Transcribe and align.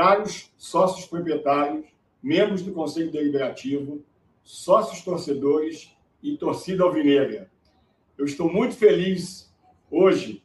caros 0.00 0.50
sócios 0.56 1.04
proprietários, 1.04 1.84
membros 2.22 2.62
do 2.62 2.72
Conselho 2.72 3.12
Deliberativo, 3.12 4.02
sócios 4.42 5.04
torcedores 5.04 5.94
e 6.22 6.38
torcida 6.38 6.84
alvinegra. 6.84 7.50
Eu 8.16 8.24
estou 8.24 8.50
muito 8.50 8.74
feliz 8.74 9.52
hoje 9.90 10.42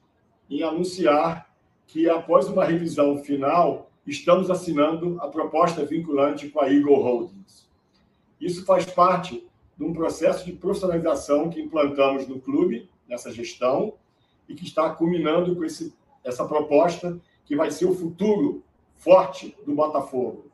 em 0.49 0.61
anunciar 0.61 1.49
que, 1.87 2.09
após 2.09 2.49
uma 2.49 2.65
revisão 2.65 3.23
final, 3.23 3.89
estamos 4.05 4.51
assinando 4.51 5.17
a 5.21 5.29
proposta 5.29 5.85
vinculante 5.85 6.49
com 6.49 6.59
a 6.59 6.69
Eagle 6.69 7.01
Holdings. 7.01 7.69
Isso 8.41 8.65
faz 8.65 8.85
parte 8.85 9.47
de 9.77 9.83
um 9.85 9.93
processo 9.93 10.43
de 10.43 10.51
profissionalização 10.51 11.49
que 11.49 11.61
implantamos 11.61 12.27
no 12.27 12.41
clube, 12.41 12.89
nessa 13.07 13.31
gestão, 13.31 13.93
e 14.49 14.53
que 14.53 14.65
está 14.65 14.89
culminando 14.89 15.55
com 15.55 15.63
esse, 15.63 15.93
essa 16.25 16.45
proposta 16.45 17.17
que 17.45 17.55
vai 17.55 17.71
ser 17.71 17.85
o 17.85 17.95
futuro 17.95 18.64
forte 18.97 19.55
do 19.65 19.73
Botafogo. 19.73 20.51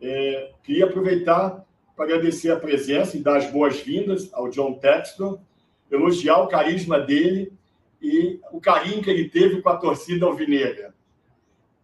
É, 0.00 0.52
queria 0.62 0.86
aproveitar 0.86 1.64
para 1.96 2.04
agradecer 2.06 2.50
a 2.50 2.58
presença 2.58 3.16
e 3.16 3.20
dar 3.20 3.36
as 3.36 3.50
boas-vindas 3.50 4.28
ao 4.32 4.48
John 4.48 4.74
Texton, 4.74 5.40
elogiar 5.90 6.38
o 6.38 6.48
carisma 6.48 6.98
dele 6.98 7.52
e 8.02 8.40
o 8.52 8.60
carinho 8.60 9.02
que 9.02 9.10
ele 9.10 9.28
teve 9.28 9.62
com 9.62 9.68
a 9.68 9.76
torcida 9.76 10.26
alvinegra. 10.26 10.94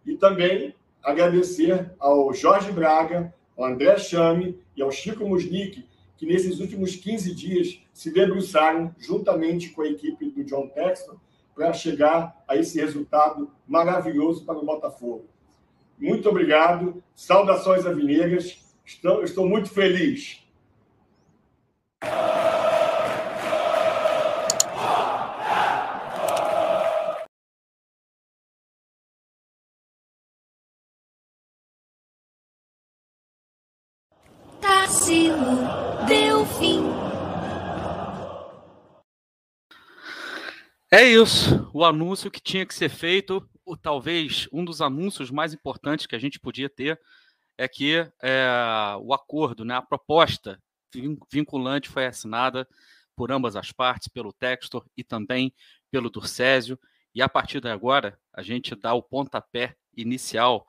E 0.05 0.15
também 0.17 0.75
agradecer 1.01 1.91
ao 1.97 2.33
Jorge 2.33 2.71
Braga, 2.71 3.33
ao 3.57 3.65
André 3.65 3.97
Chame 3.97 4.59
e 4.75 4.81
ao 4.81 4.91
Chico 4.91 5.27
Musnick, 5.27 5.87
que 6.17 6.25
nesses 6.25 6.59
últimos 6.59 6.95
15 6.95 7.33
dias 7.33 7.79
se 7.93 8.11
debruçaram 8.11 8.93
juntamente 8.99 9.69
com 9.69 9.81
a 9.81 9.87
equipe 9.87 10.29
do 10.29 10.43
John 10.43 10.67
Texton 10.67 11.17
para 11.55 11.73
chegar 11.73 12.43
a 12.47 12.55
esse 12.55 12.79
resultado 12.79 13.51
maravilhoso 13.67 14.45
para 14.45 14.59
o 14.59 14.65
Botafogo. 14.65 15.25
Muito 16.01 16.27
obrigado, 16.27 17.03
saudações 17.13 17.85
avinegras, 17.85 18.57
estou, 18.83 19.23
estou 19.23 19.47
muito 19.47 19.69
feliz. 19.69 20.41
É 40.93 41.03
isso, 41.05 41.69
o 41.73 41.85
anúncio 41.85 42.31
que 42.31 42.41
tinha 42.41 42.65
que 42.65 42.73
ser 42.73 42.89
feito, 42.89 43.47
o, 43.65 43.77
talvez 43.77 44.47
um 44.51 44.63
dos 44.63 44.81
anúncios 44.81 45.29
mais 45.31 45.53
importantes 45.53 46.05
que 46.05 46.15
a 46.15 46.19
gente 46.19 46.39
podia 46.39 46.69
ter 46.69 46.99
é 47.57 47.67
que 47.67 48.07
é, 48.21 48.47
o 49.01 49.13
acordo, 49.13 49.63
né, 49.63 49.75
a 49.75 49.81
proposta 49.81 50.61
vinculante 51.31 51.89
foi 51.89 52.05
assinada 52.05 52.67
por 53.15 53.31
ambas 53.31 53.55
as 53.55 53.71
partes, 53.71 54.07
pelo 54.07 54.33
Textor 54.33 54.85
e 54.97 55.03
também 55.03 55.53
pelo 55.89 56.09
Durcésio, 56.09 56.79
e 57.13 57.21
a 57.21 57.29
partir 57.29 57.61
de 57.61 57.69
agora 57.69 58.17
a 58.33 58.41
gente 58.41 58.75
dá 58.75 58.93
o 58.93 59.03
pontapé 59.03 59.75
inicial 59.95 60.65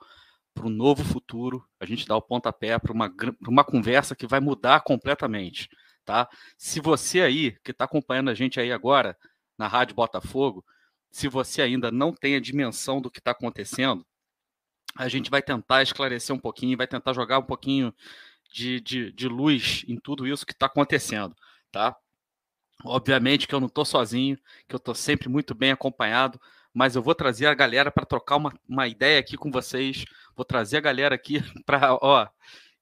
para 0.53 0.67
o 0.67 0.69
novo 0.69 1.03
futuro, 1.03 1.65
a 1.79 1.85
gente 1.85 2.05
dá 2.05 2.15
o 2.15 2.21
pontapé 2.21 2.77
para 2.77 2.93
uma, 2.93 3.11
uma 3.47 3.63
conversa 3.63 4.15
que 4.15 4.27
vai 4.27 4.39
mudar 4.39 4.81
completamente, 4.81 5.67
tá? 6.05 6.29
Se 6.57 6.79
você 6.79 7.21
aí, 7.21 7.57
que 7.63 7.71
está 7.71 7.85
acompanhando 7.85 8.29
a 8.29 8.33
gente 8.35 8.59
aí 8.59 8.71
agora, 8.71 9.17
na 9.57 9.67
Rádio 9.67 9.95
Botafogo, 9.95 10.63
se 11.13 11.27
você 11.27 11.61
ainda 11.61 11.91
não 11.91 12.11
tem 12.11 12.35
a 12.35 12.39
dimensão 12.39 12.99
do 12.99 13.09
que 13.09 13.19
está 13.19 13.31
acontecendo, 13.31 14.03
a 14.97 15.07
gente 15.07 15.29
vai 15.29 15.43
tentar 15.43 15.83
esclarecer 15.83 16.35
um 16.35 16.39
pouquinho, 16.39 16.75
vai 16.75 16.87
tentar 16.87 17.13
jogar 17.13 17.37
um 17.37 17.43
pouquinho 17.43 17.93
de, 18.51 18.81
de, 18.81 19.11
de 19.11 19.27
luz 19.27 19.85
em 19.87 19.95
tudo 19.95 20.25
isso 20.25 20.43
que 20.43 20.53
está 20.53 20.65
acontecendo, 20.65 21.35
tá? 21.71 21.95
Obviamente 22.83 23.47
que 23.47 23.53
eu 23.53 23.59
não 23.59 23.67
estou 23.67 23.85
sozinho, 23.85 24.37
que 24.67 24.73
eu 24.73 24.77
estou 24.77 24.95
sempre 24.95 25.29
muito 25.29 25.53
bem 25.53 25.71
acompanhado, 25.71 26.41
mas 26.73 26.95
eu 26.95 27.03
vou 27.03 27.13
trazer 27.13 27.45
a 27.45 27.53
galera 27.53 27.91
para 27.91 28.07
trocar 28.07 28.37
uma, 28.37 28.51
uma 28.67 28.87
ideia 28.87 29.19
aqui 29.19 29.37
com 29.37 29.51
vocês. 29.51 30.05
Vou 30.35 30.43
trazer 30.43 30.77
a 30.77 30.81
galera 30.81 31.13
aqui 31.13 31.41
para, 31.63 31.93
ó, 32.01 32.27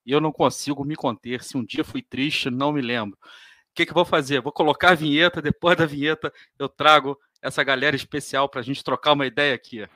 eu 0.05 0.22
não 0.22 0.31
consigo 0.31 0.85
me 0.85 0.95
conter. 0.95 1.44
Se 1.44 1.57
um 1.57 1.66
dia 1.66 1.84
fui 1.84 2.01
triste, 2.01 2.50
não 2.50 2.72
me 2.72 2.81
lembro. 2.81 3.17
O 3.22 3.73
que, 3.75 3.85
que 3.85 3.91
eu 3.91 3.95
vou 3.95 4.05
fazer? 4.05 4.41
Vou 4.41 4.53
colocar 4.53 4.91
a 4.91 4.95
vinheta, 4.95 5.41
depois 5.41 5.78
da 5.78 5.85
vinheta 5.85 6.34
eu 6.57 6.69
trago 6.69 7.19
essa 7.41 7.63
galera 7.63 7.96
especial 7.96 8.47
para 8.47 8.62
a 8.62 8.63
gente 8.63 8.84
trocar 8.84 9.13
uma 9.13 9.25
ideia 9.25 9.56
aqui. 9.56 9.88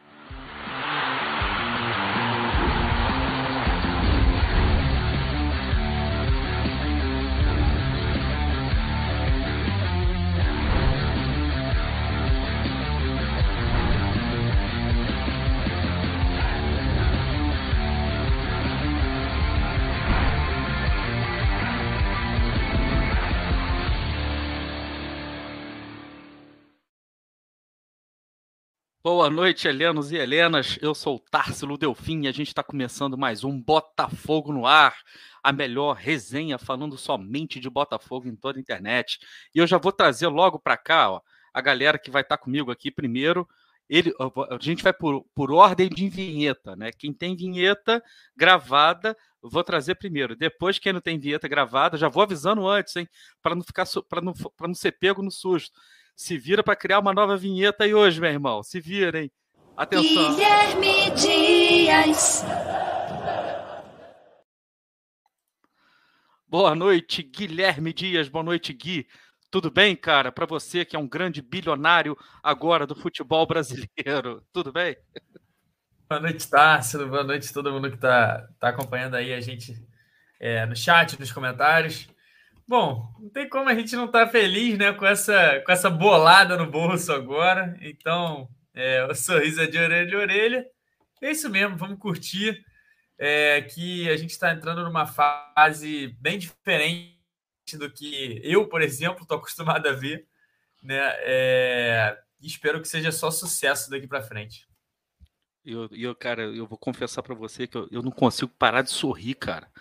Boa 29.06 29.30
noite, 29.30 29.68
Helenos 29.68 30.12
e 30.12 30.16
Helenas. 30.16 30.80
Eu 30.82 30.96
sou 30.96 31.18
o 31.18 31.20
Társilo 31.20 31.78
Delfim 31.78 32.24
e 32.24 32.28
a 32.28 32.32
gente 32.32 32.48
está 32.48 32.64
começando 32.64 33.16
mais 33.16 33.44
um 33.44 33.62
Botafogo 33.62 34.52
no 34.52 34.66
Ar, 34.66 34.98
a 35.44 35.52
melhor 35.52 35.96
resenha 35.96 36.58
falando 36.58 36.98
somente 36.98 37.60
de 37.60 37.70
Botafogo 37.70 38.28
em 38.28 38.36
toda 38.36 38.58
a 38.58 38.62
internet. 38.62 39.20
E 39.54 39.60
eu 39.60 39.68
já 39.68 39.78
vou 39.78 39.92
trazer 39.92 40.26
logo 40.26 40.58
para 40.58 40.76
cá 40.76 41.12
ó, 41.12 41.22
a 41.54 41.62
galera 41.62 42.00
que 42.00 42.10
vai 42.10 42.24
estar 42.24 42.36
tá 42.36 42.44
comigo 42.44 42.72
aqui 42.72 42.90
primeiro. 42.90 43.48
Ele, 43.88 44.12
a 44.50 44.58
gente 44.60 44.82
vai 44.82 44.92
por, 44.92 45.24
por 45.36 45.52
ordem 45.52 45.88
de 45.88 46.10
vinheta, 46.10 46.76
né? 46.76 46.92
Quem 46.92 47.14
tem 47.14 47.36
vinheta 47.36 48.04
gravada, 48.36 49.16
vou 49.40 49.64
trazer 49.64 49.94
primeiro. 49.94 50.36
Depois, 50.36 50.80
quem 50.80 50.92
não 50.92 51.00
tem 51.00 51.20
vinheta 51.20 51.48
gravada, 51.48 51.96
já 51.96 52.10
vou 52.10 52.24
avisando 52.24 52.68
antes, 52.68 52.96
hein? 52.96 53.08
Para 53.40 53.54
não 53.54 53.62
ficar 53.62 53.86
para 54.10 54.20
não, 54.20 54.34
não 54.62 54.74
ser 54.74 54.94
pego 54.94 55.22
no 55.22 55.30
susto. 55.30 55.80
Se 56.16 56.38
vira 56.38 56.64
para 56.64 56.78
criar 56.78 57.00
uma 57.00 57.14
nova 57.14 57.36
vinheta 57.36 57.84
aí 57.84 57.94
hoje, 57.94 58.22
meu 58.22 58.30
irmão. 58.30 58.64
Se 58.64 58.80
vira, 58.80 59.22
hein? 59.22 59.32
Atenção. 59.76 60.34
Guilherme 60.34 61.12
Dias. 61.12 62.46
Boa 66.48 66.74
noite, 66.74 67.22
Guilherme 67.22 67.92
Dias. 67.92 68.30
Boa 68.30 68.44
noite, 68.44 68.72
Gui. 68.72 69.06
Tudo 69.52 69.70
bem, 69.70 69.94
cara? 69.94 70.32
Para 70.32 70.46
você 70.46 70.86
que 70.86 70.96
é 70.96 71.00
um 71.00 71.08
grande 71.08 71.42
bilionário 71.42 72.18
agora 72.42 72.88
do 72.88 72.96
futebol 72.96 73.46
brasileiro. 73.46 74.42
Tudo 74.54 74.72
bem? 74.72 74.96
Boa 76.08 76.22
noite, 76.22 76.50
Tássio. 76.50 77.10
Boa 77.10 77.26
noite 77.26 77.50
a 77.50 77.54
todo 77.54 77.74
mundo 77.74 77.90
que 77.90 77.96
está 77.96 78.48
tá 78.58 78.70
acompanhando 78.70 79.16
aí 79.16 79.34
a 79.34 79.42
gente 79.42 79.86
é, 80.40 80.66
no 80.66 80.78
chat, 80.78 81.20
nos 81.20 81.34
comentários. 81.34 82.08
Bom, 82.68 83.14
não 83.20 83.30
tem 83.30 83.48
como 83.48 83.70
a 83.70 83.76
gente 83.76 83.96
não 83.96 84.06
estar 84.06 84.26
tá 84.26 84.32
feliz 84.32 84.78
né, 84.78 84.92
com, 84.92 85.06
essa, 85.06 85.62
com 85.64 85.72
essa 85.72 85.90
bolada 85.90 86.58
no 86.58 86.70
bolso 86.70 87.12
agora. 87.14 87.78
Então, 87.80 88.50
é, 88.74 89.06
o 89.06 89.14
sorriso 89.14 89.62
é 89.62 89.68
de 89.68 89.78
orelha 89.78 90.18
a 90.18 90.22
orelha. 90.22 90.68
É 91.22 91.32
isso 91.32 91.50
mesmo, 91.50 91.78
vamos 91.78 92.00
curtir. 92.00 92.66
É, 93.18 93.62
que 93.62 94.10
a 94.10 94.18
gente 94.18 94.32
está 94.32 94.52
entrando 94.52 94.84
numa 94.84 95.06
fase 95.06 96.08
bem 96.20 96.38
diferente 96.38 97.16
do 97.74 97.90
que 97.90 98.42
eu, 98.44 98.68
por 98.68 98.82
exemplo, 98.82 99.22
estou 99.22 99.38
acostumado 99.38 99.88
a 99.88 99.94
ver. 99.94 100.28
Né? 100.84 101.00
É, 101.20 102.18
espero 102.42 102.82
que 102.82 102.88
seja 102.88 103.12
só 103.12 103.30
sucesso 103.30 103.90
daqui 103.92 104.08
para 104.08 104.22
frente. 104.24 104.68
Eu, 105.64 105.88
eu, 105.92 106.16
cara, 106.16 106.44
eu 106.44 106.68
vou 106.68 106.78
confessar 106.78 107.24
para 107.24 107.34
você 107.34 107.66
que 107.68 107.78
eu, 107.78 107.88
eu 107.92 108.02
não 108.02 108.12
consigo 108.12 108.52
parar 108.58 108.82
de 108.82 108.92
sorrir, 108.92 109.36
cara. 109.36 109.72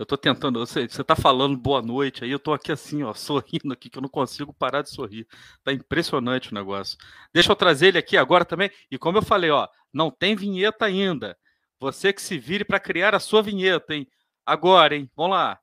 Eu 0.00 0.06
tô 0.06 0.16
tentando, 0.16 0.58
você, 0.60 0.88
você 0.88 1.04
tá 1.04 1.14
falando 1.14 1.58
boa 1.58 1.82
noite, 1.82 2.24
aí 2.24 2.30
eu 2.30 2.38
tô 2.38 2.54
aqui 2.54 2.72
assim, 2.72 3.02
ó, 3.02 3.12
sorrindo 3.12 3.70
aqui, 3.70 3.90
que 3.90 3.98
eu 3.98 4.00
não 4.00 4.08
consigo 4.08 4.50
parar 4.50 4.80
de 4.80 4.88
sorrir. 4.88 5.26
Tá 5.62 5.74
impressionante 5.74 6.50
o 6.50 6.54
negócio. 6.54 6.96
Deixa 7.34 7.52
eu 7.52 7.56
trazer 7.56 7.88
ele 7.88 7.98
aqui 7.98 8.16
agora 8.16 8.42
também. 8.42 8.70
E 8.90 8.96
como 8.96 9.18
eu 9.18 9.22
falei, 9.22 9.50
ó, 9.50 9.68
não 9.92 10.10
tem 10.10 10.34
vinheta 10.34 10.86
ainda. 10.86 11.36
Você 11.78 12.14
que 12.14 12.22
se 12.22 12.38
vire 12.38 12.64
para 12.64 12.80
criar 12.80 13.14
a 13.14 13.20
sua 13.20 13.42
vinheta, 13.42 13.94
hein? 13.94 14.08
Agora, 14.46 14.96
hein? 14.96 15.10
Vamos 15.14 15.32
lá. 15.32 15.60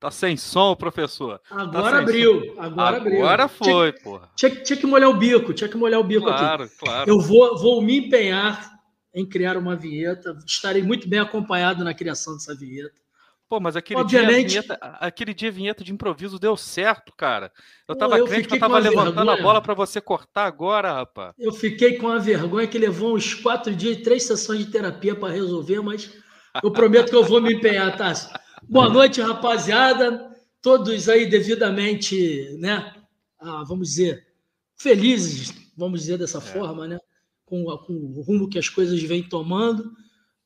Tá 0.00 0.10
sem 0.10 0.38
som, 0.38 0.74
professor. 0.74 1.38
Tá 1.46 1.60
agora 1.60 1.96
tá 1.96 1.98
abriu. 1.98 2.46
Som. 2.46 2.62
Agora, 2.62 2.96
abriu. 2.96 3.18
Agora 3.18 3.48
foi, 3.48 3.92
tinha, 3.92 4.04
porra. 4.04 4.30
Tinha, 4.36 4.62
tinha, 4.62 4.76
que 4.78 4.86
molhar 4.86 5.10
o 5.10 5.18
bico, 5.18 5.52
tinha 5.52 5.68
que 5.68 5.76
molhar 5.76 6.00
o 6.00 6.04
bico 6.04 6.24
claro, 6.24 6.64
aqui. 6.64 6.76
Claro, 6.78 7.04
claro. 7.04 7.10
Eu 7.10 7.20
vou, 7.20 7.58
vou 7.58 7.82
me 7.82 7.98
empenhar 7.98 8.73
em 9.14 9.24
criar 9.24 9.56
uma 9.56 9.76
vinheta. 9.76 10.36
Estarei 10.44 10.82
muito 10.82 11.08
bem 11.08 11.20
acompanhado 11.20 11.84
na 11.84 11.94
criação 11.94 12.34
dessa 12.34 12.54
vinheta. 12.54 12.92
Pô, 13.48 13.60
mas 13.60 13.76
aquele 13.76 14.00
Obviamente... 14.00 14.48
dia, 14.48 14.62
vinheta, 14.62 14.78
aquele 14.98 15.34
dia 15.34 15.50
vinheta 15.50 15.84
de 15.84 15.92
improviso 15.92 16.38
deu 16.38 16.56
certo, 16.56 17.12
cara. 17.16 17.52
Eu 17.86 17.94
tava 17.94 18.18
Pô, 18.18 18.24
crente 18.24 18.48
que 18.48 18.54
eu 18.54 18.58
tava 18.58 18.78
levantando 18.78 19.14
vergonha. 19.14 19.38
a 19.38 19.42
bola 19.42 19.62
para 19.62 19.74
você 19.74 20.00
cortar 20.00 20.46
agora, 20.46 20.92
rapaz. 20.92 21.34
Eu 21.38 21.52
fiquei 21.52 21.96
com 21.96 22.08
a 22.08 22.18
vergonha 22.18 22.66
que 22.66 22.78
levou 22.78 23.14
uns 23.14 23.34
quatro 23.34 23.74
dias 23.74 23.98
e 23.98 24.02
três 24.02 24.24
sessões 24.24 24.60
de 24.60 24.72
terapia 24.72 25.14
para 25.14 25.32
resolver, 25.32 25.80
mas 25.82 26.10
eu 26.62 26.72
prometo 26.72 27.10
que 27.10 27.16
eu 27.16 27.24
vou 27.24 27.40
me 27.40 27.54
empenhar, 27.54 27.96
tá? 27.96 28.12
Boa 28.62 28.88
noite, 28.88 29.20
rapaziada. 29.20 30.34
Todos 30.62 31.08
aí 31.08 31.26
devidamente, 31.26 32.56
né? 32.58 32.94
Ah, 33.38 33.62
vamos 33.68 33.90
dizer, 33.90 34.26
felizes, 34.74 35.52
vamos 35.76 36.00
dizer 36.00 36.16
dessa 36.16 36.38
é. 36.38 36.40
forma, 36.40 36.88
né? 36.88 36.98
Com, 37.44 37.64
com 37.78 37.92
o 37.92 38.22
rumo 38.22 38.48
que 38.48 38.58
as 38.58 38.68
coisas 38.68 39.02
vêm 39.02 39.22
tomando. 39.22 39.92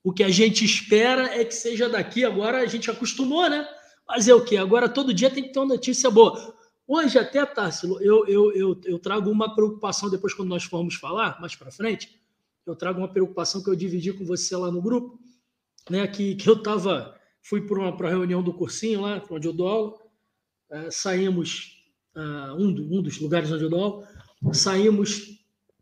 O 0.02 0.12
que 0.12 0.22
a 0.22 0.28
gente 0.28 0.64
espera 0.64 1.34
é 1.38 1.44
que 1.44 1.54
seja 1.54 1.88
daqui. 1.88 2.24
Agora 2.24 2.58
a 2.58 2.66
gente 2.66 2.90
acostumou, 2.90 3.48
né? 3.48 3.68
Fazer 4.06 4.32
o 4.32 4.44
quê? 4.44 4.56
Agora 4.56 4.88
todo 4.88 5.12
dia 5.12 5.30
tem 5.30 5.42
que 5.42 5.52
ter 5.52 5.58
uma 5.58 5.68
notícia 5.68 6.10
boa. 6.10 6.56
Hoje, 6.86 7.18
até, 7.18 7.44
Tássilo, 7.44 8.00
eu, 8.00 8.26
eu, 8.26 8.50
eu, 8.52 8.80
eu 8.86 8.98
trago 8.98 9.30
uma 9.30 9.54
preocupação 9.54 10.08
depois, 10.08 10.32
quando 10.32 10.48
nós 10.48 10.64
formos 10.64 10.94
falar, 10.94 11.38
mais 11.38 11.54
para 11.54 11.70
frente. 11.70 12.18
Eu 12.64 12.74
trago 12.74 12.98
uma 12.98 13.12
preocupação 13.12 13.62
que 13.62 13.68
eu 13.68 13.76
dividi 13.76 14.10
com 14.12 14.24
você 14.24 14.56
lá 14.56 14.70
no 14.70 14.80
grupo, 14.80 15.20
né? 15.90 16.06
Que, 16.06 16.34
que 16.34 16.48
eu 16.48 16.54
estava. 16.54 17.14
Fui 17.42 17.60
para 17.66 17.78
uma 17.78 17.94
pra 17.94 18.08
reunião 18.08 18.42
do 18.42 18.54
cursinho 18.54 19.02
lá, 19.02 19.22
onde 19.30 19.46
eu 19.46 19.52
dou 19.52 19.68
aula. 19.68 19.98
É, 20.70 20.90
saímos, 20.90 21.82
uh, 22.16 22.54
um, 22.54 22.68
um 22.68 23.02
dos 23.02 23.20
lugares 23.20 23.52
onde 23.52 23.64
eu 23.64 23.70
dou 23.70 23.82
aula, 23.82 24.08
saímos, 24.52 25.37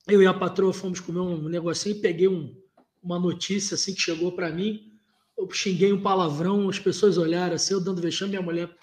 eu 0.08 0.22
e 0.22 0.26
a 0.26 0.34
patroa 0.34 0.72
fomos 0.72 1.00
comer 1.00 1.20
um 1.20 1.48
negocinho 1.48 1.96
e 1.96 2.00
peguei 2.00 2.28
um, 2.28 2.54
uma 3.02 3.18
notícia 3.18 3.74
assim 3.74 3.94
que 3.94 4.00
chegou 4.00 4.32
para 4.32 4.50
mim. 4.50 4.92
Eu 5.36 5.50
xinguei 5.50 5.92
um 5.92 6.00
palavrão, 6.00 6.68
as 6.68 6.78
pessoas 6.78 7.18
olharam 7.18 7.54
assim, 7.54 7.74
eu 7.74 7.80
dando 7.80 8.00
vexame, 8.00 8.30
minha 8.30 8.42
mulher 8.42 8.74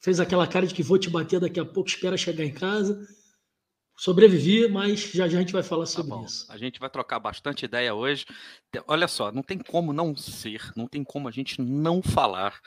fez 0.00 0.20
aquela 0.20 0.46
cara 0.46 0.66
de 0.66 0.74
que 0.74 0.82
vou 0.82 0.98
te 0.98 1.10
bater 1.10 1.40
daqui 1.40 1.58
a 1.60 1.64
pouco, 1.64 1.88
espera 1.88 2.16
chegar 2.16 2.44
em 2.44 2.52
casa. 2.52 3.06
Sobrevivi, 3.96 4.68
mas 4.68 5.00
já, 5.00 5.28
já 5.28 5.38
a 5.38 5.40
gente 5.40 5.52
vai 5.52 5.62
falar 5.62 5.82
tá 5.82 5.90
sobre 5.90 6.12
tá 6.12 6.22
isso. 6.22 6.46
A 6.48 6.56
gente 6.56 6.78
vai 6.78 6.88
trocar 6.88 7.18
bastante 7.18 7.64
ideia 7.64 7.92
hoje. 7.92 8.24
Olha 8.86 9.08
só, 9.08 9.32
não 9.32 9.42
tem 9.42 9.58
como 9.58 9.92
não 9.92 10.16
ser, 10.16 10.72
não 10.76 10.86
tem 10.86 11.02
como 11.02 11.26
a 11.26 11.32
gente 11.32 11.60
não 11.60 12.00
falar 12.00 12.60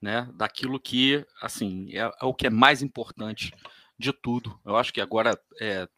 né, 0.00 0.30
daquilo 0.34 0.78
que, 0.78 1.26
assim, 1.42 1.90
é, 1.92 2.08
é 2.20 2.24
o 2.24 2.32
que 2.32 2.46
é 2.46 2.50
mais 2.50 2.82
importante 2.82 3.52
de 3.98 4.12
tudo. 4.12 4.56
Eu 4.64 4.76
acho 4.76 4.92
que 4.92 5.00
agora 5.00 5.36
é, 5.60 5.88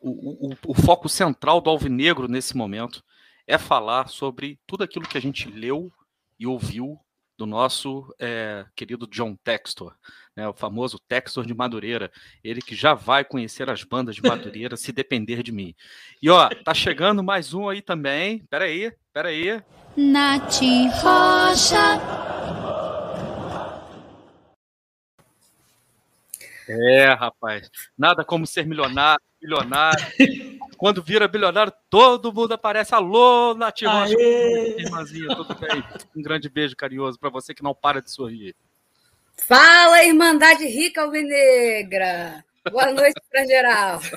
o, 0.00 0.50
o, 0.50 0.56
o 0.68 0.74
foco 0.74 1.08
central 1.08 1.60
do 1.60 1.70
Alvinegro 1.70 2.28
nesse 2.28 2.56
momento 2.56 3.02
é 3.46 3.58
falar 3.58 4.08
sobre 4.08 4.58
tudo 4.66 4.84
aquilo 4.84 5.06
que 5.06 5.18
a 5.18 5.20
gente 5.20 5.50
leu 5.50 5.92
e 6.38 6.46
ouviu 6.46 6.98
do 7.36 7.46
nosso 7.46 8.14
é, 8.18 8.64
querido 8.76 9.06
John 9.08 9.36
Textor, 9.42 9.94
né, 10.36 10.48
o 10.48 10.52
famoso 10.52 10.98
Textor 10.98 11.44
de 11.44 11.52
Madureira, 11.52 12.10
ele 12.42 12.62
que 12.62 12.74
já 12.76 12.94
vai 12.94 13.24
conhecer 13.24 13.68
as 13.68 13.82
bandas 13.82 14.14
de 14.14 14.22
Madureira 14.22 14.76
se 14.76 14.92
depender 14.92 15.42
de 15.42 15.50
mim. 15.50 15.74
E 16.22 16.30
ó, 16.30 16.48
tá 16.48 16.72
chegando 16.72 17.22
mais 17.22 17.52
um 17.52 17.68
aí 17.68 17.82
também. 17.82 18.44
Pera 18.46 18.64
aí, 18.64 18.92
pera 19.12 19.28
aí. 19.28 19.62
Nath 19.96 20.60
Rocha. 21.02 22.00
É, 26.66 27.12
rapaz, 27.12 27.68
nada 27.96 28.24
como 28.24 28.46
ser 28.46 28.66
milionário 28.66 29.22
bilionário. 29.44 30.58
Quando 30.78 31.02
vira 31.02 31.28
bilionário, 31.28 31.72
todo 31.90 32.32
mundo 32.32 32.52
aparece. 32.52 32.94
Alô, 32.94 33.54
Nativa. 33.54 34.08
Irmãzinha, 34.08 35.28
tudo 35.36 35.54
bem? 35.54 35.84
Um 36.16 36.22
grande 36.22 36.48
beijo 36.48 36.74
carinhoso 36.74 37.18
para 37.18 37.28
você 37.30 37.54
que 37.54 37.62
não 37.62 37.74
para 37.74 38.00
de 38.00 38.10
sorrir. 38.10 38.56
Fala, 39.36 40.02
Irmandade 40.04 40.66
Rica 40.66 41.02
Alvinegra. 41.02 42.44
Boa 42.70 42.90
noite 42.92 43.20
para 43.30 43.46
geral. 43.46 44.00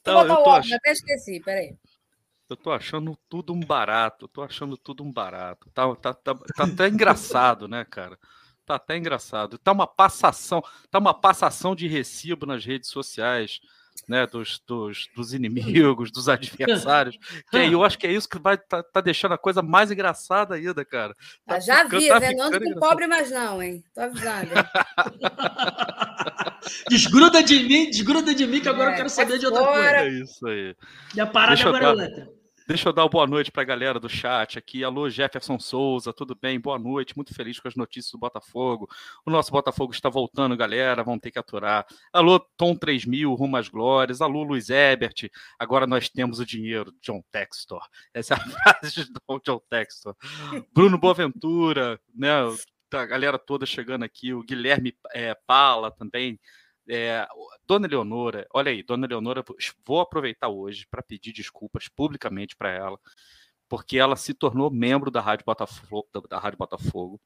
Então, 0.00 0.20
eu 0.24 0.36
tô 0.36 0.50
ach... 0.50 0.72
até 0.72 0.92
esqueci, 0.92 1.40
peraí. 1.40 1.76
Eu 2.48 2.56
tô 2.56 2.70
achando 2.70 3.18
tudo 3.28 3.52
um 3.52 3.60
barato, 3.60 4.28
tô 4.28 4.40
achando 4.40 4.76
tudo 4.76 5.02
um 5.02 5.12
barato. 5.12 5.68
Tá, 5.74 5.94
tá, 5.96 6.14
tá, 6.14 6.34
tá 6.34 6.64
até 6.64 6.88
engraçado, 6.88 7.66
né, 7.66 7.84
cara? 7.84 8.16
Tá 8.68 8.74
até 8.74 8.98
engraçado. 8.98 9.56
Tá 9.56 9.72
uma 9.72 9.86
passação, 9.86 10.62
tá 10.90 10.98
uma 10.98 11.14
passação 11.14 11.74
de 11.74 11.88
recibo 11.88 12.44
nas 12.44 12.66
redes 12.66 12.90
sociais, 12.90 13.60
né, 14.06 14.26
dos, 14.26 14.62
dos, 14.66 15.08
dos 15.16 15.32
inimigos, 15.32 16.12
dos 16.12 16.28
adversários. 16.28 17.16
Que 17.50 17.56
aí 17.56 17.72
eu 17.72 17.82
acho 17.82 17.98
que 17.98 18.06
é 18.06 18.12
isso 18.12 18.28
que 18.28 18.38
vai 18.38 18.58
tá, 18.58 18.82
tá 18.82 19.00
deixando 19.00 19.32
a 19.32 19.38
coisa 19.38 19.62
mais 19.62 19.90
engraçada 19.90 20.56
ainda, 20.56 20.84
cara. 20.84 21.14
Tá 21.46 21.54
ah, 21.54 21.60
já 21.60 21.82
vi, 21.84 22.08
tá 22.08 22.20
né? 22.20 22.34
Não 22.34 22.48
ando 22.48 22.60
com 22.60 22.78
pobre 22.78 23.06
mais 23.06 23.30
não, 23.30 23.62
hein? 23.62 23.82
Tô 23.94 24.02
avisando. 24.02 24.50
desgruda 26.90 27.42
de 27.42 27.64
mim, 27.64 27.88
desgruda 27.88 28.34
de 28.34 28.46
mim, 28.46 28.60
que 28.60 28.68
agora 28.68 28.90
é, 28.90 28.92
eu 28.92 28.96
quero 28.98 29.08
saber 29.08 29.38
de 29.38 29.46
outra 29.46 29.64
coisa. 29.64 29.96
É 29.96 30.08
isso 30.10 30.46
aí. 30.46 30.76
E 31.14 31.20
a 31.22 31.26
parada 31.26 31.54
Deixa 31.54 31.70
agora 31.70 31.84
é 31.84 31.88
outra. 31.88 32.37
Deixa 32.68 32.86
eu 32.90 32.92
dar 32.92 33.04
uma 33.04 33.08
boa 33.08 33.26
noite 33.26 33.50
para 33.50 33.62
a 33.62 33.64
galera 33.64 33.98
do 33.98 34.10
chat 34.10 34.58
aqui. 34.58 34.84
Alô, 34.84 35.08
Jefferson 35.08 35.58
Souza, 35.58 36.12
tudo 36.12 36.36
bem? 36.38 36.60
Boa 36.60 36.78
noite, 36.78 37.16
muito 37.16 37.34
feliz 37.34 37.58
com 37.58 37.66
as 37.66 37.74
notícias 37.74 38.12
do 38.12 38.18
Botafogo. 38.18 38.86
O 39.24 39.30
nosso 39.30 39.50
Botafogo 39.50 39.94
está 39.94 40.10
voltando, 40.10 40.54
galera, 40.54 41.02
vão 41.02 41.18
ter 41.18 41.30
que 41.30 41.38
aturar. 41.38 41.86
Alô, 42.12 42.38
Tom 42.58 42.76
3000, 42.76 43.32
rumo 43.32 43.56
às 43.56 43.68
glórias. 43.68 44.20
Alô, 44.20 44.42
Luiz 44.42 44.68
Ebert, 44.68 45.30
agora 45.58 45.86
nós 45.86 46.10
temos 46.10 46.40
o 46.40 46.44
dinheiro. 46.44 46.92
John 47.00 47.22
Textor. 47.32 47.80
Essa 48.12 48.34
é 48.34 48.36
a 48.36 48.40
frase 48.76 49.06
de 49.06 49.12
John 49.42 49.62
Textor. 49.70 50.14
Bruno 50.70 50.98
Boaventura, 50.98 51.98
né? 52.14 52.32
A 52.92 53.06
galera 53.06 53.38
toda 53.38 53.64
chegando 53.64 54.02
aqui. 54.02 54.34
O 54.34 54.42
Guilherme 54.42 54.94
é, 55.14 55.34
Pala 55.46 55.90
também 55.90 56.38
é, 56.88 57.26
Dona 57.66 57.86
Leonora, 57.86 58.46
olha 58.52 58.70
aí, 58.70 58.82
Dona 58.82 59.06
Leonora, 59.06 59.44
vou 59.86 60.00
aproveitar 60.00 60.48
hoje 60.48 60.86
para 60.90 61.02
pedir 61.02 61.32
desculpas 61.32 61.88
publicamente 61.88 62.56
para 62.56 62.70
ela, 62.70 62.98
porque 63.68 63.98
ela 63.98 64.16
se 64.16 64.32
tornou 64.32 64.70
membro 64.70 65.10
da 65.10 65.20
Rádio 65.20 65.44
Botafogo, 65.44 66.08
da, 66.12 66.20
da 66.20 66.38
Rádio 66.38 66.58
Botafogo. 66.58 67.20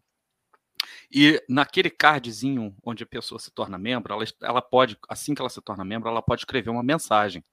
E 1.11 1.43
naquele 1.49 1.91
cardzinho 1.91 2.75
onde 2.82 3.05
a 3.05 3.06
pessoa 3.06 3.38
se 3.38 3.50
torna 3.50 3.79
membro, 3.79 4.12
ela, 4.12 4.25
ela 4.43 4.62
pode, 4.62 4.99
assim 5.09 5.35
que 5.35 5.41
ela 5.41 5.50
se 5.50 5.61
torna 5.61 5.85
membro, 5.85 6.09
ela 6.09 6.23
pode 6.23 6.41
escrever 6.43 6.70
uma 6.70 6.82
mensagem. 6.82 7.44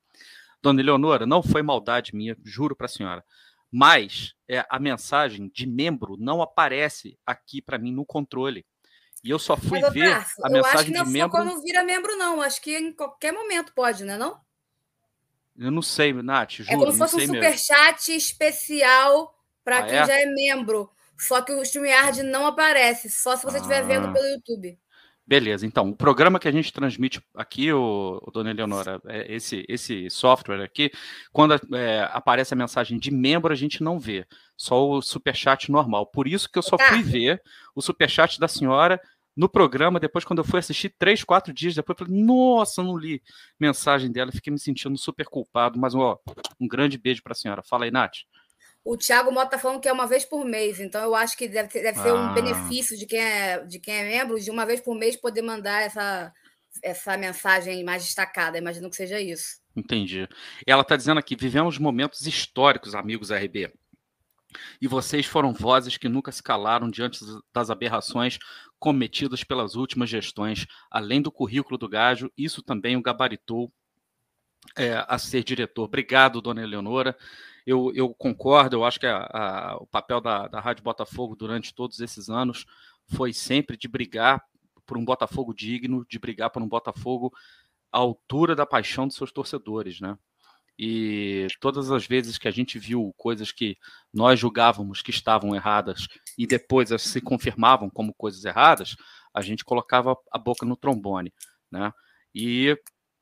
Dona 0.61 0.81
Eleonora, 0.81 1.25
não 1.25 1.43
foi 1.43 1.61
maldade 1.61 2.15
minha, 2.15 2.35
juro 2.43 2.75
para 2.75 2.85
a 2.85 2.89
senhora. 2.89 3.23
Mas 3.71 4.33
é, 4.47 4.65
a 4.69 4.79
mensagem 4.79 5.49
de 5.53 5.67
membro 5.67 6.17
não 6.17 6.41
aparece 6.41 7.17
aqui 7.25 7.61
para 7.61 7.77
mim 7.77 7.91
no 7.91 8.05
controle. 8.05 8.65
E 9.23 9.29
eu 9.29 9.39
só 9.39 9.57
fui 9.57 9.81
Mas, 9.81 9.93
ver 9.93 10.13
a 10.43 10.49
mensagem 10.49 10.51
de 10.51 10.51
membro. 10.51 10.57
Eu 10.57 10.65
acho 10.65 10.85
que 10.85 11.17
não 11.17 11.25
é 11.25 11.29
quando 11.29 11.61
vira 11.61 11.83
membro, 11.83 12.15
não. 12.15 12.41
Acho 12.41 12.61
que 12.61 12.77
em 12.77 12.93
qualquer 12.93 13.33
momento 13.33 13.73
pode, 13.73 14.05
né? 14.05 14.17
Não? 14.17 14.39
Eu 15.57 15.71
não 15.71 15.81
sei, 15.81 16.13
Nath, 16.13 16.51
juro. 16.51 16.71
É 16.71 16.75
como 16.75 16.91
se 16.91 16.97
fosse 16.97 17.15
um 17.17 17.19
superchat 17.19 18.15
especial 18.15 19.35
para 19.63 19.79
ah, 19.79 19.83
quem 19.83 19.97
é? 19.97 20.05
já 20.05 20.13
é 20.21 20.25
membro. 20.25 20.89
Só 21.17 21.41
que 21.41 21.51
o 21.51 21.61
StreamYard 21.61 22.23
não 22.23 22.47
aparece, 22.47 23.09
só 23.09 23.35
se 23.35 23.43
você 23.43 23.57
estiver 23.57 23.79
ah. 23.79 23.85
vendo 23.85 24.13
pelo 24.13 24.25
YouTube. 24.25 24.79
Beleza, 25.29 25.63
então, 25.63 25.89
o 25.89 25.95
programa 25.95 26.39
que 26.39 26.47
a 26.47 26.51
gente 26.51 26.73
transmite 26.73 27.21
aqui, 27.35 27.71
o, 27.71 28.19
o 28.25 28.31
Dona 28.31 28.49
Eleonora, 28.49 28.99
é 29.05 29.31
esse, 29.31 29.63
esse 29.69 30.09
software 30.09 30.63
aqui, 30.63 30.91
quando 31.31 31.53
é, 31.75 32.09
aparece 32.11 32.55
a 32.55 32.57
mensagem 32.57 32.97
de 32.97 33.11
membro, 33.11 33.53
a 33.53 33.55
gente 33.55 33.83
não 33.83 33.99
vê, 33.99 34.25
só 34.57 34.89
o 34.89 35.03
superchat 35.03 35.71
normal. 35.71 36.07
Por 36.07 36.27
isso 36.27 36.49
que 36.51 36.57
eu 36.57 36.63
só 36.63 36.77
tá. 36.77 36.85
fui 36.85 37.03
ver 37.03 37.43
o 37.75 37.81
superchat 37.81 38.39
da 38.39 38.47
senhora 38.47 38.99
no 39.37 39.47
programa, 39.47 39.99
depois 39.99 40.25
quando 40.25 40.39
eu 40.39 40.43
fui 40.43 40.57
assistir, 40.57 40.95
três, 40.97 41.23
quatro 41.23 41.53
dias 41.53 41.75
depois, 41.75 41.95
eu 41.99 42.07
falei, 42.07 42.23
nossa, 42.23 42.81
não 42.81 42.97
li 42.97 43.21
mensagem 43.59 44.11
dela, 44.11 44.31
fiquei 44.31 44.51
me 44.51 44.57
sentindo 44.57 44.97
super 44.97 45.27
culpado, 45.27 45.77
mas 45.77 45.93
ó, 45.93 46.19
um 46.59 46.67
grande 46.67 46.97
beijo 46.97 47.21
para 47.21 47.33
a 47.33 47.35
senhora. 47.35 47.61
Fala 47.61 47.85
aí, 47.85 47.91
Nath. 47.91 48.21
O 48.89 48.97
Thiago 48.97 49.31
Mota 49.31 49.51
tá 49.51 49.59
falando 49.59 49.79
que 49.79 49.87
é 49.87 49.93
uma 49.93 50.07
vez 50.07 50.25
por 50.25 50.43
mês, 50.43 50.79
então 50.79 50.99
eu 51.03 51.13
acho 51.13 51.37
que 51.37 51.47
deve, 51.47 51.71
deve 51.79 51.99
ser 51.99 52.09
ah. 52.09 52.15
um 52.15 52.33
benefício 52.33 52.97
de 52.97 53.05
quem, 53.05 53.19
é, 53.19 53.63
de 53.63 53.77
quem 53.77 53.93
é 53.93 54.03
membro, 54.03 54.39
de 54.39 54.49
uma 54.49 54.65
vez 54.65 54.81
por 54.81 54.95
mês 54.95 55.15
poder 55.15 55.43
mandar 55.43 55.83
essa, 55.83 56.33
essa 56.81 57.15
mensagem 57.15 57.83
mais 57.83 58.03
destacada. 58.03 58.57
Imagino 58.57 58.89
que 58.89 58.95
seja 58.95 59.21
isso. 59.21 59.61
Entendi. 59.75 60.27
Ela 60.65 60.81
está 60.81 60.97
dizendo 60.97 61.19
aqui: 61.19 61.35
vivemos 61.35 61.77
momentos 61.77 62.25
históricos, 62.25 62.95
amigos 62.95 63.29
RB. 63.29 63.71
E 64.81 64.87
vocês 64.87 65.27
foram 65.27 65.53
vozes 65.53 65.95
que 65.95 66.09
nunca 66.09 66.31
se 66.31 66.41
calaram 66.41 66.89
diante 66.89 67.19
das 67.53 67.69
aberrações 67.69 68.39
cometidas 68.79 69.43
pelas 69.43 69.75
últimas 69.75 70.09
gestões. 70.09 70.65
Além 70.89 71.21
do 71.21 71.31
currículo 71.31 71.77
do 71.77 71.87
Gajo, 71.87 72.31
isso 72.35 72.63
também 72.63 72.97
o 72.97 73.03
gabaritou 73.03 73.71
é, 74.75 75.05
a 75.07 75.19
ser 75.19 75.43
diretor. 75.43 75.83
Obrigado, 75.83 76.41
dona 76.41 76.63
Eleonora 76.63 77.15
eu, 77.69 77.91
eu 77.93 78.11
concordo, 78.15 78.77
eu 78.77 78.83
acho 78.83 78.99
que 78.99 79.05
a, 79.05 79.29
a, 79.31 79.77
o 79.77 79.85
papel 79.85 80.19
da, 80.19 80.47
da 80.47 80.59
Rádio 80.59 80.83
Botafogo 80.83 81.35
durante 81.35 81.71
todos 81.71 81.99
esses 81.99 82.27
anos 82.27 82.65
foi 83.05 83.31
sempre 83.31 83.77
de 83.77 83.87
brigar 83.87 84.43
por 84.87 84.97
um 84.97 85.05
Botafogo 85.05 85.53
digno, 85.53 86.03
de 86.09 86.17
brigar 86.17 86.49
por 86.49 86.63
um 86.63 86.67
Botafogo 86.67 87.31
à 87.91 87.99
altura 87.99 88.55
da 88.55 88.65
paixão 88.65 89.05
dos 89.05 89.15
seus 89.15 89.31
torcedores, 89.31 90.01
né? 90.01 90.17
E 90.79 91.45
todas 91.59 91.91
as 91.91 92.07
vezes 92.07 92.39
que 92.39 92.47
a 92.47 92.51
gente 92.51 92.79
viu 92.79 93.13
coisas 93.15 93.51
que 93.51 93.77
nós 94.11 94.39
julgávamos 94.39 95.03
que 95.03 95.11
estavam 95.11 95.53
erradas 95.53 96.07
e 96.37 96.47
depois 96.47 96.89
se 96.99 97.21
confirmavam 97.21 97.87
como 97.87 98.15
coisas 98.15 98.45
erradas, 98.45 98.95
a 99.31 99.41
gente 99.41 99.63
colocava 99.63 100.17
a 100.31 100.39
boca 100.39 100.65
no 100.65 100.75
trombone, 100.75 101.31
né? 101.71 101.93
E 102.33 102.75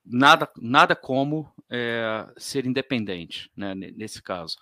nada, 0.09 0.49
nada 0.57 0.95
como 0.95 1.51
é, 1.69 2.27
ser 2.37 2.65
independente, 2.65 3.51
né? 3.55 3.75
Nesse 3.75 4.21
caso, 4.21 4.57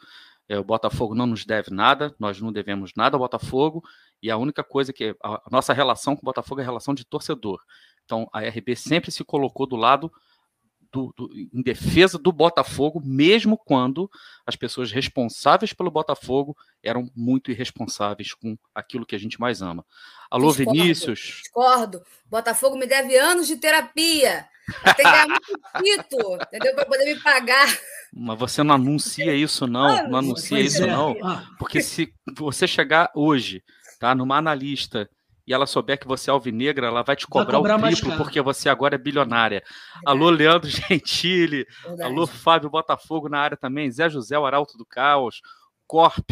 é, 0.48 0.58
o 0.58 0.64
Botafogo 0.64 1.16
não 1.16 1.26
nos 1.26 1.46
deve 1.46 1.72
nada, 1.72 2.14
nós 2.20 2.40
não 2.40 2.52
devemos 2.52 2.92
nada 2.96 3.16
ao 3.16 3.20
Botafogo 3.20 3.84
e 4.22 4.30
a 4.30 4.38
única 4.38 4.64
coisa 4.64 4.94
que 4.94 5.16
a, 5.24 5.36
a 5.36 5.50
nossa 5.52 5.74
relação 5.74 6.16
com 6.16 6.22
o 6.22 6.26
Botafogo 6.26 6.62
é 6.62 6.64
a 6.64 6.68
relação 6.68 6.94
de 6.94 7.06
torcedor. 7.06 7.62
Então, 8.04 8.28
a 8.32 8.42
RB 8.42 8.76
sempre 8.76 9.12
se 9.12 9.24
colocou 9.24 9.66
do 9.66 9.76
lado 9.76 10.12
do, 10.92 11.14
do, 11.18 11.30
em 11.36 11.62
defesa 11.62 12.18
do 12.18 12.32
Botafogo, 12.32 13.02
mesmo 13.04 13.58
quando 13.58 14.10
as 14.46 14.56
pessoas 14.56 14.92
responsáveis 14.92 15.74
pelo 15.74 15.92
Botafogo 15.92 16.56
eram 16.82 17.12
muito 17.14 17.52
irresponsáveis 17.52 18.34
com 18.34 18.58
aquilo 18.74 19.06
que 19.06 19.16
a 19.16 19.20
gente 19.20 19.40
mais 19.40 19.62
ama. 19.62 19.86
Alô, 20.32 20.48
discordo, 20.48 20.72
Vinícius. 20.72 21.20
Discordo. 21.20 22.02
Botafogo 22.26 22.78
me 22.78 22.88
deve 22.88 23.18
anos 23.18 23.48
de 23.48 23.58
terapia. 23.58 24.48
Tem 24.84 24.94
que 24.96 25.04
ganhar 25.04 25.28
muito 25.28 25.60
título, 25.84 26.36
entendeu? 26.42 26.76
Para 26.76 26.86
poder 26.86 27.06
me 27.06 27.20
pagar. 27.22 27.68
Mas 28.14 28.40
você 28.40 28.64
não 28.64 28.76
anuncia 28.76 29.36
isso, 29.36 29.68
não. 29.68 30.10
Não 30.10 30.20
anuncia 30.20 30.60
isso, 30.60 30.84
é. 30.84 30.88
não. 30.88 31.16
Ah. 31.24 31.44
Porque 31.60 31.82
se 31.82 32.14
você 32.36 32.68
chegar 32.68 33.12
hoje, 33.14 33.64
tá, 34.00 34.16
numa 34.16 34.38
analista 34.38 35.10
e 35.48 35.54
ela 35.54 35.68
souber 35.68 36.00
que 36.00 36.08
você 36.08 36.30
é 36.30 36.34
alvinegra, 36.34 36.88
ela 36.88 37.04
vai 37.04 37.16
te 37.16 37.28
cobrar, 37.28 37.60
vai 37.60 37.74
cobrar 37.74 37.78
o 37.78 37.82
triplo, 37.82 38.18
porque 38.18 38.42
você 38.42 38.68
agora 38.68 38.96
é 38.96 38.98
bilionária. 38.98 39.64
Verdade. 39.66 40.04
Alô, 40.06 40.30
Leandro 40.30 40.70
Gentili. 40.70 41.68
Verdade. 41.84 42.04
Alô, 42.04 42.26
Fábio 42.26 42.70
Botafogo 42.70 43.30
na 43.30 43.40
área 43.40 43.58
também. 43.58 43.92
Zé 43.92 44.10
José, 44.10 44.38
o 44.38 44.46
Arauto 44.46 44.78
do 44.78 44.86
Caos. 44.86 45.42
Corp. 45.86 46.32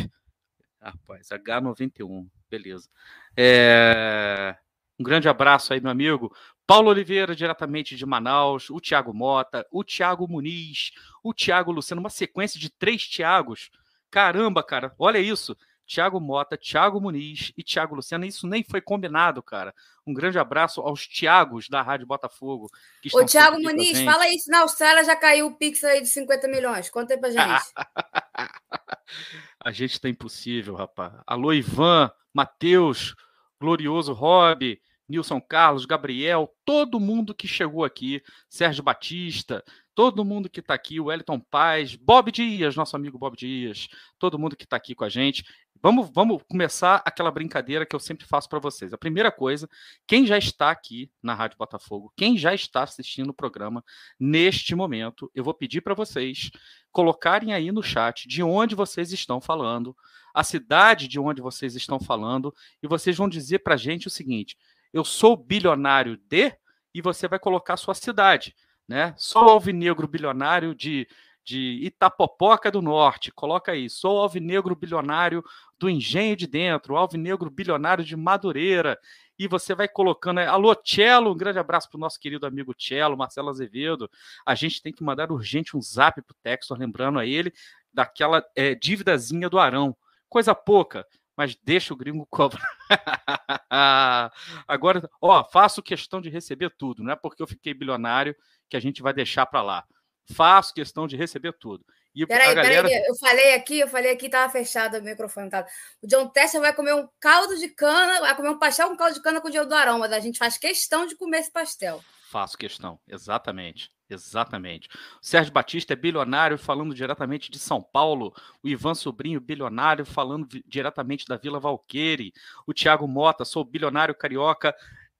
Rapaz, 0.81 1.29
H91. 1.29 2.27
Beleza. 2.49 2.89
É... 3.37 4.55
Um 4.99 5.03
grande 5.03 5.27
abraço 5.27 5.73
aí, 5.73 5.81
meu 5.81 5.91
amigo. 5.91 6.35
Paulo 6.65 6.89
Oliveira, 6.89 7.35
diretamente 7.35 7.95
de 7.95 8.05
Manaus, 8.05 8.69
o 8.69 8.79
Tiago 8.79 9.13
Mota, 9.13 9.65
o 9.71 9.83
Tiago 9.83 10.27
Muniz, 10.27 10.91
o 11.21 11.33
Tiago 11.33 11.71
Luciano, 11.71 11.99
uma 11.99 12.09
sequência 12.09 12.59
de 12.59 12.69
três 12.69 13.07
Tiagos. 13.07 13.69
Caramba, 14.09 14.63
cara, 14.63 14.93
olha 14.97 15.17
isso. 15.17 15.57
Tiago 15.85 16.19
Mota, 16.19 16.57
Tiago 16.57 16.99
Muniz 16.99 17.51
e 17.57 17.63
Tiago 17.63 17.95
Luciano. 17.95 18.25
Isso 18.25 18.47
nem 18.47 18.63
foi 18.63 18.81
combinado, 18.81 19.43
cara. 19.43 19.73
Um 20.07 20.13
grande 20.13 20.39
abraço 20.39 20.81
aos 20.81 21.05
Tiagos 21.05 21.67
da 21.67 21.81
Rádio 21.81 22.07
Botafogo. 22.07 22.69
Que 23.01 23.15
Ô, 23.15 23.25
Tiago 23.25 23.61
Muniz, 23.61 24.01
fala 24.01 24.29
isso. 24.29 24.49
Na 24.49 24.61
Austrália 24.61 25.03
já 25.03 25.15
caiu 25.15 25.47
o 25.47 25.55
Pix 25.55 25.83
aí 25.83 26.01
de 26.01 26.07
50 26.07 26.47
milhões. 26.47 26.89
Conta 26.89 27.13
aí 27.13 27.19
pra 27.19 27.29
gente. 27.29 27.63
a 29.63 29.71
gente 29.71 29.99
tá 29.99 30.07
impossível, 30.07 30.75
rapaz. 30.75 31.13
Alô, 31.27 31.53
Ivan, 31.53 32.09
Matheus, 32.33 33.13
Glorioso 33.59 34.13
Rob, 34.13 34.79
Nilson 35.07 35.41
Carlos, 35.41 35.85
Gabriel, 35.85 36.53
todo 36.65 36.99
mundo 36.99 37.33
que 37.35 37.47
chegou 37.47 37.83
aqui, 37.83 38.21
Sérgio 38.49 38.83
Batista, 38.83 39.63
todo 39.93 40.25
mundo 40.25 40.49
que 40.49 40.59
está 40.59 40.73
aqui, 40.73 40.99
o 40.99 41.05
Wellington 41.05 41.39
Paz, 41.39 41.95
Bob 41.95 42.31
Dias, 42.31 42.75
nosso 42.75 42.95
amigo 42.95 43.17
Bob 43.17 43.35
Dias, 43.35 43.87
todo 44.17 44.39
mundo 44.39 44.55
que 44.55 44.63
está 44.63 44.77
aqui 44.77 44.95
com 44.95 45.03
a 45.03 45.09
gente. 45.09 45.43
Vamos, 45.81 46.09
vamos 46.13 46.41
começar 46.47 47.01
aquela 47.05 47.29
brincadeira 47.29 47.85
que 47.85 47.93
eu 47.93 47.99
sempre 47.99 48.25
faço 48.25 48.47
para 48.47 48.57
vocês. 48.57 48.93
A 48.93 48.97
primeira 48.97 49.29
coisa, 49.29 49.69
quem 50.07 50.25
já 50.25 50.37
está 50.37 50.71
aqui 50.71 51.11
na 51.21 51.33
Rádio 51.33 51.57
Botafogo, 51.57 52.13
quem 52.15 52.37
já 52.37 52.53
está 52.53 52.83
assistindo 52.83 53.31
o 53.31 53.33
programa 53.33 53.83
neste 54.17 54.73
momento, 54.75 55.29
eu 55.35 55.43
vou 55.43 55.53
pedir 55.53 55.81
para 55.81 55.93
vocês 55.93 56.51
colocarem 56.89 57.53
aí 57.53 57.69
no 57.69 57.83
chat 57.83 58.29
de 58.29 58.41
onde 58.41 58.75
vocês 58.75 59.11
estão 59.11 59.41
falando, 59.41 59.93
a 60.33 60.41
cidade 60.41 61.07
de 61.07 61.19
onde 61.19 61.41
vocês 61.41 61.75
estão 61.75 61.99
falando, 61.99 62.55
e 62.81 62.87
vocês 62.87 63.17
vão 63.17 63.27
dizer 63.27 63.59
para 63.59 63.73
a 63.73 63.77
gente 63.77 64.07
o 64.07 64.11
seguinte: 64.11 64.57
eu 64.93 65.03
sou 65.03 65.35
bilionário 65.35 66.17
de, 66.29 66.55
e 66.93 67.01
você 67.01 67.27
vai 67.27 67.39
colocar 67.39 67.73
a 67.73 67.77
sua 67.77 67.95
cidade, 67.95 68.55
né? 68.87 69.13
Sou 69.17 69.49
alvinegro 69.49 70.07
bilionário 70.07 70.75
de 70.75 71.07
de 71.43 71.79
Itapopoca 71.83 72.71
do 72.71 72.81
Norte, 72.81 73.31
coloca 73.31 73.73
aí, 73.73 73.89
sou 73.89 74.19
alvinegro 74.19 74.75
bilionário 74.75 75.43
do 75.77 75.89
Engenho 75.89 76.37
de 76.37 76.47
Dentro, 76.47 76.95
alvinegro 76.95 77.49
bilionário 77.49 78.03
de 78.03 78.15
Madureira, 78.15 78.97
e 79.37 79.47
você 79.47 79.75
vai 79.75 79.87
colocando 79.87 80.39
aí, 80.39 80.45
alô, 80.45 80.73
Cello, 80.83 81.31
um 81.31 81.37
grande 81.37 81.59
abraço 81.59 81.89
para 81.89 81.97
o 81.97 81.99
nosso 81.99 82.19
querido 82.19 82.45
amigo 82.45 82.73
Cello, 82.77 83.17
Marcelo 83.17 83.49
Azevedo, 83.49 84.09
a 84.45 84.55
gente 84.55 84.81
tem 84.81 84.93
que 84.93 85.03
mandar 85.03 85.31
urgente 85.31 85.75
um 85.75 85.81
zap 85.81 86.21
para 86.21 86.33
o 86.33 86.37
Textor, 86.41 86.77
lembrando 86.77 87.19
a 87.19 87.25
ele 87.25 87.51
daquela 87.93 88.43
é, 88.55 88.73
dívidazinha 88.73 89.49
do 89.49 89.59
Arão, 89.59 89.95
coisa 90.29 90.55
pouca, 90.55 91.05
mas 91.35 91.55
deixa 91.63 91.93
o 91.93 91.97
gringo 91.97 92.25
cobrar. 92.29 92.67
Agora, 94.67 95.09
ó, 95.21 95.43
faço 95.43 95.81
questão 95.81 96.21
de 96.21 96.29
receber 96.29 96.69
tudo, 96.77 97.03
não 97.03 97.11
é 97.11 97.15
porque 97.15 97.41
eu 97.41 97.47
fiquei 97.47 97.73
bilionário 97.73 98.35
que 98.69 98.77
a 98.77 98.79
gente 98.79 99.01
vai 99.01 99.13
deixar 99.13 99.45
para 99.45 99.61
lá 99.61 99.85
faço 100.31 100.73
questão 100.73 101.07
de 101.07 101.15
receber 101.15 101.53
tudo. 101.53 101.85
E 102.15 102.25
peraí, 102.25 102.51
a 102.51 102.53
galera... 102.53 102.87
peraí, 102.87 103.05
eu 103.07 103.15
falei 103.15 103.53
aqui, 103.55 103.79
eu 103.79 103.87
falei 103.87 104.11
aqui, 104.11 104.25
estava 104.27 104.51
fechado 104.51 104.97
o 104.97 105.01
microfone. 105.01 105.49
Tava... 105.49 105.67
O 106.01 106.07
John 106.07 106.27
Tessa 106.27 106.59
vai 106.59 106.73
comer 106.73 106.93
um 106.93 107.07
caldo 107.19 107.57
de 107.57 107.69
cana, 107.69 108.19
vai 108.19 108.35
comer 108.35 108.49
um 108.49 108.59
pastel 108.59 108.89
com 108.89 108.97
caldo 108.97 109.15
de 109.15 109.21
cana 109.21 109.41
com 109.41 109.47
o 109.47 109.51
Diego 109.51 109.67
do 109.67 109.75
Arão, 109.75 109.99
mas 109.99 110.11
a 110.11 110.19
gente 110.19 110.37
faz 110.37 110.57
questão 110.57 111.07
de 111.07 111.15
comer 111.15 111.39
esse 111.39 111.51
pastel. 111.51 112.03
Faço 112.29 112.57
questão, 112.57 112.99
exatamente. 113.07 113.91
Exatamente. 114.09 114.89
O 115.21 115.25
Sérgio 115.25 115.51
Batista 115.51 115.93
é 115.93 115.95
bilionário 115.95 116.57
falando 116.57 116.93
diretamente 116.93 117.49
de 117.49 117.57
São 117.57 117.81
Paulo. 117.81 118.33
O 118.61 118.67
Ivan 118.67 118.93
Sobrinho, 118.93 119.41
bilionário, 119.41 120.05
falando 120.05 120.47
diretamente 120.67 121.25
da 121.25 121.37
Vila 121.37 121.59
Valqueire. 121.59 122.33
O 122.67 122.73
Tiago 122.73 123.07
Mota, 123.07 123.43
sou 123.43 123.63
bilionário 123.63 124.13
carioca 124.13 124.75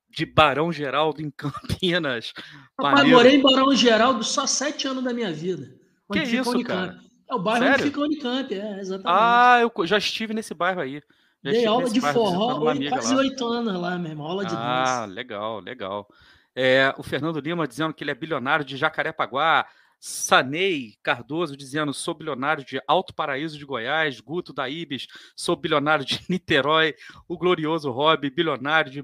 de 0.10 0.26
Barão 0.26 0.72
Geraldo 0.72 1.22
em 1.22 1.32
Campinas. 1.36 2.34
Rapaz, 2.80 3.10
morei 3.10 3.38
em 3.38 3.42
Barão 3.42 3.74
Geraldo 3.76 4.24
só 4.24 4.46
sete 4.46 4.88
anos 4.88 5.04
da 5.04 5.14
minha 5.14 5.32
vida. 5.32 5.83
Que 6.14 6.24
isso, 6.24 6.64
cara? 6.64 7.00
É 7.30 7.36
o 7.36 7.40
bairro 7.40 7.66
Sério? 7.66 7.76
onde 7.76 7.84
fica 7.84 8.00
a 8.00 8.04
Unicamp, 8.04 8.54
é, 8.54 8.80
exatamente. 8.80 9.04
Ah, 9.06 9.60
eu 9.62 9.88
já 9.88 9.98
estive 9.98 10.34
nesse 10.34 10.54
bairro 10.54 10.82
aí. 10.82 11.02
Já 11.44 11.52
Dei 11.52 11.66
aula 11.66 11.90
de 11.90 12.00
forró, 12.00 12.60
quase 12.90 13.16
oito 13.16 13.46
anos 13.46 13.80
lá, 13.80 13.98
meu 13.98 14.12
irmão, 14.12 14.28
aula 14.28 14.46
de 14.46 14.56
Ah, 14.56 15.02
dança. 15.02 15.06
legal, 15.14 15.60
legal. 15.60 16.08
É, 16.56 16.94
o 16.98 17.04
Fernando 17.04 17.40
Lima 17.40 17.68
dizendo 17.68 17.94
que 17.94 18.04
ele 18.04 18.12
é 18.12 18.16
bilionário 18.16 18.64
de 18.64 18.78
Jacarepaguá. 18.78 19.66
Sanei 20.00 20.96
Cardoso 21.02 21.56
dizendo: 21.56 21.94
sou 21.94 22.14
bilionário 22.14 22.64
de 22.66 22.82
Alto 22.88 23.14
Paraíso 23.14 23.58
de 23.58 23.66
Goiás, 23.66 24.20
Guto 24.20 24.54
da 24.54 24.70
Ibis, 24.70 25.08
sou 25.36 25.56
bilionário 25.56 26.04
de 26.06 26.20
Niterói, 26.30 26.94
o 27.28 27.38
glorioso 27.38 27.90
Rob, 27.90 28.30
bilionário 28.30 28.92
de, 28.92 29.04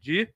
de 0.00 0.32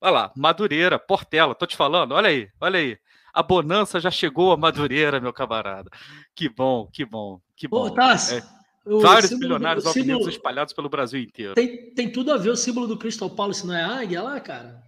Olha 0.00 0.10
lá, 0.12 0.32
Madureira, 0.36 0.98
Portela, 0.98 1.54
tô 1.54 1.66
te 1.66 1.76
falando, 1.76 2.12
olha 2.12 2.28
aí, 2.28 2.48
olha 2.60 2.78
aí. 2.78 2.98
A 3.38 3.42
bonança 3.44 4.00
já 4.00 4.10
chegou 4.10 4.50
a 4.50 4.56
Madureira, 4.56 5.20
meu 5.20 5.32
camarada. 5.32 5.88
Que 6.34 6.48
bom, 6.48 6.88
que 6.92 7.04
bom, 7.04 7.40
que 7.54 7.68
bom. 7.68 7.86
Ô, 7.86 7.90
Tassi, 7.92 8.38
é, 8.38 8.42
vários 8.84 9.26
símbolo, 9.26 9.38
bilionários 9.38 9.84
símbolo, 9.92 10.28
espalhados 10.28 10.72
pelo 10.72 10.88
Brasil 10.88 11.20
inteiro. 11.20 11.54
Tem, 11.54 11.94
tem 11.94 12.10
tudo 12.10 12.32
a 12.32 12.36
ver 12.36 12.50
o 12.50 12.56
símbolo 12.56 12.88
do 12.88 12.98
Crystal 12.98 13.30
Palace, 13.30 13.64
não 13.64 13.76
é 13.76 13.84
a 13.84 14.00
águia 14.00 14.24
lá, 14.24 14.40
cara? 14.40 14.82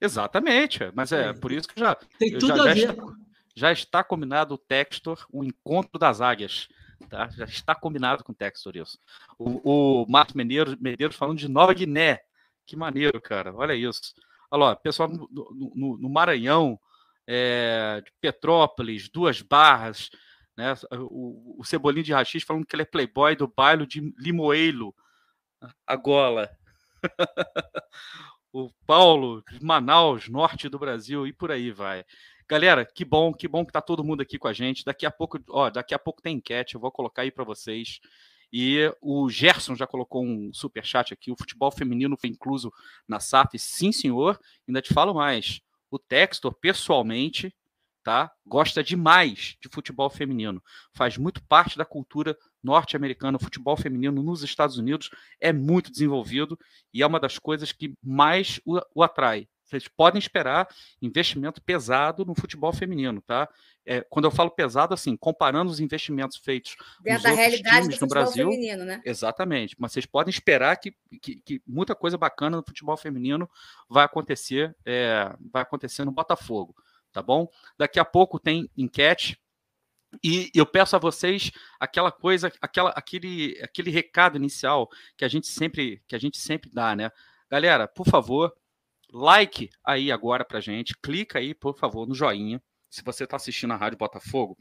Exatamente, 0.00 0.90
mas 0.94 1.12
é, 1.12 1.28
é 1.28 1.32
por 1.34 1.52
isso 1.52 1.68
que 1.68 1.78
já. 1.78 1.94
Tem 2.18 2.38
tudo 2.38 2.56
já, 2.56 2.62
a 2.62 2.66
já 2.68 2.72
ver. 2.72 2.90
Está, 2.90 3.16
já 3.54 3.72
está 3.72 4.02
combinado 4.02 4.54
o 4.54 4.58
Textor, 4.58 5.26
o 5.30 5.44
encontro 5.44 5.98
das 5.98 6.22
águias. 6.22 6.68
Tá? 7.10 7.28
Já 7.36 7.44
está 7.44 7.74
combinado 7.74 8.24
com 8.24 8.32
o 8.32 8.34
Textor 8.34 8.78
isso. 8.78 8.98
O, 9.38 10.04
o 10.04 10.06
Marcos 10.08 10.32
Medeiros, 10.32 10.74
Medeiros 10.76 11.16
falando 11.16 11.36
de 11.36 11.48
Nova 11.48 11.74
Guiné. 11.74 12.20
Que 12.64 12.76
maneiro, 12.76 13.20
cara. 13.20 13.54
Olha 13.54 13.74
isso. 13.74 14.14
Olha 14.50 14.64
lá, 14.64 14.76
pessoal 14.76 15.06
no, 15.06 15.28
no, 15.30 15.98
no 15.98 16.08
Maranhão, 16.08 16.80
é, 17.26 18.02
de 18.04 18.12
Petrópolis, 18.20 19.08
Duas 19.08 19.40
Barras, 19.40 20.10
né? 20.56 20.74
O, 20.92 21.60
o 21.60 22.02
de 22.02 22.12
Rachis 22.12 22.42
falando 22.42 22.66
que 22.66 22.74
ele 22.74 22.82
é 22.82 22.86
playboy 22.86 23.34
do 23.36 23.48
bairro 23.48 23.86
de 23.86 24.12
Limoeiro, 24.18 24.94
a 25.86 25.96
gola. 25.96 26.50
o 28.52 28.70
Paulo 28.86 29.42
Manaus, 29.60 30.28
norte 30.28 30.68
do 30.68 30.78
Brasil, 30.78 31.26
e 31.26 31.32
por 31.32 31.50
aí 31.50 31.70
vai. 31.70 32.04
Galera, 32.48 32.84
que 32.84 33.04
bom, 33.04 33.32
que 33.32 33.48
bom 33.48 33.64
que 33.64 33.72
tá 33.72 33.80
todo 33.80 34.04
mundo 34.04 34.20
aqui 34.20 34.38
com 34.38 34.48
a 34.48 34.52
gente. 34.52 34.84
Daqui 34.84 35.06
a 35.06 35.10
pouco, 35.10 35.38
ó, 35.48 35.70
daqui 35.70 35.94
a 35.94 35.98
pouco 35.98 36.22
tem 36.22 36.36
enquete, 36.36 36.74
eu 36.74 36.80
vou 36.80 36.92
colocar 36.92 37.22
aí 37.22 37.30
para 37.30 37.42
vocês. 37.42 38.00
E 38.52 38.94
o 39.00 39.28
Gerson 39.28 39.74
já 39.74 39.86
colocou 39.86 40.24
um 40.24 40.52
super 40.52 40.84
chat 40.84 41.12
aqui. 41.12 41.32
O 41.32 41.36
futebol 41.36 41.72
feminino 41.72 42.16
foi 42.16 42.30
incluso 42.30 42.72
na 43.08 43.18
SAF? 43.18 43.58
Sim, 43.58 43.90
senhor. 43.90 44.38
Ainda 44.68 44.80
te 44.80 44.94
falo 44.94 45.12
mais. 45.12 45.60
O 45.94 45.98
Textor, 46.00 46.52
pessoalmente, 46.52 47.54
tá? 48.02 48.28
Gosta 48.44 48.82
demais 48.82 49.56
de 49.62 49.68
futebol 49.68 50.10
feminino. 50.10 50.60
Faz 50.92 51.16
muito 51.16 51.40
parte 51.44 51.78
da 51.78 51.84
cultura 51.84 52.36
norte-americana. 52.60 53.36
O 53.36 53.40
futebol 53.40 53.76
feminino 53.76 54.20
nos 54.20 54.42
Estados 54.42 54.76
Unidos 54.76 55.08
é 55.40 55.52
muito 55.52 55.92
desenvolvido 55.92 56.58
e 56.92 57.00
é 57.00 57.06
uma 57.06 57.20
das 57.20 57.38
coisas 57.38 57.70
que 57.70 57.94
mais 58.02 58.60
o, 58.64 58.80
o 58.92 59.04
atrai. 59.04 59.46
Vocês 59.64 59.88
podem 59.88 60.18
esperar 60.18 60.68
investimento 61.00 61.60
pesado 61.62 62.24
no 62.24 62.34
futebol 62.34 62.72
feminino, 62.72 63.22
tá? 63.22 63.48
É, 63.86 64.02
quando 64.02 64.26
eu 64.26 64.30
falo 64.30 64.50
pesado, 64.50 64.94
assim, 64.94 65.16
comparando 65.16 65.70
os 65.70 65.80
investimentos 65.80 66.36
feitos 66.36 66.76
Dentro 67.02 67.24
da 67.24 67.30
realidade 67.30 67.88
do 67.88 68.00
no 68.00 68.06
Brasil, 68.06 68.50
feminino, 68.50 68.84
né? 68.84 69.00
Exatamente. 69.04 69.74
Mas 69.78 69.92
vocês 69.92 70.06
podem 70.06 70.30
esperar 70.30 70.76
que, 70.76 70.94
que, 71.20 71.36
que, 71.36 71.62
muita 71.66 71.94
coisa 71.94 72.16
bacana 72.16 72.58
no 72.58 72.64
futebol 72.66 72.96
feminino 72.96 73.48
vai 73.88 74.04
acontecer, 74.04 74.74
é, 74.84 75.34
vai 75.52 75.62
acontecer 75.62 76.04
no 76.04 76.12
Botafogo, 76.12 76.74
tá 77.12 77.22
bom? 77.22 77.48
Daqui 77.76 77.98
a 77.98 78.04
pouco 78.04 78.38
tem 78.38 78.70
enquete. 78.76 79.38
E 80.22 80.50
eu 80.54 80.64
peço 80.64 80.94
a 80.94 80.98
vocês 80.98 81.50
aquela 81.80 82.12
coisa, 82.12 82.52
aquela, 82.60 82.90
aquele, 82.90 83.58
aquele 83.62 83.90
recado 83.90 84.36
inicial 84.36 84.88
que 85.16 85.24
a 85.24 85.28
gente 85.28 85.48
sempre, 85.48 86.02
que 86.06 86.14
a 86.14 86.18
gente 86.18 86.38
sempre 86.38 86.70
dá, 86.72 86.94
né? 86.94 87.10
Galera, 87.50 87.88
por 87.88 88.06
favor, 88.06 88.54
like 89.14 89.70
aí 89.84 90.10
agora 90.10 90.44
pra 90.44 90.60
gente, 90.60 90.94
clica 91.00 91.38
aí, 91.38 91.54
por 91.54 91.78
favor, 91.78 92.06
no 92.06 92.14
joinha. 92.14 92.60
Se 92.90 93.02
você 93.02 93.24
está 93.24 93.36
assistindo 93.36 93.72
a 93.72 93.76
Rádio 93.76 93.98
Botafogo 93.98 94.58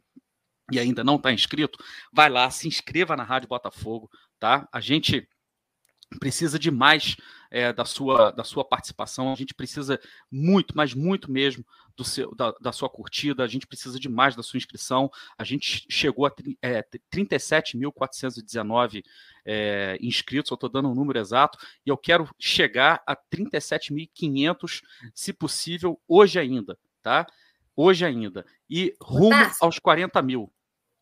e 0.71 0.79
ainda 0.79 1.03
não 1.03 1.15
está 1.15 1.31
inscrito, 1.31 1.77
vai 2.13 2.29
lá, 2.29 2.49
se 2.51 2.67
inscreva 2.67 3.15
na 3.17 3.23
Rádio 3.23 3.49
Botafogo, 3.49 4.09
tá? 4.39 4.67
A 4.71 4.79
gente 4.79 5.27
precisa 6.19 6.57
demais 6.59 7.15
é, 7.49 7.71
da, 7.71 7.85
sua, 7.85 8.31
da 8.31 8.43
sua 8.43 8.65
participação, 8.65 9.31
a 9.31 9.35
gente 9.35 9.53
precisa 9.53 9.99
muito, 10.31 10.75
mas 10.75 10.95
muito 10.95 11.31
mesmo 11.31 11.63
do 11.95 12.03
seu, 12.03 12.33
da, 12.33 12.51
da 12.59 12.71
sua 12.71 12.89
curtida, 12.89 13.43
a 13.43 13.47
gente 13.47 13.67
precisa 13.67 13.99
demais 13.99 14.35
da 14.35 14.41
sua 14.41 14.57
inscrição. 14.57 15.11
A 15.37 15.43
gente 15.43 15.85
chegou 15.89 16.25
a 16.25 16.33
é, 16.61 16.83
37.419 17.13 19.03
é, 19.45 19.99
inscritos, 20.01 20.49
eu 20.49 20.55
estou 20.55 20.69
dando 20.69 20.89
um 20.89 20.95
número 20.95 21.19
exato, 21.19 21.59
e 21.85 21.89
eu 21.89 21.97
quero 21.97 22.27
chegar 22.39 23.03
a 23.05 23.15
37.500, 23.15 24.81
se 25.13 25.31
possível, 25.31 26.01
hoje 26.07 26.39
ainda, 26.39 26.75
tá? 27.03 27.27
Hoje 27.75 28.05
ainda. 28.05 28.45
E 28.69 28.95
rumo 28.99 29.35
aos 29.61 29.77
40 29.77 30.21
mil. 30.21 30.51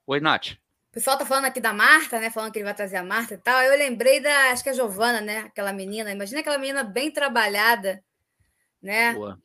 Oi, 0.06 0.20
Nath. 0.20 0.58
O 0.92 0.94
pessoal 0.94 1.18
tá 1.18 1.26
falando 1.26 1.46
aqui 1.46 1.62
da 1.62 1.72
Marta, 1.72 2.20
né? 2.20 2.30
Falando 2.30 2.52
que 2.52 2.60
ele 2.60 2.66
vai 2.66 2.74
trazer 2.74 2.98
a 2.98 3.04
Marta 3.04 3.36
e 3.36 3.38
tal. 3.38 3.62
Eu 3.62 3.78
lembrei 3.78 4.20
da, 4.20 4.52
acho 4.52 4.62
que 4.62 4.68
é 4.68 4.74
a 4.74 4.76
Giovana, 4.76 5.22
né? 5.22 5.40
Aquela 5.40 5.72
menina. 5.72 6.12
Imagina 6.12 6.42
aquela 6.42 6.58
menina 6.58 6.84
bem 6.84 7.10
trabalhada, 7.10 8.04
né? 8.82 9.14
Boa. 9.14 9.42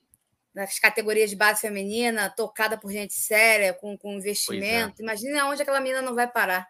Nas 0.52 0.80
categorias 0.80 1.30
de 1.30 1.36
base 1.36 1.60
feminina, 1.60 2.28
tocada 2.30 2.76
por 2.76 2.90
gente 2.90 3.14
séria, 3.14 3.72
com, 3.72 3.96
com 3.96 4.10
é. 4.10 4.14
investimento. 4.16 5.00
É. 5.00 5.04
Imagina 5.04 5.46
onde 5.46 5.62
aquela 5.62 5.78
menina 5.78 6.02
não 6.02 6.16
vai 6.16 6.26
parar. 6.26 6.66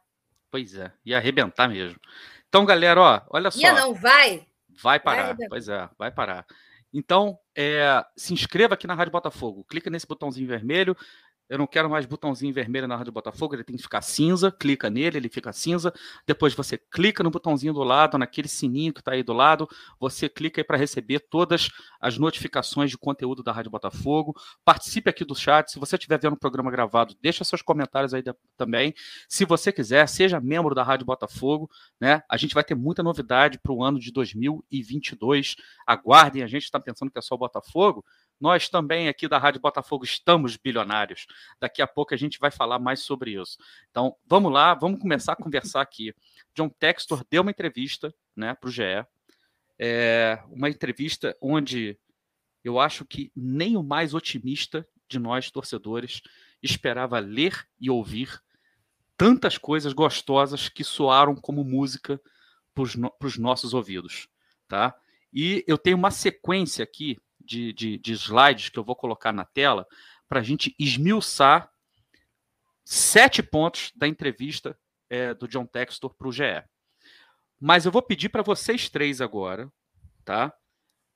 Pois 0.50 0.74
é, 0.74 0.92
ia 1.06 1.16
arrebentar 1.16 1.68
mesmo. 1.68 1.98
Então, 2.46 2.66
galera, 2.66 3.00
ó, 3.00 3.22
olha 3.30 3.50
só. 3.50 3.58
Ia 3.58 3.72
não, 3.72 3.94
vai. 3.94 4.46
Vai 4.82 5.00
parar, 5.00 5.34
vai 5.34 5.48
pois 5.48 5.70
é, 5.70 5.88
vai 5.96 6.10
parar. 6.10 6.44
Então, 6.92 7.38
é, 7.54 8.04
se 8.14 8.34
inscreva 8.34 8.74
aqui 8.74 8.86
na 8.86 8.94
Rádio 8.94 9.12
Botafogo. 9.12 9.64
Clica 9.64 9.88
nesse 9.88 10.06
botãozinho 10.06 10.46
vermelho, 10.46 10.94
eu 11.48 11.58
não 11.58 11.66
quero 11.66 11.88
mais 11.88 12.06
botãozinho 12.06 12.52
vermelho 12.52 12.88
na 12.88 12.96
Rádio 12.96 13.12
Botafogo, 13.12 13.54
ele 13.54 13.62
tem 13.62 13.76
que 13.76 13.82
ficar 13.82 14.02
cinza. 14.02 14.50
Clica 14.50 14.90
nele, 14.90 15.18
ele 15.18 15.28
fica 15.28 15.52
cinza. 15.52 15.92
Depois 16.26 16.54
você 16.54 16.76
clica 16.76 17.22
no 17.22 17.30
botãozinho 17.30 17.72
do 17.72 17.84
lado, 17.84 18.18
naquele 18.18 18.48
sininho 18.48 18.92
que 18.92 19.00
está 19.00 19.12
aí 19.12 19.22
do 19.22 19.32
lado. 19.32 19.68
Você 20.00 20.28
clica 20.28 20.60
aí 20.60 20.64
para 20.64 20.76
receber 20.76 21.20
todas 21.20 21.70
as 22.00 22.18
notificações 22.18 22.90
de 22.90 22.98
conteúdo 22.98 23.42
da 23.42 23.52
Rádio 23.52 23.70
Botafogo. 23.70 24.34
Participe 24.64 25.08
aqui 25.08 25.24
do 25.24 25.34
chat. 25.34 25.70
Se 25.70 25.78
você 25.78 25.94
estiver 25.96 26.18
vendo 26.18 26.32
o 26.32 26.38
programa 26.38 26.70
gravado, 26.70 27.14
deixa 27.22 27.44
seus 27.44 27.62
comentários 27.62 28.12
aí 28.12 28.24
também. 28.56 28.92
Se 29.28 29.44
você 29.44 29.70
quiser, 29.70 30.08
seja 30.08 30.40
membro 30.40 30.74
da 30.74 30.82
Rádio 30.82 31.06
Botafogo. 31.06 31.70
Né? 32.00 32.22
A 32.28 32.36
gente 32.36 32.54
vai 32.54 32.64
ter 32.64 32.74
muita 32.74 33.02
novidade 33.04 33.58
para 33.60 33.72
o 33.72 33.84
ano 33.84 34.00
de 34.00 34.10
2022. 34.12 35.56
Aguardem, 35.86 36.42
a 36.42 36.48
gente 36.48 36.64
está 36.64 36.80
pensando 36.80 37.10
que 37.10 37.18
é 37.18 37.22
só 37.22 37.36
o 37.36 37.38
Botafogo 37.38 38.04
nós 38.40 38.68
também 38.68 39.08
aqui 39.08 39.26
da 39.26 39.38
Rádio 39.38 39.60
Botafogo 39.60 40.04
estamos 40.04 40.56
bilionários. 40.56 41.26
Daqui 41.58 41.80
a 41.80 41.86
pouco 41.86 42.14
a 42.14 42.16
gente 42.16 42.38
vai 42.38 42.50
falar 42.50 42.78
mais 42.78 43.00
sobre 43.00 43.40
isso. 43.40 43.56
Então, 43.90 44.16
vamos 44.26 44.52
lá, 44.52 44.74
vamos 44.74 45.00
começar 45.00 45.32
a 45.32 45.36
conversar 45.36 45.80
aqui. 45.80 46.14
John 46.54 46.68
Textor 46.68 47.24
deu 47.30 47.42
uma 47.42 47.50
entrevista 47.50 48.14
né, 48.34 48.54
para 48.54 48.68
o 48.68 48.70
GE. 48.70 48.82
É 49.78 50.42
uma 50.50 50.68
entrevista 50.68 51.36
onde 51.40 51.98
eu 52.62 52.78
acho 52.78 53.04
que 53.04 53.30
nem 53.34 53.76
o 53.76 53.82
mais 53.82 54.12
otimista 54.14 54.86
de 55.08 55.18
nós, 55.18 55.50
torcedores, 55.50 56.20
esperava 56.62 57.18
ler 57.18 57.66
e 57.80 57.88
ouvir 57.88 58.40
tantas 59.16 59.56
coisas 59.56 59.92
gostosas 59.92 60.68
que 60.68 60.84
soaram 60.84 61.34
como 61.34 61.64
música 61.64 62.20
para 62.74 62.82
os 63.26 63.38
nossos 63.38 63.72
ouvidos. 63.72 64.28
Tá? 64.68 64.94
E 65.32 65.64
eu 65.66 65.78
tenho 65.78 65.96
uma 65.96 66.10
sequência 66.10 66.82
aqui 66.82 67.18
de, 67.46 67.72
de, 67.72 67.98
de 67.98 68.12
slides 68.12 68.68
que 68.68 68.78
eu 68.78 68.84
vou 68.84 68.96
colocar 68.96 69.32
na 69.32 69.44
tela 69.44 69.86
para 70.28 70.40
a 70.40 70.42
gente 70.42 70.74
esmiuçar 70.78 71.70
sete 72.84 73.42
pontos 73.42 73.92
da 73.96 74.06
entrevista 74.06 74.78
é, 75.08 75.32
do 75.32 75.48
John 75.48 75.66
Textor 75.66 76.14
para 76.14 76.28
o 76.28 76.32
GE. 76.32 76.62
Mas 77.58 77.86
eu 77.86 77.92
vou 77.92 78.02
pedir 78.02 78.28
para 78.28 78.42
vocês 78.42 78.88
três 78.88 79.20
agora, 79.20 79.72
tá? 80.24 80.52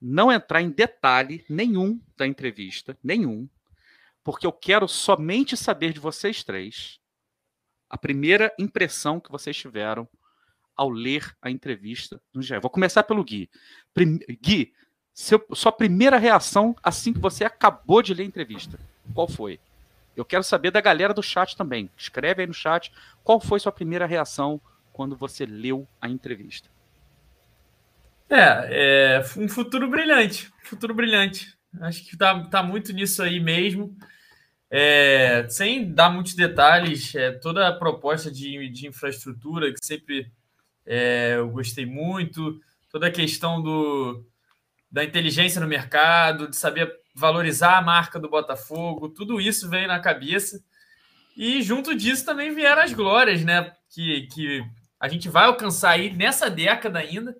Não 0.00 0.32
entrar 0.32 0.62
em 0.62 0.70
detalhe 0.70 1.44
nenhum 1.48 2.00
da 2.16 2.26
entrevista, 2.26 2.98
nenhum, 3.02 3.48
porque 4.24 4.46
eu 4.46 4.52
quero 4.52 4.88
somente 4.88 5.56
saber 5.56 5.92
de 5.92 6.00
vocês 6.00 6.42
três 6.42 6.98
a 7.88 7.98
primeira 7.98 8.54
impressão 8.58 9.18
que 9.18 9.32
vocês 9.32 9.56
tiveram 9.56 10.08
ao 10.76 10.88
ler 10.88 11.36
a 11.42 11.50
entrevista 11.50 12.22
do 12.32 12.40
GE. 12.40 12.58
Vou 12.60 12.70
começar 12.70 13.02
pelo 13.02 13.24
Gui. 13.24 13.50
Gui, 14.40 14.72
seu, 15.20 15.44
sua 15.52 15.70
primeira 15.70 16.16
reação 16.16 16.74
assim 16.82 17.12
que 17.12 17.18
você 17.18 17.44
acabou 17.44 18.00
de 18.02 18.14
ler 18.14 18.22
a 18.22 18.26
entrevista. 18.26 18.80
Qual 19.14 19.28
foi? 19.28 19.60
Eu 20.16 20.24
quero 20.24 20.42
saber 20.42 20.70
da 20.70 20.80
galera 20.80 21.12
do 21.12 21.22
chat 21.22 21.54
também. 21.56 21.90
Escreve 21.96 22.40
aí 22.40 22.46
no 22.46 22.54
chat 22.54 22.90
qual 23.22 23.38
foi 23.38 23.60
sua 23.60 23.70
primeira 23.70 24.06
reação 24.06 24.58
quando 24.94 25.14
você 25.14 25.44
leu 25.44 25.86
a 26.00 26.08
entrevista. 26.08 26.70
É, 28.30 29.18
é 29.18 29.24
um 29.36 29.48
futuro 29.48 29.90
brilhante. 29.90 30.50
Futuro 30.62 30.94
brilhante. 30.94 31.54
Acho 31.82 32.02
que 32.08 32.16
tá, 32.16 32.42
tá 32.44 32.62
muito 32.62 32.90
nisso 32.92 33.22
aí 33.22 33.38
mesmo. 33.38 33.94
É, 34.70 35.46
sem 35.50 35.92
dar 35.92 36.10
muitos 36.10 36.34
detalhes, 36.34 37.14
é, 37.14 37.32
toda 37.32 37.68
a 37.68 37.72
proposta 37.72 38.30
de, 38.30 38.70
de 38.70 38.86
infraestrutura 38.86 39.70
que 39.70 39.84
sempre 39.84 40.32
é, 40.86 41.34
eu 41.36 41.50
gostei 41.50 41.84
muito, 41.84 42.58
toda 42.90 43.08
a 43.08 43.10
questão 43.10 43.60
do, 43.60 44.24
da 44.90 45.04
inteligência 45.04 45.60
no 45.60 45.66
mercado, 45.66 46.48
de 46.48 46.56
saber 46.56 46.90
valorizar 47.14 47.78
a 47.78 47.82
marca 47.82 48.18
do 48.18 48.28
Botafogo, 48.28 49.08
tudo 49.08 49.40
isso 49.40 49.68
veio 49.68 49.86
na 49.86 50.00
cabeça. 50.00 50.62
E 51.36 51.62
junto 51.62 51.94
disso 51.94 52.24
também 52.24 52.54
vieram 52.54 52.82
as 52.82 52.92
glórias, 52.92 53.44
né? 53.44 53.72
Que, 53.88 54.26
que 54.28 54.64
a 54.98 55.08
gente 55.08 55.28
vai 55.28 55.44
alcançar 55.44 55.90
aí 55.90 56.12
nessa 56.12 56.50
década 56.50 56.98
ainda. 56.98 57.36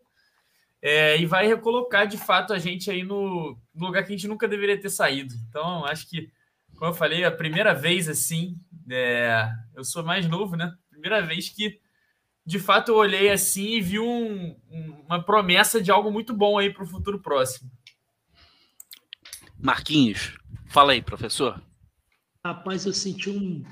É, 0.83 1.21
e 1.21 1.27
vai 1.27 1.47
recolocar 1.47 2.07
de 2.07 2.17
fato 2.17 2.55
a 2.55 2.59
gente 2.59 2.91
aí 2.91 3.03
no, 3.03 3.59
no, 3.75 3.87
lugar 3.87 4.03
que 4.03 4.15
a 4.15 4.17
gente 4.17 4.27
nunca 4.27 4.49
deveria 4.49 4.81
ter 4.81 4.89
saído. 4.89 5.35
Então, 5.49 5.85
acho 5.85 6.09
que, 6.09 6.31
como 6.75 6.91
eu 6.91 6.95
falei, 6.95 7.23
a 7.23 7.31
primeira 7.31 7.75
vez 7.75 8.09
assim, 8.09 8.57
é, 8.91 9.47
eu 9.75 9.85
sou 9.85 10.03
mais 10.03 10.27
novo, 10.27 10.57
né? 10.57 10.73
Primeira 10.89 11.21
vez 11.21 11.51
que 11.51 11.79
de 12.51 12.59
fato 12.59 12.91
eu 12.91 12.97
olhei 12.97 13.31
assim 13.31 13.77
e 13.77 13.81
vi 13.81 14.01
um, 14.01 14.57
uma 15.07 15.23
promessa 15.23 15.81
de 15.81 15.89
algo 15.89 16.11
muito 16.11 16.35
bom 16.35 16.59
aí 16.59 16.69
para 16.73 16.83
o 16.83 16.87
futuro 16.87 17.21
próximo. 17.21 17.71
Marquinhos, 19.57 20.37
fala 20.67 20.91
aí, 20.91 21.01
professor. 21.01 21.63
Rapaz, 22.45 22.87
eu 22.87 22.93
senti 22.93 23.31
um, 23.31 23.63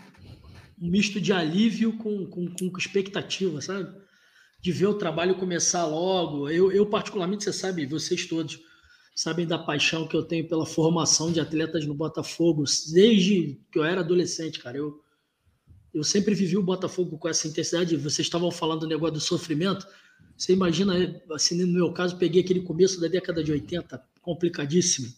um 0.81 0.89
misto 0.89 1.21
de 1.21 1.33
alívio 1.33 1.99
com, 1.99 2.25
com, 2.27 2.55
com 2.55 2.79
expectativa, 2.79 3.61
sabe? 3.61 3.93
De 4.61 4.71
ver 4.71 4.87
o 4.87 4.95
trabalho 4.95 5.35
começar 5.35 5.85
logo. 5.85 6.49
Eu, 6.49 6.71
eu, 6.71 6.87
particularmente, 6.87 7.43
você 7.43 7.53
sabe, 7.53 7.85
vocês 7.85 8.27
todos 8.27 8.61
sabem 9.13 9.45
da 9.45 9.59
paixão 9.59 10.07
que 10.07 10.17
eu 10.17 10.23
tenho 10.23 10.47
pela 10.47 10.65
formação 10.65 11.33
de 11.33 11.41
atletas 11.41 11.85
no 11.85 11.95
Botafogo, 11.95 12.63
desde 12.93 13.61
que 13.73 13.79
eu 13.81 13.85
era 13.85 14.03
adolescente, 14.03 14.61
cara. 14.61 14.77
Eu, 14.77 15.03
eu 15.99 16.05
sempre 16.05 16.33
vivi 16.33 16.57
o 16.57 16.63
Botafogo 16.63 17.19
com 17.19 17.29
essa 17.29 17.49
intensidade. 17.49 17.97
Vocês 17.97 18.27
estavam 18.27 18.53
falando 18.53 18.81
do 18.81 18.87
negócio 18.87 19.15
do 19.15 19.21
sofrimento. 19.21 19.85
Você 20.37 20.53
imagina, 20.53 20.95
assim, 21.33 21.61
no 21.61 21.67
meu 21.67 21.93
caso, 21.93 22.17
peguei 22.17 22.41
aquele 22.41 22.63
começo 22.63 23.01
da 23.01 23.09
década 23.09 23.43
de 23.43 23.51
80, 23.51 24.01
complicadíssimo. 24.23 25.13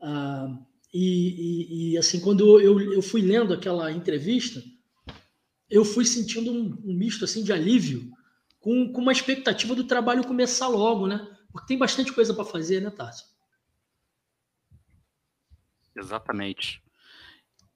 Ah, 0.00 0.58
e, 0.94 1.02
e, 1.02 1.92
e, 1.92 1.98
assim, 1.98 2.20
quando 2.20 2.58
eu, 2.58 2.80
eu 2.80 3.02
fui 3.02 3.20
lendo 3.20 3.52
aquela 3.52 3.92
entrevista, 3.92 4.64
eu 5.68 5.84
fui 5.84 6.06
sentindo 6.06 6.50
um, 6.50 6.82
um 6.82 6.94
misto 6.94 7.26
assim 7.26 7.44
de 7.44 7.52
alívio, 7.52 8.10
com, 8.58 8.90
com 8.90 9.02
uma 9.02 9.12
expectativa 9.12 9.74
do 9.74 9.84
trabalho 9.84 10.26
começar 10.26 10.68
logo, 10.68 11.06
né? 11.06 11.36
Porque 11.52 11.66
tem 11.66 11.76
bastante 11.76 12.14
coisa 12.14 12.32
para 12.32 12.46
fazer, 12.46 12.80
né, 12.80 12.88
Tarso? 12.88 13.26
Exatamente. 15.94 16.82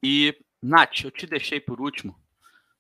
E 0.03 0.35
Nath, 0.63 1.05
eu 1.05 1.11
te 1.11 1.27
deixei 1.27 1.59
por 1.59 1.81
último, 1.81 2.15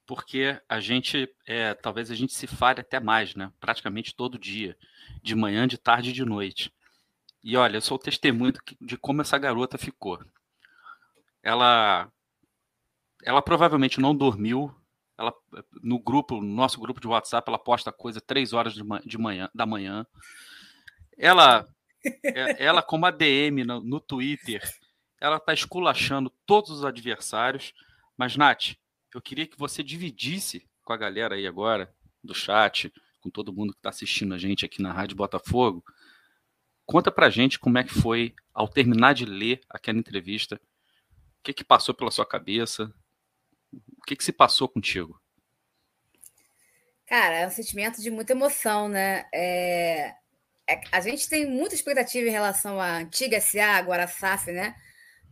porque 0.07 0.61
a 0.69 0.81
gente, 0.81 1.29
é, 1.47 1.73
talvez 1.75 2.11
a 2.11 2.15
gente 2.15 2.35
se 2.35 2.47
fale 2.47 2.81
até 2.81 3.01
mais, 3.01 3.35
né? 3.35 3.53
Praticamente 3.59 4.15
todo 4.15 4.39
dia, 4.39 4.77
de 5.23 5.35
manhã, 5.35 5.67
de 5.67 5.79
tarde 5.79 6.11
e 6.11 6.13
de 6.13 6.25
noite. 6.25 6.73
E 7.43 7.57
olha, 7.57 7.79
eu 7.79 7.81
sou 7.81 7.99
testemunho 7.99 8.53
de 8.81 8.99
como 8.99 9.23
essa 9.23 9.39
garota 9.39 9.79
ficou. 9.79 10.23
Ela, 11.43 12.11
ela 13.25 13.41
provavelmente 13.41 13.99
não 13.99 14.15
dormiu. 14.15 14.75
Ela, 15.17 15.33
no 15.83 15.99
grupo, 15.99 16.41
no 16.41 16.55
nosso 16.55 16.79
grupo 16.81 17.01
de 17.01 17.09
WhatsApp, 17.09 17.49
ela 17.49 17.59
posta 17.59 17.91
coisa 17.91 18.21
três 18.21 18.53
horas 18.53 18.75
de, 18.75 18.83
de 19.07 19.19
manhã, 19.19 19.49
da 19.55 19.65
manhã. 19.65 20.07
Ela, 21.17 21.67
é, 22.25 22.65
ela 22.65 22.83
como 22.83 23.07
ADM 23.07 23.65
no, 23.67 23.81
no 23.81 24.01
Twitter, 24.01 24.63
ela 25.21 25.37
está 25.37 25.53
esculachando 25.53 26.31
todos 26.47 26.71
os 26.71 26.85
adversários. 26.85 27.73
Mas, 28.17 28.37
Nath, 28.37 28.75
eu 29.15 29.21
queria 29.21 29.47
que 29.47 29.59
você 29.59 29.83
dividisse 29.83 30.67
com 30.85 30.93
a 30.93 30.97
galera 30.97 31.35
aí 31.35 31.47
agora, 31.47 31.95
do 32.23 32.35
chat, 32.35 32.93
com 33.21 33.31
todo 33.31 33.53
mundo 33.53 33.73
que 33.73 33.79
está 33.79 33.91
assistindo 33.91 34.35
a 34.35 34.39
gente 34.39 34.65
aqui 34.65 34.81
na 34.81 34.93
Rádio 34.93 35.17
Botafogo, 35.17 35.85
Conta 36.91 37.13
pra 37.13 37.31
gente 37.31 37.57
como 37.57 37.79
é 37.79 37.85
que 37.85 37.95
foi 37.95 38.35
ao 38.53 38.67
terminar 38.67 39.15
de 39.15 39.25
ler 39.25 39.61
aquela 39.71 39.97
entrevista. 39.97 40.57
O 41.39 41.43
que, 41.45 41.53
que 41.53 41.63
passou 41.63 41.95
pela 41.95 42.11
sua 42.11 42.27
cabeça? 42.27 42.93
O 43.73 44.03
que, 44.05 44.17
que 44.17 44.25
se 44.25 44.33
passou 44.33 44.69
contigo? 44.69 45.23
Cara, 47.07 47.37
é 47.37 47.47
um 47.47 47.51
sentimento 47.51 48.03
de 48.03 48.11
muita 48.11 48.33
emoção, 48.33 48.89
né? 48.89 49.25
É... 49.33 50.17
É... 50.69 50.81
a 50.91 51.01
gente 51.01 51.29
tem 51.29 51.47
muita 51.47 51.77
expectativa 51.77 52.27
em 52.29 52.33
relação 52.33 52.81
à 52.81 52.97
antiga 52.97 53.41
SA, 53.41 53.77
agora 53.77 54.09
SAF, 54.09 54.51
né? 54.51 54.75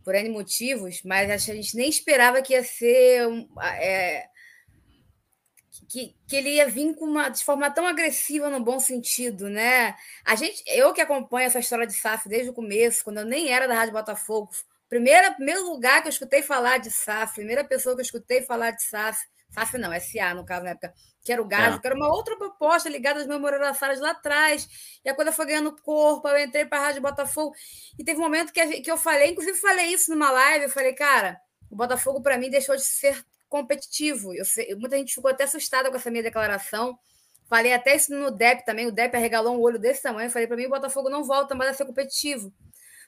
Por 0.08 0.14
N 0.14 0.30
motivos, 0.30 1.02
mas 1.04 1.30
a 1.30 1.36
gente 1.36 1.76
nem 1.76 1.86
esperava 1.86 2.40
que 2.40 2.54
ia 2.54 2.64
ser 2.64 3.28
é, 3.78 4.26
que, 5.86 6.16
que 6.26 6.34
ele 6.34 6.48
ia 6.54 6.66
vir 6.66 6.94
com 6.94 7.04
uma, 7.04 7.28
de 7.28 7.44
forma 7.44 7.70
tão 7.70 7.86
agressiva 7.86 8.48
no 8.48 8.58
bom 8.58 8.80
sentido, 8.80 9.50
né? 9.50 9.94
A 10.24 10.34
gente, 10.34 10.64
eu 10.66 10.94
que 10.94 11.02
acompanho 11.02 11.46
essa 11.46 11.58
história 11.58 11.86
de 11.86 11.92
SAF 11.92 12.26
desde 12.26 12.48
o 12.48 12.54
começo, 12.54 13.04
quando 13.04 13.18
eu 13.18 13.26
nem 13.26 13.52
era 13.52 13.68
da 13.68 13.74
Rádio 13.74 13.92
Botafogo, 13.92 14.48
primeira, 14.88 15.30
primeiro 15.32 15.62
lugar 15.68 16.00
que 16.00 16.08
eu 16.08 16.12
escutei 16.12 16.40
falar 16.40 16.78
de 16.78 16.90
SAF, 16.90 17.34
primeira 17.34 17.62
pessoa 17.62 17.94
que 17.94 18.00
eu 18.00 18.04
escutei 18.04 18.40
falar 18.40 18.70
de 18.70 18.82
SAF, 18.82 19.26
SAF 19.50 19.78
não, 19.78 19.90
SA 20.00 20.34
no 20.34 20.44
caso 20.44 20.64
na 20.64 20.70
época, 20.70 20.92
que 21.22 21.32
era 21.32 21.40
o 21.40 21.44
gás, 21.46 21.76
é. 21.76 21.78
que 21.78 21.86
era 21.86 21.96
uma 21.96 22.08
outra 22.08 22.36
proposta 22.36 22.88
ligada 22.88 23.20
às 23.20 23.26
memorias 23.26 23.60
lá 24.00 24.10
atrás, 24.10 24.68
e 25.04 25.08
a 25.08 25.14
coisa 25.14 25.32
foi 25.32 25.46
ganhando 25.46 25.76
corpo, 25.82 26.28
eu 26.28 26.38
entrei 26.38 26.64
para 26.66 26.78
a 26.78 26.82
Rádio 26.86 27.02
Botafogo, 27.02 27.54
e 27.98 28.04
teve 28.04 28.18
um 28.18 28.22
momento 28.22 28.52
que, 28.52 28.80
que 28.80 28.90
eu 28.90 28.96
falei, 28.96 29.30
inclusive 29.30 29.58
falei 29.58 29.86
isso 29.86 30.10
numa 30.10 30.30
live, 30.30 30.64
eu 30.64 30.70
falei, 30.70 30.92
cara, 30.92 31.40
o 31.70 31.76
Botafogo 31.76 32.20
para 32.22 32.38
mim 32.38 32.50
deixou 32.50 32.76
de 32.76 32.84
ser 32.84 33.24
competitivo. 33.48 34.34
Eu 34.34 34.44
sei, 34.44 34.74
muita 34.74 34.96
gente 34.96 35.14
ficou 35.14 35.30
até 35.30 35.44
assustada 35.44 35.90
com 35.90 35.96
essa 35.96 36.10
minha 36.10 36.22
declaração. 36.22 36.98
Falei 37.48 37.72
até 37.72 37.96
isso 37.96 38.12
no 38.14 38.30
DEP 38.30 38.64
também. 38.64 38.86
O 38.86 38.92
DEP 38.92 39.14
arregalou 39.16 39.56
um 39.56 39.60
olho 39.60 39.78
desse 39.78 40.02
tamanho. 40.02 40.30
Falei, 40.30 40.46
para 40.46 40.56
mim, 40.56 40.66
o 40.66 40.70
Botafogo 40.70 41.08
não 41.08 41.24
volta 41.24 41.54
mais 41.54 41.70
a 41.70 41.74
ser 41.74 41.86
competitivo. 41.86 42.52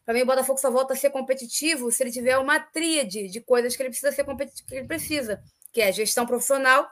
Para 0.05 0.15
mim, 0.15 0.23
o 0.23 0.27
Botafogo 0.27 0.59
só 0.59 0.71
volta 0.71 0.95
a 0.95 0.97
ser 0.97 1.11
competitivo 1.11 1.93
se 1.93 2.03
ele 2.03 2.11
tiver 2.11 2.39
uma 2.39 2.59
tríade 2.59 3.29
de 3.29 3.41
coisas 3.41 3.77
que 3.77 3.83
ele 3.83 3.91
precisa 3.91 4.11
ser 4.11 4.25
competitivo, 4.25 4.67
que 4.67 4.75
ele 4.75 4.87
precisa, 4.87 5.43
que 5.73 5.81
é 5.81 5.93
gestão 5.93 6.27
profissional, 6.27 6.89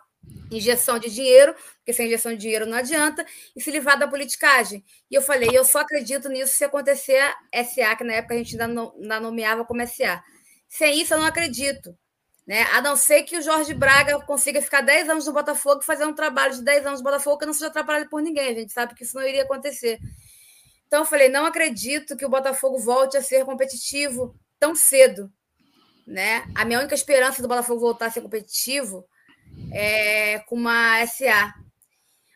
injeção 0.51 0.99
de 0.99 1.11
dinheiro, 1.11 1.55
porque 1.77 1.93
sem 1.93 2.07
injeção 2.07 2.33
de 2.33 2.38
dinheiro 2.38 2.67
não 2.67 2.77
adianta, 2.77 3.25
e 3.55 3.61
se 3.61 3.71
livrar 3.71 3.99
da 3.99 4.09
politicagem. 4.09 4.85
E 5.11 5.14
eu 5.14 5.23
falei, 5.23 5.51
eu 5.53 5.64
só 5.64 5.81
acredito 5.81 6.29
nisso 6.29 6.55
se 6.57 6.64
acontecer 6.64 7.19
a 7.55 7.64
SA, 7.64 7.97
que 7.97 8.05
na 8.05 8.14
época 8.14 8.35
a 8.35 8.38
gente 8.38 8.61
ainda, 8.61 9.21
nomeava 9.21 9.64
como 9.64 9.87
SA. 9.87 10.23
Sem 10.69 11.01
isso, 11.01 11.14
eu 11.14 11.19
não 11.19 11.27
acredito. 11.27 11.97
Né? 12.47 12.62
A 12.73 12.81
não 12.81 12.97
ser 12.97 13.25
que 13.25 13.37
o 13.37 13.43
Jorge 13.43 13.75
Braga 13.75 14.19
consiga 14.21 14.62
ficar 14.62 14.81
10 14.81 15.11
anos 15.11 15.27
no 15.27 15.35
Botafogo 15.35 15.83
e 15.83 15.85
fazer 15.85 16.07
um 16.07 16.14
trabalho 16.14 16.55
de 16.55 16.62
10 16.62 16.87
anos 16.87 17.01
no 17.01 17.05
Botafogo 17.05 17.38
que 17.38 17.47
não 17.47 17.53
seja 17.53 17.67
atrapalhado 17.67 18.09
por 18.09 18.23
ninguém. 18.23 18.49
A 18.49 18.55
gente 18.55 18.73
sabe 18.73 18.95
que 18.95 19.05
isso 19.05 19.17
não 19.17 19.27
iria 19.27 19.43
acontecer. 19.43 19.99
Então, 20.87 21.01
eu 21.01 21.05
falei: 21.05 21.29
não 21.29 21.45
acredito 21.45 22.17
que 22.17 22.25
o 22.25 22.29
Botafogo 22.29 22.79
volte 22.79 23.19
a 23.19 23.23
ser 23.23 23.45
competitivo 23.45 24.35
tão 24.59 24.75
cedo. 24.75 25.31
Né? 26.09 26.42
A 26.55 26.64
minha 26.64 26.79
única 26.79 26.94
esperança 26.94 27.42
do 27.42 27.49
Botafogo 27.49 27.81
voltar 27.81 28.07
a 28.07 28.11
ser 28.11 28.23
competitivo 28.23 29.07
é 29.71 30.38
com 30.40 30.57
uma 30.57 31.07
SA. 31.07 31.53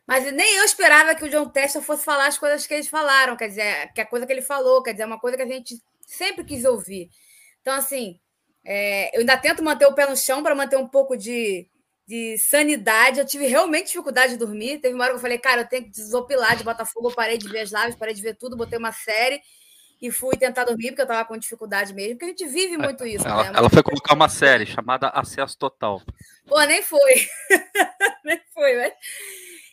Mas 0.06 0.30
nem 0.30 0.56
eu 0.56 0.64
esperava 0.64 1.14
que 1.14 1.24
o 1.24 1.30
John 1.30 1.48
Testa 1.48 1.80
fosse 1.80 2.04
falar 2.04 2.26
as 2.26 2.37
coisas 2.37 2.66
que 2.66 2.74
eles 2.74 2.87
falaram, 2.87 3.35
quer 3.35 3.48
dizer, 3.48 3.90
que 3.94 4.00
a 4.02 4.06
coisa 4.06 4.26
que 4.26 4.32
ele 4.32 4.42
falou, 4.42 4.82
quer 4.82 4.92
dizer, 4.92 5.06
uma 5.06 5.18
coisa 5.18 5.38
que 5.38 5.42
a 5.42 5.46
gente 5.46 5.82
sempre 6.06 6.44
quis 6.44 6.66
ouvir. 6.66 7.08
Então, 7.62 7.72
assim, 7.72 8.20
é, 8.62 9.16
eu 9.16 9.20
ainda 9.20 9.38
tento 9.38 9.64
manter 9.64 9.87
o 9.87 9.94
pé 9.94 10.06
no 10.06 10.18
chão 10.18 10.42
para 10.42 10.54
manter 10.54 10.76
um 10.76 10.87
pouco 10.87 11.16
de, 11.16 11.66
de 12.06 12.37
sanidade. 12.37 13.20
Eu 13.20 13.26
tive 13.26 13.46
realmente 13.46 13.87
dificuldade 13.87 14.35
de 14.35 14.38
dormir. 14.38 14.80
Teve 14.80 14.94
uma 14.94 15.04
hora 15.04 15.14
que 15.14 15.16
eu 15.16 15.22
falei, 15.22 15.38
cara, 15.38 15.62
eu 15.62 15.68
tenho 15.68 15.85
que 15.85 15.90
desopilar 15.90 16.56
de 16.56 16.64
Botafogo. 16.64 17.08
Eu 17.08 17.14
parei 17.14 17.38
de 17.38 17.48
ver 17.48 17.61
as 17.61 17.70
lives, 17.70 17.96
parei 17.96 18.12
de 18.12 18.20
ver 18.20 18.37
tudo, 18.37 18.54
botei 18.54 18.78
uma 18.78 18.92
série 18.92 19.40
e 20.02 20.10
fui 20.10 20.36
tentar 20.36 20.64
dormir, 20.64 20.88
porque 20.88 21.02
eu 21.02 21.04
estava 21.04 21.24
com 21.24 21.38
dificuldade 21.38 21.94
mesmo, 21.94 22.14
porque 22.14 22.24
a 22.24 22.28
gente 22.28 22.46
vive 22.48 22.76
muito 22.76 23.06
isso. 23.06 23.26
Ela, 23.26 23.44
né? 23.44 23.52
ela 23.54 23.70
foi 23.70 23.84
colocar 23.84 24.14
uma 24.14 24.28
série 24.28 24.66
chamada 24.66 25.08
Acesso 25.10 25.56
Total. 25.56 26.02
Pô, 26.44 26.60
nem 26.64 26.82
foi. 26.82 27.28
nem 28.24 28.40
foi, 28.52 28.76
mas. 28.76 28.92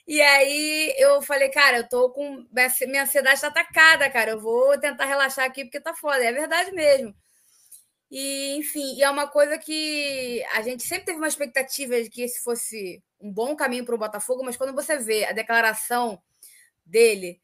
E 0.08 0.22
aí 0.22 0.94
eu 1.00 1.20
falei, 1.24 1.50
cara, 1.50 1.78
eu 1.78 1.90
tô 1.90 2.12
com. 2.12 2.46
Minha 2.88 3.04
ansiedade 3.04 3.36
está 3.36 3.48
atacada, 3.48 4.08
cara. 4.12 4.32
Eu 4.32 4.40
vou 4.40 4.80
tentar 4.80 5.06
relaxar 5.06 5.46
aqui 5.46 5.64
porque 5.66 5.80
tá 5.80 5.96
foda. 5.96 6.24
É 6.24 6.32
verdade 6.32 6.72
mesmo. 6.74 7.16
E, 8.12 8.56
enfim, 8.56 9.02
é 9.02 9.10
uma 9.10 9.28
coisa 9.28 9.58
que 9.58 10.44
a 10.54 10.62
gente 10.62 10.84
sempre 10.84 11.06
teve 11.06 11.18
uma 11.18 11.28
expectativa 11.28 12.02
de 12.04 12.10
que 12.10 12.22
esse 12.22 12.40
fosse 12.44 13.04
um 13.20 13.32
bom 13.32 13.56
caminho 13.56 13.84
para 13.84 13.96
o 13.96 14.00
Botafogo, 14.00 14.44
mas 14.44 14.58
quando 14.58 14.74
você 14.74 14.98
vê 14.98 15.26
a 15.26 15.32
declaração 15.32 16.22
dele, 16.86 17.40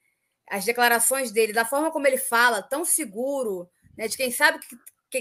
as 0.49 0.65
declarações 0.65 1.31
dele, 1.31 1.53
da 1.53 1.65
forma 1.65 1.91
como 1.91 2.07
ele 2.07 2.17
fala, 2.17 2.61
tão 2.61 2.85
seguro, 2.85 3.69
né, 3.97 4.07
de 4.07 4.17
quem 4.17 4.31
sabe 4.31 4.59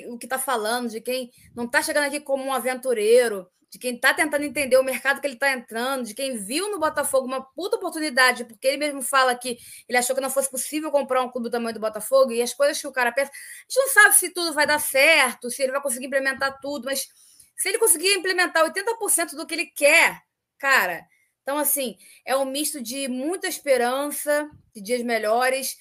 o 0.09 0.19
que 0.19 0.27
está 0.27 0.39
falando, 0.39 0.91
de 0.91 1.01
quem 1.01 1.31
não 1.55 1.65
está 1.65 1.83
chegando 1.83 2.07
aqui 2.07 2.21
como 2.21 2.45
um 2.45 2.53
aventureiro, 2.53 3.49
de 3.71 3.79
quem 3.79 3.97
está 3.97 4.15
tentando 4.15 4.45
entender 4.45 4.77
o 4.77 4.85
mercado 4.85 5.21
que 5.21 5.27
ele 5.27 5.35
está 5.35 5.53
entrando, 5.53 6.05
de 6.05 6.15
quem 6.15 6.37
viu 6.37 6.71
no 6.71 6.79
Botafogo 6.79 7.27
uma 7.27 7.43
puta 7.43 7.77
oportunidade, 7.77 8.45
porque 8.45 8.69
ele 8.69 8.77
mesmo 8.77 9.03
fala 9.03 9.35
que 9.35 9.59
ele 9.89 9.99
achou 9.99 10.15
que 10.15 10.23
não 10.23 10.31
fosse 10.31 10.51
possível 10.51 10.93
comprar 10.93 11.23
um 11.23 11.29
clube 11.29 11.49
do 11.49 11.51
tamanho 11.51 11.75
do 11.75 11.81
Botafogo, 11.81 12.31
e 12.31 12.41
as 12.41 12.55
coisas 12.55 12.81
que 12.81 12.87
o 12.87 12.93
cara 12.93 13.11
pensa. 13.11 13.31
A 13.33 13.35
gente 13.69 13.77
não 13.77 13.89
sabe 13.89 14.15
se 14.15 14.31
tudo 14.31 14.53
vai 14.53 14.67
dar 14.67 14.79
certo, 14.79 15.51
se 15.51 15.63
ele 15.63 15.73
vai 15.73 15.83
conseguir 15.83 16.07
implementar 16.07 16.61
tudo, 16.61 16.85
mas 16.85 17.09
se 17.57 17.69
ele 17.69 17.79
conseguir 17.79 18.15
implementar 18.15 18.65
80% 18.65 19.35
do 19.35 19.47
que 19.47 19.55
ele 19.55 19.67
quer, 19.67 20.23
cara. 20.59 21.05
Então, 21.45 21.59
assim, 21.59 21.99
é 22.25 22.35
um 22.35 22.47
misto 22.47 22.81
de 22.83 23.07
muita 23.07 23.47
esperança 23.47 24.51
de 24.75 24.81
dias 24.81 25.03
melhores, 25.03 25.79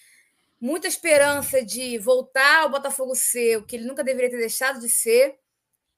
muita 0.59 0.89
esperança 0.89 1.63
de 1.63 1.97
voltar 1.97 2.63
ao 2.63 2.69
Botafogo 2.69 3.15
ser 3.15 3.57
o 3.57 3.65
que 3.65 3.77
ele 3.77 3.85
nunca 3.85 4.03
deveria 4.03 4.29
ter 4.29 4.37
deixado 4.37 4.81
de 4.81 4.89
ser 4.89 5.39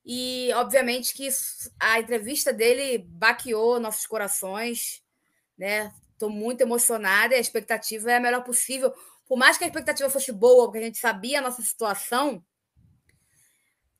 e, 0.05 0.51
obviamente, 0.53 1.15
que 1.15 1.27
a 1.79 1.99
entrevista 1.99 2.53
dele 2.53 2.99
baqueou 3.09 3.79
nossos 3.79 4.05
corações, 4.05 5.03
né? 5.57 5.91
Estou 6.11 6.29
muito 6.29 6.61
emocionada 6.61 7.33
e 7.33 7.37
a 7.37 7.41
expectativa 7.41 8.11
é 8.11 8.17
a 8.17 8.19
melhor 8.19 8.43
possível. 8.43 8.93
Por 9.25 9.35
mais 9.35 9.57
que 9.57 9.63
a 9.63 9.67
expectativa 9.67 10.11
fosse 10.11 10.31
boa, 10.31 10.65
porque 10.65 10.77
a 10.77 10.83
gente 10.83 10.99
sabia 10.99 11.39
a 11.39 11.41
nossa 11.41 11.63
situação, 11.63 12.45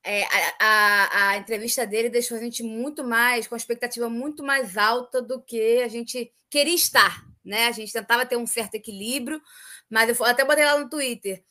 é, 0.06 0.22
a, 0.22 0.56
a, 0.60 1.30
a, 1.30 1.36
entrevista 1.36 1.84
dele 1.84 2.08
deixou 2.08 2.36
a 2.36 2.40
gente 2.40 2.62
muito 2.62 3.02
mais, 3.02 3.48
com 3.48 3.56
a 3.56 3.58
expectativa 3.58 4.08
muito 4.08 4.44
mais 4.44 4.76
alta 4.76 5.20
do 5.20 5.42
que 5.42 5.82
a 5.82 5.88
gente 5.88 6.32
queria 6.48 6.74
estar. 6.74 7.26
Né? 7.44 7.66
A 7.66 7.72
gente 7.72 7.92
tentava 7.92 8.24
ter 8.24 8.36
um 8.36 8.46
certo 8.46 8.76
equilíbrio, 8.76 9.42
mas 9.90 10.08
eu 10.08 10.24
até 10.24 10.44
botei 10.44 10.64
lá 10.64 10.78
no 10.78 10.88
Twitter. 10.88 11.42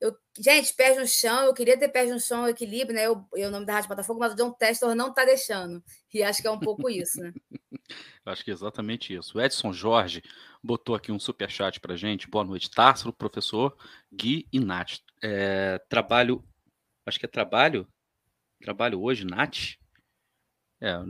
Eu, 0.00 0.16
gente, 0.38 0.74
pés 0.74 0.98
no 0.98 1.06
chão, 1.06 1.44
eu 1.44 1.54
queria 1.54 1.78
ter 1.78 1.88
pés 1.88 2.10
no 2.10 2.18
chão, 2.18 2.48
equilíbrio, 2.48 2.96
né? 2.96 3.06
Eu, 3.06 3.28
eu 3.34 3.48
o 3.48 3.50
nome 3.50 3.66
da 3.66 3.74
Rádio 3.74 3.90
Botafogo, 3.90 4.18
mas 4.18 4.32
o 4.32 4.36
John 4.36 4.50
Testor 4.52 4.94
não 4.94 5.10
está 5.10 5.24
deixando. 5.24 5.80
E 6.12 6.22
acho 6.22 6.40
que 6.40 6.48
é 6.48 6.50
um 6.50 6.58
pouco 6.58 6.88
isso, 6.88 7.20
né? 7.20 7.32
acho 8.24 8.42
que 8.42 8.50
é 8.50 8.54
exatamente 8.54 9.14
isso. 9.14 9.38
O 9.38 9.40
Edson 9.40 9.72
Jorge 9.72 10.22
botou 10.62 10.94
aqui 10.94 11.12
um 11.12 11.20
super 11.20 11.50
chat 11.50 11.78
para 11.78 11.96
gente. 11.96 12.28
Boa 12.28 12.44
noite, 12.44 12.70
Tássilo, 12.70 13.12
professor 13.12 13.76
Gui 14.12 14.48
e 14.52 14.58
Nath. 14.58 14.98
É, 15.22 15.78
trabalho, 15.88 16.42
acho 17.06 17.20
que 17.20 17.26
é 17.26 17.28
trabalho, 17.28 17.86
trabalho 18.60 19.02
hoje, 19.02 19.24
Nath. 19.24 19.76
É, 20.80 20.94
eu, 20.94 21.04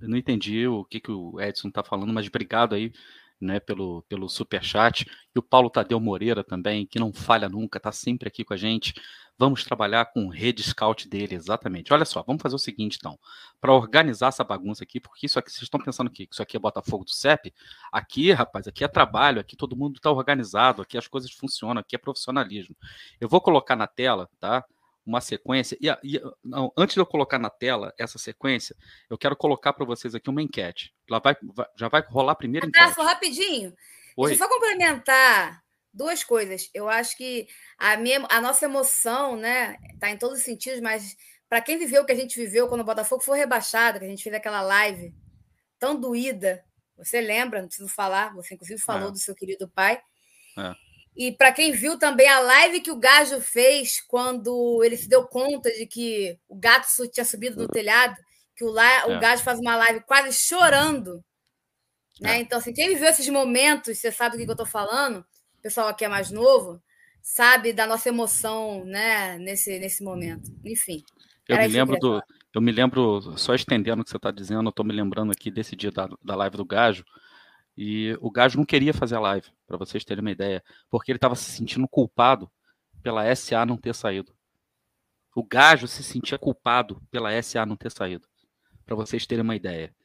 eu 0.00 0.08
não 0.08 0.16
entendi 0.16 0.66
o 0.66 0.84
que, 0.84 1.00
que 1.00 1.10
o 1.10 1.40
Edson 1.40 1.68
está 1.68 1.82
falando, 1.82 2.12
mas 2.12 2.26
obrigado 2.26 2.74
aí 2.74 2.92
né, 3.40 3.58
pelo, 3.58 4.02
pelo 4.02 4.28
super 4.28 4.62
chat 4.62 5.06
e 5.34 5.38
o 5.38 5.42
Paulo 5.42 5.70
Tadeu 5.70 5.98
Moreira 5.98 6.44
também, 6.44 6.86
que 6.86 6.98
não 6.98 7.12
falha 7.12 7.48
nunca, 7.48 7.78
está 7.78 7.90
sempre 7.90 8.28
aqui 8.28 8.44
com 8.44 8.52
a 8.52 8.56
gente. 8.56 8.94
Vamos 9.38 9.64
trabalhar 9.64 10.04
com 10.12 10.28
rede 10.28 10.62
scout 10.62 11.08
dele, 11.08 11.34
exatamente. 11.34 11.92
Olha 11.94 12.04
só, 12.04 12.22
vamos 12.22 12.42
fazer 12.42 12.54
o 12.54 12.58
seguinte 12.58 12.98
então, 12.98 13.18
para 13.58 13.72
organizar 13.72 14.28
essa 14.28 14.44
bagunça 14.44 14.84
aqui, 14.84 15.00
porque 15.00 15.24
isso 15.24 15.38
aqui, 15.38 15.50
vocês 15.50 15.62
estão 15.62 15.80
pensando 15.80 16.10
que 16.10 16.28
isso 16.30 16.42
aqui 16.42 16.58
é 16.58 16.60
Botafogo 16.60 17.04
do 17.04 17.10
CEP? 17.10 17.54
Aqui, 17.90 18.32
rapaz, 18.32 18.68
aqui 18.68 18.84
é 18.84 18.88
trabalho, 18.88 19.40
aqui 19.40 19.56
todo 19.56 19.76
mundo 19.76 19.96
está 19.96 20.10
organizado, 20.10 20.82
aqui 20.82 20.98
as 20.98 21.08
coisas 21.08 21.32
funcionam, 21.32 21.80
aqui 21.80 21.96
é 21.96 21.98
profissionalismo. 21.98 22.76
Eu 23.18 23.30
vou 23.30 23.40
colocar 23.40 23.76
na 23.76 23.86
tela, 23.86 24.28
tá? 24.38 24.62
Uma 25.04 25.20
sequência. 25.20 25.76
E, 25.80 25.88
e 26.04 26.22
não, 26.44 26.72
antes 26.76 26.94
de 26.94 27.00
eu 27.00 27.06
colocar 27.06 27.38
na 27.38 27.50
tela 27.50 27.92
essa 27.98 28.18
sequência, 28.18 28.76
eu 29.08 29.18
quero 29.18 29.36
colocar 29.36 29.72
para 29.72 29.84
vocês 29.84 30.14
aqui 30.14 30.30
uma 30.30 30.42
enquete. 30.42 30.94
Lá 31.08 31.18
vai, 31.18 31.36
vai, 31.42 31.66
já 31.76 31.88
vai 31.88 32.02
rolar 32.02 32.32
a 32.32 32.36
primeira 32.36 32.66
Abraço, 32.66 32.92
enquete. 32.92 33.06
rapidinho. 33.06 33.74
Oi. 34.16 34.28
Deixa 34.30 34.44
eu 34.44 34.48
só 34.48 34.54
complementar 34.54 35.62
duas 35.92 36.22
coisas. 36.22 36.70
Eu 36.72 36.88
acho 36.88 37.16
que 37.16 37.48
a, 37.78 37.96
minha, 37.96 38.26
a 38.30 38.40
nossa 38.40 38.64
emoção, 38.64 39.36
né, 39.36 39.76
tá 39.98 40.10
em 40.10 40.16
todos 40.16 40.38
os 40.38 40.44
sentidos, 40.44 40.80
mas 40.80 41.16
para 41.48 41.60
quem 41.60 41.78
viveu 41.78 42.02
o 42.02 42.06
que 42.06 42.12
a 42.12 42.16
gente 42.16 42.38
viveu 42.38 42.68
quando 42.68 42.82
o 42.82 42.84
Botafogo 42.84 43.22
foi 43.22 43.38
rebaixado, 43.38 43.98
que 43.98 44.04
a 44.04 44.08
gente 44.08 44.22
fez 44.22 44.34
aquela 44.34 44.62
live 44.62 45.14
tão 45.78 45.98
doída, 45.98 46.64
você 46.96 47.20
lembra, 47.20 47.60
não 47.60 47.68
preciso 47.68 47.88
falar, 47.88 48.34
você 48.34 48.54
inclusive 48.54 48.80
falou 48.80 49.08
é. 49.08 49.12
do 49.12 49.18
seu 49.18 49.34
querido 49.34 49.68
pai. 49.68 50.00
É. 50.56 50.74
E 51.16 51.32
para 51.32 51.52
quem 51.52 51.72
viu 51.72 51.98
também 51.98 52.28
a 52.28 52.40
live 52.40 52.80
que 52.80 52.90
o 52.90 52.98
Gajo 52.98 53.40
fez 53.40 54.00
quando 54.00 54.82
ele 54.84 54.96
se 54.96 55.08
deu 55.08 55.26
conta 55.26 55.70
de 55.70 55.86
que 55.86 56.38
o 56.48 56.56
gato 56.56 56.86
tinha 57.10 57.24
subido 57.24 57.60
no 57.60 57.68
telhado, 57.68 58.16
que 58.56 58.64
o, 58.64 58.70
la... 58.70 59.00
é. 59.00 59.16
o 59.16 59.20
Gajo 59.20 59.42
faz 59.42 59.58
uma 59.58 59.76
live 59.76 60.00
quase 60.06 60.32
chorando. 60.32 61.22
Né? 62.20 62.36
É. 62.36 62.40
Então, 62.40 62.58
assim, 62.58 62.72
quem 62.72 62.88
viveu 62.88 63.08
esses 63.08 63.28
momentos, 63.28 63.98
você 63.98 64.12
sabe 64.12 64.36
do 64.36 64.44
que 64.44 64.50
eu 64.50 64.52
estou 64.52 64.66
falando, 64.66 65.18
o 65.58 65.62
pessoal 65.62 65.88
aqui 65.88 66.04
é 66.04 66.08
mais 66.08 66.30
novo, 66.30 66.80
sabe 67.22 67.72
da 67.72 67.86
nossa 67.86 68.08
emoção 68.08 68.84
né, 68.84 69.38
nesse, 69.38 69.78
nesse 69.78 70.02
momento. 70.02 70.50
Enfim. 70.64 71.02
Eu 71.48 71.56
me 71.58 71.68
lembro 71.68 71.98
do. 71.98 72.22
Eu 72.52 72.60
me 72.60 72.72
lembro, 72.72 73.38
só 73.38 73.54
estendendo 73.54 74.02
o 74.02 74.04
que 74.04 74.10
você 74.10 74.16
está 74.16 74.32
dizendo, 74.32 74.64
eu 74.64 74.70
estou 74.70 74.84
me 74.84 74.92
lembrando 74.92 75.30
aqui 75.30 75.52
desse 75.52 75.76
dia 75.76 75.92
da, 75.92 76.08
da 76.22 76.34
live 76.34 76.56
do 76.56 76.64
Gajo. 76.64 77.04
E 77.82 78.14
o 78.20 78.30
Gajo 78.30 78.58
não 78.58 78.66
queria 78.66 78.92
fazer 78.92 79.16
a 79.16 79.20
live, 79.20 79.48
para 79.66 79.78
vocês 79.78 80.04
terem 80.04 80.20
uma 80.20 80.30
ideia, 80.30 80.62
porque 80.90 81.10
ele 81.10 81.16
estava 81.16 81.34
se 81.34 81.50
sentindo 81.50 81.88
culpado 81.88 82.52
pela 83.02 83.34
SA 83.34 83.64
não 83.64 83.78
ter 83.78 83.94
saído. 83.94 84.36
O 85.34 85.42
Gajo 85.42 85.88
se 85.88 86.02
sentia 86.02 86.36
culpado 86.36 87.00
pela 87.10 87.30
SA 87.40 87.64
não 87.64 87.78
ter 87.78 87.90
saído, 87.90 88.28
para 88.84 88.94
vocês 88.94 89.24
terem 89.24 89.42
uma 89.42 89.56
ideia. 89.56 89.96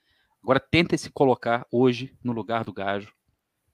Agora 0.41 0.57
tentem 0.57 0.97
se 0.97 1.11
colocar 1.11 1.67
hoje 1.69 2.17
no 2.23 2.31
lugar 2.31 2.63
do 2.63 2.71
Gajo, 2.71 3.13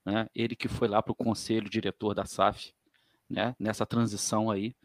né? 0.04 0.28
Ele 0.34 0.56
que 0.56 0.68
foi 0.68 0.88
lá 0.88 1.00
para 1.04 1.12
o 1.12 1.16
conselho 1.16 1.70
diretor 1.70 2.16
da 2.16 2.26
SAF, 2.26 2.74
né? 3.30 3.56
Nessa 3.60 3.86
transição 3.86 4.50
aí 4.50 4.76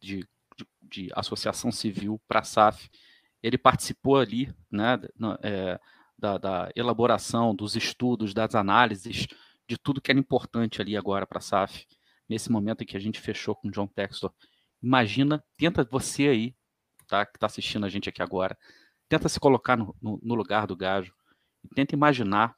de, 0.00 0.26
de, 0.56 0.66
de 0.80 1.10
associação 1.14 1.70
civil 1.70 2.18
para 2.26 2.42
SAF, 2.42 2.88
ele 3.42 3.58
participou 3.58 4.16
ali, 4.16 4.50
né? 4.70 4.98
É, 5.42 5.78
da, 6.22 6.38
da, 6.38 6.70
elaboração, 6.76 7.52
dos 7.52 7.74
estudos, 7.74 8.32
das 8.32 8.54
análises, 8.54 9.26
de 9.68 9.76
tudo 9.76 10.00
que 10.00 10.12
era 10.12 10.20
importante 10.20 10.80
ali 10.80 10.96
agora 10.96 11.26
para 11.26 11.38
a 11.38 11.42
SAF, 11.42 11.84
nesse 12.28 12.50
momento 12.50 12.82
em 12.82 12.86
que 12.86 12.96
a 12.96 13.00
gente 13.00 13.20
fechou 13.20 13.56
com 13.56 13.66
o 13.66 13.70
John 13.72 13.88
Textor. 13.88 14.32
Imagina, 14.80 15.42
tenta 15.56 15.82
você 15.82 16.28
aí, 16.28 16.56
tá, 17.08 17.26
que 17.26 17.36
está 17.36 17.46
assistindo 17.46 17.84
a 17.84 17.88
gente 17.88 18.08
aqui 18.08 18.22
agora, 18.22 18.56
tenta 19.08 19.28
se 19.28 19.40
colocar 19.40 19.76
no, 19.76 19.96
no, 20.00 20.20
no 20.22 20.34
lugar 20.36 20.64
do 20.64 20.76
Gajo, 20.76 21.12
e 21.64 21.68
tenta 21.74 21.96
imaginar 21.96 22.56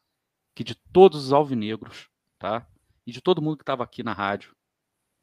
que 0.54 0.62
de 0.62 0.74
todos 0.92 1.24
os 1.24 1.32
alvinegros, 1.32 2.10
tá? 2.38 2.68
E 3.06 3.12
de 3.12 3.22
todo 3.22 3.40
mundo 3.40 3.56
que 3.56 3.62
estava 3.62 3.82
aqui 3.82 4.02
na 4.02 4.12
rádio 4.12 4.54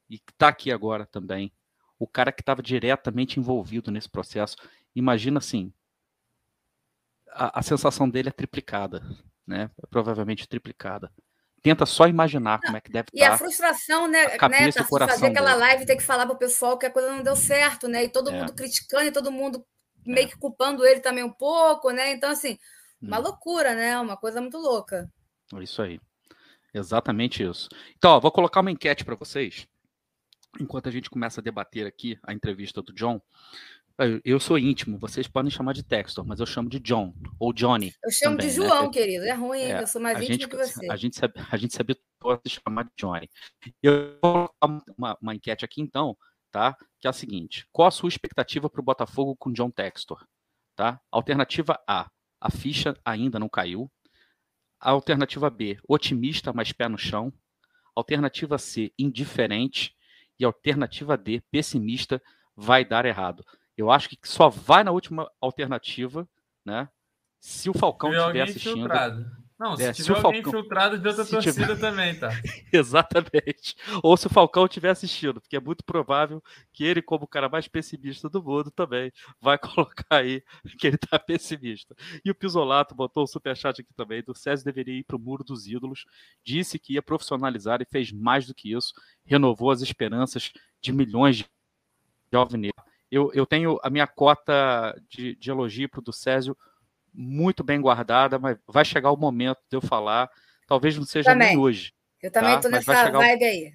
e 0.09 0.17
que 0.17 0.31
está 0.31 0.47
aqui 0.47 0.71
agora 0.71 1.05
também, 1.05 1.53
o 1.99 2.07
cara 2.07 2.31
que 2.31 2.41
estava 2.41 2.63
diretamente 2.63 3.39
envolvido 3.39 3.91
nesse 3.91 4.09
processo, 4.09 4.55
imagina 4.95 5.37
assim, 5.37 5.71
a, 7.31 7.59
a, 7.59 7.61
sensação 7.61 8.09
dele 8.09 8.29
é 8.29 8.31
triplicada, 8.31 9.03
né? 9.45 9.69
Provavelmente 9.89 10.47
triplicada. 10.47 11.11
Tenta 11.61 11.85
só 11.85 12.07
imaginar 12.07 12.59
como 12.59 12.75
é 12.75 12.81
que 12.81 12.91
deve 12.91 13.09
estar. 13.13 13.17
E 13.19 13.23
a 13.23 13.37
frustração, 13.37 14.07
né, 14.07 14.23
a 14.23 14.37
cabeça 14.37 14.81
né, 14.81 14.85
tá, 14.89 15.07
fazer 15.07 15.27
aquela 15.27 15.51
dele. 15.51 15.59
live 15.59 15.83
e 15.83 15.85
ter 15.85 15.95
que 15.95 16.03
falar 16.03 16.25
para 16.25 16.35
o 16.35 16.39
pessoal 16.39 16.77
que 16.77 16.87
a 16.87 16.91
coisa 16.91 17.11
não 17.11 17.21
deu 17.21 17.35
certo, 17.35 17.87
né? 17.87 18.03
E 18.03 18.09
todo 18.09 18.31
é. 18.31 18.33
mundo 18.33 18.53
criticando 18.53 19.05
e 19.05 19.11
todo 19.11 19.31
mundo 19.31 19.63
meio 20.03 20.25
é. 20.25 20.29
que 20.29 20.37
culpando 20.37 20.83
ele 20.85 20.99
também 20.99 21.23
um 21.23 21.31
pouco, 21.31 21.91
né? 21.91 22.11
Então, 22.11 22.31
assim, 22.31 22.57
uma 23.01 23.19
hum. 23.19 23.23
loucura, 23.23 23.75
né? 23.75 23.99
Uma 23.99 24.17
coisa 24.17 24.41
muito 24.41 24.57
louca. 24.57 25.07
Isso 25.59 25.81
aí. 25.81 25.99
Exatamente 26.73 27.43
isso. 27.43 27.69
Então, 27.97 28.11
ó, 28.11 28.19
vou 28.19 28.31
colocar 28.31 28.61
uma 28.61 28.71
enquete 28.71 29.03
para 29.03 29.15
vocês. 29.15 29.67
Enquanto 30.59 30.89
a 30.89 30.91
gente 30.91 31.09
começa 31.09 31.41
a 31.41 31.43
debater 31.43 31.85
aqui 31.85 32.17
a 32.23 32.33
entrevista 32.33 32.81
do 32.81 32.93
John. 32.93 33.21
Eu 34.23 34.39
sou 34.39 34.57
íntimo, 34.57 34.97
vocês 34.97 35.27
podem 35.27 35.51
chamar 35.51 35.73
de 35.73 35.83
Textor, 35.83 36.25
mas 36.25 36.39
eu 36.39 36.45
chamo 36.45 36.69
de 36.69 36.79
John 36.79 37.13
ou 37.39 37.53
Johnny. 37.53 37.93
Eu 38.03 38.11
chamo 38.11 38.37
também, 38.37 38.51
de 38.51 38.59
né? 38.59 38.67
João, 38.67 38.83
né? 38.83 38.89
querido. 38.89 39.25
É 39.25 39.33
ruim, 39.33 39.61
é, 39.61 39.81
eu 39.81 39.87
sou 39.87 40.01
mais 40.01 40.17
íntimo 40.17 40.33
gente, 40.33 40.47
que 40.47 40.55
você. 40.55 40.91
A 40.91 40.95
gente, 40.95 41.15
sabe, 41.15 41.33
a 41.51 41.57
gente 41.57 41.73
se 41.73 41.81
habituou 41.81 42.33
a 42.33 42.39
se 42.45 42.59
chamar 42.65 42.83
de 42.85 42.91
Johnny. 42.97 43.29
Eu 43.81 44.17
vou 44.21 44.49
colocar 44.59 44.83
uma, 44.97 45.17
uma 45.21 45.35
enquete 45.35 45.65
aqui 45.65 45.81
então, 45.81 46.17
tá? 46.51 46.75
Que 46.99 47.07
é 47.07 47.09
a 47.09 47.13
seguinte: 47.13 47.67
qual 47.71 47.87
a 47.87 47.91
sua 47.91 48.09
expectativa 48.09 48.69
para 48.69 48.81
o 48.81 48.83
Botafogo 48.83 49.35
com 49.35 49.51
John 49.51 49.69
Textor? 49.69 50.25
Tá? 50.75 50.99
Alternativa 51.11 51.79
A: 51.87 52.09
a 52.39 52.51
ficha 52.51 52.97
ainda 53.05 53.37
não 53.37 53.49
caiu. 53.49 53.91
Alternativa 54.79 55.49
B, 55.49 55.77
otimista, 55.87 56.51
mas 56.51 56.71
pé 56.71 56.89
no 56.89 56.97
chão. 56.97 57.31
Alternativa 57.95 58.57
C, 58.57 58.91
indiferente. 58.97 59.95
E 60.39 60.45
alternativa 60.45 61.15
D, 61.15 61.43
pessimista, 61.51 62.19
vai 62.55 62.83
dar 62.83 63.05
errado. 63.05 63.45
Eu 63.81 63.91
acho 63.91 64.09
que 64.09 64.17
só 64.23 64.49
vai 64.49 64.83
na 64.83 64.91
última 64.91 65.29
alternativa, 65.41 66.27
né? 66.65 66.87
Se 67.39 67.69
o 67.69 67.73
Falcão 67.73 68.13
estiver 68.13 68.43
assistindo. 68.43 68.75
Filtrado. 68.75 69.41
Não, 69.61 69.77
se 69.77 69.83
é, 69.83 69.93
tiver 69.93 70.03
se 70.05 70.11
alguém 70.11 70.41
Falcão... 70.41 70.59
infiltrado 70.59 70.97
de 70.97 71.07
outra 71.07 71.23
torcida 71.23 71.67
tiver... 71.67 71.79
também, 71.79 72.17
tá? 72.17 72.29
Exatamente. 72.73 73.75
Ou 74.01 74.17
se 74.17 74.25
o 74.25 74.29
Falcão 74.29 74.65
estiver 74.65 74.89
assistindo, 74.89 75.39
porque 75.39 75.55
é 75.55 75.59
muito 75.59 75.83
provável 75.83 76.41
que 76.73 76.83
ele, 76.83 76.99
como 76.99 77.25
o 77.25 77.27
cara 77.27 77.47
mais 77.47 77.67
pessimista 77.67 78.27
do 78.27 78.41
mundo, 78.41 78.71
também 78.71 79.11
vai 79.39 79.59
colocar 79.61 80.17
aí 80.17 80.43
que 80.79 80.87
ele 80.87 80.97
tá 80.97 81.19
pessimista. 81.19 81.95
E 82.25 82.31
o 82.31 82.35
Pisolato 82.35 82.95
botou 82.95 83.21
o 83.21 83.23
um 83.25 83.27
superchat 83.27 83.79
aqui 83.79 83.93
também, 83.93 84.23
do 84.23 84.33
César 84.33 84.65
deveria 84.65 84.97
ir 84.97 85.03
para 85.03 85.15
o 85.15 85.19
Muro 85.19 85.43
dos 85.43 85.67
Ídolos, 85.67 86.05
disse 86.43 86.79
que 86.79 86.93
ia 86.93 87.01
profissionalizar 87.03 87.83
e 87.83 87.85
fez 87.85 88.11
mais 88.11 88.47
do 88.47 88.55
que 88.55 88.73
isso, 88.75 88.93
renovou 89.23 89.69
as 89.69 89.81
esperanças 89.81 90.51
de 90.81 90.91
milhões 90.91 91.37
de 91.37 91.45
jovens 92.33 92.71
eu, 93.11 93.29
eu 93.33 93.45
tenho 93.45 93.77
a 93.83 93.89
minha 93.89 94.07
cota 94.07 94.97
de, 95.09 95.35
de 95.35 95.51
elogio 95.51 95.89
para 95.89 95.99
o 95.99 96.03
do 96.03 96.13
Césio 96.13 96.57
muito 97.13 97.63
bem 97.63 97.81
guardada, 97.81 98.39
mas 98.39 98.57
vai 98.65 98.85
chegar 98.85 99.11
o 99.11 99.17
momento 99.17 99.59
de 99.69 99.75
eu 99.75 99.81
falar. 99.81 100.29
Talvez 100.65 100.97
não 100.97 101.03
seja 101.03 101.31
também. 101.31 101.49
nem 101.49 101.57
hoje. 101.57 101.93
Eu 102.21 102.31
também 102.31 102.55
estou 102.55 102.71
tá? 102.71 102.77
nessa 102.77 103.11
vibe 103.11 103.43
aí. 103.43 103.73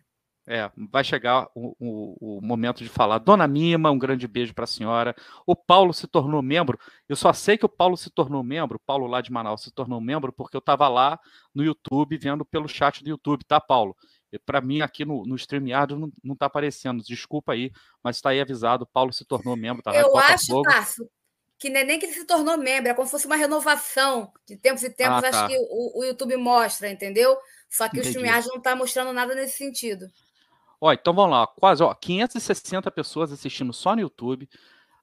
É, 0.49 0.71
vai 0.77 1.03
chegar 1.03 1.49
o, 1.57 1.75
o, 1.79 2.39
o, 2.39 2.41
momento 2.41 2.79
de 2.79 2.89
falar. 2.89 3.19
Dona 3.19 3.49
Mima, 3.49 3.91
um 3.91 3.99
grande 3.99 4.29
beijo 4.29 4.55
para 4.55 4.63
a 4.63 4.69
senhora. 4.69 5.15
O 5.45 5.57
Paulo 5.57 5.93
se 5.93 6.07
tornou 6.07 6.41
membro. 6.41 6.79
Eu 7.09 7.17
só 7.17 7.33
sei 7.33 7.59
que 7.59 7.67
o 7.67 7.69
Paulo 7.69 7.97
se 7.97 8.09
tornou 8.11 8.45
membro, 8.45 8.79
Paulo 8.79 9.09
lá 9.09 9.21
de 9.21 9.33
Manaus 9.33 9.63
se 9.63 9.73
tornou 9.73 10.01
membro, 10.01 10.33
porque 10.33 10.57
eu 10.57 10.61
estava 10.61 10.89
lá 10.89 11.19
no 11.53 11.65
YouTube, 11.65 12.17
vendo 12.17 12.45
pelo 12.45 12.69
chat 12.69 13.03
do 13.03 13.11
YouTube, 13.11 13.45
tá, 13.45 13.61
Paulo? 13.61 13.97
Para 14.45 14.61
mim, 14.61 14.81
aqui 14.81 15.05
no, 15.05 15.25
no 15.25 15.37
StreamYard 15.37 15.95
não 15.95 16.35
está 16.35 16.47
aparecendo. 16.47 17.03
Desculpa 17.03 17.53
aí, 17.53 17.71
mas 18.03 18.17
está 18.17 18.31
aí 18.31 18.41
avisado. 18.41 18.87
Paulo 18.87 19.13
se 19.13 19.25
tornou 19.25 19.57
membro 19.57 19.83
da 19.83 19.95
Eu 19.95 20.17
acho, 20.17 20.63
Tarso, 20.63 21.09
que 21.59 21.71
não 21.71 21.81
é 21.81 21.85
nem 21.85 21.99
que 21.99 22.07
ele 22.07 22.13
se 22.13 22.25
tornou 22.25 22.59
membro, 22.59 22.91
é 22.91 22.95
como 22.95 23.07
se 23.07 23.13
fosse 23.13 23.27
uma 23.27 23.37
renovação. 23.37 24.33
De 24.47 24.57
tempos 24.57 24.83
e 24.83 24.91
tempos, 24.91 25.19
ah, 25.19 25.23
tá. 25.23 25.29
acho 25.29 25.49
que 25.49 25.59
o, 25.59 26.01
o, 26.01 26.05
YouTube 26.05 26.37
mostra, 26.37 26.91
entendeu? 26.91 27.37
Só 27.69 27.89
que 27.89 27.99
Entendi. 27.99 28.09
o 28.09 28.11
StreamYard 28.11 28.49
não 28.49 28.57
está 28.57 28.77
mostrando 28.77 29.13
nada 29.13 29.35
nesse 29.35 29.57
sentido. 29.57 30.07
Ó, 30.81 30.93
então 30.93 31.15
vamos 31.15 31.31
lá, 31.31 31.47
quase 31.47 31.83
ó, 31.83 31.95
560 31.95 32.91
pessoas 32.91 33.33
assistindo 33.33 33.73
só 33.73 33.95
no 33.95 34.03
YouTube. 34.03 34.49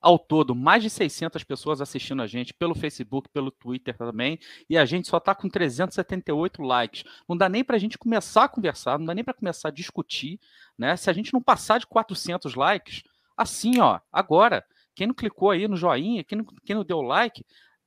Ao 0.04 0.20
todo, 0.20 0.54
mais 0.54 0.84
de 0.84 0.90
600 0.90 1.46
pessoas 1.46 1.80
assistindo 1.80 2.22
a 2.22 2.28
gente 2.28 2.54
pelo 2.54 2.76
Facebook, 2.76 3.30
pelo 3.30 3.50
Twitter 3.50 3.98
também, 3.98 4.38
e 4.70 4.78
a 4.78 4.84
gente 4.84 5.08
só 5.08 5.16
está 5.16 5.34
com 5.34 5.48
378 5.48 6.62
likes. 6.62 7.06
Não 7.28 7.38
dá 7.38 7.48
nem 7.48 7.64
para 7.64 7.78
a 7.78 7.80
gente 7.80 7.98
começar 7.98 8.44
a 8.44 8.50
conversar, 8.50 9.00
não 9.00 9.06
dá 9.06 9.16
nem 9.16 9.24
para 9.24 9.34
começar 9.34 9.70
a 9.70 9.72
discutir, 9.72 10.42
né? 10.78 10.98
Se 10.98 11.10
a 11.10 11.14
gente 11.14 11.34
não 11.34 11.42
passar 11.42 11.80
de 11.80 11.88
400 11.88 12.54
likes, 12.54 13.02
assim, 13.38 13.80
ó, 13.80 14.02
agora, 14.12 14.66
quem 14.94 15.08
não 15.08 15.14
clicou 15.14 15.50
aí 15.50 15.70
no 15.70 15.78
joinha, 15.78 16.22
quem 16.22 16.40
não, 16.40 16.46
quem 16.66 16.76
não 16.76 16.84
deu 16.84 17.02
like, 17.02 17.46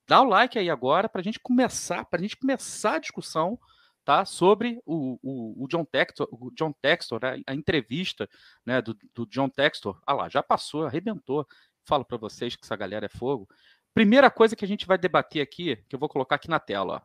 dá 0.09 0.23
o 0.23 0.25
like 0.25 0.59
aí 0.59 0.71
agora 0.71 1.11
para 1.11 1.21
a 1.21 1.25
gente 1.25 1.39
começar, 1.39 2.03
para 2.07 2.19
a 2.19 2.23
gente 2.23 2.37
começar 2.39 2.95
a 2.95 2.99
discussão 2.99 3.59
tá? 4.07 4.25
sobre 4.25 4.81
o, 4.87 5.19
o, 5.21 5.65
o 5.65 5.69
John 5.69 5.85
Textor, 5.85 6.29
o 6.31 6.51
John 6.53 6.73
Textor 6.81 7.21
a, 7.25 7.37
a 7.45 7.55
entrevista 7.55 8.29
né, 8.65 8.81
do, 8.81 8.97
do, 9.13 9.27
John 9.27 9.49
Textor. 9.49 10.01
Ah 10.07 10.15
lá, 10.15 10.29
já 10.29 10.45
passou, 10.45 10.87
arrebentou. 10.87 11.45
Falo 11.87 12.05
para 12.05 12.19
vocês 12.19 12.57
que 12.57 12.65
essa 12.65 12.75
galera 12.75 13.07
é 13.07 13.09
fogo. 13.09 13.49
Primeira 13.95 14.31
coisa 14.31 14.57
que 14.57 14.65
a 14.65 14.69
gente 14.69 14.87
vai 14.87 14.99
debater 14.99 15.41
aqui, 15.41 15.77
que 15.89 15.95
eu 15.95 15.99
vou 15.99 16.09
colocar 16.09 16.35
aqui 16.35 16.51
na 16.51 16.59
tela, 16.59 16.97
ó. 16.97 17.01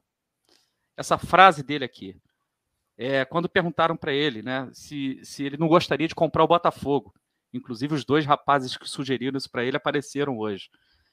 essa 0.97 1.17
frase 1.17 1.63
dele 1.63 1.85
aqui. 1.85 2.19
É, 2.97 3.23
quando 3.23 3.47
perguntaram 3.47 3.95
para 3.95 4.11
ele 4.11 4.41
né, 4.41 4.69
se, 4.73 5.19
se 5.23 5.43
ele 5.43 5.55
não 5.55 5.67
gostaria 5.67 6.07
de 6.07 6.15
comprar 6.15 6.43
o 6.43 6.47
Botafogo. 6.47 7.13
Inclusive, 7.53 7.93
os 7.93 8.03
dois 8.03 8.25
rapazes 8.25 8.75
que 8.75 8.89
sugeriram 8.89 9.37
isso 9.37 9.49
para 9.49 9.63
ele 9.63 9.77
apareceram 9.77 10.37
hoje. 10.37 10.69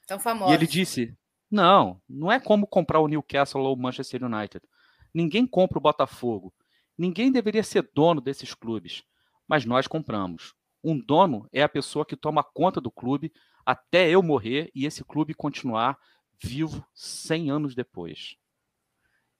Tão 0.06 0.18
famosos. 0.18 0.52
E 0.52 0.56
ele 0.56 0.66
disse: 0.66 1.14
Não, 1.50 2.00
não 2.08 2.32
é 2.32 2.40
como 2.40 2.66
comprar 2.66 3.00
o 3.00 3.08
Newcastle 3.08 3.62
ou 3.62 3.74
o 3.74 3.78
Manchester 3.78 4.24
United. 4.24 4.64
Ninguém 5.12 5.46
compra 5.46 5.78
o 5.78 5.82
Botafogo. 5.82 6.52
Ninguém 6.96 7.30
deveria 7.30 7.62
ser 7.62 7.88
dono 7.94 8.20
desses 8.20 8.54
clubes, 8.54 9.04
mas 9.46 9.64
nós 9.64 9.86
compramos. 9.86 10.54
Um 10.82 10.98
dono 10.98 11.48
é 11.52 11.62
a 11.62 11.68
pessoa 11.68 12.04
que 12.04 12.16
toma 12.16 12.42
conta 12.42 12.80
do 12.80 12.90
clube 12.90 13.32
até 13.68 14.08
eu 14.08 14.22
morrer 14.22 14.70
e 14.74 14.86
esse 14.86 15.04
clube 15.04 15.34
continuar 15.34 15.98
vivo 16.42 16.82
100 16.94 17.50
anos 17.50 17.74
depois. 17.74 18.34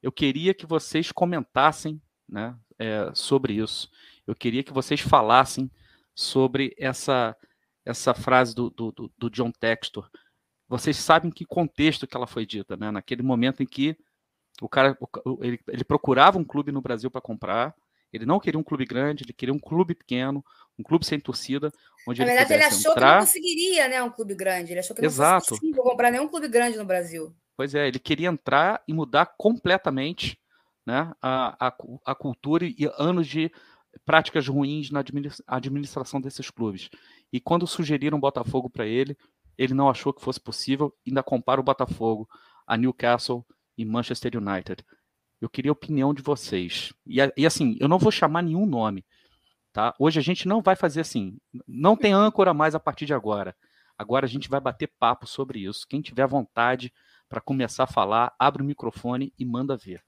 Eu 0.02 0.12
queria 0.12 0.52
que 0.52 0.66
vocês 0.66 1.10
comentassem 1.10 1.98
né, 2.28 2.54
é, 2.78 3.10
sobre 3.14 3.54
isso. 3.54 3.90
eu 4.26 4.34
queria 4.34 4.62
que 4.62 4.70
vocês 4.70 5.00
falassem 5.00 5.70
sobre 6.14 6.74
essa, 6.78 7.34
essa 7.86 8.12
frase 8.12 8.54
do, 8.54 8.68
do, 8.68 9.10
do 9.16 9.30
John 9.30 9.50
Textor. 9.50 10.10
Vocês 10.68 10.98
sabem 10.98 11.30
que 11.30 11.46
contexto 11.46 12.06
que 12.06 12.14
ela 12.14 12.26
foi 12.26 12.44
dita, 12.44 12.76
né? 12.76 12.90
Naquele 12.90 13.22
momento 13.22 13.62
em 13.62 13.66
que 13.66 13.96
o 14.60 14.68
cara 14.68 14.94
ele, 15.40 15.58
ele 15.68 15.84
procurava 15.84 16.36
um 16.36 16.44
clube 16.44 16.70
no 16.70 16.82
Brasil 16.82 17.10
para 17.10 17.22
comprar, 17.22 17.74
ele 18.12 18.26
não 18.26 18.40
queria 18.40 18.58
um 18.58 18.62
clube 18.62 18.84
grande, 18.84 19.24
ele 19.24 19.32
queria 19.32 19.54
um 19.54 19.58
clube 19.58 19.94
pequeno, 19.94 20.44
um 20.78 20.82
clube 20.82 21.04
sem 21.04 21.20
torcida, 21.20 21.70
onde 22.06 22.20
Na 22.20 22.26
ele 22.26 22.38
verdade, 22.38 22.54
ele 22.54 22.64
achou 22.64 22.92
entrar... 22.92 23.08
que 23.08 23.14
não 23.14 23.20
conseguiria, 23.26 23.88
né, 23.88 24.02
um 24.02 24.10
clube 24.10 24.34
grande. 24.34 24.72
Ele 24.72 24.80
achou 24.80 24.94
que 24.94 25.02
não 25.02 25.06
Exato. 25.08 25.48
fosse 25.48 25.60
possível 25.60 25.82
comprar 25.82 26.10
nenhum 26.10 26.28
clube 26.28 26.48
grande 26.48 26.78
no 26.78 26.84
Brasil. 26.84 27.34
Pois 27.56 27.74
é, 27.74 27.86
ele 27.88 27.98
queria 27.98 28.28
entrar 28.28 28.82
e 28.86 28.92
mudar 28.92 29.26
completamente 29.36 30.38
né, 30.86 31.12
a, 31.20 31.68
a, 31.68 31.74
a 32.06 32.14
cultura 32.14 32.64
e 32.64 32.90
anos 32.96 33.26
de 33.26 33.50
práticas 34.04 34.46
ruins 34.46 34.90
na 34.90 35.02
administração 35.46 36.20
desses 36.20 36.50
clubes. 36.50 36.88
E 37.32 37.40
quando 37.40 37.66
sugeriram 37.66 38.20
Botafogo 38.20 38.70
para 38.70 38.86
ele, 38.86 39.16
ele 39.56 39.74
não 39.74 39.90
achou 39.90 40.12
que 40.12 40.22
fosse 40.22 40.40
possível, 40.40 40.94
ainda 41.06 41.22
compara 41.22 41.60
o 41.60 41.64
Botafogo 41.64 42.28
a 42.66 42.76
Newcastle 42.76 43.44
e 43.76 43.84
Manchester 43.84 44.36
United. 44.36 44.84
Eu 45.40 45.48
queria 45.48 45.70
a 45.70 45.72
opinião 45.72 46.12
de 46.12 46.22
vocês. 46.22 46.92
E, 47.06 47.18
e, 47.36 47.46
assim, 47.46 47.76
eu 47.80 47.88
não 47.88 47.98
vou 47.98 48.10
chamar 48.10 48.42
nenhum 48.42 48.66
nome, 48.66 49.04
tá? 49.72 49.94
Hoje 49.98 50.18
a 50.18 50.22
gente 50.22 50.48
não 50.48 50.60
vai 50.60 50.74
fazer 50.74 51.00
assim, 51.00 51.38
não 51.66 51.96
tem 51.96 52.12
âncora 52.12 52.52
mais 52.52 52.74
a 52.74 52.80
partir 52.80 53.06
de 53.06 53.14
agora. 53.14 53.54
Agora 53.96 54.26
a 54.26 54.28
gente 54.28 54.48
vai 54.48 54.60
bater 54.60 54.90
papo 54.98 55.26
sobre 55.26 55.60
isso. 55.60 55.86
Quem 55.88 56.00
tiver 56.00 56.26
vontade 56.26 56.92
para 57.28 57.40
começar 57.40 57.84
a 57.84 57.88
falar, 57.88 58.32
abre 58.38 58.62
o 58.62 58.66
microfone 58.66 59.32
e 59.38 59.44
manda 59.44 59.76
ver. 59.76 60.02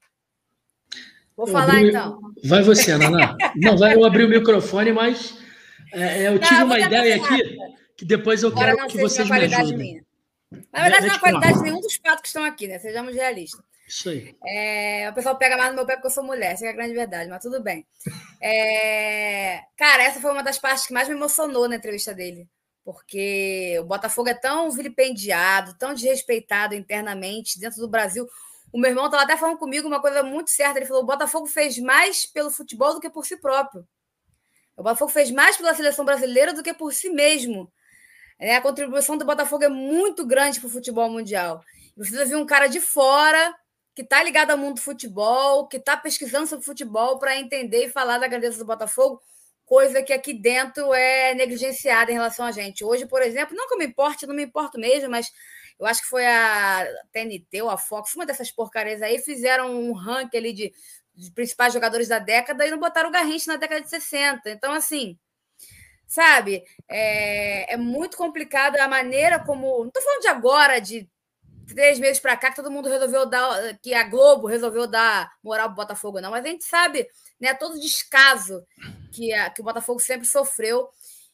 Vou 1.35 1.47
eu 1.47 1.51
falar 1.51 1.75
abri... 1.75 1.89
então. 1.89 2.19
Vai 2.45 2.63
você, 2.63 2.97
Naná. 2.97 3.35
não 3.55 3.77
vai 3.77 3.95
eu 3.95 4.05
abrir 4.05 4.25
o 4.25 4.29
microfone, 4.29 4.91
mas 4.91 5.37
é, 5.93 6.27
eu 6.27 6.39
tive 6.39 6.59
não, 6.59 6.65
uma 6.65 6.79
ideia 6.79 7.15
aqui 7.15 7.57
que 7.97 8.05
depois 8.05 8.41
eu 8.43 8.49
Agora 8.49 8.75
quero 8.75 8.87
que 8.87 8.97
vocês 8.97 9.29
me 9.29 9.37
ajudem. 9.37 9.77
Minha. 9.77 10.05
Na 10.73 10.83
verdade, 10.83 11.07
não 11.07 11.15
é 11.15 11.19
qualidade 11.19 11.57
de 11.57 11.63
nenhum 11.63 11.79
dos 11.79 11.97
quatro 11.97 12.21
que 12.21 12.27
estão 12.27 12.43
aqui, 12.43 12.67
né? 12.67 12.79
Sejamos 12.79 13.13
realistas. 13.13 13.63
Isso 13.91 14.09
aí. 14.09 14.33
É, 14.45 15.09
o 15.09 15.13
pessoal 15.13 15.37
pega 15.37 15.57
mais 15.57 15.69
no 15.69 15.75
meu 15.75 15.85
pé 15.85 15.95
porque 15.95 16.07
eu 16.07 16.11
sou 16.11 16.23
mulher, 16.23 16.53
essa 16.53 16.65
é 16.65 16.69
a 16.69 16.71
grande 16.71 16.93
verdade, 16.93 17.29
mas 17.29 17.43
tudo 17.43 17.61
bem. 17.61 17.85
É, 18.41 19.61
cara, 19.75 20.03
essa 20.03 20.21
foi 20.21 20.31
uma 20.31 20.41
das 20.41 20.57
partes 20.57 20.87
que 20.87 20.93
mais 20.93 21.09
me 21.09 21.13
emocionou 21.13 21.67
na 21.67 21.75
entrevista 21.75 22.13
dele. 22.13 22.47
Porque 22.85 23.77
o 23.81 23.83
Botafogo 23.83 24.29
é 24.29 24.33
tão 24.33 24.71
vilipendiado, 24.71 25.77
tão 25.77 25.93
desrespeitado 25.93 26.73
internamente 26.73 27.59
dentro 27.59 27.81
do 27.81 27.87
Brasil. 27.89 28.25
O 28.71 28.79
meu 28.79 28.91
irmão 28.91 29.07
estava 29.07 29.23
até 29.23 29.35
falando 29.35 29.57
comigo 29.57 29.89
uma 29.89 29.99
coisa 29.99 30.23
muito 30.23 30.51
certa. 30.51 30.79
Ele 30.79 30.85
falou: 30.85 31.03
o 31.03 31.05
Botafogo 31.05 31.45
fez 31.45 31.77
mais 31.77 32.25
pelo 32.25 32.49
futebol 32.49 32.93
do 32.93 33.01
que 33.01 33.09
por 33.09 33.25
si 33.25 33.35
próprio. 33.35 33.85
O 34.77 34.83
Botafogo 34.83 35.11
fez 35.11 35.29
mais 35.29 35.57
pela 35.57 35.75
seleção 35.75 36.05
brasileira 36.05 36.53
do 36.53 36.63
que 36.63 36.73
por 36.73 36.93
si 36.93 37.09
mesmo. 37.09 37.69
É, 38.39 38.55
a 38.55 38.61
contribuição 38.61 39.17
do 39.17 39.25
Botafogo 39.25 39.65
é 39.65 39.69
muito 39.69 40.25
grande 40.25 40.61
para 40.61 40.67
o 40.67 40.71
futebol 40.71 41.09
mundial. 41.09 41.61
Você 41.97 42.15
vai 42.15 42.25
ver 42.25 42.37
um 42.37 42.45
cara 42.45 42.67
de 42.67 42.79
fora 42.79 43.53
que 43.93 44.01
está 44.01 44.23
ligado 44.23 44.51
ao 44.51 44.57
mundo 44.57 44.75
do 44.75 44.81
futebol, 44.81 45.67
que 45.67 45.77
está 45.77 45.97
pesquisando 45.97 46.47
sobre 46.47 46.65
futebol 46.65 47.19
para 47.19 47.37
entender 47.37 47.85
e 47.85 47.89
falar 47.89 48.17
da 48.17 48.27
grandeza 48.27 48.57
do 48.57 48.65
Botafogo, 48.65 49.21
coisa 49.65 50.01
que 50.03 50.13
aqui 50.13 50.33
dentro 50.33 50.93
é 50.93 51.33
negligenciada 51.33 52.11
em 52.11 52.15
relação 52.15 52.45
a 52.45 52.51
gente. 52.51 52.83
Hoje, 52.83 53.05
por 53.05 53.21
exemplo, 53.21 53.55
não 53.55 53.67
que 53.67 53.73
eu 53.73 53.77
me 53.77 53.85
importe, 53.85 54.27
não 54.27 54.35
me 54.35 54.43
importo 54.43 54.79
mesmo, 54.79 55.09
mas 55.09 55.31
eu 55.79 55.85
acho 55.85 56.01
que 56.01 56.09
foi 56.09 56.25
a 56.25 56.85
TNT 57.11 57.61
ou 57.61 57.69
a 57.69 57.77
Fox, 57.77 58.15
uma 58.15 58.25
dessas 58.25 58.51
porcarias 58.51 59.01
aí, 59.01 59.17
fizeram 59.19 59.73
um 59.73 59.93
ranking 59.93 60.37
ali 60.37 60.53
de, 60.53 60.73
de 61.15 61.31
principais 61.31 61.73
jogadores 61.73 62.07
da 62.07 62.19
década 62.19 62.65
e 62.65 62.71
não 62.71 62.77
botaram 62.77 63.09
o 63.09 63.11
Garrincha 63.11 63.51
na 63.51 63.57
década 63.57 63.81
de 63.81 63.89
60. 63.89 64.49
Então, 64.49 64.73
assim, 64.73 65.17
sabe? 66.05 66.63
É, 66.89 67.73
é 67.73 67.77
muito 67.77 68.17
complicado 68.17 68.77
a 68.77 68.87
maneira 68.87 69.39
como. 69.39 69.79
Não 69.79 69.87
estou 69.87 70.03
falando 70.03 70.21
de 70.21 70.27
agora, 70.27 70.79
de 70.79 71.09
três 71.73 71.99
meses 71.99 72.19
para 72.19 72.37
cá, 72.37 72.49
que 72.49 72.55
todo 72.55 72.71
mundo 72.71 72.89
resolveu 72.89 73.25
dar. 73.25 73.77
que 73.79 73.93
a 73.93 74.03
Globo 74.03 74.47
resolveu 74.47 74.87
dar 74.87 75.31
moral 75.43 75.67
para 75.67 75.73
o 75.73 75.75
Botafogo, 75.75 76.21
não. 76.21 76.31
Mas 76.31 76.45
a 76.45 76.47
gente 76.49 76.63
sabe 76.63 77.07
né, 77.39 77.53
todo 77.53 77.75
o 77.75 77.79
descaso 77.79 78.65
que, 79.11 79.33
a, 79.33 79.49
que 79.49 79.61
o 79.61 79.63
Botafogo 79.63 79.99
sempre 79.99 80.27
sofreu. 80.27 80.89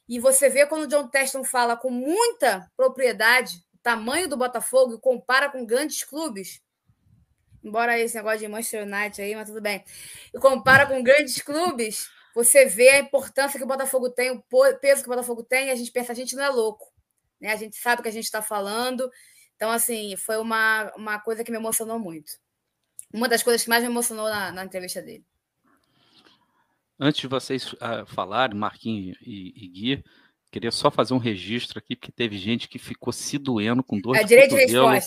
E 0.07 0.19
você 0.19 0.49
vê 0.49 0.65
quando 0.65 0.83
o 0.83 0.87
John 0.87 1.07
Teston 1.07 1.43
fala 1.43 1.75
com 1.75 1.89
muita 1.89 2.71
propriedade 2.77 3.57
o 3.73 3.77
tamanho 3.79 4.27
do 4.27 4.37
Botafogo 4.37 4.95
e 4.95 4.99
compara 4.99 5.49
com 5.49 5.65
grandes 5.65 6.03
clubes. 6.03 6.61
Embora 7.63 7.99
esse 7.99 8.15
negócio 8.15 8.39
de 8.39 8.47
Manchester 8.47 8.83
United 8.83 9.21
aí, 9.21 9.35
mas 9.35 9.47
tudo 9.47 9.61
bem. 9.61 9.83
E 10.33 10.39
compara 10.39 10.85
com 10.85 11.03
grandes 11.03 11.41
clubes 11.41 12.09
você 12.37 12.65
vê 12.65 12.89
a 12.89 12.99
importância 12.99 13.57
que 13.57 13.63
o 13.63 13.67
Botafogo 13.67 14.11
tem, 14.11 14.29
o 14.29 14.43
peso 14.79 15.01
que 15.01 15.09
o 15.09 15.11
Botafogo 15.11 15.41
tem, 15.41 15.69
e 15.69 15.71
a 15.71 15.75
gente 15.75 15.91
pensa, 15.91 16.11
a 16.11 16.15
gente 16.15 16.35
não 16.35 16.43
é 16.43 16.49
louco. 16.49 16.93
Né? 17.41 17.51
A 17.51 17.55
gente 17.55 17.75
sabe 17.75 17.99
o 17.99 18.03
que 18.03 18.09
a 18.09 18.11
gente 18.11 18.25
está 18.25 18.43
falando. 18.43 19.09
Então, 19.57 19.71
assim, 19.71 20.15
foi 20.15 20.37
uma, 20.37 20.93
uma 20.95 21.19
coisa 21.19 21.43
que 21.43 21.51
me 21.51 21.57
emocionou 21.57 21.99
muito. 21.99 22.31
Uma 23.11 23.27
das 23.27 23.41
coisas 23.41 23.63
que 23.63 23.69
mais 23.69 23.83
me 23.83 23.89
emocionou 23.89 24.29
na, 24.29 24.51
na 24.51 24.63
entrevista 24.63 25.01
dele. 25.01 25.25
Antes 26.99 27.21
de 27.21 27.27
vocês 27.27 27.73
uh, 27.73 28.05
falarem, 28.05 28.57
Marquinhos 28.57 29.17
e, 29.21 29.53
e, 29.55 29.67
Gui, 29.67 30.03
queria 30.51 30.71
só 30.71 30.91
fazer 30.91 31.15
um 31.15 31.19
registro 31.19 31.79
aqui, 31.79 31.95
porque 31.95 32.11
teve 32.11 32.37
gente 32.37 32.69
que 32.69 32.77
ficou 32.77 33.11
se 33.11 33.39
doendo 33.39 33.83
com 33.83 33.99
dor 33.99 34.15
é, 34.15 34.23
de 34.23 34.35
cotovelo. 34.47 34.99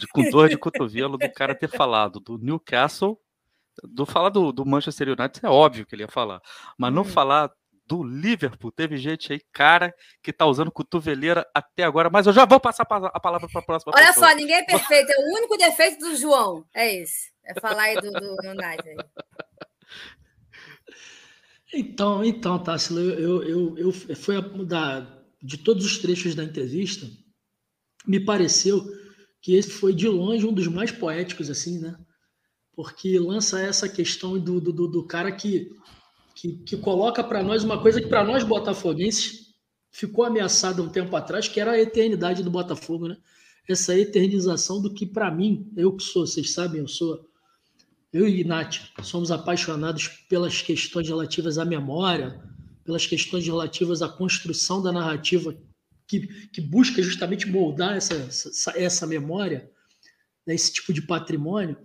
De, 0.00 0.06
com 0.08 0.30
dor 0.30 0.48
de 0.48 0.58
cotovelo 0.58 1.16
do 1.16 1.32
cara 1.32 1.54
ter 1.54 1.68
falado 1.68 2.20
do 2.20 2.36
Newcastle 2.36 3.18
do 3.82 4.04
falar 4.04 4.30
do, 4.30 4.52
do, 4.52 4.66
Manchester 4.66 5.08
United 5.08 5.40
é 5.44 5.48
óbvio 5.48 5.86
que 5.86 5.94
ele 5.94 6.02
ia 6.02 6.08
falar, 6.08 6.40
mas 6.76 6.92
não 6.92 7.02
hum. 7.02 7.04
falar 7.04 7.50
do 7.88 8.02
Liverpool, 8.02 8.70
teve 8.70 8.98
gente 8.98 9.32
aí, 9.32 9.40
cara, 9.52 9.94
que 10.22 10.32
tá 10.32 10.46
usando 10.46 10.70
cotoveleira 10.70 11.46
até 11.54 11.84
agora, 11.84 12.10
mas 12.10 12.26
eu 12.26 12.32
já 12.32 12.44
vou 12.44 12.60
passar 12.60 12.82
a 12.82 13.20
palavra 13.20 13.48
para 13.48 13.60
a 13.60 13.64
próxima 13.64 13.92
Olha 13.96 14.08
pessoa. 14.08 14.28
só, 14.28 14.36
ninguém 14.36 14.56
é 14.56 14.64
perfeito, 14.64 15.10
é 15.10 15.16
o 15.18 15.36
único 15.36 15.56
defeito 15.56 15.98
do 15.98 16.16
João, 16.16 16.64
é 16.74 16.96
esse, 16.96 17.32
é 17.44 17.58
falar 17.60 17.84
aí 17.84 17.94
do, 17.96 18.10
do 18.10 18.36
United. 18.50 18.96
Então, 21.72 22.24
então, 22.24 22.62
Tássila, 22.62 23.00
eu, 23.00 23.42
eu, 23.42 23.78
eu, 23.78 23.92
eu 24.08 24.16
foi 24.16 24.40
da, 24.64 25.00
de 25.42 25.58
todos 25.58 25.84
os 25.84 25.98
trechos 25.98 26.34
da 26.34 26.44
entrevista, 26.44 27.06
me 28.06 28.18
pareceu 28.18 28.82
que 29.40 29.54
esse 29.54 29.70
foi 29.70 29.94
de 29.94 30.08
longe 30.08 30.46
um 30.46 30.52
dos 30.52 30.66
mais 30.66 30.90
poéticos, 30.90 31.50
assim, 31.50 31.78
né? 31.78 31.96
porque 32.78 33.18
lança 33.18 33.60
essa 33.60 33.88
questão 33.88 34.38
do, 34.38 34.60
do, 34.60 34.86
do 34.86 35.04
cara 35.04 35.32
que, 35.32 35.68
que, 36.38 36.52
que 36.58 36.76
coloca 36.76 37.24
para 37.24 37.42
nós 37.42 37.64
uma 37.64 37.82
coisa 37.82 38.00
que 38.00 38.06
para 38.06 38.22
nós 38.22 38.44
botafoguenses 38.44 39.56
ficou 39.90 40.24
ameaçada 40.24 40.80
um 40.80 40.88
tempo 40.88 41.16
atrás, 41.16 41.48
que 41.48 41.58
era 41.58 41.72
a 41.72 41.80
eternidade 41.80 42.44
do 42.44 42.50
Botafogo, 42.50 43.08
né? 43.08 43.16
Essa 43.68 43.98
eternização 43.98 44.80
do 44.80 44.94
que 44.94 45.04
para 45.04 45.32
mim, 45.32 45.68
eu 45.76 45.96
que 45.96 46.02
sou, 46.04 46.24
vocês 46.24 46.52
sabem, 46.52 46.80
eu 46.80 46.86
sou 46.86 47.28
eu 48.12 48.26
e 48.26 48.44
Nath 48.44 48.76
somos 49.02 49.32
apaixonados 49.32 50.08
pelas 50.28 50.62
questões 50.62 51.08
relativas 51.08 51.58
à 51.58 51.64
memória, 51.64 52.40
pelas 52.84 53.04
questões 53.04 53.44
relativas 53.44 54.00
à 54.00 54.08
construção 54.08 54.80
da 54.80 54.92
narrativa 54.92 55.54
que, 56.06 56.20
que 56.48 56.60
busca 56.60 57.02
justamente 57.02 57.50
moldar 57.50 57.96
essa, 57.96 58.14
essa, 58.14 58.78
essa 58.78 59.06
memória, 59.06 59.68
né, 60.46 60.54
esse 60.54 60.72
tipo 60.72 60.92
de 60.92 61.02
patrimônio. 61.02 61.76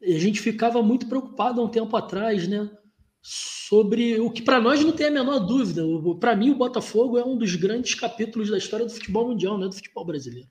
E 0.00 0.14
a 0.14 0.20
gente 0.20 0.40
ficava 0.40 0.80
muito 0.80 1.08
preocupado 1.08 1.60
há 1.60 1.64
um 1.64 1.68
tempo 1.68 1.94
atrás, 1.96 2.46
né? 2.46 2.70
Sobre 3.28 4.20
o 4.20 4.30
que 4.30 4.40
para 4.40 4.60
nós 4.60 4.84
não 4.84 4.92
tem 4.92 5.08
a 5.08 5.10
menor 5.10 5.40
dúvida. 5.40 5.82
Para 6.20 6.36
mim, 6.36 6.50
o 6.50 6.54
Botafogo 6.54 7.18
é 7.18 7.24
um 7.24 7.36
dos 7.36 7.56
grandes 7.56 7.92
capítulos 7.94 8.48
da 8.48 8.56
história 8.56 8.86
do 8.86 8.92
futebol 8.92 9.26
mundial, 9.26 9.58
né? 9.58 9.66
Do 9.66 9.74
futebol 9.74 10.04
brasileiro. 10.04 10.48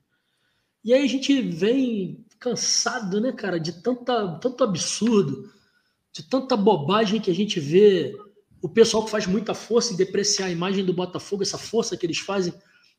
E 0.84 0.92
aí 0.92 1.02
a 1.02 1.08
gente 1.08 1.40
vem 1.40 2.22
cansado, 2.38 3.18
né, 3.18 3.32
cara, 3.32 3.58
de 3.58 3.80
tanta, 3.80 4.38
tanto 4.42 4.62
absurdo, 4.62 5.50
de 6.12 6.22
tanta 6.22 6.54
bobagem 6.54 7.18
que 7.18 7.30
a 7.30 7.34
gente 7.34 7.58
vê 7.58 8.14
o 8.60 8.68
pessoal 8.68 9.06
que 9.06 9.10
faz 9.10 9.26
muita 9.26 9.54
força 9.54 9.94
em 9.94 9.96
depreciar 9.96 10.48
a 10.48 10.52
imagem 10.52 10.84
do 10.84 10.92
Botafogo, 10.92 11.42
essa 11.42 11.56
força 11.56 11.96
que 11.96 12.04
eles 12.04 12.18
fazem, 12.18 12.52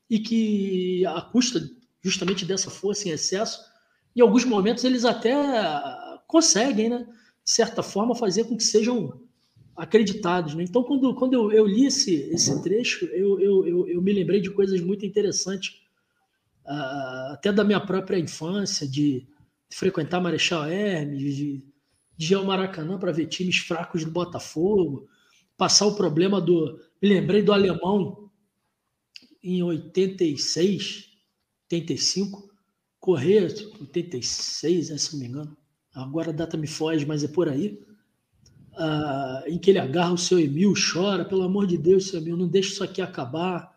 e 0.10 0.20
que, 0.20 1.06
a 1.06 1.22
custa 1.22 1.62
justamente 2.02 2.46
dessa 2.46 2.72
força 2.72 3.08
em 3.08 3.12
excesso, 3.12 3.62
em 4.16 4.22
alguns 4.22 4.44
momentos 4.44 4.84
eles 4.84 5.06
até 5.06 5.36
conseguem, 6.26 6.90
né, 6.90 7.06
de 7.44 7.52
certa 7.52 7.84
forma, 7.84 8.16
fazer 8.16 8.46
com 8.46 8.58
que 8.58 8.64
sejam 8.64 9.22
acreditados. 9.78 10.56
Né? 10.56 10.64
Então, 10.64 10.84
quando, 10.84 11.14
quando 11.16 11.34
eu, 11.34 11.52
eu 11.52 11.66
li 11.66 11.86
esse, 11.86 12.16
esse 12.32 12.62
trecho, 12.64 13.06
eu, 13.06 13.40
eu, 13.40 13.88
eu, 13.88 14.02
me 14.02 14.12
lembrei 14.12 14.42
de 14.42 14.50
coisas 14.50 14.82
muito 14.82 15.06
interessantes, 15.06 15.82
uh, 16.66 17.34
até 17.34 17.52
da 17.54 17.64
minha 17.64 17.80
própria 17.80 18.18
infância, 18.18 18.88
de, 18.88 19.28
de 19.70 19.78
frequentar 19.78 20.20
Marechal 20.20 20.66
Hermes, 20.66 21.36
de, 21.36 21.64
de 22.18 22.34
ir 22.34 22.36
ao 22.36 22.46
Maracanã 22.46 22.98
para 22.98 23.12
ver 23.12 23.28
times 23.28 23.58
fracos 23.58 24.04
do 24.04 24.12
Botafogo, 24.12 25.08
passar 25.56 25.86
o 25.86 25.96
problema 25.96 26.42
do. 26.42 26.80
Me 27.02 27.10
lembrei 27.10 27.44
do 27.44 27.54
alemão 27.54 28.32
em 29.44 29.62
86, 29.62 31.06
85, 31.72 32.52
correr, 33.00 33.54
86, 33.80 34.90
né, 34.90 34.98
se 34.98 35.14
não 35.14 35.20
me 35.22 35.28
engano 35.28 35.58
agora 36.02 36.30
a 36.30 36.34
data 36.34 36.56
me 36.56 36.68
foge, 36.68 37.06
mas 37.06 37.24
é 37.24 37.28
por 37.28 37.50
aí. 37.50 37.80
Uh, 38.78 39.50
em 39.50 39.58
que 39.58 39.72
ele 39.72 39.80
agarra 39.80 40.14
o 40.14 40.18
seu 40.18 40.40
Emil, 40.40 40.74
chora, 40.74 41.26
pelo 41.26 41.44
amor 41.44 41.66
de 41.66 41.78
Deus, 41.78 42.08
seu 42.08 42.20
Emil, 42.20 42.38
não 42.38 42.48
deixe 42.48 42.72
isso 42.72 42.84
aqui 42.84 43.02
acabar. 43.02 43.76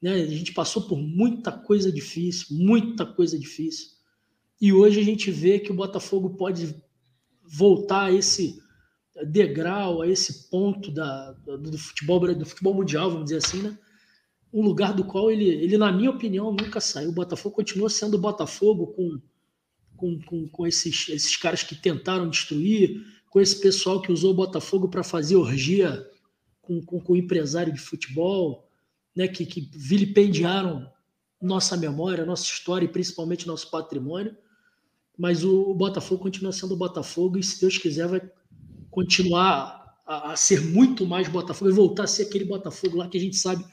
Né? 0.00 0.14
A 0.14 0.26
gente 0.26 0.52
passou 0.52 0.82
por 0.82 0.98
muita 0.98 1.52
coisa 1.52 1.90
difícil, 1.90 2.56
muita 2.56 3.06
coisa 3.06 3.38
difícil. 3.38 3.90
E 4.60 4.72
hoje 4.72 5.00
a 5.00 5.04
gente 5.04 5.30
vê 5.30 5.58
que 5.58 5.70
o 5.70 5.74
Botafogo 5.74 6.30
pode 6.30 6.74
voltar 7.42 8.04
a 8.04 8.12
esse 8.12 8.60
degrau, 9.26 10.02
a 10.02 10.08
esse 10.08 10.50
ponto 10.50 10.90
da, 10.90 11.32
do, 11.32 11.78
futebol, 11.78 12.34
do 12.34 12.46
futebol 12.46 12.74
mundial, 12.74 13.10
vamos 13.10 13.26
dizer 13.26 13.38
assim, 13.38 13.62
né? 13.62 13.78
um 14.52 14.62
lugar 14.62 14.92
do 14.92 15.04
qual 15.04 15.30
ele, 15.30 15.46
ele, 15.48 15.78
na 15.78 15.90
minha 15.90 16.10
opinião, 16.10 16.52
nunca 16.52 16.80
saiu. 16.80 17.08
O 17.08 17.14
Botafogo 17.14 17.54
continua 17.54 17.88
sendo 17.88 18.14
o 18.14 18.20
Botafogo 18.20 18.88
com, 18.88 19.20
com, 19.96 20.20
com, 20.20 20.48
com 20.48 20.66
esses, 20.66 21.08
esses 21.08 21.36
caras 21.36 21.62
que 21.62 21.74
tentaram 21.74 22.28
destruir, 22.28 23.02
com 23.32 23.40
esse 23.40 23.58
pessoal 23.58 24.02
que 24.02 24.12
usou 24.12 24.32
o 24.32 24.34
Botafogo 24.34 24.88
para 24.88 25.02
fazer 25.02 25.36
orgia 25.36 26.06
com, 26.60 26.84
com, 26.84 27.00
com, 27.00 27.16
empresário 27.16 27.72
de 27.72 27.80
futebol, 27.80 28.68
né, 29.16 29.26
que, 29.26 29.46
que 29.46 29.70
vilipendiaram 29.72 30.86
nossa 31.40 31.74
memória, 31.74 32.26
nossa 32.26 32.44
história 32.44 32.84
e 32.84 32.92
principalmente 32.92 33.46
nosso 33.46 33.70
patrimônio. 33.70 34.36
Mas 35.16 35.42
o, 35.44 35.62
o 35.62 35.74
Botafogo 35.74 36.22
continua 36.22 36.52
sendo 36.52 36.74
o 36.74 36.76
Botafogo 36.76 37.38
e, 37.38 37.42
se 37.42 37.58
Deus 37.58 37.78
quiser, 37.78 38.06
vai 38.06 38.20
continuar 38.90 39.96
a, 40.06 40.32
a, 40.32 40.36
ser 40.36 40.60
muito 40.60 41.06
mais 41.06 41.26
Botafogo 41.26 41.70
e 41.70 41.74
voltar 41.74 42.04
a 42.04 42.08
ser 42.08 42.24
aquele 42.24 42.44
Botafogo 42.44 42.98
lá 42.98 43.08
que 43.08 43.16
a 43.16 43.20
gente 43.20 43.36
sabe 43.36 43.64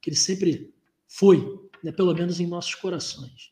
que 0.00 0.10
ele 0.10 0.16
sempre 0.16 0.72
foi, 1.08 1.60
né, 1.82 1.90
pelo 1.90 2.14
menos 2.14 2.38
em 2.38 2.46
nossos 2.46 2.76
corações. 2.76 3.50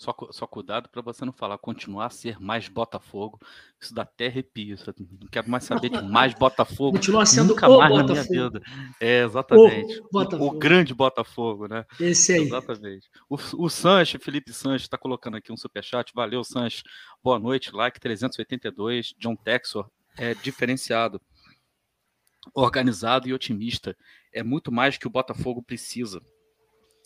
Só, 0.00 0.16
só 0.30 0.46
cuidado 0.46 0.88
para 0.88 1.02
você 1.02 1.26
não 1.26 1.32
falar 1.32 1.58
continuar 1.58 2.06
a 2.06 2.10
ser 2.10 2.40
mais 2.40 2.66
Botafogo. 2.68 3.38
Isso 3.78 3.94
dá 3.94 4.00
até 4.00 4.28
arrepio. 4.28 4.74
Não 4.98 5.28
quero 5.30 5.50
mais 5.50 5.64
saber 5.64 5.90
de 5.90 6.00
mais 6.00 6.32
Botafogo. 6.32 6.92
Continuar 6.96 7.26
sendo 7.26 7.48
nunca 7.48 7.68
o 7.68 7.76
mais 7.76 7.90
Botafogo. 7.90 8.14
na 8.14 8.30
minha 8.30 8.48
vida. 8.48 8.62
É, 8.98 9.22
exatamente. 9.22 10.00
O, 10.10 10.18
o, 10.18 10.46
o, 10.46 10.50
grande 10.52 10.94
Botafogo, 10.94 11.68
né? 11.68 11.84
Esse 12.00 12.32
aí. 12.32 12.44
Exatamente. 12.44 13.10
O, 13.28 13.34
o 13.58 13.68
Sanches, 13.68 14.24
Felipe 14.24 14.54
Sanches, 14.54 14.84
está 14.84 14.96
colocando 14.96 15.36
aqui 15.36 15.52
um 15.52 15.56
superchat. 15.56 16.12
Valeu, 16.14 16.42
Sanches. 16.44 16.82
Boa 17.22 17.38
noite. 17.38 17.70
Like 17.70 18.00
382. 18.00 19.14
John 19.18 19.36
Texor 19.36 19.86
é 20.16 20.34
diferenciado, 20.34 21.20
organizado 22.54 23.28
e 23.28 23.34
otimista. 23.34 23.94
É 24.32 24.42
muito 24.42 24.72
mais 24.72 24.96
que 24.96 25.06
o 25.06 25.10
Botafogo 25.10 25.62
precisa 25.62 26.22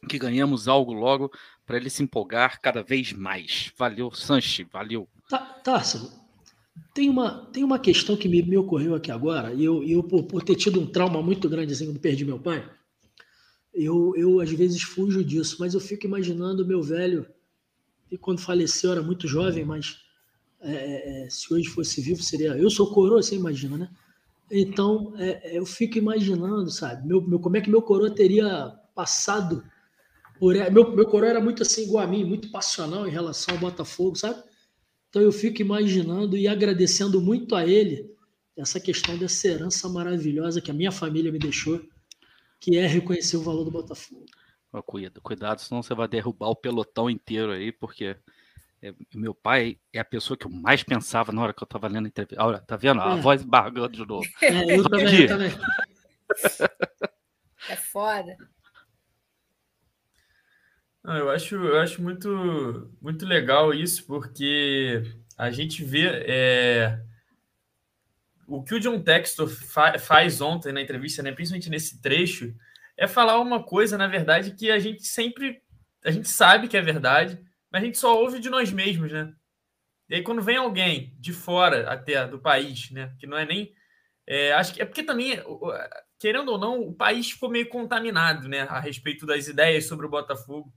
que 0.04 0.18
ganhamos 0.18 0.68
algo 0.68 0.92
logo 0.92 1.30
para 1.66 1.76
ele 1.76 1.90
se 1.90 2.02
empolgar 2.02 2.60
cada 2.60 2.82
vez 2.82 3.12
mais. 3.12 3.72
Valeu, 3.76 4.10
Sanchi, 4.12 4.64
valeu. 4.64 5.08
Tá, 5.28 5.38
Tarso, 5.38 6.12
tem 6.92 7.08
uma, 7.08 7.46
tem 7.46 7.64
uma 7.64 7.78
questão 7.78 8.16
que 8.16 8.28
me, 8.28 8.42
me 8.42 8.56
ocorreu 8.56 8.94
aqui 8.94 9.10
agora, 9.10 9.52
e 9.54 9.64
eu, 9.64 9.82
eu 9.82 10.02
por, 10.02 10.24
por, 10.24 10.42
ter 10.42 10.56
tido 10.56 10.80
um 10.80 10.86
trauma 10.86 11.22
muito 11.22 11.48
grande 11.48 11.72
assim 11.72 11.86
quando 11.86 12.00
perdi 12.00 12.24
meu 12.24 12.38
pai, 12.38 12.68
eu, 13.72 14.12
eu 14.16 14.40
às 14.40 14.50
vezes 14.50 14.82
fujo 14.82 15.24
disso, 15.24 15.56
mas 15.58 15.74
eu 15.74 15.80
fico 15.80 16.06
imaginando 16.06 16.66
meu 16.66 16.82
velho, 16.82 17.26
e 18.10 18.18
quando 18.18 18.40
faleceu 18.40 18.92
era 18.92 19.02
muito 19.02 19.26
jovem, 19.26 19.64
mas 19.64 19.98
é, 20.60 21.24
é, 21.24 21.30
se 21.30 21.52
hoje 21.52 21.68
fosse 21.68 22.00
vivo 22.00 22.22
seria. 22.22 22.56
Eu 22.56 22.70
sou 22.70 22.92
coroa, 22.92 23.22
você 23.22 23.34
imagina, 23.34 23.76
né? 23.76 23.90
Então 24.50 25.14
é, 25.16 25.54
é 25.54 25.58
eu 25.58 25.66
fico 25.66 25.98
imaginando, 25.98 26.70
sabe, 26.70 27.06
meu, 27.06 27.20
meu, 27.20 27.40
como 27.40 27.56
é 27.56 27.60
que 27.60 27.70
meu 27.70 27.82
coroa 27.82 28.14
teria 28.14 28.68
passado 28.94 29.64
meu, 30.40 30.94
meu 30.94 31.06
coroa 31.06 31.30
era 31.30 31.40
muito 31.40 31.62
assim, 31.62 31.84
igual 31.84 32.04
a 32.04 32.06
mim, 32.06 32.24
muito 32.24 32.50
passional 32.50 33.06
em 33.06 33.10
relação 33.10 33.54
ao 33.54 33.60
Botafogo, 33.60 34.16
sabe? 34.16 34.42
Então 35.08 35.22
eu 35.22 35.32
fico 35.32 35.62
imaginando 35.62 36.36
e 36.36 36.48
agradecendo 36.48 37.20
muito 37.20 37.54
a 37.54 37.66
ele 37.66 38.12
essa 38.56 38.80
questão 38.80 39.16
dessa 39.16 39.48
herança 39.48 39.88
maravilhosa 39.88 40.60
que 40.60 40.70
a 40.70 40.74
minha 40.74 40.92
família 40.92 41.30
me 41.30 41.38
deixou, 41.38 41.80
que 42.60 42.76
é 42.76 42.86
reconhecer 42.86 43.36
o 43.36 43.42
valor 43.42 43.64
do 43.64 43.70
Botafogo. 43.70 44.24
Cuidado, 44.86 45.20
cuidado, 45.20 45.60
senão 45.60 45.82
você 45.82 45.94
vai 45.94 46.08
derrubar 46.08 46.48
o 46.48 46.56
pelotão 46.56 47.08
inteiro 47.08 47.52
aí, 47.52 47.70
porque 47.70 48.16
é, 48.82 48.92
meu 49.14 49.32
pai 49.32 49.78
é 49.92 50.00
a 50.00 50.04
pessoa 50.04 50.36
que 50.36 50.46
eu 50.46 50.50
mais 50.50 50.82
pensava 50.82 51.32
na 51.32 51.40
hora 51.40 51.54
que 51.54 51.62
eu 51.62 51.64
estava 51.64 51.88
lendo 51.88 52.06
a 52.06 52.08
entrevista. 52.08 52.44
Olha, 52.44 52.58
tá 52.58 52.76
vendo? 52.76 53.00
A 53.00 53.16
é. 53.16 53.20
voz 53.20 53.42
bargando 53.42 53.96
de 53.96 54.04
novo. 54.04 54.28
É, 54.42 54.76
eu 54.78 54.82
também, 54.88 55.20
eu 55.22 55.28
também. 55.28 55.50
É 57.66 57.76
foda. 57.76 58.36
Não, 61.04 61.16
eu 61.16 61.30
acho, 61.30 61.54
eu 61.54 61.78
acho 61.80 62.02
muito, 62.02 62.90
muito 63.00 63.26
legal 63.26 63.74
isso, 63.74 64.06
porque 64.06 65.02
a 65.36 65.50
gente 65.50 65.84
vê 65.84 66.06
é, 66.26 66.98
o 68.46 68.62
que 68.62 68.74
o 68.74 68.80
John 68.80 69.00
Textor 69.02 69.48
fa 69.48 69.98
faz 69.98 70.40
ontem 70.40 70.72
na 70.72 70.80
entrevista, 70.80 71.22
né, 71.22 71.30
principalmente 71.32 71.68
nesse 71.68 72.00
trecho, 72.00 72.54
é 72.96 73.06
falar 73.06 73.38
uma 73.38 73.62
coisa, 73.62 73.98
na 73.98 74.06
verdade, 74.06 74.52
que 74.52 74.70
a 74.70 74.78
gente 74.78 75.06
sempre 75.06 75.62
a 76.04 76.10
gente 76.10 76.28
sabe 76.28 76.68
que 76.68 76.76
é 76.76 76.82
verdade, 76.82 77.40
mas 77.70 77.82
a 77.82 77.86
gente 77.86 77.98
só 77.98 78.18
ouve 78.18 78.38
de 78.38 78.50
nós 78.50 78.70
mesmos, 78.70 79.10
né? 79.10 79.32
E 80.08 80.16
aí, 80.16 80.22
quando 80.22 80.42
vem 80.42 80.56
alguém 80.56 81.16
de 81.18 81.32
fora 81.32 81.90
até 81.90 82.26
do 82.26 82.38
país, 82.38 82.90
né, 82.90 83.14
que 83.18 83.26
não 83.26 83.38
é 83.38 83.46
nem. 83.46 83.72
É, 84.26 84.52
acho 84.52 84.74
que 84.74 84.82
é 84.82 84.84
porque 84.84 85.02
também, 85.02 85.42
querendo 86.18 86.50
ou 86.50 86.58
não, 86.58 86.80
o 86.80 86.94
país 86.94 87.30
ficou 87.30 87.50
meio 87.50 87.68
contaminado, 87.68 88.48
né, 88.48 88.62
a 88.62 88.80
respeito 88.80 89.26
das 89.26 89.48
ideias 89.48 89.86
sobre 89.86 90.06
o 90.06 90.10
Botafogo. 90.10 90.72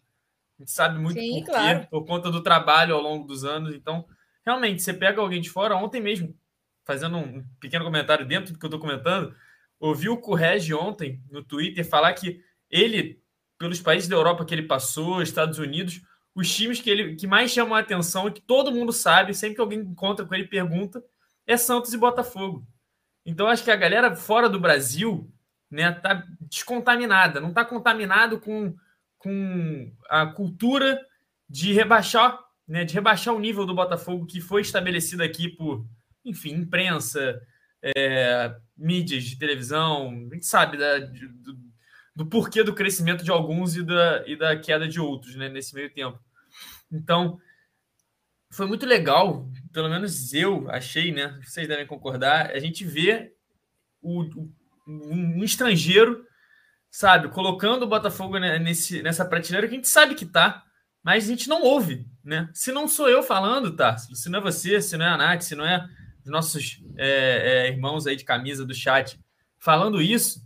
A 0.57 0.63
gente 0.63 0.71
sabe 0.71 0.99
muito 0.99 1.19
Sim, 1.19 1.39
por 1.39 1.51
claro. 1.51 1.79
quê, 1.81 1.87
por 1.89 2.05
conta 2.05 2.31
do 2.31 2.41
trabalho 2.41 2.95
ao 2.95 3.01
longo 3.01 3.27
dos 3.27 3.45
anos. 3.45 3.75
Então, 3.75 4.05
realmente, 4.45 4.81
você 4.81 4.93
pega 4.93 5.21
alguém 5.21 5.39
de 5.39 5.49
fora, 5.49 5.75
ontem 5.75 6.01
mesmo, 6.01 6.35
fazendo 6.83 7.17
um 7.17 7.43
pequeno 7.59 7.85
comentário 7.85 8.25
dentro 8.25 8.53
do 8.53 8.59
que 8.59 8.65
eu 8.65 8.69
estou 8.69 8.79
comentando, 8.79 9.35
ouvi 9.79 10.09
o 10.09 10.17
Correge 10.17 10.73
ontem 10.73 11.21
no 11.29 11.43
Twitter 11.43 11.87
falar 11.87 12.13
que 12.13 12.41
ele, 12.69 13.21
pelos 13.57 13.79
países 13.79 14.09
da 14.09 14.15
Europa 14.15 14.45
que 14.45 14.53
ele 14.53 14.63
passou, 14.63 15.21
Estados 15.21 15.59
Unidos, 15.59 16.01
os 16.33 16.53
times 16.53 16.79
que 16.79 16.89
ele 16.89 17.15
que 17.15 17.27
mais 17.27 17.51
chamam 17.51 17.75
a 17.75 17.79
atenção, 17.79 18.31
que 18.31 18.41
todo 18.41 18.71
mundo 18.71 18.91
sabe, 18.91 19.33
sempre 19.33 19.55
que 19.55 19.61
alguém 19.61 19.79
encontra 19.79 20.25
com 20.25 20.33
ele 20.33 20.47
pergunta, 20.47 21.03
é 21.45 21.57
Santos 21.57 21.93
e 21.93 21.97
Botafogo. 21.97 22.65
Então 23.25 23.47
acho 23.47 23.63
que 23.63 23.71
a 23.71 23.75
galera 23.75 24.15
fora 24.15 24.47
do 24.47 24.59
Brasil, 24.59 25.31
né, 25.69 25.91
tá 25.91 26.25
descontaminada, 26.41 27.41
não 27.41 27.53
tá 27.53 27.65
contaminado 27.65 28.39
com 28.39 28.75
com 29.17 29.91
a 30.09 30.25
cultura 30.25 30.99
de 31.49 31.73
rebaixar, 31.73 32.39
né, 32.67 32.83
de 32.83 32.93
rebaixar 32.93 33.33
o 33.33 33.39
nível 33.39 33.65
do 33.65 33.75
Botafogo 33.75 34.25
que 34.25 34.41
foi 34.41 34.61
estabelecido 34.61 35.23
aqui 35.23 35.49
por, 35.49 35.85
enfim, 36.25 36.53
imprensa, 36.53 37.41
é, 37.81 38.55
mídias 38.75 39.23
de 39.23 39.37
televisão, 39.37 40.09
a 40.31 40.33
gente 40.33 40.45
sabe 40.45 40.77
da, 40.77 40.99
do, 40.99 41.57
do, 42.15 42.25
porquê 42.25 42.63
do 42.63 42.73
crescimento 42.73 43.23
de 43.23 43.31
alguns 43.31 43.75
e 43.75 43.83
da, 43.83 44.23
e 44.27 44.35
da 44.35 44.57
queda 44.57 44.87
de 44.87 44.99
outros 44.99 45.35
né, 45.35 45.47
nesse 45.49 45.73
meio 45.73 45.93
tempo. 45.93 46.19
Então, 46.91 47.39
foi 48.51 48.65
muito 48.65 48.85
legal, 48.85 49.49
pelo 49.71 49.89
menos 49.89 50.33
eu 50.33 50.69
achei, 50.69 51.11
né? 51.11 51.39
Vocês 51.43 51.67
devem 51.67 51.85
concordar, 51.85 52.51
a 52.51 52.59
gente 52.59 52.85
vê 52.85 53.33
o, 54.01 54.23
o 54.23 54.51
um 54.87 55.43
estrangeiro 55.43 56.25
sabe, 56.89 57.29
colocando 57.29 57.83
o 57.83 57.87
Botafogo 57.87 58.37
nesse, 58.39 59.01
nessa 59.01 59.25
prateleira 59.25 59.67
que 59.67 59.73
a 59.73 59.77
gente 59.77 59.87
sabe 59.87 60.15
que 60.15 60.25
tá, 60.25 60.63
mas 61.03 61.25
a 61.25 61.27
gente 61.27 61.47
não 61.47 61.61
ouve, 61.61 62.05
né? 62.23 62.49
Se 62.53 62.71
não 62.71 62.87
sou 62.87 63.09
eu 63.09 63.23
falando, 63.23 63.75
tá? 63.75 63.97
Se 63.97 64.29
não 64.29 64.39
é 64.39 64.41
você, 64.41 64.81
se 64.81 64.97
não 64.97 65.05
é 65.05 65.09
a 65.09 65.17
Nath, 65.17 65.41
se 65.41 65.55
não 65.55 65.65
é 65.65 65.87
os 66.23 66.29
nossos 66.29 66.81
é, 66.97 67.67
é, 67.67 67.67
irmãos 67.69 68.05
aí 68.05 68.15
de 68.15 68.25
camisa 68.25 68.65
do 68.65 68.73
chat 68.73 69.19
falando 69.57 70.01
isso, 70.01 70.45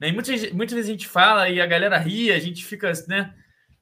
né? 0.00 0.08
E 0.08 0.12
muitas, 0.12 0.52
muitas 0.52 0.74
vezes 0.74 0.90
a 0.90 0.92
gente 0.92 1.06
fala 1.06 1.48
e 1.48 1.60
a 1.60 1.66
galera 1.66 1.98
ri, 1.98 2.32
a 2.32 2.38
gente 2.38 2.64
fica, 2.64 2.92
né? 3.06 3.34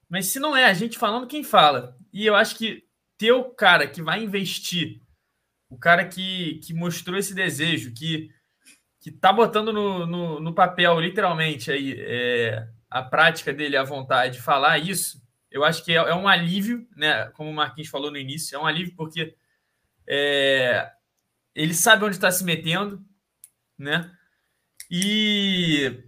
Mas 0.09 0.27
se 0.27 0.39
não 0.39 0.57
é 0.57 0.67
a 0.67 0.75
gente 0.75 0.99
falando, 0.99 1.27
quem 1.27 1.43
fala? 1.43 1.97
E 2.13 2.27
eu 2.27 2.35
acho 2.35 2.57
que 2.57 2.85
ter 3.19 3.33
o 3.33 3.45
cara 3.45 3.87
que 3.87 4.03
vai 4.03 4.23
investir, 4.23 5.01
o 5.69 5.79
cara 5.79 6.05
que, 6.05 6.61
que 6.65 6.75
mostrou 6.75 7.19
esse 7.19 7.35
desejo, 7.35 7.95
que 7.95 8.31
que 9.05 9.11
tá 9.13 9.31
botando 9.31 9.71
no, 9.71 10.07
no, 10.07 10.41
no 10.41 10.55
papel, 10.55 10.99
literalmente, 10.99 11.71
aí, 11.71 11.95
é, 11.99 12.67
a 12.89 13.03
prática 13.03 13.53
dele, 13.53 13.77
a 13.77 13.85
vontade 13.85 14.37
de 14.37 14.43
falar 14.43 14.79
isso, 14.79 15.23
eu 15.51 15.63
acho 15.63 15.85
que 15.85 15.93
é, 15.93 15.97
é, 15.97 16.15
um 16.15 16.27
alívio, 16.27 16.89
né? 16.97 17.27
Como 17.35 17.51
o 17.51 17.53
Marquinhos 17.53 17.91
falou 17.91 18.11
no 18.11 18.17
início, 18.17 18.57
é 18.57 18.59
um 18.59 18.65
alívio 18.65 18.95
porque 18.97 19.35
é, 20.09 20.91
ele 21.55 21.75
sabe 21.75 22.03
onde 22.03 22.17
está 22.17 22.31
se 22.31 22.45
metendo, 22.45 23.05
né? 23.79 24.11
E, 24.91 26.01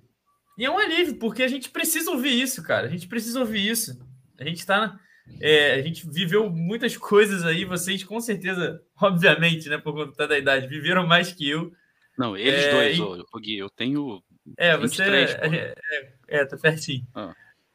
e, 0.56 0.64
é 0.64 0.70
um 0.70 0.78
alívio, 0.78 1.16
porque 1.16 1.42
a 1.42 1.48
gente 1.48 1.68
precisa 1.68 2.10
ouvir 2.10 2.40
isso, 2.40 2.62
cara. 2.62 2.86
A 2.86 2.90
gente 2.90 3.06
precisa 3.06 3.40
ouvir 3.40 3.68
isso. 3.68 4.02
A 4.40 4.44
gente 4.44 4.60
está. 4.60 4.98
É, 5.38 5.74
a 5.74 5.82
gente 5.82 6.08
viveu 6.08 6.48
muitas 6.48 6.96
coisas 6.96 7.44
aí, 7.44 7.66
vocês 7.66 8.02
com 8.02 8.18
certeza, 8.20 8.82
obviamente, 8.98 9.68
né, 9.68 9.76
por 9.76 9.92
conta 9.92 10.26
da 10.26 10.38
idade, 10.38 10.66
viveram 10.66 11.06
mais 11.06 11.30
que 11.30 11.46
eu. 11.46 11.74
Não, 12.18 12.36
eles 12.36 12.64
é, 12.64 12.70
dois, 12.70 12.98
e... 12.98 13.40
Gui, 13.40 13.58
eu 13.58 13.70
tenho. 13.70 14.22
É, 14.56 14.76
23, 14.76 15.30
você. 15.30 15.36
É, 15.36 15.74
é, 15.92 16.40
é, 16.40 16.44
tá 16.44 16.56
pertinho. 16.56 17.06
Ah. 17.14 17.34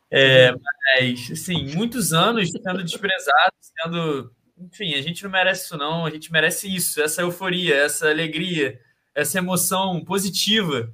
É, 0.10 0.52
mas, 0.52 1.32
assim, 1.32 1.74
muitos 1.76 2.12
anos 2.12 2.50
sendo 2.50 2.84
desprezado, 2.84 3.54
sendo. 3.62 4.32
Enfim, 4.58 4.94
a 4.94 5.02
gente 5.02 5.24
não 5.24 5.32
merece 5.32 5.66
isso, 5.66 5.78
não. 5.78 6.06
A 6.06 6.10
gente 6.10 6.32
merece 6.32 6.74
isso, 6.74 7.02
essa 7.02 7.22
euforia, 7.22 7.76
essa 7.76 8.10
alegria, 8.10 8.80
essa 9.16 9.38
emoção 9.38 10.04
positiva 10.04 10.94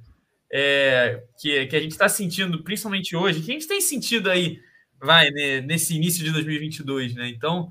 é, 0.50 1.22
que, 1.38 1.66
que 1.66 1.76
a 1.76 1.80
gente 1.80 1.92
está 1.92 2.08
sentindo, 2.08 2.62
principalmente 2.62 3.14
hoje, 3.14 3.42
que 3.42 3.50
a 3.50 3.54
gente 3.54 3.68
tem 3.68 3.80
sentido 3.80 4.30
aí, 4.30 4.60
vai, 5.00 5.30
né, 5.30 5.60
nesse 5.60 5.94
início 5.94 6.24
de 6.24 6.32
2022, 6.32 7.14
né? 7.14 7.28
Então, 7.28 7.68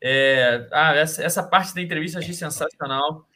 é, 0.00 0.66
ah, 0.72 0.94
essa, 0.94 1.22
essa 1.22 1.42
parte 1.42 1.74
da 1.74 1.82
entrevista 1.82 2.18
eu 2.18 2.22
achei 2.22 2.34
sensacional. 2.34 3.27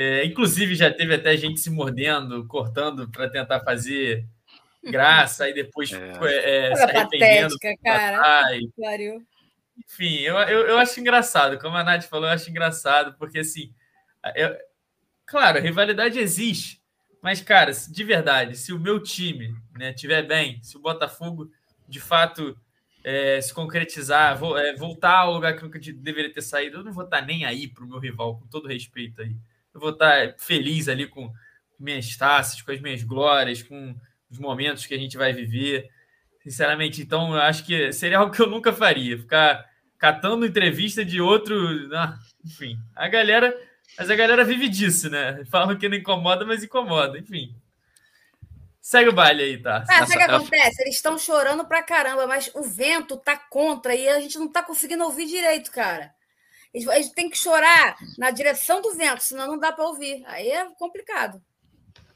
É, 0.00 0.24
inclusive, 0.24 0.76
já 0.76 0.92
teve 0.92 1.12
até 1.12 1.36
gente 1.36 1.58
se 1.58 1.68
mordendo, 1.70 2.46
cortando 2.46 3.10
para 3.10 3.28
tentar 3.28 3.58
fazer 3.58 4.24
graça, 4.84 5.48
e 5.48 5.52
depois 5.52 5.92
é. 5.92 6.68
É, 6.70 6.76
se 6.76 6.82
arrependendo. 6.84 7.58
Patética, 7.58 7.82
cara. 7.82 8.48
Enfim, 9.76 10.18
eu, 10.20 10.36
eu, 10.36 10.66
eu, 10.68 10.78
acho 10.78 11.00
engraçado, 11.00 11.58
como 11.58 11.76
a 11.76 11.82
Nath 11.82 12.04
falou, 12.04 12.28
eu 12.28 12.32
acho 12.32 12.48
engraçado, 12.48 13.16
porque 13.18 13.40
assim, 13.40 13.74
eu, 14.36 14.56
claro, 15.26 15.58
a 15.58 15.60
rivalidade 15.60 16.20
existe, 16.20 16.80
mas, 17.20 17.40
cara, 17.40 17.72
de 17.72 18.04
verdade, 18.04 18.56
se 18.56 18.72
o 18.72 18.78
meu 18.78 19.02
time 19.02 19.52
né, 19.76 19.92
tiver 19.92 20.22
bem, 20.22 20.62
se 20.62 20.76
o 20.76 20.80
Botafogo 20.80 21.50
de 21.88 21.98
fato 21.98 22.56
é, 23.02 23.40
se 23.40 23.52
concretizar, 23.52 24.38
vou, 24.38 24.56
é, 24.56 24.76
voltar 24.76 25.18
ao 25.18 25.32
lugar 25.32 25.56
que 25.56 25.62
nunca 25.64 25.80
deveria 25.80 26.32
ter 26.32 26.42
saído, 26.42 26.78
eu 26.78 26.84
não 26.84 26.92
vou 26.92 27.04
estar 27.04 27.20
nem 27.20 27.44
aí 27.44 27.66
para 27.66 27.84
o 27.84 27.88
meu 27.88 27.98
rival, 27.98 28.38
com 28.38 28.46
todo 28.46 28.68
respeito 28.68 29.22
aí. 29.22 29.34
Eu 29.78 29.80
vou 29.80 29.90
estar 29.90 30.34
feliz 30.38 30.88
ali 30.88 31.06
com 31.06 31.32
minhas 31.78 32.16
taças, 32.16 32.60
com 32.60 32.72
as 32.72 32.80
minhas 32.80 33.04
glórias, 33.04 33.62
com 33.62 33.94
os 34.28 34.38
momentos 34.38 34.84
que 34.84 34.94
a 34.94 34.98
gente 34.98 35.16
vai 35.16 35.32
viver. 35.32 35.88
Sinceramente, 36.42 37.00
então, 37.00 37.32
eu 37.32 37.40
acho 37.40 37.64
que 37.64 37.92
seria 37.92 38.18
algo 38.18 38.34
que 38.34 38.42
eu 38.42 38.48
nunca 38.48 38.72
faria, 38.72 39.16
ficar 39.16 39.64
catando 39.96 40.44
entrevista 40.44 41.04
de 41.04 41.20
outro. 41.20 41.56
Ah, 41.94 42.18
enfim, 42.44 42.76
a 42.96 43.06
galera. 43.06 43.56
Mas 43.96 44.10
a 44.10 44.16
galera 44.16 44.44
vive 44.44 44.68
disso, 44.68 45.08
né? 45.08 45.44
Falam 45.48 45.76
que 45.76 45.88
não 45.88 45.96
incomoda, 45.96 46.44
mas 46.44 46.64
incomoda, 46.64 47.18
enfim. 47.18 47.54
Segue 48.80 49.10
o 49.10 49.12
baile 49.12 49.42
aí, 49.42 49.62
tá? 49.62 49.84
Ah, 49.88 50.06
sabe 50.06 50.24
o 50.24 50.26
que 50.26 50.32
acontece? 50.32 50.82
Eles 50.82 50.96
estão 50.96 51.18
chorando 51.18 51.64
pra 51.66 51.84
caramba, 51.84 52.26
mas 52.26 52.50
o 52.54 52.62
vento 52.62 53.16
tá 53.16 53.36
contra 53.36 53.94
e 53.94 54.08
a 54.08 54.20
gente 54.20 54.38
não 54.38 54.50
tá 54.50 54.60
conseguindo 54.62 55.04
ouvir 55.04 55.26
direito, 55.26 55.70
cara. 55.70 56.12
Eles, 56.72 57.10
têm 57.10 57.30
que 57.30 57.38
chorar 57.38 57.96
na 58.18 58.30
direção 58.30 58.80
do 58.82 58.94
vento, 58.94 59.22
senão 59.22 59.46
não 59.46 59.58
dá 59.58 59.72
para 59.72 59.86
ouvir. 59.86 60.22
Aí 60.26 60.48
é 60.48 60.64
complicado. 60.74 61.42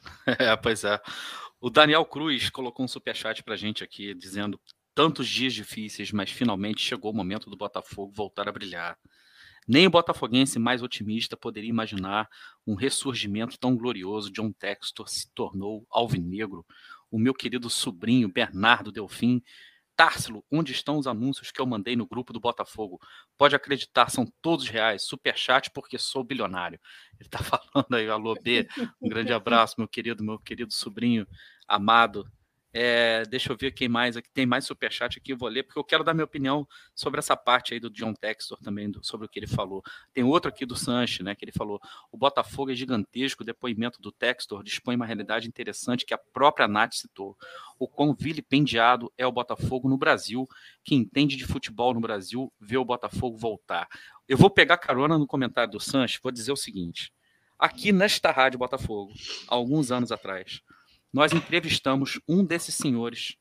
É, 0.38 0.56
pois 0.56 0.84
é. 0.84 1.00
O 1.60 1.70
Daniel 1.70 2.04
Cruz 2.04 2.50
colocou 2.50 2.84
um 2.84 2.88
superchat 2.88 3.42
para 3.42 3.54
a 3.54 3.56
gente 3.56 3.84
aqui, 3.84 4.14
dizendo 4.14 4.60
tantos 4.94 5.28
dias 5.28 5.54
difíceis, 5.54 6.12
mas 6.12 6.30
finalmente 6.30 6.80
chegou 6.80 7.10
o 7.10 7.14
momento 7.14 7.48
do 7.48 7.56
Botafogo 7.56 8.12
voltar 8.12 8.48
a 8.48 8.52
brilhar. 8.52 8.98
Nem 9.66 9.86
o 9.86 9.90
botafoguense 9.90 10.58
mais 10.58 10.82
otimista 10.82 11.36
poderia 11.36 11.70
imaginar 11.70 12.28
um 12.66 12.74
ressurgimento 12.74 13.58
tão 13.58 13.76
glorioso. 13.76 14.32
John 14.32 14.52
Textor 14.52 15.08
se 15.08 15.30
tornou 15.32 15.86
alvinegro. 15.90 16.66
O 17.10 17.18
meu 17.18 17.32
querido 17.32 17.70
sobrinho 17.70 18.28
Bernardo 18.28 18.90
Delfim 18.90 19.42
Társilo, 19.96 20.44
onde 20.50 20.72
estão 20.72 20.98
os 20.98 21.06
anúncios 21.06 21.50
que 21.50 21.60
eu 21.60 21.66
mandei 21.66 21.94
no 21.94 22.06
grupo 22.06 22.32
do 22.32 22.40
Botafogo? 22.40 23.00
Pode 23.36 23.54
acreditar, 23.54 24.10
são 24.10 24.26
todos 24.40 24.68
reais. 24.68 25.02
Superchat 25.04 25.70
porque 25.70 25.98
sou 25.98 26.24
bilionário. 26.24 26.80
Ele 27.20 27.28
está 27.28 27.38
falando 27.38 27.94
aí, 27.94 28.08
alô 28.08 28.34
B. 28.34 28.66
Um 29.00 29.08
grande 29.08 29.32
abraço, 29.32 29.76
meu 29.78 29.88
querido, 29.88 30.24
meu 30.24 30.38
querido 30.38 30.72
sobrinho 30.72 31.26
amado. 31.68 32.30
É, 32.74 33.24
deixa 33.26 33.52
eu 33.52 33.56
ver 33.56 33.72
quem 33.72 33.88
mais 33.88 34.16
aqui. 34.16 34.30
Tem 34.32 34.46
mais 34.46 34.64
superchat 34.64 35.18
aqui, 35.18 35.32
eu 35.32 35.36
vou 35.36 35.48
ler, 35.48 35.62
porque 35.62 35.78
eu 35.78 35.84
quero 35.84 36.02
dar 36.02 36.14
minha 36.14 36.24
opinião 36.24 36.66
sobre 36.94 37.18
essa 37.18 37.36
parte 37.36 37.74
aí 37.74 37.80
do 37.80 37.90
John 37.90 38.14
Textor 38.14 38.58
também, 38.60 38.90
do, 38.90 39.04
sobre 39.04 39.26
o 39.26 39.28
que 39.28 39.38
ele 39.38 39.46
falou. 39.46 39.82
Tem 40.14 40.24
outro 40.24 40.48
aqui 40.48 40.64
do 40.64 40.74
Sanches, 40.74 41.24
né? 41.24 41.34
Que 41.34 41.44
ele 41.44 41.52
falou: 41.52 41.78
o 42.10 42.16
Botafogo 42.16 42.70
é 42.70 42.74
gigantesco, 42.74 43.42
o 43.42 43.46
depoimento 43.46 44.00
do 44.00 44.10
Textor 44.10 44.62
dispõe 44.62 44.96
uma 44.96 45.04
realidade 45.04 45.46
interessante 45.46 46.06
que 46.06 46.14
a 46.14 46.18
própria 46.18 46.66
Nath 46.66 46.94
citou. 46.94 47.36
O 47.78 47.86
quão 47.86 48.14
vilipendiado 48.14 49.12
é 49.18 49.26
o 49.26 49.32
Botafogo 49.32 49.88
no 49.88 49.98
Brasil. 49.98 50.48
Quem 50.82 50.98
entende 50.98 51.36
de 51.36 51.44
futebol 51.44 51.92
no 51.92 52.00
Brasil 52.00 52.50
vê 52.58 52.78
o 52.78 52.84
Botafogo 52.84 53.36
voltar. 53.36 53.86
Eu 54.26 54.38
vou 54.38 54.48
pegar 54.48 54.78
carona 54.78 55.18
no 55.18 55.26
comentário 55.26 55.72
do 55.72 55.80
Sanches, 55.80 56.20
vou 56.22 56.32
dizer 56.32 56.52
o 56.52 56.56
seguinte. 56.56 57.12
Aqui 57.58 57.92
nesta 57.92 58.30
Rádio 58.30 58.58
Botafogo, 58.58 59.12
há 59.46 59.54
alguns 59.54 59.92
anos 59.92 60.10
atrás, 60.10 60.62
nós 61.12 61.32
entrevistamos 61.32 62.20
um 62.26 62.44
desses 62.44 62.74
senhores 62.74 63.36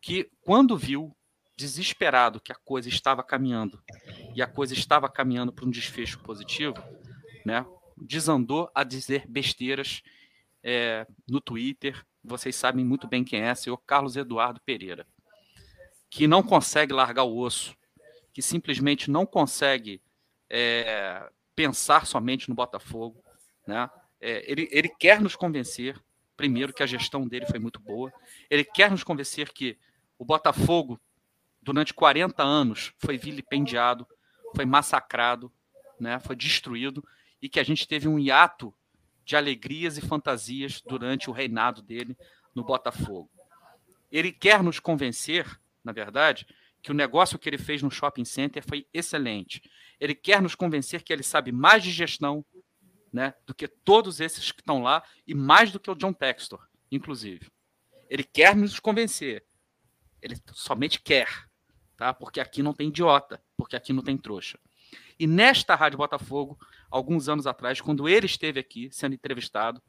que, 0.00 0.30
quando 0.42 0.76
viu, 0.76 1.16
desesperado, 1.56 2.40
que 2.40 2.52
a 2.52 2.56
coisa 2.56 2.88
estava 2.88 3.22
caminhando 3.22 3.82
e 4.34 4.42
a 4.42 4.46
coisa 4.46 4.74
estava 4.74 5.08
caminhando 5.08 5.52
para 5.52 5.64
um 5.64 5.70
desfecho 5.70 6.18
positivo, 6.20 6.76
né, 7.44 7.64
desandou 7.96 8.70
a 8.74 8.84
dizer 8.84 9.26
besteiras 9.26 10.02
é, 10.62 11.06
no 11.26 11.40
Twitter. 11.40 12.04
Vocês 12.22 12.54
sabem 12.56 12.84
muito 12.84 13.08
bem 13.08 13.24
quem 13.24 13.40
é, 13.40 13.54
senhor 13.54 13.78
Carlos 13.78 14.16
Eduardo 14.16 14.60
Pereira, 14.60 15.06
que 16.10 16.26
não 16.26 16.42
consegue 16.42 16.92
largar 16.92 17.24
o 17.24 17.38
osso, 17.38 17.74
que 18.32 18.42
simplesmente 18.42 19.10
não 19.10 19.24
consegue 19.24 20.02
é, 20.50 21.30
pensar 21.54 22.06
somente 22.06 22.50
no 22.50 22.54
Botafogo. 22.54 23.24
Né? 23.66 23.88
É, 24.20 24.50
ele, 24.50 24.68
ele 24.70 24.88
quer 24.88 25.20
nos 25.20 25.34
convencer 25.34 25.98
primeiro, 26.36 26.72
que 26.72 26.82
a 26.82 26.86
gestão 26.86 27.26
dele 27.26 27.46
foi 27.46 27.58
muito 27.58 27.80
boa. 27.80 28.12
Ele 28.50 28.64
quer 28.64 28.90
nos 28.90 29.02
convencer 29.02 29.52
que 29.52 29.78
o 30.18 30.24
Botafogo, 30.24 31.00
durante 31.62 31.94
40 31.94 32.42
anos, 32.42 32.92
foi 32.98 33.16
vilipendiado, 33.16 34.06
foi 34.54 34.64
massacrado, 34.64 35.52
né, 35.98 36.18
foi 36.20 36.36
destruído, 36.36 37.04
e 37.40 37.48
que 37.48 37.60
a 37.60 37.64
gente 37.64 37.86
teve 37.86 38.08
um 38.08 38.18
hiato 38.18 38.74
de 39.24 39.36
alegrias 39.36 39.98
e 39.98 40.00
fantasias 40.00 40.80
durante 40.80 41.28
o 41.28 41.32
reinado 41.32 41.82
dele 41.82 42.16
no 42.54 42.64
Botafogo. 42.64 43.30
Ele 44.10 44.30
quer 44.30 44.62
nos 44.62 44.78
convencer, 44.78 45.60
na 45.82 45.92
verdade, 45.92 46.46
que 46.80 46.92
o 46.92 46.94
negócio 46.94 47.38
que 47.38 47.48
ele 47.48 47.58
fez 47.58 47.82
no 47.82 47.90
shopping 47.90 48.24
center 48.24 48.62
foi 48.66 48.86
excelente. 48.94 49.60
Ele 49.98 50.14
quer 50.14 50.40
nos 50.40 50.54
convencer 50.54 51.02
que 51.02 51.12
ele 51.12 51.24
sabe 51.24 51.50
mais 51.50 51.82
de 51.82 51.90
gestão, 51.90 52.44
né, 53.16 53.32
do 53.46 53.54
que 53.54 53.66
todos 53.66 54.20
esses 54.20 54.52
que 54.52 54.60
estão 54.60 54.82
lá 54.82 55.02
e 55.26 55.34
mais 55.34 55.72
do 55.72 55.80
que 55.80 55.90
o 55.90 55.94
John 55.94 56.12
Textor, 56.12 56.62
inclusive. 56.92 57.50
Ele 58.10 58.22
quer 58.22 58.54
nos 58.54 58.78
convencer. 58.78 59.42
Ele 60.20 60.36
somente 60.52 61.00
quer, 61.00 61.48
tá? 61.96 62.12
Porque 62.12 62.40
aqui 62.40 62.62
não 62.62 62.74
tem 62.74 62.88
idiota, 62.88 63.42
porque 63.56 63.74
aqui 63.74 63.90
não 63.90 64.02
tem 64.02 64.18
trouxa. 64.18 64.60
E 65.18 65.26
nesta 65.26 65.74
Rádio 65.74 65.96
Botafogo, 65.96 66.58
alguns 66.90 67.26
anos 67.26 67.46
atrás, 67.46 67.80
quando 67.80 68.06
ele 68.06 68.26
esteve 68.26 68.60
aqui 68.60 68.90
sendo 68.92 69.14
entrevistado, 69.14 69.82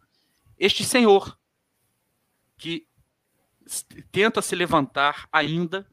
este 0.58 0.86
senhor 0.86 1.38
que 2.56 2.88
tenta 4.10 4.42
se 4.42 4.56
levantar 4.56 5.28
ainda, 5.34 5.86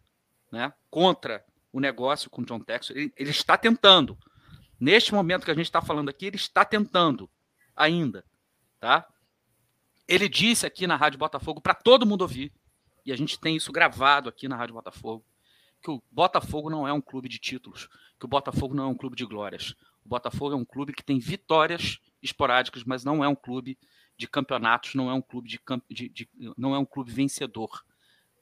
né, 0.53 0.73
contra 0.89 1.45
o 1.73 1.81
negócio 1.81 2.31
com 2.31 2.45
John 2.45 2.61
Textor, 2.61 2.97
ele, 2.97 3.13
ele 3.17 3.31
está 3.31 3.59
tentando. 3.59 4.17
Neste 4.79 5.15
momento 5.15 5.45
que 5.45 5.51
a 5.51 5.55
gente 5.55 5.67
está 5.67 5.81
falando 5.81 6.09
aqui, 6.09 6.27
ele 6.27 6.37
está 6.37 6.65
tentando 6.65 7.31
ainda, 7.75 8.25
tá? 8.81 9.07
Ele 10.07 10.29
disse 10.29 10.67
aqui 10.67 10.87
na 10.87 10.97
Rádio 10.97 11.19
Botafogo 11.19 11.61
para 11.61 11.75
todo 11.75 12.07
mundo 12.07 12.23
ouvir, 12.23 12.53
e 13.07 13.13
a 13.13 13.17
gente 13.17 13.39
tem 13.39 13.57
isso 13.57 13.73
gravado 13.73 14.29
aqui 14.29 14.49
na 14.49 14.57
Rádio 14.57 14.75
Botafogo, 14.75 15.25
que 15.83 15.91
o 15.91 16.03
Botafogo 16.11 16.71
não 16.71 16.89
é 16.89 16.93
um 16.93 17.01
clube 17.01 17.29
de 17.29 17.39
títulos, 17.39 17.89
que 18.19 18.25
o 18.25 18.29
Botafogo 18.29 18.75
não 18.75 18.85
é 18.85 18.87
um 18.87 18.95
clube 18.95 19.17
de 19.17 19.25
glórias. 19.25 19.75
O 20.05 20.09
Botafogo 20.09 20.55
é 20.55 20.57
um 20.57 20.65
clube 20.65 20.93
que 20.93 21.05
tem 21.05 21.19
vitórias 21.19 21.99
esporádicas, 22.23 22.85
mas 22.85 23.05
não 23.05 23.23
é 23.23 23.29
um 23.29 23.35
clube 23.35 23.79
de 24.17 24.27
campeonatos, 24.27 24.95
não 24.95 25.11
é 25.11 25.15
um 25.15 25.21
clube 25.21 25.49
de, 25.49 25.61
de, 25.91 26.09
de 26.09 26.29
não 26.57 26.75
é 26.75 26.79
um 26.79 26.85
clube 26.85 27.13
vencedor, 27.13 27.85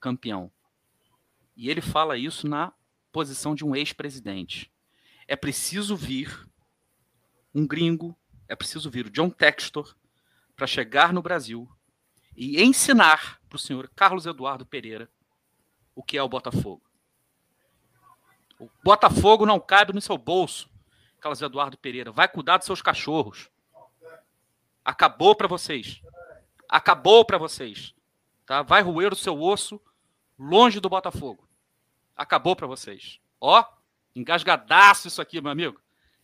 campeão. 0.01 0.51
E 1.57 1.69
ele 1.69 1.81
fala 1.81 2.17
isso 2.17 2.49
na 2.49 2.73
posição 3.11 3.55
de 3.55 3.65
um 3.65 3.75
ex-presidente 3.75 4.71
é 5.27 5.37
preciso 5.37 5.97
vir 5.97 6.49
um 7.55 7.67
gringo, 7.67 8.17
é 8.49 8.57
preciso 8.57 8.91
vir 8.91 9.07
o 9.07 9.11
John 9.11 9.31
Textor 9.31 9.95
para 10.57 10.67
chegar 10.67 11.13
no 11.13 11.23
Brasil 11.23 11.69
e 12.37 12.63
ensinar 12.63 13.41
para 13.49 13.57
o 13.57 13.59
senhor 13.59 13.91
Carlos 13.95 14.27
Eduardo 14.27 14.65
Pereira 14.65 15.11
o 15.95 16.03
que 16.03 16.17
é 16.17 16.23
o 16.23 16.29
Botafogo. 16.29 16.83
O 18.59 18.71
Botafogo 18.83 19.45
não 19.45 19.59
cabe 19.59 19.93
no 19.93 20.01
seu 20.01 20.17
bolso, 20.17 20.71
Carlos 21.21 21.43
Eduardo 21.43 21.77
Pereira. 21.77 22.13
Vai 22.13 22.29
cuidar 22.29 22.59
dos 22.59 22.67
seus 22.67 22.81
cachorros. 22.81 23.51
Acabou 24.85 25.35
para 25.35 25.49
vocês. 25.49 26.01
Acabou 26.69 27.25
para 27.25 27.39
vocês. 27.39 27.95
Tá? 28.47 28.63
Vai 28.63 28.83
roer 28.83 29.13
o 29.13 29.17
seu 29.17 29.41
osso 29.41 29.81
longe 30.39 30.81
do 30.81 30.89
Botafogo. 30.89 31.49
Acabou 32.17 32.57
para 32.57 32.67
vocês. 32.67 33.21
Ó, 33.41 33.65
Engasgadaço 34.15 35.09
isso 35.09 35.23
aqui, 35.23 35.41
meu 35.41 35.51
amigo. 35.51 35.81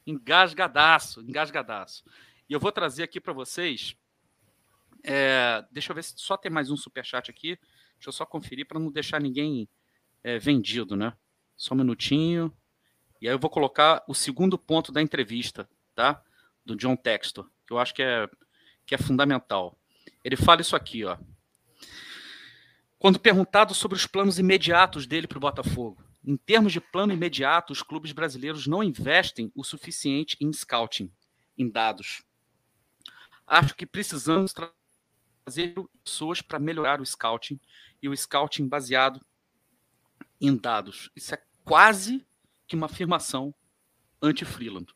Engasgadaço, 0.06 1.20
engasgadaço. 1.22 2.04
E 2.48 2.52
eu 2.52 2.60
vou 2.60 2.72
trazer 2.72 3.02
aqui 3.02 3.20
para 3.20 3.32
vocês. 3.32 3.96
É, 5.02 5.64
deixa 5.70 5.92
eu 5.92 5.94
ver 5.94 6.02
se 6.02 6.14
só 6.16 6.36
tem 6.36 6.50
mais 6.50 6.70
um 6.70 6.76
superchat 6.76 7.30
aqui. 7.30 7.58
Deixa 7.94 8.08
eu 8.08 8.12
só 8.12 8.24
conferir 8.24 8.66
para 8.66 8.78
não 8.78 8.90
deixar 8.90 9.20
ninguém 9.20 9.68
é, 10.22 10.38
vendido, 10.38 10.96
né? 10.96 11.14
Só 11.56 11.74
um 11.74 11.78
minutinho. 11.78 12.54
E 13.20 13.28
aí 13.28 13.34
eu 13.34 13.38
vou 13.38 13.50
colocar 13.50 14.04
o 14.06 14.14
segundo 14.14 14.56
ponto 14.56 14.92
da 14.92 15.02
entrevista, 15.02 15.68
tá? 15.94 16.22
Do 16.64 16.76
John 16.76 16.96
Textor, 16.96 17.50
que 17.66 17.72
eu 17.72 17.78
acho 17.78 17.94
que 17.94 18.02
é, 18.02 18.28
que 18.86 18.94
é 18.94 18.98
fundamental. 18.98 19.78
Ele 20.24 20.36
fala 20.36 20.60
isso 20.60 20.76
aqui, 20.76 21.04
ó. 21.04 21.18
Quando 22.98 23.20
perguntado 23.20 23.74
sobre 23.74 23.96
os 23.96 24.06
planos 24.06 24.38
imediatos 24.38 25.06
dele 25.06 25.26
para 25.26 25.38
o 25.38 25.40
Botafogo, 25.40 26.02
em 26.28 26.36
termos 26.36 26.74
de 26.74 26.80
plano 26.80 27.10
imediato, 27.10 27.72
os 27.72 27.82
clubes 27.82 28.12
brasileiros 28.12 28.66
não 28.66 28.82
investem 28.82 29.50
o 29.54 29.64
suficiente 29.64 30.36
em 30.38 30.52
scouting, 30.52 31.10
em 31.56 31.70
dados. 31.70 32.22
Acho 33.46 33.74
que 33.74 33.86
precisamos 33.86 34.52
trazer 34.52 35.74
pessoas 36.04 36.42
para 36.42 36.58
melhorar 36.58 37.00
o 37.00 37.06
scouting 37.06 37.58
e 38.02 38.10
o 38.10 38.14
scouting 38.14 38.68
baseado 38.68 39.24
em 40.38 40.54
dados. 40.54 41.10
Isso 41.16 41.34
é 41.34 41.42
quase 41.64 42.26
que 42.66 42.76
uma 42.76 42.84
afirmação 42.84 43.54
anti-Freeland. 44.20 44.94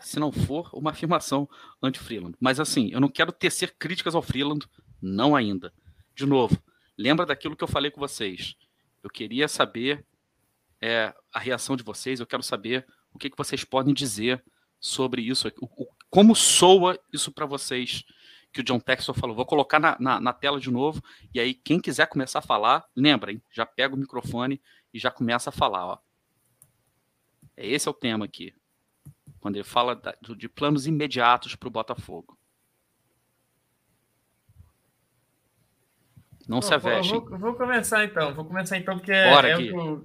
Se 0.00 0.18
não 0.18 0.32
for 0.32 0.70
uma 0.72 0.90
afirmação 0.90 1.48
anti-Freeland. 1.80 2.36
Mas 2.40 2.58
assim, 2.58 2.90
eu 2.90 3.00
não 3.00 3.08
quero 3.08 3.30
tecer 3.30 3.76
críticas 3.78 4.16
ao 4.16 4.22
Freeland, 4.22 4.68
não 5.00 5.36
ainda. 5.36 5.72
De 6.16 6.26
novo, 6.26 6.60
lembra 6.96 7.24
daquilo 7.24 7.54
que 7.54 7.62
eu 7.62 7.68
falei 7.68 7.92
com 7.92 8.00
vocês. 8.00 8.56
Eu 9.04 9.08
queria 9.08 9.46
saber 9.46 10.04
é, 10.80 11.14
a 11.32 11.38
reação 11.38 11.76
de 11.76 11.82
vocês, 11.82 12.20
eu 12.20 12.26
quero 12.26 12.42
saber 12.42 12.86
o 13.12 13.18
que, 13.18 13.30
que 13.30 13.36
vocês 13.36 13.64
podem 13.64 13.94
dizer 13.94 14.42
sobre 14.80 15.22
isso, 15.22 15.48
o, 15.60 15.66
o, 15.66 15.88
como 16.08 16.34
soa 16.34 16.98
isso 17.12 17.32
para 17.32 17.46
vocês 17.46 18.04
que 18.52 18.60
o 18.60 18.64
John 18.64 18.80
Textor 18.80 19.14
falou. 19.14 19.36
Vou 19.36 19.46
colocar 19.46 19.78
na, 19.78 19.96
na, 20.00 20.20
na, 20.20 20.32
tela 20.32 20.60
de 20.60 20.70
novo, 20.70 21.02
e 21.34 21.40
aí 21.40 21.54
quem 21.54 21.80
quiser 21.80 22.06
começar 22.06 22.38
a 22.38 22.42
falar, 22.42 22.84
lembrem, 22.96 23.42
já 23.52 23.66
pega 23.66 23.94
o 23.94 23.98
microfone 23.98 24.60
e 24.92 24.98
já 24.98 25.10
começa 25.10 25.50
a 25.50 25.52
falar. 25.52 25.86
Ó. 25.86 25.98
É 27.56 27.66
esse 27.66 27.88
é 27.88 27.90
o 27.90 27.94
tema 27.94 28.24
aqui, 28.24 28.54
quando 29.40 29.56
ele 29.56 29.64
fala 29.64 29.96
da, 29.96 30.16
de 30.36 30.48
planos 30.48 30.86
imediatos 30.86 31.54
para 31.54 31.68
o 31.68 31.72
Botafogo. 31.72 32.38
Não 36.48 36.62
se 36.62 36.72
aveste. 36.72 37.12
Vou, 37.12 37.38
vou, 37.38 37.54
começar 37.54 38.04
então, 38.04 38.34
vou 38.34 38.44
começar 38.46 38.78
então, 38.78 38.96
porque 38.96 39.12
é, 39.12 39.30
Bora, 39.30 39.48
é, 39.48 39.58
o, 39.58 40.02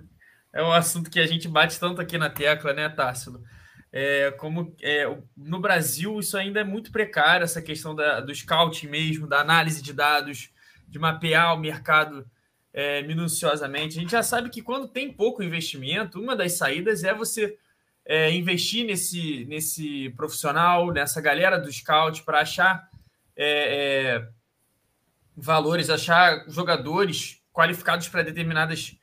é 0.53 0.61
um 0.61 0.71
assunto 0.71 1.09
que 1.09 1.19
a 1.19 1.25
gente 1.25 1.47
bate 1.47 1.79
tanto 1.79 1.99
aqui 1.99 2.17
na 2.17 2.29
tecla, 2.29 2.71
né, 2.73 2.87
Tássilo? 2.87 3.43
É, 3.91 4.31
como 4.31 4.75
é, 4.81 5.05
no 5.35 5.59
Brasil 5.59 6.19
isso 6.19 6.37
ainda 6.37 6.61
é 6.61 6.63
muito 6.63 6.91
precário, 6.91 7.43
essa 7.43 7.61
questão 7.61 7.93
da, 7.93 8.19
do 8.21 8.33
scouting 8.33 8.87
mesmo, 8.87 9.27
da 9.27 9.39
análise 9.39 9.81
de 9.81 9.93
dados, 9.93 10.49
de 10.87 10.97
mapear 10.99 11.53
o 11.55 11.59
mercado 11.59 12.25
é, 12.71 13.01
minuciosamente. 13.03 13.97
A 13.97 14.01
gente 14.01 14.11
já 14.11 14.23
sabe 14.23 14.49
que 14.49 14.61
quando 14.61 14.87
tem 14.87 15.11
pouco 15.11 15.43
investimento, 15.43 16.19
uma 16.19 16.35
das 16.35 16.53
saídas 16.53 17.03
é 17.03 17.13
você 17.13 17.57
é, 18.05 18.31
investir 18.31 18.85
nesse, 18.85 19.45
nesse 19.45 20.09
profissional, 20.11 20.91
nessa 20.91 21.21
galera 21.21 21.59
do 21.59 21.71
scout, 21.71 22.23
para 22.23 22.41
achar 22.41 22.89
é, 23.35 24.17
é, 24.17 24.27
valores, 25.35 25.89
achar 25.89 26.45
jogadores 26.47 27.41
qualificados 27.51 28.07
para 28.07 28.23
determinadas 28.23 28.95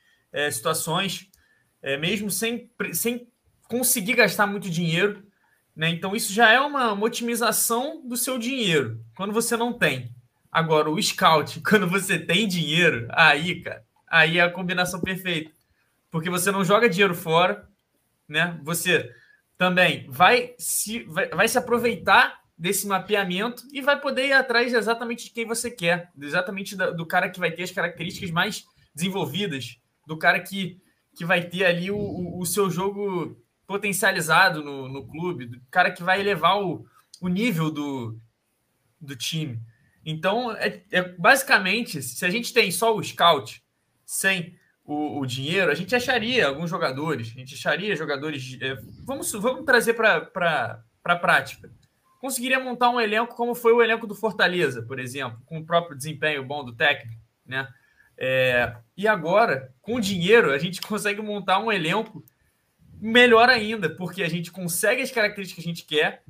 é, 1.83 1.97
mesmo 1.97 2.31
sem, 2.31 2.71
sem 2.93 3.27
conseguir 3.69 4.15
gastar 4.15 4.47
muito 4.47 4.69
dinheiro. 4.71 5.25
Né? 5.75 5.91
Então, 5.91 6.15
isso 6.15 6.33
já 6.33 6.51
é 6.51 6.61
uma, 6.61 6.93
uma 6.93 7.07
otimização 7.07 8.07
do 8.07 8.17
seu 8.17 8.39
dinheiro, 8.39 9.03
quando 9.17 9.33
você 9.33 9.57
não 9.57 9.73
tem. 9.73 10.15
Agora, 10.51 10.91
o 10.91 11.01
scout, 11.01 11.61
quando 11.69 11.89
você 11.89 12.19
tem 12.19 12.47
dinheiro, 12.47 13.07
aí, 13.11 13.63
cara, 13.63 13.85
aí 14.09 14.39
é 14.39 14.43
a 14.43 14.51
combinação 14.51 15.01
perfeita. 15.01 15.51
Porque 16.11 16.29
você 16.29 16.51
não 16.51 16.65
joga 16.65 16.89
dinheiro 16.89 17.15
fora, 17.15 17.69
né? 18.29 18.59
Você 18.65 19.09
também 19.57 20.07
vai 20.09 20.55
se, 20.59 21.05
vai, 21.05 21.29
vai 21.29 21.47
se 21.47 21.59
aproveitar 21.59 22.41
desse 22.57 22.87
mapeamento 22.87 23.63
e 23.73 23.81
vai 23.81 23.99
poder 23.99 24.27
ir 24.27 24.33
atrás 24.33 24.75
exatamente 24.75 25.25
de 25.25 25.31
quem 25.31 25.47
você 25.47 25.71
quer, 25.71 26.11
exatamente 26.21 26.77
do 26.77 27.07
cara 27.07 27.31
que 27.31 27.41
vai 27.41 27.51
ter 27.51 27.63
as 27.63 27.71
características 27.71 28.31
mais 28.31 28.67
desenvolvidas, 28.95 29.79
do 30.07 30.17
cara 30.19 30.41
que, 30.41 30.79
que 31.15 31.25
vai 31.25 31.43
ter 31.43 31.65
ali 31.65 31.91
o, 31.91 31.99
o, 31.99 32.41
o 32.41 32.47
seu 32.47 32.71
jogo 32.71 33.37
potencializado 33.67 34.65
no, 34.65 34.89
no 34.89 35.07
clube, 35.07 35.63
cara 35.71 35.91
que 35.91 36.03
vai 36.03 36.21
elevar 36.21 36.61
o, 36.61 36.85
o 37.21 37.29
nível 37.29 37.71
do, 37.71 38.19
do 39.01 39.15
time. 39.15 39.61
Então, 40.05 40.51
é, 40.53 40.83
é, 40.91 41.03
basicamente, 41.03 42.03
se 42.03 42.25
a 42.25 42.31
gente 42.31 42.53
tem 42.53 42.71
só 42.71 42.97
o 42.97 43.03
scout 43.03 43.63
sem 44.05 44.59
o, 44.85 45.21
o 45.21 45.27
dinheiro, 45.27 45.71
a 45.71 45.75
gente 45.75 45.95
acharia 45.95 46.49
alguns 46.49 46.69
jogadores, 46.69 47.29
a 47.29 47.39
gente 47.39 47.55
acharia 47.55 47.95
jogadores. 47.95 48.59
É, 48.61 48.77
vamos, 49.05 49.31
vamos 49.33 49.65
trazer 49.65 49.95
para 49.95 50.83
a 51.05 51.17
prática. 51.17 51.71
Conseguiria 52.21 52.59
montar 52.59 52.91
um 52.91 53.01
elenco 53.01 53.35
como 53.35 53.55
foi 53.55 53.73
o 53.73 53.83
elenco 53.83 54.07
do 54.07 54.15
Fortaleza, 54.15 54.83
por 54.83 54.99
exemplo, 54.99 55.41
com 55.47 55.59
o 55.59 55.65
próprio 55.65 55.97
desempenho 55.97 56.45
bom 56.45 56.65
do 56.65 56.75
técnico, 56.75 57.23
né? 57.47 57.69
É, 58.23 58.77
e 58.95 59.09
agora, 59.09 59.75
com 59.81 59.99
dinheiro, 59.99 60.53
a 60.53 60.59
gente 60.59 60.83
consegue 60.83 61.23
montar 61.23 61.59
um 61.59 61.73
elenco 61.73 62.23
melhor 63.01 63.49
ainda, 63.49 63.89
porque 63.89 64.23
a 64.23 64.29
gente 64.29 64.53
consegue 64.53 65.01
as 65.01 65.11
características 65.11 65.65
que 65.65 65.71
a 65.71 65.75
gente 65.75 65.87
quer 65.87 66.23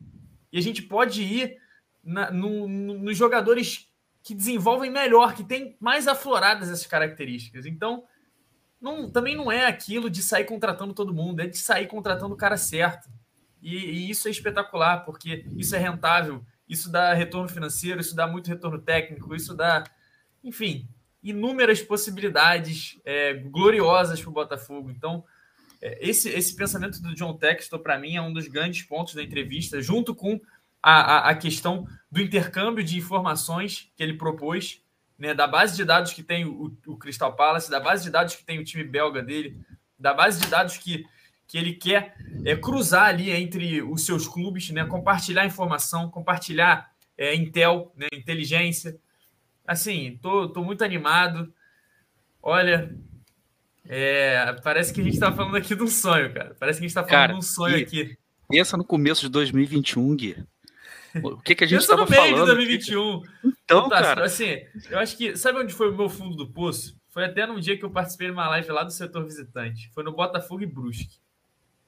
e 0.53 0.59
a 0.59 0.63
gente 0.63 0.83
pode 0.83 1.21
ir 1.21 1.57
na, 2.05 2.31
no, 2.31 2.69
no, 2.69 2.95
nos 3.01 3.17
jogadores 3.17 3.91
que 4.23 4.35
desenvolvem 4.35 4.89
melhor, 4.89 5.35
que 5.35 5.43
têm 5.43 5.77
mais 5.81 6.07
afloradas 6.07 6.69
essas 6.69 6.87
características. 6.87 7.67
Então, 7.67 8.05
não, 8.81 9.11
também 9.11 9.35
não 9.35 9.51
é 9.51 9.67
aquilo 9.67 10.09
de 10.09 10.23
sair 10.23 10.45
contratando 10.45 10.95
todo 10.95 11.13
mundo, 11.13 11.41
é 11.41 11.49
de 11.49 11.59
sair 11.59 11.89
contratando 11.89 12.35
o 12.35 12.39
cara 12.39 12.57
certo. 12.57 13.11
E, 13.61 13.77
e 13.77 14.11
isso 14.11 14.29
é 14.29 14.31
espetacular, 14.31 15.05
porque 15.05 15.45
isso 15.57 15.75
é 15.75 15.79
rentável, 15.79 16.45
isso 16.69 16.89
dá 16.89 17.13
retorno 17.13 17.49
financeiro, 17.49 18.01
isso 18.01 18.15
dá 18.15 18.29
muito 18.29 18.47
retorno 18.47 18.79
técnico, 18.79 19.35
isso 19.35 19.55
dá, 19.55 19.83
enfim, 20.45 20.89
inúmeras 21.23 21.83
possibilidades 21.83 22.99
é, 23.05 23.35
gloriosas 23.35 24.21
para 24.21 24.31
o 24.31 24.33
Botafogo. 24.33 24.91
Então, 24.91 25.25
é, 25.81 25.99
esse, 26.01 26.29
esse 26.29 26.55
pensamento 26.55 27.01
do 27.01 27.15
John 27.15 27.35
Textor, 27.37 27.81
para 27.81 27.99
mim, 27.99 28.17
é 28.17 28.23
um 28.23 28.33
dos 28.33 28.47
grandes 28.49 28.83
pontos 28.83 29.15
da 29.15 29.23
entrevista, 29.23 29.81
junto 29.81 30.15
com 30.15 30.41
a, 30.83 31.01
a, 31.01 31.31
a, 31.31 31.35
questão 31.35 31.87
do 32.11 32.21
intercâmbio 32.21 32.83
de 32.83 32.99
informações 32.99 33.91
que 33.97 34.03
ele 34.03 34.15
propôs, 34.15 34.83
né, 35.19 35.35
da 35.35 35.47
base 35.47 35.77
de 35.77 35.85
dados 35.85 36.13
que 36.13 36.23
tem 36.23 36.45
o, 36.47 36.77
o 36.87 36.97
Crystal 36.97 37.35
Palace, 37.35 37.71
da 37.71 37.79
base 37.81 38.05
de 38.05 38.11
dados 38.11 38.35
que 38.35 38.45
tem 38.45 38.59
o 38.59 38.65
time 38.65 38.85
belga 38.85 39.23
dele, 39.23 39.61
da 39.99 40.15
base 40.15 40.41
de 40.41 40.47
dados 40.49 40.79
que, 40.79 41.05
que 41.47 41.59
ele 41.59 41.75
quer 41.75 42.15
é, 42.45 42.57
cruzar 42.57 43.05
ali 43.05 43.31
entre 43.31 43.83
os 43.83 44.07
seus 44.07 44.27
clubes, 44.27 44.71
né, 44.71 44.87
compartilhar 44.87 45.45
informação, 45.45 46.11
compartilhar 46.11 46.91
é, 47.17 47.35
intel, 47.35 47.93
né, 47.95 48.09
inteligência. 48.15 48.99
Assim, 49.71 50.19
tô, 50.21 50.49
tô 50.49 50.65
muito 50.65 50.83
animado. 50.83 51.55
Olha, 52.43 52.93
é, 53.87 54.53
parece 54.65 54.93
que 54.93 55.01
a 55.01 55.05
gente 55.05 55.15
está 55.15 55.31
falando 55.31 55.57
aqui 55.57 55.77
de 55.77 55.83
um 55.85 55.87
sonho, 55.87 56.35
cara. 56.35 56.57
Parece 56.59 56.81
que 56.81 56.87
a 56.87 56.89
gente 56.89 56.91
está 56.91 57.05
falando 57.05 57.13
cara, 57.13 57.33
de 57.35 57.39
um 57.39 57.43
sonho 57.43 57.77
Gui, 57.77 57.83
aqui. 57.85 58.19
Pensa 58.49 58.77
no 58.77 58.85
começo 58.85 59.21
de 59.21 59.29
2021, 59.29 60.17
Gui. 60.17 60.45
O 61.23 61.37
que, 61.37 61.55
que 61.55 61.63
a 61.63 61.67
gente 61.69 61.83
estava 61.83 62.05
falando? 62.05 62.41
de 62.41 62.47
2021. 62.47 63.23
Então, 63.45 63.89
tá, 63.89 64.03
cara. 64.03 64.25
Assim, 64.25 64.59
eu 64.91 64.99
acho 64.99 65.17
que. 65.17 65.37
Sabe 65.37 65.61
onde 65.61 65.73
foi 65.73 65.89
o 65.89 65.97
meu 65.97 66.09
fundo 66.09 66.35
do 66.35 66.51
poço? 66.51 66.97
Foi 67.11 67.25
até 67.25 67.47
num 67.47 67.61
dia 67.61 67.79
que 67.79 67.85
eu 67.85 67.93
participei 67.93 68.27
de 68.27 68.33
uma 68.33 68.49
live 68.49 68.73
lá 68.73 68.83
do 68.83 68.91
setor 68.91 69.25
visitante. 69.25 69.89
Foi 69.95 70.03
no 70.03 70.11
Botafogo 70.11 70.65
e 70.65 70.67
Brusque. 70.67 71.21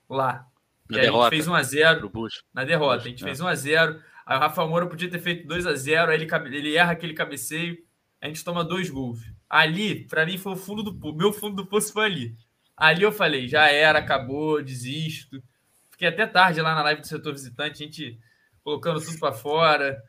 Lá. 0.09 0.47
Na 0.89 0.99
e 0.99 1.01
derrota. 1.01 1.35
a 1.35 1.37
gente 1.37 1.45
fez 1.45 1.49
1x0. 1.49 2.31
Na 2.55 2.65
derrota. 2.65 3.03
a 3.03 3.09
gente 3.09 3.25
é. 3.25 3.27
fez 3.27 3.41
1x0. 3.41 4.01
Aí 4.27 4.37
o 4.37 4.41
Rafa 4.41 4.67
Moura 4.67 4.87
podia 4.87 5.11
ter 5.11 5.19
feito 5.19 5.47
2x0. 5.47 6.09
Aí 6.09 6.23
ele, 6.23 6.57
ele 6.57 6.77
erra 6.77 6.93
aquele 6.93 7.15
cabeceio. 7.15 7.77
A 8.21 8.27
gente 8.27 8.45
toma 8.45 8.65
dois 8.65 8.89
gols. 8.89 9.21
Ali, 9.49 10.07
para 10.07 10.25
mim, 10.25 10.39
foi 10.39 10.53
o 10.53 10.57
fundo 10.57 10.83
do 10.83 10.95
poço. 10.95 11.17
Meu 11.17 11.33
fundo 11.33 11.57
do 11.57 11.67
poço 11.67 11.93
foi 11.93 12.07
ali. 12.07 12.37
Ali 12.77 13.03
eu 13.03 13.13
falei, 13.13 13.49
já 13.49 13.69
era, 13.69 13.99
acabou, 13.99 14.63
desisto. 14.63 15.43
Fiquei 15.91 16.09
até 16.09 16.27
tarde 16.27 16.61
lá 16.61 16.75
na 16.75 16.83
live 16.83 17.01
do 17.01 17.07
setor 17.07 17.33
visitante, 17.33 17.83
a 17.83 17.87
gente 17.87 18.19
colocando 18.65 19.01
tudo 19.01 19.19
para 19.19 19.33
fora, 19.33 20.03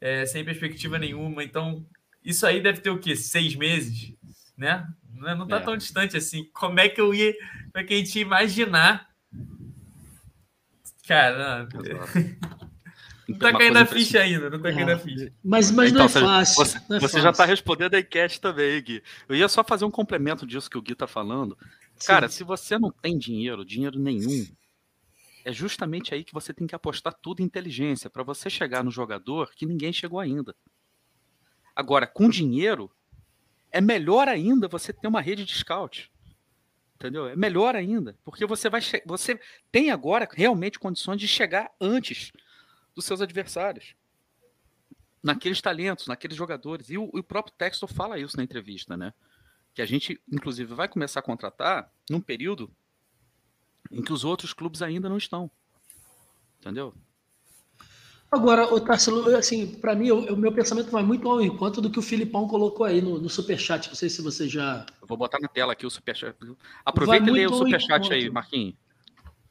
é, 0.00 0.24
sem 0.26 0.44
perspectiva 0.44 0.98
nenhuma. 0.98 1.44
Então, 1.44 1.84
isso 2.24 2.46
aí 2.46 2.60
deve 2.60 2.80
ter 2.80 2.90
o 2.90 2.98
quê? 2.98 3.14
Seis 3.14 3.54
meses, 3.54 4.14
né? 4.56 4.86
Não, 5.12 5.28
é, 5.28 5.34
não 5.34 5.46
tá 5.46 5.56
é. 5.56 5.60
tão 5.60 5.76
distante 5.76 6.16
assim. 6.16 6.44
Como 6.52 6.80
é 6.80 6.88
que 6.88 7.00
eu 7.00 7.14
ia. 7.14 7.32
Como 7.32 7.78
é 7.78 7.84
que 7.84 7.94
a 7.94 7.96
gente 7.96 8.16
ia 8.16 8.22
imaginar? 8.22 9.08
Cara, 11.06 11.68
não. 11.70 12.66
Não 13.28 13.38
tá 13.38 13.52
caindo 13.52 13.76
a 13.76 13.86
ficha 13.86 14.20
ainda, 14.20 14.48
não 14.48 14.60
tá 14.60 14.72
caindo 14.72 14.88
a 14.88 14.92
é. 14.92 14.98
ficha. 14.98 15.32
Mas, 15.42 15.70
mas 15.70 15.90
então, 15.90 16.00
não 16.00 16.06
é 16.06 16.08
fácil. 16.08 16.64
Você, 16.64 16.78
é 16.94 17.00
você 17.00 17.20
já 17.20 17.32
tá 17.32 17.44
respondendo 17.44 17.94
a 17.94 18.00
enquete 18.00 18.40
também, 18.40 18.80
Gui. 18.80 19.02
Eu 19.28 19.34
ia 19.34 19.48
só 19.48 19.64
fazer 19.64 19.84
um 19.84 19.90
complemento 19.90 20.46
disso 20.46 20.70
que 20.70 20.78
o 20.78 20.82
Gui 20.82 20.94
tá 20.94 21.06
falando. 21.06 21.58
Sim. 21.96 22.06
Cara, 22.06 22.28
se 22.28 22.44
você 22.44 22.78
não 22.78 22.90
tem 22.90 23.18
dinheiro, 23.18 23.64
dinheiro 23.64 23.98
nenhum, 23.98 24.46
é 25.44 25.52
justamente 25.52 26.14
aí 26.14 26.22
que 26.22 26.32
você 26.32 26.54
tem 26.54 26.66
que 26.66 26.74
apostar 26.74 27.14
tudo 27.14 27.40
em 27.40 27.44
inteligência, 27.44 28.08
para 28.08 28.22
você 28.22 28.48
chegar 28.48 28.84
no 28.84 28.90
jogador 28.90 29.50
que 29.56 29.66
ninguém 29.66 29.92
chegou 29.92 30.20
ainda. 30.20 30.54
Agora, 31.74 32.06
com 32.06 32.28
dinheiro, 32.28 32.90
é 33.72 33.80
melhor 33.80 34.28
ainda 34.28 34.68
você 34.68 34.92
ter 34.92 35.08
uma 35.08 35.20
rede 35.20 35.44
de 35.44 35.54
scout. 35.54 36.10
Entendeu? 36.94 37.28
É 37.28 37.36
melhor 37.36 37.76
ainda, 37.76 38.16
porque 38.24 38.46
você 38.46 38.70
vai 38.70 38.80
você 39.04 39.38
tem 39.70 39.90
agora 39.90 40.26
realmente 40.32 40.78
condições 40.78 41.20
de 41.20 41.28
chegar 41.28 41.70
antes 41.78 42.32
dos 42.96 43.04
seus 43.04 43.20
adversários. 43.20 43.94
naqueles 45.22 45.60
talentos, 45.60 46.06
naqueles 46.06 46.36
jogadores. 46.36 46.88
E 46.88 46.96
o, 46.96 47.10
o 47.12 47.22
próprio 47.22 47.54
Textor 47.56 47.92
fala 47.92 48.18
isso 48.18 48.36
na 48.36 48.42
entrevista, 48.42 48.96
né? 48.96 49.12
Que 49.74 49.82
a 49.82 49.86
gente, 49.86 50.20
inclusive, 50.32 50.72
vai 50.72 50.88
começar 50.88 51.20
a 51.20 51.22
contratar 51.22 51.92
num 52.08 52.20
período 52.20 52.70
em 53.90 54.02
que 54.02 54.12
os 54.12 54.24
outros 54.24 54.52
clubes 54.52 54.82
ainda 54.82 55.08
não 55.08 55.18
estão. 55.18 55.50
Entendeu? 56.58 56.94
Agora, 58.30 58.72
o 58.72 58.80
Tarsilo, 58.80 59.34
assim, 59.36 59.66
para 59.66 59.94
mim, 59.94 60.10
o, 60.10 60.34
o, 60.34 60.36
meu 60.36 60.52
pensamento 60.52 60.90
vai 60.90 61.02
muito 61.02 61.28
ao 61.28 61.40
encontro 61.40 61.80
do 61.80 61.90
que 61.90 61.98
o 61.98 62.02
Filipão 62.02 62.48
colocou 62.48 62.84
aí 62.84 63.00
no, 63.00 63.20
no 63.20 63.28
Superchat. 63.28 63.88
Não 63.88 63.94
sei 63.94 64.08
se 64.08 64.20
você 64.22 64.48
já. 64.48 64.84
Eu 65.00 65.06
vou 65.06 65.16
botar 65.16 65.38
na 65.40 65.48
tela 65.48 65.72
aqui 65.72 65.86
o 65.86 65.90
Superchat. 65.90 66.36
Aproveita 66.84 67.28
e 67.28 67.32
lê 67.32 67.46
o 67.46 67.54
Superchat 67.54 68.12
aí, 68.12 68.28
Marquinhos. 68.30 68.74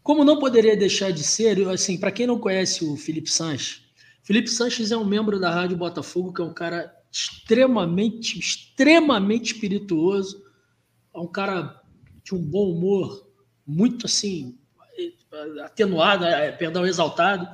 Como 0.06 0.24
não 0.24 0.38
poderia 0.38 0.78
deixar 0.78 1.10
de 1.10 1.24
ser, 1.24 1.68
assim, 1.68 1.98
para 1.98 2.12
quem 2.12 2.28
não 2.28 2.38
conhece 2.38 2.86
o 2.86 2.96
Felipe 2.96 3.28
Sanches, 3.28 3.82
Felipe 4.22 4.48
Sanches 4.48 4.92
é 4.92 4.98
um 4.98 5.04
membro 5.04 5.40
da 5.40 5.50
Rádio 5.50 5.76
Botafogo, 5.76 6.32
que 6.32 6.44
é 6.44 6.46
um 6.46 6.54
cara 6.54 6.96
extremamente, 7.12 8.38
extremamente 8.38 9.54
espirituoso, 9.54 10.46
é 11.12 11.18
um 11.18 11.26
cara 11.26 11.82
de 12.24 12.36
um 12.36 12.40
bom 12.40 12.70
humor, 12.70 13.28
muito 13.66 14.06
assim, 14.06 14.60
atenuado, 15.64 16.24
é, 16.24 16.52
perdão, 16.52 16.86
exaltado 16.86 17.48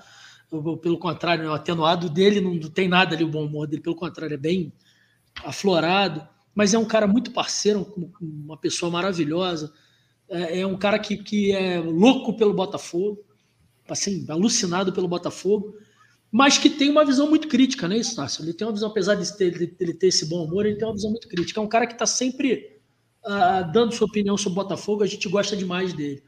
pelo 0.82 0.98
contrário, 0.98 1.50
o 1.50 1.54
atenuado 1.54 2.10
dele 2.10 2.42
não 2.42 2.60
tem 2.70 2.90
nada 2.90 3.16
ali, 3.16 3.24
o 3.24 3.30
bom 3.30 3.46
humor 3.46 3.66
dele, 3.66 3.82
pelo 3.82 3.96
contrário, 3.96 4.34
é 4.34 4.38
bem 4.38 4.74
aflorado, 5.46 6.28
mas 6.54 6.74
é 6.74 6.78
um 6.78 6.84
cara 6.84 7.08
muito 7.08 7.32
parceiro, 7.32 7.94
uma 8.20 8.58
pessoa 8.58 8.92
maravilhosa, 8.92 9.72
é, 10.32 10.62
é 10.62 10.68
um 10.68 10.78
cara 10.78 10.98
que, 10.98 11.18
que 11.18 11.52
é 11.52 11.80
louco 11.80 12.34
pelo 12.34 12.54
Botafogo, 12.54 13.24
assim, 13.88 14.26
alucinado 14.30 14.94
pelo 14.94 15.08
Botafogo, 15.08 15.76
mas 16.32 16.58
que 16.58 16.70
tem 16.70 16.90
uma 16.90 17.04
visão 17.04 17.30
muito 17.30 17.50
crítica, 17.50 17.88
né, 17.90 17.98
isso, 17.98 18.16
Tássio? 18.16 18.44
Ele 18.44 18.54
tem 18.54 18.66
uma 18.66 18.74
visão, 18.74 18.90
apesar 18.90 19.16
de 19.16 19.38
ter, 19.38 19.76
ele 19.78 19.94
ter 19.94 20.08
esse 20.08 20.26
bom 20.26 20.46
humor, 20.46 20.66
ele 20.66 20.78
tem 20.78 20.88
uma 20.88 20.94
visão 20.94 21.12
muito 21.12 21.28
crítica. 21.28 21.60
É 21.60 21.64
um 21.64 21.68
cara 21.68 21.86
que 21.86 21.94
está 21.94 22.06
sempre 22.06 22.80
uh, 23.26 23.70
dando 23.74 23.94
sua 23.94 24.08
opinião 24.08 24.38
sobre 24.38 24.58
o 24.58 24.64
Botafogo, 24.64 25.04
a 25.04 25.08
gente 25.08 25.28
gosta 25.28 25.58
demais 25.58 25.92
dele. 25.92 26.24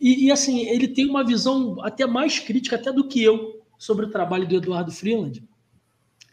E, 0.00 0.26
e, 0.26 0.30
assim, 0.30 0.66
ele 0.66 0.88
tem 0.88 1.06
uma 1.06 1.22
visão 1.22 1.76
até 1.82 2.06
mais 2.06 2.38
crítica 2.38 2.76
até 2.76 2.90
do 2.90 3.06
que 3.06 3.22
eu 3.22 3.62
sobre 3.78 4.06
o 4.06 4.10
trabalho 4.10 4.48
do 4.48 4.56
Eduardo 4.56 4.90
Freeland. 4.90 5.46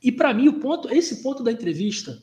E 0.01 0.11
para 0.11 0.33
mim, 0.33 0.47
o 0.47 0.59
ponto, 0.59 0.89
esse 0.89 1.21
ponto 1.21 1.43
da 1.43 1.51
entrevista 1.51 2.21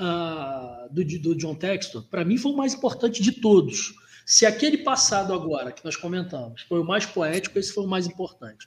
uh, 0.00 0.92
do, 0.92 1.04
do 1.04 1.34
John 1.36 1.54
Textor, 1.54 2.02
para 2.08 2.24
mim 2.24 2.36
foi 2.36 2.52
o 2.52 2.56
mais 2.56 2.74
importante 2.74 3.22
de 3.22 3.32
todos. 3.32 3.94
Se 4.24 4.46
aquele 4.46 4.78
passado 4.78 5.34
agora 5.34 5.72
que 5.72 5.84
nós 5.84 5.96
comentamos 5.96 6.62
foi 6.62 6.80
o 6.80 6.84
mais 6.84 7.04
poético, 7.04 7.58
esse 7.58 7.72
foi 7.72 7.84
o 7.84 7.88
mais 7.88 8.06
importante. 8.06 8.66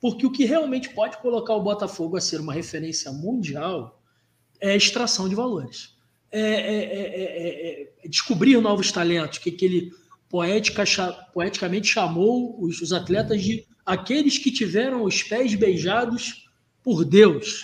Porque 0.00 0.24
o 0.24 0.32
que 0.32 0.44
realmente 0.44 0.88
pode 0.90 1.18
colocar 1.18 1.54
o 1.54 1.62
Botafogo 1.62 2.16
a 2.16 2.20
ser 2.20 2.40
uma 2.40 2.54
referência 2.54 3.12
mundial 3.12 4.02
é 4.60 4.70
a 4.70 4.76
extração 4.76 5.28
de 5.28 5.34
valores. 5.34 5.94
É, 6.32 6.40
é, 6.40 6.84
é, 6.84 7.92
é 8.04 8.08
descobrir 8.08 8.58
novos 8.60 8.90
talentos, 8.90 9.38
que, 9.38 9.50
que 9.50 9.64
ele 9.64 9.92
poeticamente 10.30 11.88
chamou 11.88 12.62
os, 12.62 12.80
os 12.80 12.92
atletas 12.92 13.42
de 13.42 13.66
aqueles 13.84 14.38
que 14.38 14.52
tiveram 14.52 15.02
os 15.02 15.22
pés 15.22 15.54
beijados 15.54 16.48
por 16.82 17.04
Deus. 17.04 17.62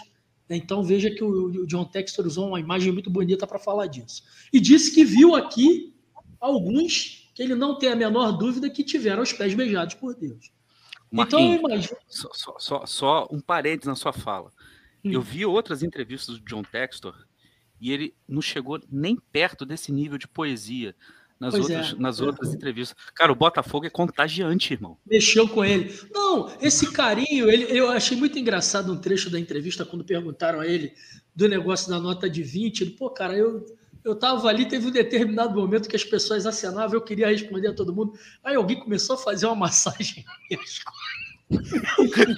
Então 0.49 0.83
veja 0.83 1.11
que 1.11 1.25
o, 1.25 1.67
John 1.67 1.85
Textor 1.85 2.27
usou 2.27 2.49
uma 2.49 2.61
imagem 2.61 2.93
muito 2.93 3.11
bonita 3.11 3.47
para 3.47 3.59
falar 3.59 3.87
disso. 3.87 4.23
E 4.53 4.61
disse 4.61 4.95
que 4.95 5.05
viu 5.05 5.35
aqui 5.35 5.95
alguns 6.39 7.31
que 7.35 7.43
ele 7.43 7.55
não 7.55 7.79
tem 7.79 7.91
a 7.91 7.97
menor 7.97 8.33
dúvida 8.33 8.71
que 8.71 8.85
tiveram 8.85 9.23
os 9.23 9.33
pés 9.33 9.55
beijados 9.55 9.95
por 9.95 10.15
Deus. 10.15 10.53
então 11.13 11.41
eu 11.41 11.59
imagino. 11.59 11.99
Só, 12.09 12.29
só, 12.33 12.59
só, 12.59 12.87
só 12.87 13.29
um 13.31 13.41
parênteses 13.41 13.89
na 13.89 13.97
sua 13.97 14.13
fala. 14.13 14.53
Hum. 15.05 15.13
Eu 15.13 15.21
vi 15.21 15.45
outras 15.45 15.83
entrevistas 15.83 16.39
do 16.39 16.45
John 16.45 16.63
Textor 16.63 17.27
e 17.81 17.93
ele 17.93 18.15
não 18.27 18.41
chegou 18.41 18.81
nem 18.91 19.17
perto 19.17 19.67
desse 19.67 19.93
nível 19.93 20.17
de 20.17 20.29
poesia 20.29 20.95
nas 21.39 21.55
outras, 21.55 21.93
é, 21.93 21.95
nas 21.97 22.21
outras 22.21 22.55
entrevistas. 22.55 22.97
Cara, 23.15 23.31
o 23.31 23.35
Botafogo 23.35 23.87
é 23.87 23.91
contagiante, 23.91 24.73
irmão. 24.73 24.97
Mexeu 25.07 25.49
com 25.49 25.65
ele. 25.65 25.95
Não, 26.13 26.51
esse 26.61 26.91
carinho, 26.93 27.51
ele, 27.51 27.67
eu 27.71 27.91
achei 27.91 28.17
muito 28.17 28.39
engraçado 28.39 28.93
um 28.93 28.97
trecho 28.97 29.31
da 29.31 29.39
entrevista 29.39 29.85
quando 29.85 30.05
perguntaram 30.05 30.61
a 30.61 30.67
ele 30.67 30.93
do 31.35 31.49
negócio 31.49 31.91
da 31.91 32.01
nota 32.01 32.29
de 32.29 32.43
20. 32.43 32.81
Ele, 32.81 32.91
pô, 32.93 33.11
cara, 33.11 33.37
eu, 33.37 33.67
eu 34.03 34.15
tava 34.15 34.49
ali, 34.49 34.67
teve 34.67 34.87
um 34.87 34.91
determinado 34.91 35.55
momento 35.55 35.89
que 35.89 35.97
as 35.97 36.05
pessoas 36.05 36.47
acenavam, 36.47 36.95
eu 36.95 37.03
queria 37.03 37.29
responder 37.29 37.69
a 37.69 37.75
todo 37.75 37.95
mundo. 37.95 38.19
Aí 38.43 38.55
alguém 38.55 38.81
começou 38.81 39.17
a 39.17 39.19
fazer 39.19 39.47
uma 39.47 39.57
massagem 39.57 40.25
nas 40.51 40.81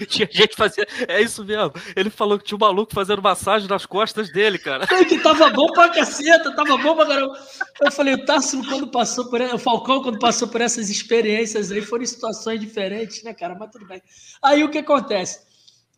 tinha 0.08 0.28
gente 0.30 0.54
fazia. 0.54 0.86
É 1.06 1.20
isso 1.22 1.44
mesmo. 1.44 1.72
Ele 1.96 2.10
falou 2.10 2.38
que 2.38 2.44
tinha 2.44 2.56
um 2.56 2.60
maluco 2.60 2.92
fazendo 2.92 3.22
massagem 3.22 3.68
nas 3.68 3.86
costas 3.86 4.30
dele, 4.30 4.58
cara. 4.58 4.86
Que 4.86 5.18
tava 5.20 5.48
bom 5.50 5.72
pra 5.72 5.88
caceta, 5.88 6.54
tava 6.54 6.76
bom 6.76 6.94
pra 6.94 7.06
caramba. 7.06 7.38
Eu 7.80 7.90
falei, 7.90 8.14
o 8.14 8.24
Tássilo, 8.24 8.66
quando 8.66 8.90
passou 8.90 9.30
por. 9.30 9.40
O 9.40 9.58
Falcão, 9.58 10.02
quando 10.02 10.18
passou 10.18 10.48
por 10.48 10.60
essas 10.60 10.90
experiências 10.90 11.72
aí, 11.72 11.80
foram 11.80 12.04
situações 12.04 12.60
diferentes, 12.60 13.22
né, 13.22 13.32
cara? 13.32 13.54
Mas 13.54 13.70
tudo 13.70 13.86
bem. 13.86 14.02
Aí 14.42 14.62
o 14.62 14.70
que 14.70 14.78
acontece? 14.78 15.46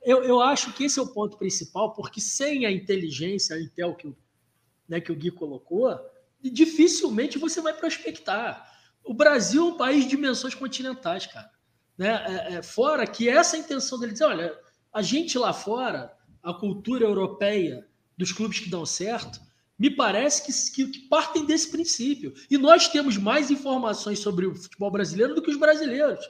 Eu, 0.03 0.23
eu 0.23 0.41
acho 0.41 0.73
que 0.73 0.85
esse 0.85 0.99
é 0.99 1.03
o 1.03 1.09
ponto 1.09 1.37
principal, 1.37 1.93
porque 1.93 2.21
sem 2.21 2.65
a 2.65 2.71
inteligência, 2.71 3.57
a 3.57 3.61
Intel 3.61 3.95
que 3.95 4.15
né, 4.89 5.01
que 5.01 5.13
o 5.13 5.15
Gui 5.15 5.31
colocou, 5.31 5.97
dificilmente 6.43 7.39
você 7.39 7.61
vai 7.61 7.73
prospectar. 7.73 8.69
O 9.05 9.15
Brasil 9.15 9.63
é 9.63 9.73
um 9.73 9.77
país 9.77 10.05
de 10.05 10.11
dimensões 10.11 10.55
continentais, 10.55 11.27
cara 11.27 11.51
né, 12.01 12.25
é, 12.27 12.55
é, 12.55 12.63
fora 12.63 13.07
que 13.07 13.29
essa 13.29 13.59
intenção 13.59 14.01
dele 14.01 14.13
dizer, 14.13 14.25
olha, 14.25 14.59
a 14.91 15.03
gente 15.03 15.37
lá 15.37 15.53
fora, 15.53 16.11
a 16.43 16.55
cultura 16.55 17.05
europeia 17.05 17.87
dos 18.17 18.33
clubes 18.33 18.59
que 18.59 18.71
dão 18.71 18.87
certo, 18.87 19.39
me 19.79 19.91
parece 19.91 20.47
que, 20.47 20.73
que, 20.73 20.91
que, 20.93 21.09
partem 21.09 21.45
desse 21.45 21.71
princípio. 21.71 22.33
E 22.51 22.57
nós 22.57 22.89
temos 22.89 23.19
mais 23.19 23.51
informações 23.51 24.19
sobre 24.19 24.47
o 24.47 24.55
futebol 24.55 24.91
brasileiro 24.91 25.35
do 25.35 25.43
que 25.43 25.51
os 25.51 25.59
brasileiros. 25.59 26.25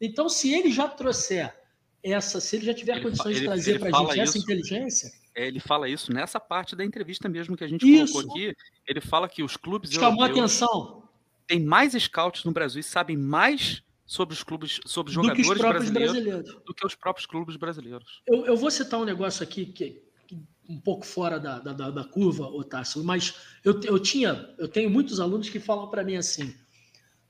Então, 0.00 0.28
se 0.28 0.54
ele 0.54 0.70
já 0.70 0.86
trouxer 0.86 1.52
essa, 2.00 2.40
se 2.40 2.54
ele 2.54 2.66
já 2.66 2.74
tiver 2.74 2.92
ele, 2.92 3.02
condições 3.02 3.38
ele, 3.38 3.40
de 3.40 3.46
trazer 3.46 3.80
para 3.80 3.88
a 3.88 4.00
gente 4.00 4.12
isso, 4.12 4.20
essa 4.20 4.38
inteligência. 4.38 5.12
É, 5.34 5.48
ele 5.48 5.58
fala 5.58 5.88
isso 5.88 6.12
nessa 6.12 6.38
parte 6.38 6.76
da 6.76 6.84
entrevista 6.84 7.28
mesmo 7.28 7.56
que 7.56 7.64
a 7.64 7.68
gente 7.68 7.84
isso. 7.84 8.12
colocou 8.12 8.36
aqui. 8.36 8.56
Ele 8.86 9.00
fala 9.00 9.28
que 9.28 9.42
os 9.42 9.56
clubes. 9.56 9.90
Chamou 9.90 10.22
atenção. 10.22 11.02
Tem 11.44 11.58
mais 11.58 11.92
scouts 12.00 12.44
no 12.44 12.52
Brasil 12.52 12.78
e 12.78 12.84
sabem 12.84 13.16
mais 13.16 13.82
sobre 14.08 14.34
os 14.34 14.42
clubes, 14.42 14.80
sobre 14.86 15.10
os 15.10 15.14
jogadores 15.14 15.46
do 15.46 15.68
brasileiros, 15.68 15.92
brasileiros, 15.92 16.54
do 16.64 16.74
que 16.74 16.86
os 16.86 16.94
próprios 16.94 17.26
clubes 17.26 17.56
brasileiros. 17.56 18.22
Eu, 18.26 18.46
eu 18.46 18.56
vou 18.56 18.70
citar 18.70 18.98
um 18.98 19.04
negócio 19.04 19.42
aqui 19.42 19.66
que, 19.66 20.02
que 20.26 20.42
um 20.66 20.80
pouco 20.80 21.04
fora 21.04 21.38
da, 21.38 21.58
da, 21.58 21.90
da 21.90 22.04
curva, 22.04 22.46
Otácio, 22.46 23.04
mas 23.04 23.34
eu, 23.62 23.78
eu 23.82 23.98
tinha, 23.98 24.54
eu 24.58 24.66
tenho 24.66 24.88
muitos 24.88 25.20
alunos 25.20 25.50
que 25.50 25.60
falam 25.60 25.90
para 25.90 26.02
mim 26.02 26.16
assim, 26.16 26.54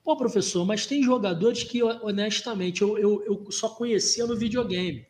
pô, 0.05 0.17
professor, 0.17 0.65
mas 0.65 0.87
tem 0.87 1.03
jogadores 1.03 1.65
que, 1.65 1.83
honestamente, 1.83 2.81
eu, 2.81 2.97
eu, 2.97 3.25
eu 3.25 3.51
só 3.51 3.71
conhecia 3.71 4.25
no 4.25 4.37
videogame. 4.37 5.05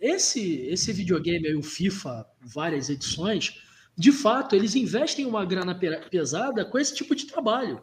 Esse, 0.00 0.62
esse 0.68 0.92
videogame 0.92 1.48
aí, 1.48 1.56
o 1.56 1.62
FIFA, 1.62 2.24
várias 2.40 2.88
edições, 2.88 3.60
de 3.96 4.12
fato, 4.12 4.54
eles 4.54 4.76
investem 4.76 5.26
uma 5.26 5.44
grana 5.44 5.74
pesada 6.08 6.64
com 6.64 6.78
esse 6.78 6.94
tipo 6.94 7.16
de 7.16 7.26
trabalho. 7.26 7.82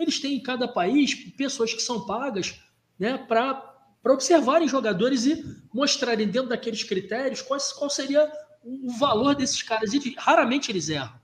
Eles 0.00 0.18
têm 0.18 0.36
em 0.36 0.42
cada 0.42 0.66
país 0.66 1.14
pessoas 1.14 1.74
que 1.74 1.82
são 1.82 2.06
pagas 2.06 2.58
né, 2.98 3.18
para 3.18 3.62
observarem 4.06 4.66
jogadores 4.66 5.26
e 5.26 5.44
mostrarem 5.72 6.26
dentro 6.26 6.48
daqueles 6.48 6.82
critérios 6.82 7.42
qual, 7.42 7.60
qual 7.78 7.90
seria 7.90 8.32
o 8.64 8.90
valor 8.98 9.34
desses 9.34 9.62
caras. 9.62 9.92
E 9.92 10.14
raramente 10.16 10.72
eles 10.72 10.88
erram. 10.88 11.20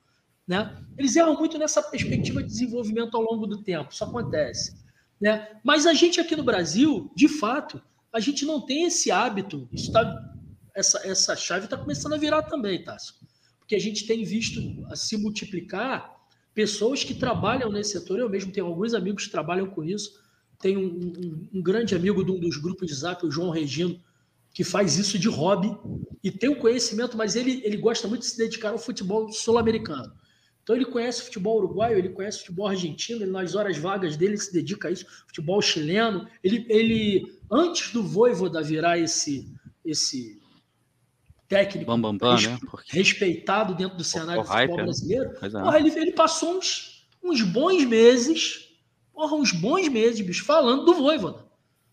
Né? 0.47 0.77
Eles 0.97 1.17
erram 1.17 1.37
muito 1.37 1.59
nessa 1.59 1.83
perspectiva 1.83 2.43
de 2.43 2.49
desenvolvimento 2.49 3.17
ao 3.17 3.23
longo 3.23 3.47
do 3.47 3.63
tempo, 3.63 3.93
isso 3.93 4.05
acontece. 4.05 4.77
Né? 5.21 5.59
Mas 5.65 5.87
a 5.87 5.95
gente 5.95 6.21
aqui 6.21 6.37
no 6.37 6.45
Brasil, 6.45 7.11
de 7.17 7.29
fato, 7.29 7.83
a 8.13 8.21
gente 8.21 8.45
não 8.45 8.61
tem 8.61 8.85
esse 8.85 9.11
hábito. 9.11 9.69
Isso 9.73 9.91
tá, 9.91 10.35
essa, 10.75 11.07
essa 11.07 11.35
chave 11.35 11.65
está 11.65 11.77
começando 11.77 12.13
a 12.13 12.19
virar 12.19 12.43
também, 12.43 12.85
Tássio. 12.85 13.15
Porque 13.59 13.75
a 13.75 13.81
gente 13.81 14.07
tem 14.07 14.23
visto 14.23 14.61
se 14.95 15.17
multiplicar 15.17 16.16
pessoas 16.57 17.05
que 17.05 17.13
trabalham 17.13 17.71
nesse 17.71 17.91
setor. 17.91 18.19
Eu 18.19 18.31
mesmo 18.31 18.51
tenho 18.51 18.67
alguns 18.67 18.95
amigos 18.95 19.27
que 19.27 19.31
trabalham 19.31 19.67
com 19.67 19.85
isso. 19.85 20.19
Tenho 20.59 20.81
um, 20.81 21.13
um, 21.55 21.59
um 21.59 21.63
grande 21.63 21.95
amigo 21.95 22.25
de 22.25 22.31
um 22.31 22.41
dos 22.41 22.57
grupos 22.57 22.89
de 22.89 22.95
zap, 22.95 23.27
o 23.27 23.31
João 23.31 23.51
Regino, 23.51 24.01
que 24.55 24.65
faz 24.65 24.97
isso 24.97 25.19
de 25.19 25.29
hobby 25.29 25.77
e 26.25 26.31
tem 26.31 26.49
o 26.49 26.59
conhecimento, 26.59 27.15
mas 27.15 27.37
ele, 27.37 27.61
ele 27.63 27.77
gosta 27.77 28.09
muito 28.09 28.23
de 28.23 28.29
se 28.29 28.39
dedicar 28.39 28.71
ao 28.71 28.79
futebol 28.79 29.31
sul-americano. 29.31 30.11
Então 30.63 30.75
ele 30.75 30.87
conhece 30.87 31.25
futebol 31.25 31.59
uruguaio, 31.59 31.99
ele 31.99 32.09
conhece 32.09 32.39
futebol 32.39 32.67
argentino, 32.67 33.23
ele, 33.23 33.31
nas 33.31 33.55
horas 33.55 33.77
vagas 33.77 34.17
dele 34.17 34.33
ele 34.33 34.41
se 34.41 34.53
dedica 34.53 34.89
a 34.89 34.91
isso, 34.91 35.05
futebol 35.27 35.61
chileno. 35.61 36.27
Ele, 36.43 36.65
ele 36.71 37.39
antes 37.53 37.93
do 37.93 38.03
Voivoda 38.03 38.63
virar 38.63 38.99
esse 38.99 39.47
esse 39.85 40.41
técnico 41.49 41.87
bam, 41.87 42.01
bam, 42.01 42.17
bam, 42.17 42.41
né? 42.41 42.59
Porque... 42.71 42.97
respeitado 42.97 43.75
dentro 43.75 43.97
do 43.97 44.05
cenário 44.05 44.43
do 44.43 44.49
futebol 44.49 44.77
brasileiro. 44.77 45.31
É. 45.41 45.49
Porra, 45.49 45.79
ele, 45.79 45.91
ele 45.91 46.13
passou 46.13 46.59
uns, 46.59 47.09
uns 47.23 47.43
bons 47.43 47.85
meses, 47.85 48.69
porra, 49.13 49.37
uns 49.37 49.53
bons 49.53 49.89
meses, 49.89 50.21
bicho, 50.21 50.45
falando 50.45 50.85
do 50.85 50.95
Voivoda. 50.95 51.47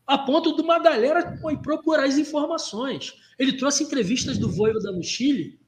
a 0.05 0.17
ponto 0.17 0.55
de 0.55 0.61
uma 0.61 0.79
galera 0.79 1.37
foi 1.41 1.57
procurar 1.57 2.05
as 2.05 2.17
informações. 2.17 3.13
Ele 3.37 3.53
trouxe 3.53 3.83
entrevistas 3.83 4.37
do 4.37 4.49
Voivoda 4.49 4.91
no 4.91 5.03
Chile, 5.03 5.59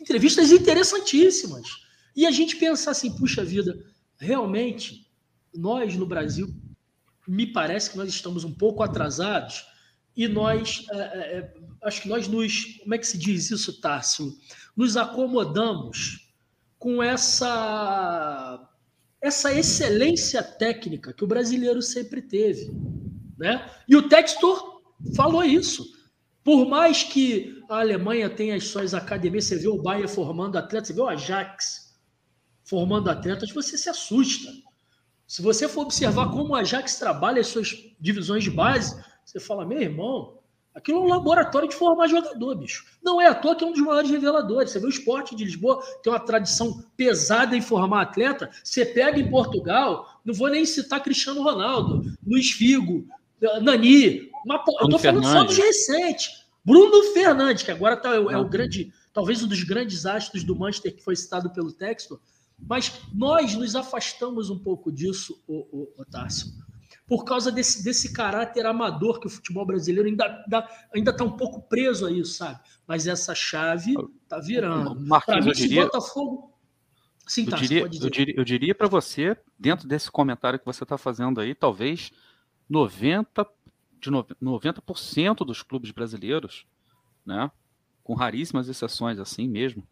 entrevistas 0.00 0.50
interessantíssimas. 0.50 1.66
E 2.16 2.26
a 2.26 2.30
gente 2.30 2.56
pensar 2.56 2.92
assim, 2.92 3.16
puxa 3.16 3.44
vida, 3.44 3.78
realmente, 4.18 5.06
nós 5.54 5.96
no 5.96 6.06
Brasil, 6.06 6.52
me 7.26 7.46
parece 7.46 7.90
que 7.90 7.96
nós 7.96 8.08
estamos 8.08 8.44
um 8.44 8.52
pouco 8.52 8.82
atrasados 8.82 9.64
e 10.16 10.28
nós, 10.28 10.84
é, 10.90 10.96
é, 10.96 11.54
acho 11.82 12.02
que 12.02 12.08
nós 12.08 12.28
nos, 12.28 12.78
como 12.80 12.94
é 12.94 12.98
que 12.98 13.06
se 13.06 13.18
diz 13.18 13.50
isso, 13.50 13.80
Tássio? 13.80 14.36
Nos 14.76 14.96
acomodamos 14.96 16.28
com 16.78 17.02
essa 17.02 18.66
essa 19.22 19.52
excelência 19.52 20.42
técnica 20.42 21.12
que 21.12 21.22
o 21.22 21.26
brasileiro 21.26 21.82
sempre 21.82 22.22
teve. 22.22 22.70
Né? 23.36 23.70
E 23.86 23.94
o 23.94 24.08
Textor 24.08 24.80
falou 25.14 25.44
isso. 25.44 25.84
Por 26.42 26.66
mais 26.66 27.02
que 27.02 27.62
a 27.68 27.80
Alemanha 27.80 28.30
tenha 28.30 28.56
as 28.56 28.64
suas 28.64 28.94
academias, 28.94 29.44
você 29.44 29.56
vê 29.56 29.68
o 29.68 29.80
Bayern 29.80 30.08
formando 30.08 30.56
atletas, 30.56 30.88
você 30.88 30.94
vê 30.94 31.00
o 31.02 31.08
Ajax 31.08 31.94
formando 32.64 33.10
atletas, 33.10 33.52
você 33.52 33.76
se 33.76 33.90
assusta. 33.90 34.50
Se 35.26 35.42
você 35.42 35.68
for 35.68 35.82
observar 35.82 36.30
como 36.30 36.50
o 36.50 36.54
Ajax 36.54 36.96
trabalha 36.96 37.40
as 37.40 37.48
suas 37.48 37.76
divisões 38.00 38.42
de 38.42 38.50
base, 38.50 39.00
você 39.30 39.38
fala, 39.38 39.64
meu 39.64 39.80
irmão, 39.80 40.40
Aquilo 40.72 40.98
é 40.98 41.02
um 41.02 41.08
laboratório 41.08 41.68
de 41.68 41.74
formar 41.74 42.06
jogador, 42.06 42.54
bicho. 42.54 42.84
Não 43.02 43.20
é 43.20 43.26
à 43.26 43.34
toa 43.34 43.56
que 43.56 43.64
é 43.64 43.66
um 43.66 43.72
dos 43.72 43.82
maiores 43.82 44.08
reveladores. 44.08 44.70
Você 44.70 44.78
vê 44.78 44.86
o 44.86 44.90
esporte 44.90 45.34
de 45.34 45.44
Lisboa, 45.44 45.82
tem 46.00 46.12
uma 46.12 46.20
tradição 46.20 46.84
pesada 46.96 47.56
em 47.56 47.60
formar 47.60 48.02
atleta. 48.02 48.48
Você 48.62 48.86
pega 48.86 49.18
em 49.18 49.28
Portugal, 49.28 50.20
não 50.24 50.32
vou 50.32 50.48
nem 50.48 50.64
citar 50.64 51.02
Cristiano 51.02 51.42
Ronaldo, 51.42 52.02
Luiz 52.24 52.52
Figo, 52.52 53.04
Nani. 53.60 54.30
Uma, 54.46 54.64
eu 54.80 54.88
tô 54.88 54.98
falando 54.98 55.24
só 55.24 55.42
dos 55.42 55.56
recentes. 55.56 56.44
Bruno 56.64 57.02
Fernandes, 57.12 57.64
que 57.64 57.72
agora 57.72 57.96
tá, 57.96 58.14
é, 58.14 58.18
é 58.18 58.38
o 58.38 58.48
grande, 58.48 58.92
talvez 59.12 59.42
um 59.42 59.48
dos 59.48 59.64
grandes 59.64 60.06
astros 60.06 60.44
do 60.44 60.54
Manchester 60.54 60.94
que 60.94 61.02
foi 61.02 61.16
citado 61.16 61.50
pelo 61.50 61.72
Texto. 61.72 62.20
Mas 62.56 62.92
nós 63.12 63.56
nos 63.56 63.74
afastamos 63.74 64.50
um 64.50 64.58
pouco 64.58 64.92
disso, 64.92 65.42
o, 65.48 65.66
o, 65.72 65.92
o 65.98 66.04
Tássio 66.04 66.48
por 67.10 67.24
causa 67.24 67.50
desse, 67.50 67.82
desse 67.82 68.12
caráter 68.12 68.64
amador 68.64 69.18
que 69.18 69.26
o 69.26 69.30
futebol 69.30 69.66
brasileiro 69.66 70.08
ainda 70.08 70.44
ainda 70.94 71.10
está 71.10 71.24
um 71.24 71.36
pouco 71.36 71.60
preso 71.60 72.06
a 72.06 72.10
isso, 72.12 72.34
sabe? 72.34 72.60
Mas 72.86 73.08
essa 73.08 73.34
chave 73.34 73.96
está 74.22 74.38
virando. 74.38 74.94
Marquinhos, 75.00 75.44
mim, 75.44 75.50
eu 75.50 75.54
diria... 75.56 75.84
Botafogo... 75.86 76.56
Sim, 77.26 77.46
tá, 77.46 77.56
eu 77.56 77.62
diria, 77.62 77.80
eu 77.80 77.88
diria, 77.88 78.34
eu 78.36 78.44
diria 78.44 78.74
para 78.76 78.86
você, 78.86 79.36
dentro 79.58 79.88
desse 79.88 80.08
comentário 80.08 80.56
que 80.56 80.64
você 80.64 80.84
está 80.84 80.96
fazendo 80.96 81.40
aí, 81.40 81.52
talvez 81.52 82.12
90, 82.68 83.44
de 84.00 84.08
90% 84.08 85.44
dos 85.44 85.64
clubes 85.64 85.90
brasileiros, 85.90 86.64
né, 87.26 87.50
com 88.04 88.14
raríssimas 88.14 88.68
exceções 88.68 89.18
assim 89.18 89.48
mesmo, 89.48 89.84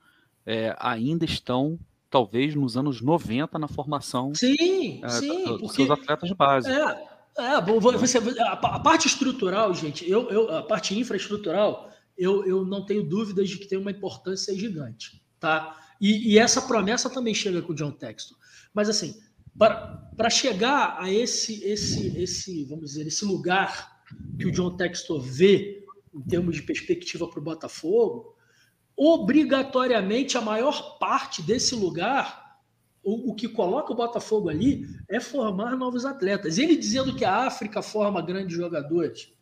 é, 0.47 0.73
ainda 0.79 1.25
estão 1.25 1.81
talvez 2.11 2.55
nos 2.55 2.77
anos 2.77 3.01
90 3.01 3.59
na 3.59 3.69
formação 3.69 4.35
sim, 4.35 5.01
é, 5.05 5.09
sim, 5.09 5.45
dos 5.45 5.61
porque, 5.61 5.77
seus 5.77 5.91
atletas 5.91 6.29
de 6.29 6.35
base. 6.35 6.71
É, 6.71 7.09
é 7.39 7.61
bom, 7.61 7.79
você, 7.79 8.19
a, 8.41 8.53
a, 8.53 8.81
parte 8.81 9.07
estrutural, 9.07 9.73
gente, 9.75 10.09
eu, 10.09 10.29
eu, 10.31 10.57
a 10.57 10.63
parte 10.63 10.99
infraestrutural, 10.99 11.91
eu, 12.17 12.45
eu 12.45 12.65
não 12.65 12.85
tenho 12.85 13.03
dúvidas 13.03 13.49
de 13.49 13.59
que 13.59 13.67
tem 13.67 13.79
uma 13.79 13.91
importância 13.91 14.55
gigante, 14.57 15.23
tá? 15.39 15.79
E, 16.01 16.33
e 16.33 16.39
essa 16.39 16.63
promessa 16.63 17.09
também 17.11 17.35
chega 17.35 17.63
com 17.63 17.73
o 17.73 17.77
John 17.77 17.93
Texton. 17.93 18.35
Mas 18.73 18.89
assim, 18.89 19.21
para 19.57 20.31
chegar 20.31 20.97
a 20.99 21.13
esse, 21.13 21.65
esse, 21.65 22.17
esse, 22.17 22.65
vamos 22.65 22.91
dizer, 22.91 23.07
esse 23.07 23.25
lugar 23.25 23.99
que 24.39 24.47
o 24.47 24.53
John 24.53 24.77
Textor 24.77 25.21
vê 25.21 25.85
em 26.15 26.23
termos 26.23 26.57
de 26.57 26.63
perspectiva 26.63 27.29
para 27.29 27.39
o 27.39 27.43
Botafogo, 27.43 28.35
obrigatoriamente 28.99 30.37
a 30.37 30.41
maior 30.41 30.99
parte 30.99 31.41
desse 31.41 31.77
lugar, 31.77 32.59
o, 33.01 33.31
o, 33.31 33.35
que 33.35 33.47
coloca 33.47 33.93
o 33.93 33.97
Botafogo 33.97 34.49
ali 34.49 34.85
é 35.09 35.21
formar 35.21 35.77
novos 35.77 36.05
atletas. 36.05 36.59
Ele 36.59 36.75
dizendo 36.75 37.15
que 37.15 37.25
a 37.25 37.47
África 37.47 37.81
forma 37.81 38.21
grandes 38.21 38.57
jogadores, 38.57 39.33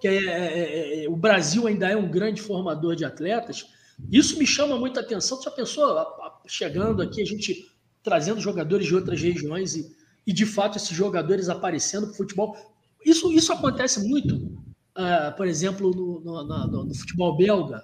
que 0.00 0.06
é, 0.06 0.24
é, 0.24 0.58
é, 1.00 1.04
é 1.04 1.08
o 1.08 1.16
Brasil 1.16 1.66
ainda 1.66 1.88
é 1.88 1.96
um 1.96 2.08
grande 2.08 2.40
formador 2.40 2.94
de 2.94 3.04
atletas, 3.04 3.66
isso 4.08 4.38
me 4.38 4.46
chama 4.46 4.78
muita 4.78 5.00
atenção. 5.00 5.42
Já 5.42 5.50
pensou 5.50 6.06
chegando 6.46 7.02
aqui, 7.02 7.20
a 7.20 7.26
gente 7.26 7.68
trazendo 8.04 8.40
jogadores 8.40 8.86
de 8.86 8.94
outras 8.94 9.20
regiões 9.20 9.74
e, 9.74 9.96
e 10.24 10.32
de 10.32 10.46
fato 10.46 10.78
esses 10.78 10.96
jogadores 10.96 11.48
aparecendo 11.48 12.06
para 12.06 12.14
o 12.14 12.16
futebol. 12.16 12.56
Isso, 13.04 13.32
isso 13.32 13.52
acontece 13.52 14.08
muito, 14.08 14.36
uh, 14.36 15.36
por 15.36 15.48
exemplo, 15.48 15.90
no, 15.90 16.20
no, 16.20 16.44
no, 16.44 16.84
no 16.84 16.94
futebol 16.94 17.36
belga 17.36 17.82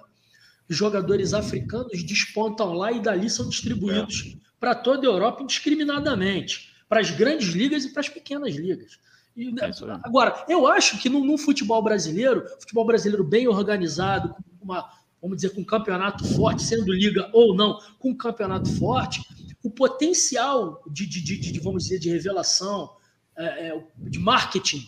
jogadores 0.69 1.33
africanos 1.33 2.03
despontam 2.03 2.73
lá 2.73 2.91
e 2.91 2.99
dali 2.99 3.29
são 3.29 3.47
distribuídos 3.47 4.35
é. 4.35 4.39
para 4.59 4.73
toda 4.73 5.07
a 5.07 5.11
Europa 5.11 5.43
indiscriminadamente, 5.43 6.73
para 6.89 6.99
as 6.99 7.11
grandes 7.11 7.49
ligas 7.49 7.85
e 7.85 7.89
para 7.89 8.01
as 8.01 8.09
pequenas 8.09 8.55
ligas. 8.55 8.99
E, 9.35 9.49
é 9.49 9.71
agora, 10.03 10.45
eu 10.47 10.65
acho 10.65 10.97
que 10.99 11.09
no, 11.09 11.23
no, 11.25 11.37
futebol 11.37 11.81
brasileiro, 11.83 12.45
futebol 12.59 12.85
brasileiro 12.85 13.23
bem 13.23 13.47
organizado, 13.47 14.33
com 14.57 14.65
uma, 14.65 14.89
vamos 15.21 15.37
dizer, 15.37 15.49
com 15.49 15.61
um 15.61 15.65
campeonato 15.65 16.25
forte, 16.35 16.63
sendo 16.63 16.93
liga 16.93 17.29
ou 17.33 17.53
não, 17.53 17.77
com 17.99 18.11
um 18.11 18.17
campeonato 18.17 18.69
forte, 18.77 19.21
o 19.61 19.69
potencial 19.69 20.81
de, 20.89 21.05
de, 21.05 21.21
de, 21.21 21.37
de 21.37 21.59
vamos 21.59 21.83
dizer, 21.83 21.99
de 21.99 22.09
revelação, 22.09 22.95
é, 23.37 23.69
é, 23.69 23.83
de 23.97 24.19
marketing, 24.19 24.87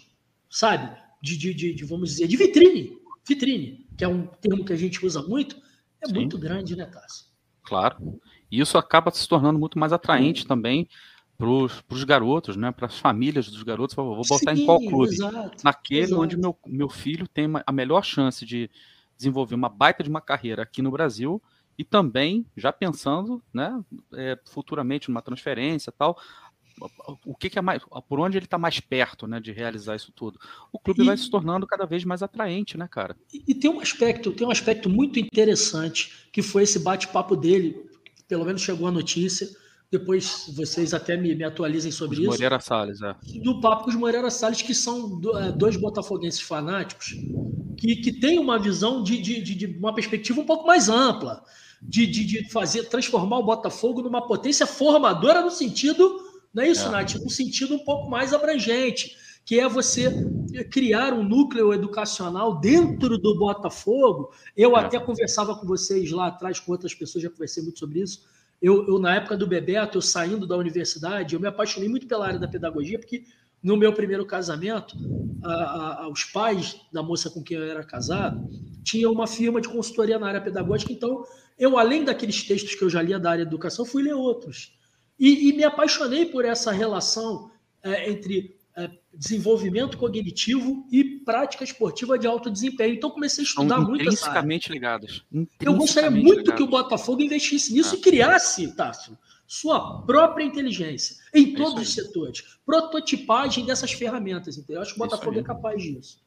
sabe? 0.49 0.95
De, 1.21 1.35
de, 1.35 1.73
de, 1.73 1.83
vamos 1.83 2.11
dizer, 2.11 2.27
de 2.27 2.37
vitrine, 2.37 2.97
vitrine, 3.27 3.85
que 3.97 4.05
é 4.05 4.07
um 4.07 4.27
termo 4.27 4.63
que 4.63 4.71
a 4.71 4.77
gente 4.77 5.05
usa 5.05 5.21
muito, 5.23 5.57
é 6.07 6.13
Sim. 6.13 6.19
muito 6.19 6.37
grande, 6.37 6.75
né, 6.75 6.85
Cássio? 6.85 7.27
Claro. 7.63 8.19
E 8.51 8.59
isso 8.59 8.77
acaba 8.77 9.11
se 9.11 9.27
tornando 9.27 9.59
muito 9.59 9.77
mais 9.77 9.91
atraente 9.91 10.41
Sim. 10.41 10.47
também 10.47 10.87
para 11.37 11.47
os 11.47 12.03
garotos, 12.03 12.55
né? 12.55 12.71
Para 12.71 12.87
as 12.87 12.97
famílias 12.97 13.47
dos 13.49 13.61
garotos. 13.61 13.95
Vou 13.95 14.21
botar 14.27 14.55
Sim, 14.55 14.63
em 14.63 14.65
qual 14.65 14.79
clube? 14.79 15.13
Exato, 15.13 15.63
Naquele 15.63 16.03
exato. 16.03 16.21
onde 16.21 16.37
meu, 16.37 16.57
meu 16.65 16.89
filho 16.89 17.27
tem 17.27 17.47
a 17.65 17.71
melhor 17.71 18.03
chance 18.03 18.45
de 18.45 18.69
desenvolver 19.15 19.55
uma 19.55 19.69
baita 19.69 20.03
de 20.03 20.09
uma 20.09 20.21
carreira 20.21 20.63
aqui 20.63 20.81
no 20.81 20.91
Brasil 20.91 21.41
e 21.77 21.83
também 21.83 22.45
já 22.55 22.73
pensando, 22.73 23.41
né, 23.53 23.79
é, 24.13 24.37
futuramente 24.45 25.09
numa 25.09 25.21
transferência 25.21 25.91
tal, 25.91 26.17
o 27.25 27.35
que, 27.35 27.49
que, 27.49 27.57
é 27.57 27.61
mais, 27.61 27.81
por 28.07 28.19
onde 28.19 28.37
ele 28.37 28.45
está 28.45 28.57
mais 28.57 28.79
perto, 28.79 29.27
né, 29.27 29.39
de 29.39 29.51
realizar 29.51 29.95
isso 29.95 30.11
tudo. 30.11 30.39
O 30.71 30.79
clube 30.79 31.01
e, 31.01 31.05
vai 31.05 31.17
se 31.17 31.29
tornando 31.29 31.65
cada 31.65 31.85
vez 31.85 32.03
mais 32.03 32.21
atraente, 32.21 32.77
né, 32.77 32.87
cara? 32.89 33.15
E, 33.33 33.43
e 33.47 33.55
tem 33.55 33.69
um 33.69 33.79
aspecto, 33.79 34.31
tem 34.31 34.45
um 34.45 34.51
aspecto 34.51 34.89
muito 34.89 35.19
interessante 35.19 36.27
que 36.31 36.41
foi 36.41 36.63
esse 36.63 36.79
bate-papo 36.79 37.35
dele, 37.35 37.89
pelo 38.27 38.45
menos 38.45 38.61
chegou 38.61 38.87
a 38.87 38.91
notícia. 38.91 39.47
Depois 39.89 40.51
vocês 40.53 40.93
até 40.93 41.15
me, 41.15 41.33
me 41.33 41.45
atualizem 41.45 41.91
sobre 41.91 42.17
os 42.17 42.21
isso. 42.21 42.31
Moreira 42.31 42.59
Salles, 42.59 43.01
é. 43.01 43.15
Do 43.39 43.61
papo 43.61 43.85
com 43.85 43.89
os 43.89 43.95
Moreira 43.95 44.29
Salles, 44.29 44.61
que 44.61 44.75
são 44.75 45.19
é, 45.35 45.51
dois 45.51 45.77
botafoguenses 45.77 46.41
fanáticos, 46.41 47.15
que, 47.77 47.95
que 47.95 48.11
têm 48.11 48.37
uma 48.37 48.59
visão 48.59 49.01
de, 49.01 49.21
de, 49.21 49.41
de, 49.41 49.55
de 49.55 49.65
uma 49.77 49.95
perspectiva 49.95 50.41
um 50.41 50.45
pouco 50.45 50.67
mais 50.67 50.89
ampla, 50.89 51.41
de, 51.81 52.05
de, 52.05 52.25
de 52.25 52.49
fazer 52.49 52.83
transformar 52.89 53.37
o 53.37 53.43
Botafogo 53.43 54.01
numa 54.01 54.27
potência 54.27 54.65
formadora 54.65 55.41
no 55.41 55.51
sentido 55.51 56.26
não 56.57 56.63
é 56.63 56.69
isso, 56.69 56.87
é. 56.87 56.89
Nath? 56.89 57.15
Um 57.23 57.29
sentido 57.29 57.75
um 57.75 57.79
pouco 57.85 58.09
mais 58.09 58.33
abrangente, 58.33 59.15
que 59.45 59.59
é 59.59 59.69
você 59.69 60.09
criar 60.71 61.13
um 61.13 61.23
núcleo 61.23 61.71
educacional 61.71 62.59
dentro 62.59 63.15
do 63.19 63.37
Botafogo. 63.37 64.31
Eu 64.55 64.75
é. 64.75 64.79
até 64.79 64.99
conversava 64.99 65.55
com 65.55 65.67
vocês 65.67 66.09
lá 66.09 66.27
atrás, 66.27 66.59
com 66.59 66.71
outras 66.71 66.95
pessoas, 66.95 67.23
já 67.23 67.29
conversei 67.29 67.61
muito 67.61 67.77
sobre 67.77 67.99
isso. 67.99 68.25
Eu, 68.59 68.87
eu, 68.87 68.97
na 68.97 69.13
época 69.17 69.37
do 69.37 69.45
Bebeto, 69.45 69.99
eu 69.99 70.01
saindo 70.01 70.47
da 70.47 70.57
universidade, 70.57 71.35
eu 71.35 71.39
me 71.39 71.47
apaixonei 71.47 71.87
muito 71.87 72.07
pela 72.07 72.25
área 72.25 72.39
da 72.39 72.47
pedagogia, 72.47 72.97
porque 72.97 73.23
no 73.61 73.77
meu 73.77 73.93
primeiro 73.93 74.25
casamento, 74.25 74.95
a, 75.43 76.05
a, 76.05 76.09
os 76.09 76.23
pais 76.23 76.81
da 76.91 77.03
moça 77.03 77.29
com 77.29 77.43
quem 77.43 77.57
eu 77.57 77.63
era 77.65 77.83
casado 77.83 78.49
tinham 78.83 79.11
uma 79.11 79.27
firma 79.27 79.61
de 79.61 79.69
consultoria 79.69 80.17
na 80.17 80.27
área 80.27 80.41
pedagógica, 80.41 80.91
então 80.91 81.23
eu, 81.59 81.77
além 81.77 82.03
daqueles 82.03 82.41
textos 82.41 82.73
que 82.73 82.83
eu 82.83 82.89
já 82.89 82.99
lia 82.99 83.19
da 83.19 83.29
área 83.29 83.45
de 83.45 83.49
educação, 83.49 83.85
fui 83.85 84.01
ler 84.01 84.15
outros. 84.15 84.75
E, 85.19 85.49
e 85.49 85.53
me 85.53 85.63
apaixonei 85.63 86.25
por 86.25 86.45
essa 86.45 86.71
relação 86.71 87.51
é, 87.83 88.09
entre 88.09 88.57
é, 88.75 88.91
desenvolvimento 89.11 89.97
cognitivo 89.97 90.87
e 90.91 91.03
prática 91.03 91.63
esportiva 91.63 92.17
de 92.19 92.27
alto 92.27 92.51
desempenho. 92.51 92.93
Então 92.93 93.09
comecei 93.09 93.43
a 93.43 93.47
estudar 93.47 93.79
muito 93.79 94.03
intrinsecamente 94.03 94.71
ligados. 94.71 95.25
Eu 95.59 95.73
gostaria 95.73 96.11
muito 96.11 96.27
ligados. 96.29 96.55
que 96.55 96.63
o 96.63 96.67
Botafogo 96.67 97.21
investisse 97.21 97.73
nisso 97.73 97.95
ah. 97.95 97.97
e 97.97 98.01
criasse, 98.01 98.75
Tássio, 98.75 99.17
sua 99.47 100.03
própria 100.03 100.43
inteligência 100.43 101.15
em 101.33 101.53
é 101.53 101.57
todos 101.57 101.81
os 101.81 101.93
setores. 101.93 102.59
Prototipagem 102.65 103.65
dessas 103.65 103.91
ferramentas, 103.93 104.57
entendeu? 104.57 104.75
Eu 104.75 104.81
acho 104.81 104.93
que 104.93 105.01
o 105.01 105.03
Botafogo 105.03 105.39
é 105.39 105.43
capaz 105.43 105.81
disso. 105.81 106.21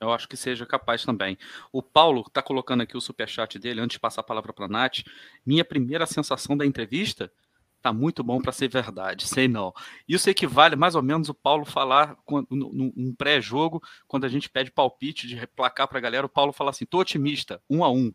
Eu 0.00 0.12
acho 0.12 0.28
que 0.28 0.36
seja 0.36 0.66
capaz 0.66 1.04
também. 1.04 1.38
O 1.72 1.82
Paulo 1.82 2.22
está 2.26 2.42
colocando 2.42 2.82
aqui 2.82 2.96
o 2.96 3.00
superchat 3.00 3.58
dele, 3.58 3.80
antes 3.80 3.94
de 3.94 4.00
passar 4.00 4.22
a 4.22 4.24
palavra 4.24 4.52
para 4.52 4.66
a 4.66 4.68
Nath. 4.68 5.02
Minha 5.46 5.64
primeira 5.64 6.06
sensação 6.06 6.56
da 6.56 6.66
entrevista 6.66 7.30
tá 7.84 7.92
muito 7.92 8.24
bom 8.24 8.40
para 8.40 8.50
ser 8.50 8.66
verdade, 8.68 9.28
sei 9.28 9.46
não. 9.46 9.70
Isso 10.08 10.30
equivale 10.30 10.74
mais 10.74 10.94
ou 10.94 11.02
menos 11.02 11.28
o 11.28 11.34
Paulo 11.34 11.66
falar 11.66 12.16
num 12.50 13.14
pré-jogo, 13.14 13.82
quando 14.08 14.24
a 14.24 14.28
gente 14.28 14.48
pede 14.48 14.70
palpite 14.70 15.28
de 15.28 15.46
placar 15.48 15.86
para 15.86 15.98
a 15.98 16.00
galera, 16.00 16.24
o 16.24 16.30
Paulo 16.30 16.50
fala 16.50 16.70
assim: 16.70 16.86
tô 16.86 16.98
otimista, 16.98 17.60
um 17.68 17.84
a 17.84 17.90
um. 17.92 18.10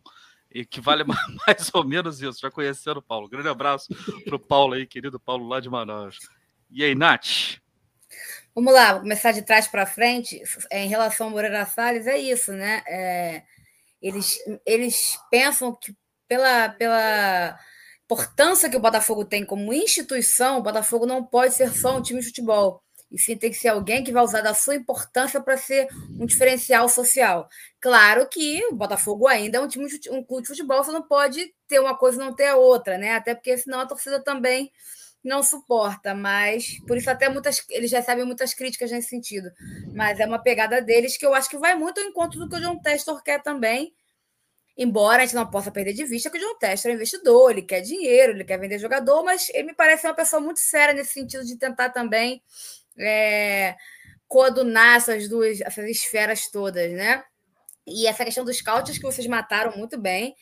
Equivale 0.50 1.04
mais 1.46 1.70
ou 1.72 1.84
menos 1.84 2.20
isso, 2.20 2.40
já 2.40 2.50
conhecendo 2.50 2.96
o 2.96 3.02
Paulo. 3.02 3.28
Grande 3.28 3.48
abraço 3.48 3.94
para 4.24 4.34
o 4.34 4.40
Paulo 4.40 4.74
aí, 4.74 4.84
querido 4.84 5.20
Paulo 5.20 5.46
lá 5.46 5.60
de 5.60 5.70
Manaus. 5.70 6.18
E 6.68 6.82
aí, 6.82 6.96
Nath? 6.96 7.60
Vamos 8.52 8.74
lá, 8.74 8.94
vou 8.94 9.02
começar 9.02 9.30
de 9.30 9.42
trás 9.42 9.68
para 9.68 9.86
frente. 9.86 10.42
Em 10.72 10.88
relação 10.88 11.28
ao 11.28 11.30
Moreira 11.30 11.64
Salles, 11.64 12.08
é 12.08 12.18
isso, 12.18 12.52
né? 12.52 12.82
É, 12.88 13.44
eles, 14.02 14.36
eles 14.66 15.16
pensam 15.30 15.72
que 15.72 15.94
pela, 16.26 16.70
pela 16.70 17.56
importância 18.10 18.68
que 18.68 18.76
o 18.76 18.80
Botafogo 18.80 19.24
tem 19.24 19.44
como 19.44 19.72
instituição, 19.72 20.58
o 20.58 20.62
Botafogo 20.62 21.06
não 21.06 21.24
pode 21.24 21.54
ser 21.54 21.72
só 21.72 21.96
um 21.96 22.02
time 22.02 22.18
de 22.18 22.26
futebol. 22.26 22.82
E 23.08 23.16
sim 23.16 23.36
tem 23.36 23.50
que 23.50 23.56
ser 23.56 23.68
alguém 23.68 24.02
que 24.02 24.10
vai 24.10 24.22
usar 24.22 24.40
da 24.40 24.52
sua 24.52 24.74
importância 24.74 25.40
para 25.40 25.56
ser 25.56 25.86
um 26.18 26.26
diferencial 26.26 26.88
social. 26.88 27.48
Claro 27.80 28.28
que 28.28 28.64
o 28.66 28.74
Botafogo 28.74 29.28
ainda 29.28 29.58
é 29.58 29.60
um 29.60 29.68
time 29.68 29.86
de, 29.86 30.10
um 30.10 30.24
clube 30.24 30.42
de 30.42 30.48
futebol, 30.48 30.82
você 30.82 30.90
não 30.90 31.02
pode 31.02 31.54
ter 31.68 31.78
uma 31.78 31.96
coisa 31.96 32.20
e 32.20 32.24
não 32.24 32.34
ter 32.34 32.46
a 32.46 32.56
outra, 32.56 32.98
né? 32.98 33.14
Até 33.14 33.32
porque 33.32 33.56
senão 33.56 33.78
a 33.78 33.86
torcida 33.86 34.20
também 34.20 34.72
não 35.22 35.42
suporta, 35.42 36.12
mas 36.12 36.78
por 36.88 36.96
isso 36.96 37.10
até 37.10 37.28
muitas 37.28 37.64
eles 37.70 37.92
recebem 37.92 38.24
muitas 38.24 38.54
críticas 38.54 38.90
nesse 38.90 39.08
sentido. 39.08 39.50
Mas 39.94 40.18
é 40.18 40.26
uma 40.26 40.42
pegada 40.42 40.82
deles 40.82 41.16
que 41.16 41.24
eu 41.24 41.32
acho 41.32 41.48
que 41.48 41.58
vai 41.58 41.76
muito 41.76 42.00
ao 42.00 42.06
encontro 42.06 42.40
do 42.40 42.48
que 42.48 42.56
o 42.56 42.60
John 42.60 42.80
Testor 42.80 43.22
quer 43.22 43.40
também 43.40 43.92
Embora 44.82 45.22
a 45.22 45.26
gente 45.26 45.34
não 45.34 45.46
possa 45.46 45.70
perder 45.70 45.92
de 45.92 46.06
vista 46.06 46.30
que 46.30 46.38
o 46.38 46.40
John 46.40 46.56
Tester 46.56 46.90
é 46.90 46.94
investidor, 46.94 47.50
ele 47.50 47.60
quer 47.60 47.82
dinheiro, 47.82 48.32
ele 48.32 48.44
quer 48.44 48.58
vender 48.58 48.78
jogador, 48.78 49.22
mas 49.22 49.50
ele 49.50 49.64
me 49.64 49.74
parece 49.74 50.06
uma 50.06 50.14
pessoa 50.14 50.40
muito 50.40 50.58
séria 50.58 50.94
nesse 50.94 51.12
sentido 51.12 51.44
de 51.44 51.58
tentar 51.58 51.90
também 51.90 52.42
é, 52.98 53.76
coadunar 54.26 54.96
essas 54.96 55.28
duas, 55.28 55.60
essas 55.60 55.84
esferas 55.86 56.50
todas, 56.50 56.90
né? 56.92 57.22
E 57.86 58.06
essa 58.06 58.24
questão 58.24 58.42
dos 58.42 58.56
scouts 58.56 58.96
que 58.96 59.04
vocês 59.04 59.26
mataram 59.26 59.76
muito 59.76 59.98
bem. 59.98 60.34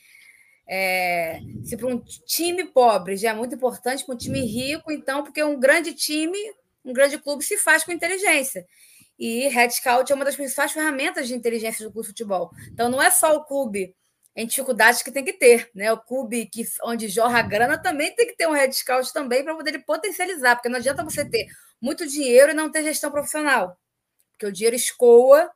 É, 0.69 1.41
se 1.65 1.77
para 1.77 1.89
um 1.89 2.01
time 2.25 2.65
pobre 2.67 3.17
já 3.17 3.31
é 3.31 3.35
muito 3.35 3.57
importante, 3.57 4.07
para 4.07 4.15
um 4.15 4.19
time 4.19 4.41
rico, 4.47 4.93
então, 4.93 5.25
porque 5.25 5.43
um 5.43 5.59
grande 5.59 5.93
time, 5.95 6.39
um 6.85 6.93
grande 6.93 7.19
clube 7.19 7.43
se 7.43 7.59
faz 7.59 7.83
com 7.83 7.91
inteligência. 7.91 8.65
E 9.19 9.49
Red 9.49 9.71
Scout 9.71 10.13
é 10.13 10.15
uma 10.15 10.25
das 10.25 10.37
principais 10.37 10.71
ferramentas 10.71 11.27
de 11.27 11.35
inteligência 11.35 11.85
do 11.85 11.91
clube 11.91 12.07
de 12.07 12.13
futebol. 12.13 12.53
Então, 12.73 12.89
não 12.89 13.03
é 13.03 13.11
só 13.11 13.35
o 13.35 13.45
clube 13.45 13.97
em 14.35 14.47
dificuldades 14.47 15.03
que 15.03 15.11
tem 15.11 15.25
que 15.25 15.33
ter, 15.33 15.71
né? 15.75 15.93
O 15.93 15.99
clube 15.99 16.47
que, 16.47 16.65
onde 16.85 17.09
jorra 17.09 17.41
a 17.41 17.43
grana 17.43 17.77
também 17.77 18.15
tem 18.15 18.27
que 18.27 18.37
ter 18.37 18.47
um 18.47 18.53
head 18.53 18.75
scout 18.75 19.13
também 19.13 19.43
para 19.43 19.55
poder 19.55 19.79
potencializar, 19.81 20.57
porque 20.57 20.69
não 20.69 20.79
adianta 20.79 21.03
você 21.03 21.25
ter 21.25 21.47
muito 21.81 22.07
dinheiro 22.07 22.53
e 22.53 22.55
não 22.55 22.71
ter 22.71 22.85
gestão 22.85 23.11
profissional, 23.11 23.79
porque 24.33 24.47
o 24.47 24.53
dinheiro 24.53 24.77
escoa, 24.77 25.51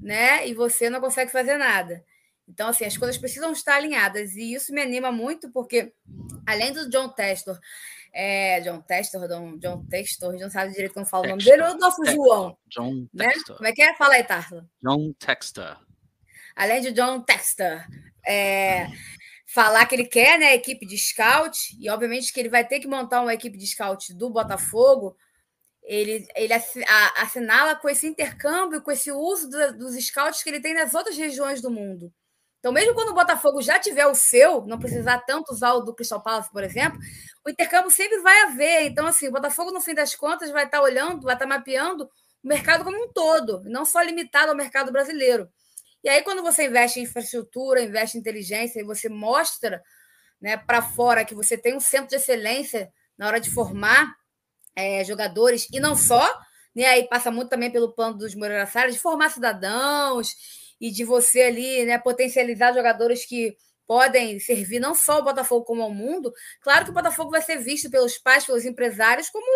né? 0.00 0.46
E 0.46 0.54
você 0.54 0.88
não 0.88 1.00
consegue 1.00 1.32
fazer 1.32 1.56
nada. 1.56 2.04
Então, 2.48 2.68
assim, 2.68 2.84
as 2.84 2.96
coisas 2.96 3.18
precisam 3.18 3.52
estar 3.52 3.74
alinhadas 3.74 4.34
e 4.34 4.54
isso 4.54 4.72
me 4.72 4.80
anima 4.80 5.12
muito, 5.12 5.50
porque 5.50 5.92
além 6.46 6.72
do 6.72 6.88
John 6.88 7.08
Testor, 7.10 7.58
é, 8.12 8.60
John 8.62 8.80
Testor, 8.80 9.28
John, 9.28 9.58
John 9.58 9.84
Testor, 9.84 10.32
não 10.38 10.50
sabe 10.50 10.72
direito 10.72 10.94
como 10.94 11.04
fala 11.04 11.26
o 11.26 11.28
nome 11.30 11.44
dele, 11.44 11.62
o 11.62 11.74
nosso 11.76 12.04
João. 12.06 12.56
John 12.68 13.06
né? 13.12 13.30
Como 13.46 13.66
é 13.66 13.72
que 13.72 13.82
é? 13.82 13.94
Fala 13.96 14.14
aí, 14.14 14.24
Tarso. 14.24 14.64
John 14.82 15.12
Textor. 15.18 15.78
Além 16.58 16.80
de 16.80 16.90
John 16.90 17.22
Textor, 17.22 17.86
é, 18.26 18.88
falar 19.46 19.86
que 19.86 19.94
ele 19.94 20.04
quer 20.04 20.40
né, 20.40 20.56
equipe 20.56 20.84
de 20.84 20.98
scout, 20.98 21.56
e 21.80 21.88
obviamente 21.88 22.32
que 22.32 22.40
ele 22.40 22.48
vai 22.48 22.66
ter 22.66 22.80
que 22.80 22.88
montar 22.88 23.22
uma 23.22 23.32
equipe 23.32 23.56
de 23.56 23.64
scout 23.64 24.12
do 24.12 24.28
Botafogo, 24.28 25.16
ele, 25.84 26.26
ele 26.34 26.52
assinala 26.52 27.76
com 27.76 27.88
esse 27.88 28.08
intercâmbio, 28.08 28.82
com 28.82 28.90
esse 28.90 29.12
uso 29.12 29.48
do, 29.48 29.78
dos 29.78 29.94
scouts 30.04 30.42
que 30.42 30.50
ele 30.50 30.60
tem 30.60 30.74
nas 30.74 30.94
outras 30.94 31.16
regiões 31.16 31.62
do 31.62 31.70
mundo. 31.70 32.12
Então, 32.58 32.72
mesmo 32.72 32.92
quando 32.92 33.10
o 33.10 33.14
Botafogo 33.14 33.62
já 33.62 33.78
tiver 33.78 34.06
o 34.08 34.16
seu, 34.16 34.66
não 34.66 34.80
precisar 34.80 35.20
tanto 35.20 35.52
usar 35.52 35.74
o 35.74 35.80
do 35.80 35.94
Crystal 35.94 36.20
Palace, 36.20 36.50
por 36.50 36.64
exemplo, 36.64 36.98
o 37.46 37.50
intercâmbio 37.50 37.90
sempre 37.90 38.18
vai 38.18 38.42
haver. 38.42 38.82
Então, 38.86 39.06
assim, 39.06 39.28
o 39.28 39.32
Botafogo, 39.32 39.70
no 39.70 39.80
fim 39.80 39.94
das 39.94 40.16
contas, 40.16 40.50
vai 40.50 40.64
estar 40.64 40.82
olhando, 40.82 41.22
vai 41.22 41.34
estar 41.34 41.46
mapeando 41.46 42.10
o 42.42 42.48
mercado 42.48 42.82
como 42.82 43.00
um 43.00 43.12
todo, 43.12 43.62
não 43.64 43.84
só 43.84 44.02
limitado 44.02 44.50
ao 44.50 44.56
mercado 44.56 44.90
brasileiro. 44.90 45.48
E 46.02 46.08
aí, 46.08 46.22
quando 46.22 46.42
você 46.42 46.66
investe 46.66 47.00
em 47.00 47.02
infraestrutura, 47.02 47.82
investe 47.82 48.16
em 48.16 48.20
inteligência, 48.20 48.80
e 48.80 48.84
você 48.84 49.08
mostra 49.08 49.82
né, 50.40 50.56
para 50.56 50.80
fora 50.80 51.24
que 51.24 51.34
você 51.34 51.56
tem 51.56 51.76
um 51.76 51.80
centro 51.80 52.08
de 52.08 52.16
excelência 52.16 52.90
na 53.16 53.26
hora 53.26 53.40
de 53.40 53.50
formar 53.50 54.14
é, 54.76 55.04
jogadores, 55.04 55.66
e 55.72 55.80
não 55.80 55.96
só, 55.96 56.24
né, 56.74 56.86
aí 56.86 57.08
passa 57.08 57.30
muito 57.30 57.48
também 57.48 57.70
pelo 57.70 57.92
plano 57.92 58.16
dos 58.16 58.34
Moreira 58.34 58.66
Salles, 58.66 58.94
de 58.94 59.00
formar 59.00 59.30
cidadãos 59.30 60.34
e 60.80 60.90
de 60.90 61.04
você 61.04 61.42
ali 61.42 61.84
né, 61.84 61.98
potencializar 61.98 62.72
jogadores 62.72 63.24
que 63.26 63.56
podem 63.88 64.38
servir 64.38 64.78
não 64.78 64.94
só 64.94 65.18
o 65.18 65.24
Botafogo 65.24 65.64
como 65.64 65.82
ao 65.82 65.90
mundo. 65.92 66.32
Claro 66.60 66.84
que 66.84 66.90
o 66.90 66.94
Botafogo 66.94 67.30
vai 67.30 67.40
ser 67.40 67.56
visto 67.56 67.90
pelos 67.90 68.18
pais, 68.18 68.44
pelos 68.44 68.66
empresários, 68.66 69.30
como. 69.30 69.46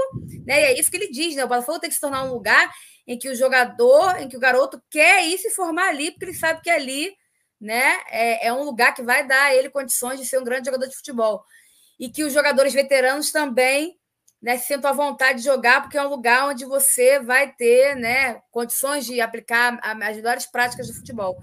Né, 0.46 0.62
e 0.62 0.64
é 0.64 0.80
isso 0.80 0.90
que 0.90 0.96
ele 0.96 1.10
diz, 1.10 1.36
né? 1.36 1.44
O 1.44 1.48
Botafogo 1.48 1.78
tem 1.78 1.90
que 1.90 1.94
se 1.94 2.00
tornar 2.00 2.24
um 2.24 2.32
lugar 2.32 2.72
em 3.06 3.18
que 3.18 3.28
o 3.28 3.34
jogador, 3.34 4.20
em 4.20 4.28
que 4.28 4.36
o 4.36 4.40
garoto 4.40 4.80
quer 4.90 5.26
ir 5.26 5.38
se 5.38 5.50
formar 5.50 5.88
ali, 5.88 6.10
porque 6.10 6.26
ele 6.26 6.34
sabe 6.34 6.60
que 6.62 6.70
ali 6.70 7.12
né, 7.60 8.00
é, 8.08 8.48
é 8.48 8.52
um 8.52 8.64
lugar 8.64 8.94
que 8.94 9.02
vai 9.02 9.26
dar 9.26 9.44
a 9.44 9.54
ele 9.54 9.70
condições 9.70 10.18
de 10.18 10.26
ser 10.26 10.38
um 10.38 10.44
grande 10.44 10.66
jogador 10.66 10.86
de 10.86 10.96
futebol. 10.96 11.44
E 11.98 12.08
que 12.08 12.24
os 12.24 12.32
jogadores 12.32 12.72
veteranos 12.72 13.30
também 13.30 13.96
né, 14.40 14.58
se 14.58 14.66
sentam 14.66 14.90
à 14.90 14.92
vontade 14.92 15.38
de 15.38 15.44
jogar, 15.44 15.82
porque 15.82 15.96
é 15.96 16.02
um 16.02 16.08
lugar 16.10 16.48
onde 16.48 16.64
você 16.64 17.20
vai 17.20 17.52
ter 17.52 17.94
né, 17.94 18.40
condições 18.50 19.06
de 19.06 19.20
aplicar 19.20 19.78
as 19.80 20.16
melhores 20.16 20.46
práticas 20.46 20.88
do 20.88 20.94
futebol. 20.94 21.38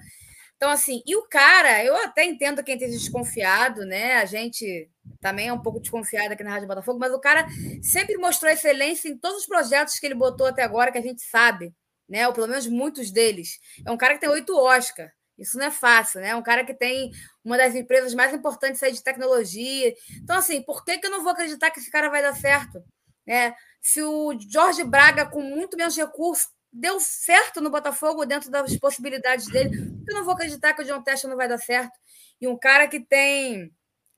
Então, 0.57 0.69
assim, 0.69 1.01
e 1.05 1.15
o 1.15 1.23
cara, 1.23 1.81
eu 1.85 1.95
até 1.95 2.25
entendo 2.25 2.61
quem 2.61 2.75
esteja 2.75 2.97
desconfiado, 2.97 3.85
né? 3.85 4.17
A 4.17 4.25
gente 4.25 4.89
também 5.19 5.47
é 5.47 5.53
um 5.53 5.61
pouco 5.61 5.79
desconfiado 5.79 6.33
aqui 6.33 6.43
na 6.43 6.51
Rádio 6.51 6.67
Botafogo, 6.67 6.99
mas 6.99 7.11
o 7.13 7.19
cara 7.19 7.45
sempre 7.81 8.17
mostrou 8.17 8.51
excelência 8.51 9.09
em 9.09 9.17
todos 9.17 9.39
os 9.39 9.45
projetos 9.45 9.99
que 9.99 10.05
ele 10.05 10.15
botou 10.15 10.47
até 10.47 10.63
agora, 10.63 10.91
que 10.91 10.97
a 10.97 11.01
gente 11.01 11.21
sabe, 11.21 11.73
né? 12.07 12.27
Ou 12.27 12.33
pelo 12.33 12.47
menos 12.47 12.67
muitos 12.67 13.11
deles. 13.11 13.59
É 13.85 13.91
um 13.91 13.97
cara 13.97 14.13
que 14.13 14.21
tem 14.21 14.29
oito 14.29 14.57
Oscar. 14.57 15.11
Isso 15.37 15.57
não 15.57 15.65
é 15.65 15.71
fácil, 15.71 16.19
né? 16.19 16.29
É 16.29 16.35
um 16.35 16.43
cara 16.43 16.65
que 16.65 16.73
tem 16.73 17.11
uma 17.43 17.57
das 17.57 17.73
empresas 17.75 18.13
mais 18.13 18.33
importantes 18.33 18.83
aí 18.83 18.91
de 18.91 19.03
tecnologia. 19.03 19.93
Então, 20.21 20.37
assim, 20.37 20.61
por 20.61 20.83
que, 20.83 20.97
que 20.97 21.07
eu 21.07 21.11
não 21.11 21.23
vou 21.23 21.31
acreditar 21.31 21.71
que 21.71 21.79
esse 21.79 21.89
cara 21.89 22.09
vai 22.09 22.21
dar 22.21 22.35
certo? 22.35 22.83
Né? 23.25 23.53
Se 23.81 24.01
o 24.03 24.37
Jorge 24.37 24.83
Braga, 24.83 25.25
com 25.25 25.41
muito 25.41 25.77
menos 25.77 25.95
recursos, 25.95 26.49
deu 26.71 26.99
certo 26.99 27.61
no 27.61 27.69
Botafogo 27.69 28.25
dentro 28.25 28.51
das 28.51 28.75
possibilidades 28.77 29.47
dele. 29.47 29.71
Eu 30.07 30.15
não 30.15 30.25
vou 30.25 30.33
acreditar 30.33 30.73
que 30.73 30.81
o 30.81 30.85
John 30.85 31.01
Testa 31.01 31.27
não 31.27 31.37
vai 31.37 31.47
dar 31.47 31.57
certo. 31.57 31.97
E 32.39 32.47
um 32.47 32.57
cara 32.57 32.87
que 32.87 32.99
tem 32.99 33.71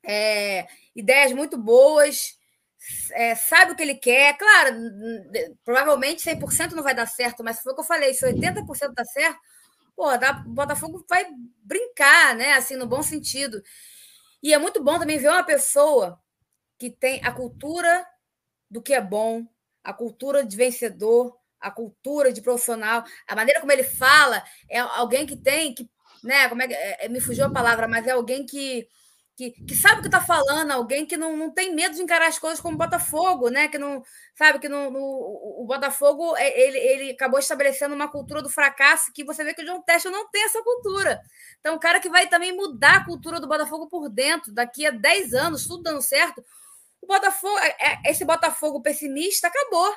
é, 0.03 0.67
ideias 0.95 1.31
muito 1.31 1.57
boas, 1.57 2.35
é, 3.13 3.35
sabe 3.35 3.71
o 3.71 3.75
que 3.75 3.83
ele 3.83 3.95
quer. 3.95 4.37
Claro, 4.37 4.75
provavelmente 5.63 6.21
100% 6.21 6.71
não 6.73 6.83
vai 6.83 6.95
dar 6.95 7.05
certo, 7.07 7.43
mas 7.43 7.61
foi 7.61 7.73
o 7.73 7.75
que 7.75 7.81
eu 7.81 7.85
falei: 7.85 8.13
se 8.13 8.25
80% 8.25 8.93
dá 8.93 9.05
certo, 9.05 9.39
pô, 9.95 10.07
o 10.11 10.49
Botafogo 10.53 11.05
vai 11.09 11.25
brincar, 11.63 12.35
né? 12.35 12.53
Assim, 12.53 12.75
no 12.75 12.87
bom 12.87 13.03
sentido. 13.03 13.61
E 14.43 14.53
é 14.53 14.57
muito 14.57 14.83
bom 14.83 14.97
também 14.99 15.17
ver 15.19 15.29
uma 15.29 15.43
pessoa 15.43 16.19
que 16.79 16.89
tem 16.89 17.23
a 17.23 17.31
cultura 17.31 18.05
do 18.69 18.81
que 18.81 18.93
é 18.93 19.01
bom, 19.01 19.45
a 19.83 19.93
cultura 19.93 20.43
de 20.45 20.57
vencedor, 20.57 21.37
a 21.59 21.69
cultura 21.69 22.33
de 22.33 22.41
profissional, 22.41 23.03
a 23.27 23.35
maneira 23.35 23.59
como 23.59 23.71
ele 23.71 23.83
fala, 23.83 24.43
é 24.69 24.79
alguém 24.79 25.27
que 25.27 25.35
tem 25.35 25.75
que, 25.75 25.87
né, 26.23 26.49
como 26.49 26.61
é 26.63 26.67
que 26.67 26.73
é, 26.73 27.07
me 27.07 27.21
fugiu 27.21 27.45
a 27.45 27.51
palavra, 27.51 27.87
mas 27.87 28.07
é 28.07 28.11
alguém 28.11 28.45
que 28.45 28.87
que, 29.41 29.65
que 29.65 29.75
sabe 29.75 29.99
o 29.99 30.01
que 30.01 30.07
está 30.07 30.21
falando, 30.21 30.69
alguém 30.69 31.03
que 31.03 31.17
não, 31.17 31.35
não 31.35 31.49
tem 31.49 31.73
medo 31.73 31.95
de 31.95 32.01
encarar 32.03 32.27
as 32.27 32.37
coisas 32.37 32.61
como 32.61 32.77
Botafogo, 32.77 33.49
né? 33.49 33.67
Que 33.67 33.79
não 33.79 34.03
sabe 34.35 34.59
que 34.59 34.69
no, 34.69 34.91
no, 34.91 34.99
o 34.99 35.65
Botafogo 35.65 36.37
é, 36.37 36.59
ele, 36.59 36.77
ele 36.77 37.11
acabou 37.11 37.39
estabelecendo 37.39 37.95
uma 37.95 38.07
cultura 38.07 38.43
do 38.43 38.49
fracasso 38.49 39.11
que 39.11 39.23
você 39.23 39.43
vê 39.43 39.55
que 39.55 39.63
o 39.63 39.65
John 39.65 39.81
Testa 39.81 40.11
não 40.11 40.29
tem 40.29 40.43
essa 40.43 40.61
cultura. 40.61 41.19
Então, 41.59 41.73
um 41.73 41.79
cara 41.79 41.99
que 41.99 42.07
vai 42.07 42.27
também 42.27 42.55
mudar 42.55 42.97
a 42.97 43.05
cultura 43.05 43.39
do 43.39 43.47
Botafogo 43.47 43.87
por 43.87 44.09
dentro, 44.09 44.53
daqui 44.53 44.85
a 44.85 44.91
10 44.91 45.33
anos, 45.33 45.65
tudo 45.65 45.81
dando 45.81 46.03
certo, 46.03 46.43
o 47.01 47.07
Botafogo, 47.07 47.57
é, 47.57 47.75
é, 47.79 48.11
esse 48.11 48.23
Botafogo 48.23 48.79
pessimista 48.81 49.47
acabou. 49.47 49.91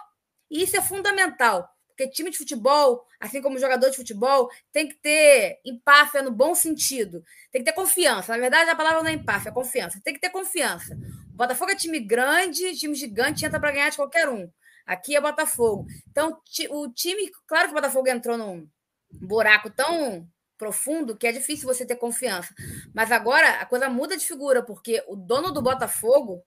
E 0.51 0.63
isso 0.63 0.77
é 0.77 0.81
fundamental, 0.81 1.69
porque 1.95 2.09
time 2.09 2.29
de 2.29 2.37
futebol, 2.37 3.07
assim 3.21 3.41
como 3.41 3.59
jogador 3.59 3.89
de 3.89 3.97
futebol, 3.97 4.51
tem 4.73 4.89
que 4.89 4.97
ter 4.97 5.61
empáfia 5.65 6.23
no 6.23 6.33
bom 6.33 6.53
sentido. 6.55 7.25
Tem 7.53 7.63
que 7.63 7.71
ter 7.71 7.75
confiança. 7.75 8.33
Na 8.33 8.39
verdade, 8.39 8.69
a 8.69 8.75
palavra 8.75 9.03
não 9.03 9.11
é 9.11 9.13
empáfia, 9.13 9.51
é 9.51 9.53
confiança. 9.53 10.01
Tem 10.03 10.13
que 10.13 10.21
ter 10.21 10.31
confiança. 10.31 10.99
O 11.33 11.37
Botafogo 11.37 11.71
é 11.71 11.77
time 11.77 12.01
grande, 12.01 12.77
time 12.77 12.95
gigante, 12.95 13.47
entra 13.47 13.61
para 13.61 13.71
ganhar 13.71 13.91
de 13.91 13.97
qualquer 13.97 14.29
um. 14.29 14.51
Aqui 14.85 15.15
é 15.15 15.21
Botafogo. 15.21 15.87
Então, 16.11 16.37
o 16.71 16.89
time, 16.91 17.31
claro 17.47 17.69
que 17.69 17.73
o 17.73 17.77
Botafogo 17.77 18.09
entrou 18.09 18.37
num 18.37 18.69
buraco 19.13 19.71
tão 19.71 20.29
profundo 20.59 21.17
que 21.17 21.27
é 21.29 21.33
difícil 21.33 21.67
você 21.67 21.87
ter 21.87 21.97
confiança. 21.97 22.53
Mas 22.93 23.13
agora 23.13 23.61
a 23.61 23.67
coisa 23.67 23.89
muda 23.89 24.17
de 24.17 24.27
figura, 24.27 24.65
porque 24.65 25.03
o 25.07 25.15
dono 25.15 25.53
do 25.53 25.63
Botafogo, 25.63 26.43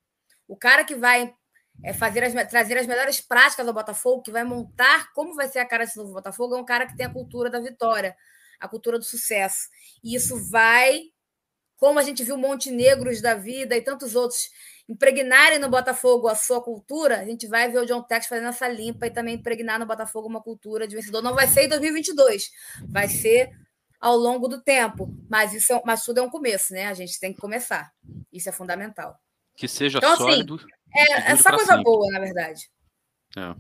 o 0.46 0.58
cara 0.58 0.84
que 0.84 0.96
vai 0.96 1.34
é 1.84 1.94
fazer 1.94 2.24
as, 2.24 2.34
trazer 2.50 2.78
as 2.78 2.88
melhores 2.88 3.22
práticas 3.22 3.68
ao 3.68 3.74
Botafogo, 3.74 4.22
que 4.22 4.32
vai 4.32 4.44
montar 4.44 5.12
como 5.14 5.36
vai 5.36 5.48
ser 5.48 5.60
a 5.60 5.66
cara 5.66 5.86
desse 5.86 5.98
novo 5.98 6.14
Botafogo. 6.14 6.56
É 6.56 6.60
um 6.60 6.66
cara 6.66 6.88
que 6.88 6.96
tem 6.96 7.06
a 7.06 7.14
cultura 7.14 7.50
da 7.50 7.60
vitória, 7.60 8.16
a 8.60 8.68
cultura 8.68 8.98
do 8.98 9.06
sucesso. 9.06 9.70
E 10.04 10.16
isso 10.16 10.38
vai, 10.50 11.02
como 11.76 12.00
a 12.00 12.04
gente 12.04 12.24
viu 12.24 12.38
Montenegros 12.38 13.22
da 13.22 13.36
vida 13.36 13.76
e 13.76 13.82
tantos 13.82 14.16
outros 14.16 14.50
impregnarem 14.90 15.60
no 15.60 15.70
Botafogo 15.70 16.28
a 16.28 16.36
sua 16.36 16.62
cultura, 16.62 17.20
a 17.20 17.26
gente 17.26 17.46
vai 17.46 17.70
ver 17.70 17.80
o 17.80 17.86
John 17.86 18.02
Tex 18.02 18.26
fazendo 18.26 18.48
essa 18.48 18.68
limpa 18.68 19.08
e 19.08 19.12
também 19.12 19.36
impregnar 19.36 19.80
no 19.80 19.86
Botafogo 19.86 20.28
uma 20.28 20.42
cultura 20.42 20.88
de 20.88 20.96
vencedor. 20.96 21.22
Não 21.22 21.36
vai 21.36 21.48
ser 21.48 21.64
em 21.64 21.68
2022, 21.68 22.50
vai 22.88 23.08
ser 23.10 23.52
ao 24.00 24.16
longo 24.16 24.48
do 24.48 24.62
tempo, 24.62 25.14
mas 25.30 25.54
isso 25.54 25.74
é, 25.74 25.82
mas 25.86 26.04
tudo 26.06 26.20
é 26.20 26.22
um 26.22 26.30
começo, 26.30 26.74
né? 26.74 26.88
A 26.88 26.94
gente 26.94 27.20
tem 27.20 27.34
que 27.34 27.42
começar. 27.42 27.92
Isso 28.32 28.48
é 28.48 28.52
fundamental. 28.52 29.20
Que 29.58 29.68
seja 29.68 29.98
então, 29.98 30.14
assim, 30.14 30.24
sólido. 30.24 30.56
Assim, 30.56 30.68
é, 30.96 31.32
é 31.32 31.36
só 31.36 31.50
coisa 31.50 31.66
sempre. 31.66 31.84
boa, 31.84 32.10
na 32.12 32.20
verdade. 32.20 32.70
É. 33.36 33.56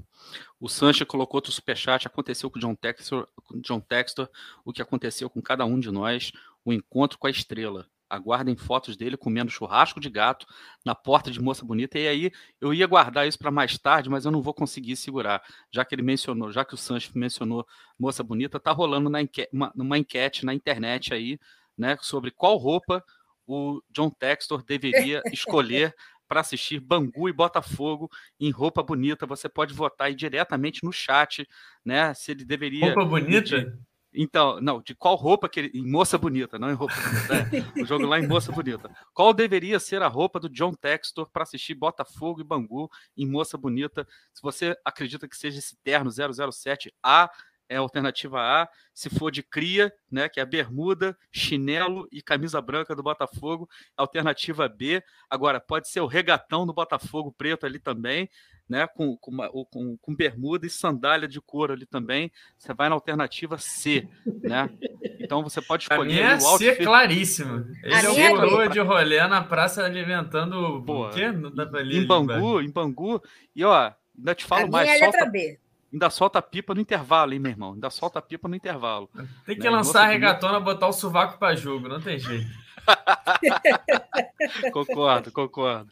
O 0.59 0.69
Sanches 0.69 1.05
colocou 1.05 1.37
outro 1.39 1.51
superchat. 1.51 2.07
Aconteceu 2.07 2.49
com 2.49 2.57
o 2.57 2.61
John 2.61 2.75
Textor, 2.75 3.27
John 3.61 3.81
Textor 3.81 4.29
o 4.63 4.71
que 4.71 4.81
aconteceu 4.81 5.29
com 5.29 5.41
cada 5.41 5.65
um 5.65 5.79
de 5.79 5.91
nós, 5.91 6.31
o 6.63 6.71
encontro 6.71 7.17
com 7.17 7.27
a 7.27 7.31
estrela 7.31 7.85
aguardem 8.09 8.55
fotos 8.55 8.95
dele 8.95 9.17
comendo 9.17 9.51
churrasco 9.51 9.99
de 9.99 10.09
gato 10.09 10.45
na 10.85 10.95
porta 10.95 11.29
de 11.29 11.41
Moça 11.41 11.65
Bonita. 11.65 11.99
E 11.99 12.07
aí 12.07 12.31
eu 12.59 12.73
ia 12.73 12.87
guardar 12.87 13.27
isso 13.27 13.37
para 13.37 13.51
mais 13.51 13.77
tarde, 13.77 14.09
mas 14.09 14.25
eu 14.25 14.31
não 14.31 14.41
vou 14.41 14.53
conseguir 14.53 14.95
segurar, 14.95 15.43
já 15.71 15.83
que 15.83 15.93
ele 15.93 16.01
mencionou, 16.01 16.51
já 16.51 16.63
que 16.63 16.73
o 16.73 16.77
Sanches 16.77 17.11
mencionou 17.13 17.65
Moça 17.99 18.23
Bonita, 18.23 18.59
tá 18.59 18.71
rolando 18.71 19.09
na 19.09 19.21
enquete, 19.21 19.49
uma, 19.51 19.71
uma 19.75 19.97
enquete 19.97 20.45
na 20.45 20.53
internet 20.53 21.13
aí, 21.13 21.39
né, 21.77 21.97
sobre 22.01 22.31
qual 22.31 22.57
roupa 22.57 23.03
o 23.47 23.81
John 23.89 24.09
Textor 24.09 24.63
deveria 24.63 25.21
escolher 25.31 25.95
para 26.27 26.41
assistir 26.41 26.79
Bangu 26.79 27.29
e 27.29 27.33
Botafogo 27.33 28.09
em 28.39 28.51
roupa 28.51 28.83
bonita. 28.83 29.25
Você 29.25 29.47
pode 29.47 29.73
votar 29.73 30.07
aí 30.07 30.15
diretamente 30.15 30.83
no 30.83 30.91
chat, 30.91 31.47
né? 31.83 32.13
Se 32.13 32.31
ele 32.31 32.43
deveria. 32.43 32.87
Roupa 32.87 33.05
bonita? 33.05 33.79
Então, 34.13 34.59
não, 34.59 34.81
de 34.81 34.95
qual 34.95 35.15
roupa 35.15 35.47
que 35.47 35.59
ele. 35.59 35.71
Em 35.73 35.89
moça 35.89 36.17
bonita, 36.17 36.57
não 36.57 36.69
em 36.71 36.73
roupa 36.73 36.95
bonita. 36.95 37.43
Né? 37.43 37.83
o 37.83 37.85
jogo 37.85 38.05
lá 38.05 38.19
em 38.19 38.27
moça 38.27 38.51
bonita. 38.51 38.89
Qual 39.13 39.33
deveria 39.33 39.79
ser 39.79 40.01
a 40.01 40.07
roupa 40.07 40.39
do 40.39 40.49
John 40.49 40.73
Textor 40.73 41.29
para 41.31 41.43
assistir 41.43 41.75
Botafogo 41.75 42.41
e 42.41 42.43
Bangu 42.43 42.89
em 43.15 43.27
moça 43.27 43.57
bonita? 43.57 44.07
Se 44.33 44.41
você 44.41 44.75
acredita 44.83 45.27
que 45.27 45.37
seja 45.37 45.59
esse 45.59 45.77
terno 45.83 46.09
007, 46.11 46.93
A 47.01 47.29
é 47.69 47.77
a 47.77 47.79
alternativa 47.79 48.39
A. 48.39 48.67
Se 48.93 49.09
for 49.09 49.31
de 49.31 49.43
cria, 49.43 49.93
né, 50.11 50.27
que 50.27 50.39
é 50.39 50.43
a 50.43 50.45
bermuda, 50.45 51.17
chinelo 51.31 52.07
e 52.11 52.21
camisa 52.21 52.61
branca 52.61 52.95
do 52.95 53.03
Botafogo, 53.03 53.69
alternativa 53.95 54.67
B. 54.67 55.03
Agora, 55.29 55.59
pode 55.59 55.89
ser 55.89 56.01
o 56.01 56.07
regatão 56.07 56.65
do 56.65 56.73
Botafogo 56.73 57.33
preto 57.37 57.65
ali 57.65 57.79
também 57.79 58.29
né, 58.69 58.85
com, 58.87 59.15
com, 59.17 59.37
com, 59.65 59.97
com, 59.97 60.15
bermuda 60.15 60.67
e 60.67 60.69
sandália 60.69 61.27
de 61.27 61.39
couro 61.39 61.73
ali 61.73 61.85
também. 61.85 62.31
Você 62.57 62.73
vai 62.73 62.89
na 62.89 62.95
alternativa 62.95 63.57
C, 63.57 64.07
né? 64.43 64.69
Então 65.19 65.41
você 65.41 65.61
pode 65.61 65.83
escolher 65.83 66.21
a 66.23 66.35
minha 66.35 66.43
o 66.43 66.47
outfit. 66.47 66.75
C 66.75 66.83
claríssimo. 66.83 67.65
Ele 67.83 67.93
é 67.93 68.09
o 68.09 68.35
coroa 68.35 68.67
de 68.67 68.79
rolê 68.79 69.25
na 69.27 69.41
praça 69.41 69.83
alimentando 69.83 70.83
Pô, 70.85 71.07
o 71.07 71.09
quê? 71.09 71.31
Não 71.31 71.53
dá 71.53 71.65
pra 71.65 71.81
ler, 71.81 71.95
em 71.95 72.05
Bangu, 72.05 72.61
em 72.61 72.69
Bangu. 72.69 73.21
E 73.55 73.63
ó, 73.63 73.91
ainda 74.17 74.35
te 74.35 74.45
falo 74.45 74.65
a 74.65 74.69
mais. 74.69 74.89
Minha 74.89 74.99
solta, 74.99 75.17
letra 75.17 75.31
B. 75.31 75.59
Ainda 75.91 76.09
solta 76.09 76.39
a 76.39 76.41
pipa 76.41 76.75
no 76.75 76.81
intervalo, 76.81 77.33
hein, 77.33 77.39
meu 77.39 77.51
irmão? 77.51 77.73
Ainda 77.73 77.89
solta 77.89 78.19
a 78.19 78.21
pipa 78.21 78.47
no 78.47 78.55
intervalo. 78.55 79.09
Tem 79.45 79.55
que 79.55 79.63
né? 79.63 79.69
lançar 79.69 80.03
a 80.03 80.07
regatona, 80.07 80.59
botar 80.59 80.87
o 80.87 80.93
sovaco 80.93 81.39
para 81.39 81.55
jogo, 81.55 81.87
não 81.87 82.01
tem 82.01 82.19
jeito. 82.19 82.49
concordo, 84.71 85.31
concordo. 85.31 85.91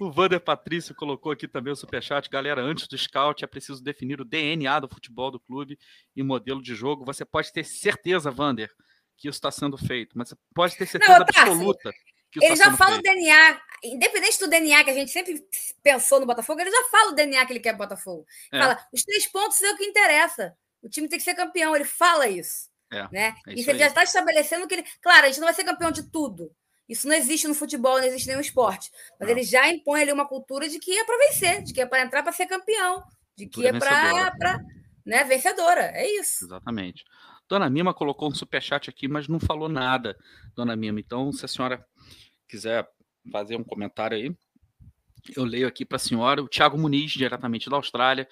O 0.00 0.10
Vander 0.10 0.40
Patrício 0.40 0.94
colocou 0.94 1.32
aqui 1.32 1.48
também 1.48 1.72
o 1.72 1.76
superchat. 1.76 2.28
Galera, 2.28 2.62
antes 2.62 2.86
do 2.86 2.96
scout 2.96 3.44
é 3.44 3.46
preciso 3.46 3.82
definir 3.82 4.20
o 4.20 4.24
DNA 4.24 4.80
do 4.80 4.88
futebol 4.88 5.30
do 5.30 5.40
clube 5.40 5.78
e 6.14 6.22
modelo 6.22 6.62
de 6.62 6.74
jogo. 6.74 7.04
Você 7.04 7.24
pode 7.24 7.52
ter 7.52 7.64
certeza, 7.64 8.30
Vander, 8.30 8.70
que 9.16 9.28
isso 9.28 9.36
está 9.36 9.50
sendo 9.50 9.78
feito, 9.78 10.16
mas 10.16 10.28
você 10.28 10.36
pode 10.54 10.76
ter 10.76 10.86
certeza 10.86 11.18
Não, 11.18 11.22
absoluta. 11.22 11.92
Que 11.92 12.15
ele 12.40 12.56
já 12.56 12.76
fala 12.76 12.96
feito. 12.96 13.08
o 13.08 13.14
DNA, 13.14 13.60
independente 13.84 14.38
do 14.38 14.48
DNA 14.48 14.84
que 14.84 14.90
a 14.90 14.94
gente 14.94 15.10
sempre 15.10 15.44
pensou 15.82 16.20
no 16.20 16.26
Botafogo, 16.26 16.60
ele 16.60 16.70
já 16.70 16.84
fala 16.90 17.12
o 17.12 17.14
DNA 17.14 17.46
que 17.46 17.52
ele 17.52 17.60
quer 17.60 17.70
pro 17.70 17.86
Botafogo. 17.86 18.26
É. 18.52 18.58
Fala, 18.58 18.86
os 18.92 19.02
três 19.02 19.26
pontos 19.26 19.60
é 19.62 19.70
o 19.70 19.76
que 19.76 19.84
interessa. 19.84 20.56
O 20.82 20.88
time 20.88 21.08
tem 21.08 21.18
que 21.18 21.24
ser 21.24 21.34
campeão. 21.34 21.74
Ele 21.74 21.84
fala 21.84 22.28
isso. 22.28 22.68
É, 22.92 23.08
né? 23.10 23.34
É 23.46 23.50
isso, 23.50 23.60
isso 23.60 23.70
ele 23.70 23.78
já 23.78 23.88
está 23.88 24.04
estabelecendo 24.04 24.66
que 24.66 24.74
ele. 24.74 24.84
Claro, 25.02 25.24
a 25.24 25.28
gente 25.28 25.40
não 25.40 25.46
vai 25.46 25.54
ser 25.54 25.64
campeão 25.64 25.90
de 25.90 26.10
tudo. 26.10 26.52
Isso 26.88 27.08
não 27.08 27.16
existe 27.16 27.48
no 27.48 27.54
futebol, 27.54 27.98
não 27.98 28.04
existe 28.04 28.28
nenhum 28.28 28.40
esporte. 28.40 28.90
Mas 29.18 29.28
não. 29.28 29.36
ele 29.36 29.42
já 29.42 29.68
impõe 29.68 30.02
ali 30.02 30.12
uma 30.12 30.28
cultura 30.28 30.68
de 30.68 30.78
que 30.78 30.96
é 30.96 31.04
para 31.04 31.18
vencer, 31.18 31.62
de 31.62 31.72
que 31.72 31.80
é 31.80 31.86
para 31.86 32.02
entrar 32.02 32.22
para 32.22 32.32
ser 32.32 32.46
campeão, 32.46 33.02
de 33.36 33.46
que 33.46 33.66
é 33.66 33.72
para. 33.72 34.32
Né, 35.04 35.22
vencedora. 35.22 35.92
É 35.94 36.04
isso. 36.18 36.44
Exatamente. 36.44 37.04
Dona 37.48 37.70
Mima 37.70 37.94
colocou 37.94 38.28
um 38.28 38.34
superchat 38.34 38.90
aqui, 38.90 39.06
mas 39.06 39.28
não 39.28 39.38
falou 39.38 39.68
nada, 39.68 40.16
Dona 40.54 40.74
Mima. 40.74 40.98
Então, 40.98 41.32
se 41.32 41.44
a 41.44 41.48
senhora 41.48 41.84
quiser 42.46 42.88
fazer 43.30 43.56
um 43.56 43.64
comentário 43.64 44.16
aí, 44.16 44.34
eu 45.34 45.44
leio 45.44 45.66
aqui 45.66 45.84
para 45.84 45.96
a 45.96 46.00
senhora. 46.00 46.42
O 46.42 46.48
Thiago 46.48 46.78
Muniz, 46.78 47.12
diretamente 47.12 47.70
da 47.70 47.76
Austrália. 47.76 48.28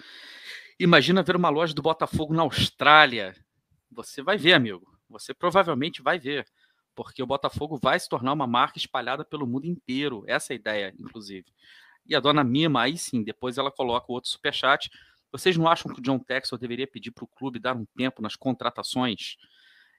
Imagina 0.79 1.23
ver 1.23 1.37
uma 1.37 1.49
loja 1.49 1.75
do 1.75 1.83
Botafogo 1.83 2.35
na 2.35 2.43
Austrália. 2.43 3.35
Você 3.91 4.23
vai 4.23 4.37
ver, 4.37 4.53
amigo. 4.53 4.87
Você 5.09 5.33
provavelmente 5.33 6.03
vai 6.03 6.19
ver. 6.19 6.47
Porque 6.95 7.23
o 7.23 7.27
Botafogo 7.27 7.79
vai 7.83 7.99
se 7.99 8.09
tornar 8.09 8.33
uma 8.33 8.47
marca 8.47 8.79
espalhada 8.79 9.25
pelo 9.25 9.47
mundo 9.47 9.67
inteiro. 9.67 10.25
Essa 10.27 10.53
é 10.53 10.55
a 10.55 10.57
ideia, 10.57 10.95
inclusive. 10.99 11.47
E 12.07 12.15
a 12.15 12.21
dona 12.21 12.45
Mima, 12.45 12.83
aí 12.83 12.97
sim, 12.99 13.23
depois 13.23 13.59
ela 13.59 13.71
coloca 13.71 14.07
o 14.11 14.15
outro 14.15 14.31
superchat. 14.31 14.91
Vocês 15.33 15.57
não 15.57 15.67
acham 15.67 15.93
que 15.93 16.01
o 16.01 16.03
John 16.03 16.19
Texel 16.19 16.59
deveria 16.59 16.87
pedir 16.87 17.11
para 17.11 17.25
o 17.25 17.29
clube 17.29 17.59
dar 17.59 17.75
um 17.75 17.87
tempo 17.97 18.23
nas 18.23 18.37
contratações? 18.37 19.37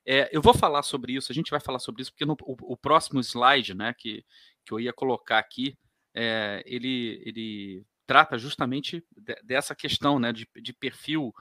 É, 0.05 0.29
eu 0.31 0.41
vou 0.41 0.53
falar 0.53 0.83
sobre 0.83 1.13
isso, 1.13 1.31
a 1.31 1.35
gente 1.35 1.49
vai 1.49 1.59
falar 1.59 1.79
sobre 1.79 2.01
isso, 2.01 2.11
porque 2.11 2.25
no, 2.25 2.37
o, 2.41 2.73
o, 2.73 2.77
próximo 2.77 3.19
slide 3.21 3.73
né, 3.73 3.93
que, 3.97 4.23
que 4.63 4.71
eu 4.71 4.79
ia 4.79 4.93
colocar 4.93 5.39
aqui, 5.39 5.75
é, 6.13 6.61
ele, 6.65 7.21
ele 7.25 7.85
trata 8.05 8.37
justamente 8.37 9.03
de, 9.17 9.35
dessa 9.43 9.73
questão 9.73 10.19
né, 10.19 10.31
de, 10.31 10.47
de 10.61 10.73
perfil 10.73 11.33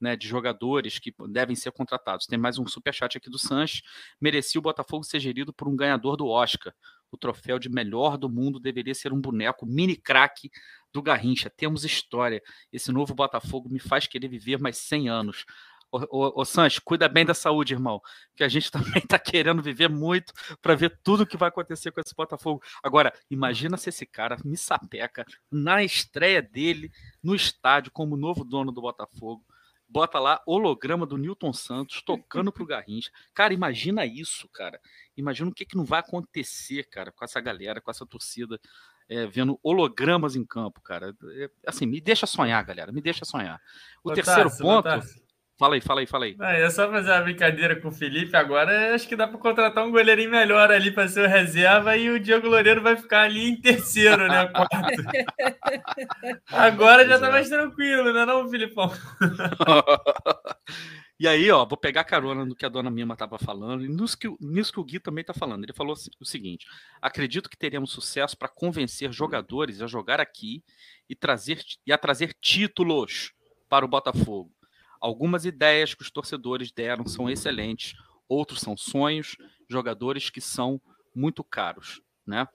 né, 0.00 0.16
de 0.16 0.26
jogadores 0.26 0.98
que 0.98 1.14
devem 1.28 1.54
ser 1.54 1.70
contratados. 1.72 2.26
Tem 2.26 2.38
mais 2.38 2.58
um 2.58 2.66
superchat 2.66 3.18
aqui 3.18 3.28
do 3.28 3.38
Sanches. 3.38 3.82
Merecia 4.20 4.58
o 4.58 4.62
Botafogo 4.62 5.04
ser 5.04 5.20
gerido 5.20 5.52
por 5.52 5.68
um 5.68 5.76
ganhador 5.76 6.16
do 6.16 6.26
Oscar. 6.26 6.74
O 7.12 7.18
troféu 7.18 7.58
de 7.58 7.68
melhor 7.68 8.16
do 8.16 8.28
mundo 8.28 8.58
deveria 8.58 8.94
ser 8.94 9.12
um 9.12 9.20
boneco 9.20 9.66
mini 9.66 9.96
craque 9.96 10.50
do 10.92 11.02
Garrincha. 11.02 11.50
Temos 11.50 11.84
história. 11.84 12.40
Esse 12.72 12.90
novo 12.90 13.14
Botafogo 13.14 13.68
me 13.68 13.78
faz 13.78 14.06
querer 14.06 14.28
viver 14.28 14.58
mais 14.58 14.78
100 14.78 15.08
anos. 15.08 15.44
Ô, 15.92 16.40
ô, 16.40 16.44
Sanches, 16.44 16.78
cuida 16.78 17.08
bem 17.08 17.24
da 17.24 17.34
saúde, 17.34 17.74
irmão. 17.74 18.00
Que 18.36 18.44
a 18.44 18.48
gente 18.48 18.70
também 18.72 19.02
está 19.02 19.18
querendo 19.18 19.62
viver 19.62 19.88
muito 19.88 20.32
para 20.62 20.74
ver 20.74 20.98
tudo 21.02 21.22
o 21.22 21.26
que 21.26 21.36
vai 21.36 21.48
acontecer 21.48 21.90
com 21.90 22.00
esse 22.00 22.14
Botafogo. 22.14 22.62
Agora, 22.82 23.12
imagina 23.30 23.76
se 23.76 23.88
esse 23.88 24.06
cara 24.06 24.36
me 24.44 24.56
sapeca 24.56 25.24
na 25.50 25.82
estreia 25.82 26.40
dele 26.40 26.90
no 27.22 27.34
estádio 27.34 27.90
como 27.92 28.16
novo 28.16 28.44
dono 28.44 28.70
do 28.72 28.80
Botafogo 28.80 29.44
bota 29.90 30.20
lá 30.20 30.40
holograma 30.46 31.04
do 31.04 31.18
Newton 31.18 31.52
Santos 31.52 32.00
tocando 32.02 32.52
pro 32.52 32.64
Garrincha. 32.64 33.10
Cara, 33.34 33.52
imagina 33.52 34.06
isso, 34.06 34.48
cara. 34.50 34.80
Imagina 35.16 35.50
o 35.50 35.54
que, 35.54 35.66
que 35.66 35.76
não 35.76 35.84
vai 35.84 35.98
acontecer, 35.98 36.84
cara, 36.84 37.10
com 37.10 37.24
essa 37.24 37.40
galera, 37.40 37.80
com 37.80 37.90
essa 37.90 38.06
torcida, 38.06 38.58
é, 39.08 39.26
vendo 39.26 39.58
hologramas 39.62 40.36
em 40.36 40.44
campo, 40.44 40.80
cara. 40.80 41.14
É, 41.32 41.50
assim, 41.66 41.86
me 41.86 42.00
deixa 42.00 42.26
sonhar, 42.26 42.64
galera, 42.64 42.92
me 42.92 43.00
deixa 43.00 43.24
sonhar. 43.24 43.60
O 44.04 44.12
terceiro 44.12 44.48
ponto. 44.56 44.88
Fala 45.60 45.74
aí, 45.74 45.80
fala 45.82 46.00
aí, 46.00 46.06
fala 46.06 46.24
aí. 46.24 46.34
Não, 46.38 46.46
é 46.46 46.70
só 46.70 46.90
fazer 46.90 47.10
uma 47.10 47.20
brincadeira 47.20 47.78
com 47.78 47.88
o 47.88 47.92
Felipe 47.92 48.34
agora. 48.34 48.94
Acho 48.94 49.06
que 49.06 49.14
dá 49.14 49.28
para 49.28 49.36
contratar 49.36 49.86
um 49.86 49.90
goleirinho 49.90 50.30
melhor 50.30 50.72
ali 50.72 50.90
para 50.90 51.06
ser 51.06 51.26
o 51.26 51.28
reserva 51.28 51.98
e 51.98 52.08
o 52.08 52.18
Diego 52.18 52.48
Loureiro 52.48 52.80
vai 52.80 52.96
ficar 52.96 53.24
ali 53.24 53.50
em 53.50 53.60
terceiro, 53.60 54.26
né? 54.26 54.46
Quarto. 54.56 55.02
agora 56.50 57.06
já 57.06 57.20
tá 57.20 57.30
mais 57.30 57.50
tranquilo, 57.50 58.10
né, 58.10 58.24
não, 58.24 58.48
Filipão? 58.48 58.90
e 61.20 61.28
aí, 61.28 61.50
ó, 61.50 61.66
vou 61.66 61.76
pegar 61.76 62.04
carona 62.04 62.46
no 62.46 62.56
que 62.56 62.64
a 62.64 62.70
dona 62.70 62.90
Mima 62.90 63.12
estava 63.12 63.38
falando 63.38 63.84
e 63.84 63.88
nisso 63.88 64.16
que, 64.16 64.34
nisso 64.40 64.72
que 64.72 64.80
o 64.80 64.84
Gui 64.84 64.98
também 64.98 65.20
está 65.20 65.34
falando. 65.34 65.62
Ele 65.62 65.74
falou 65.74 65.94
o 66.18 66.24
seguinte: 66.24 66.66
acredito 67.02 67.50
que 67.50 67.58
teremos 67.58 67.92
sucesso 67.92 68.34
para 68.34 68.48
convencer 68.48 69.12
jogadores 69.12 69.82
a 69.82 69.86
jogar 69.86 70.22
aqui 70.22 70.64
e, 71.06 71.14
trazer, 71.14 71.60
e 71.86 71.92
a 71.92 71.98
trazer 71.98 72.34
títulos 72.40 73.34
para 73.68 73.84
o 73.84 73.88
Botafogo 73.88 74.50
Algumas 75.00 75.44
ideias 75.44 75.94
que 75.94 76.02
os 76.02 76.10
torcedores 76.10 76.70
deram 76.70 77.06
são 77.06 77.28
excelentes, 77.28 77.94
outros 78.28 78.60
são 78.60 78.76
sonhos, 78.76 79.36
jogadores 79.68 80.28
que 80.30 80.40
são 80.40 80.80
muito 81.14 81.42
caros, 81.42 82.00
né? 82.26 82.46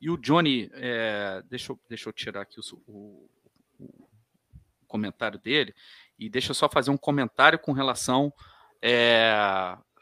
E 0.00 0.10
o 0.10 0.18
Johnny, 0.18 0.70
é, 0.74 1.42
deixa, 1.48 1.72
eu, 1.72 1.80
deixa 1.88 2.08
eu 2.08 2.12
tirar 2.12 2.42
aqui 2.42 2.60
o, 2.60 2.82
o, 2.86 3.30
o, 3.78 4.08
comentário 4.86 5.38
dele, 5.38 5.74
e 6.18 6.28
deixa 6.28 6.50
eu 6.50 6.54
só 6.54 6.68
fazer 6.68 6.90
um 6.90 6.96
comentário 6.96 7.58
com 7.58 7.72
relação 7.72 8.32
é, 8.82 9.32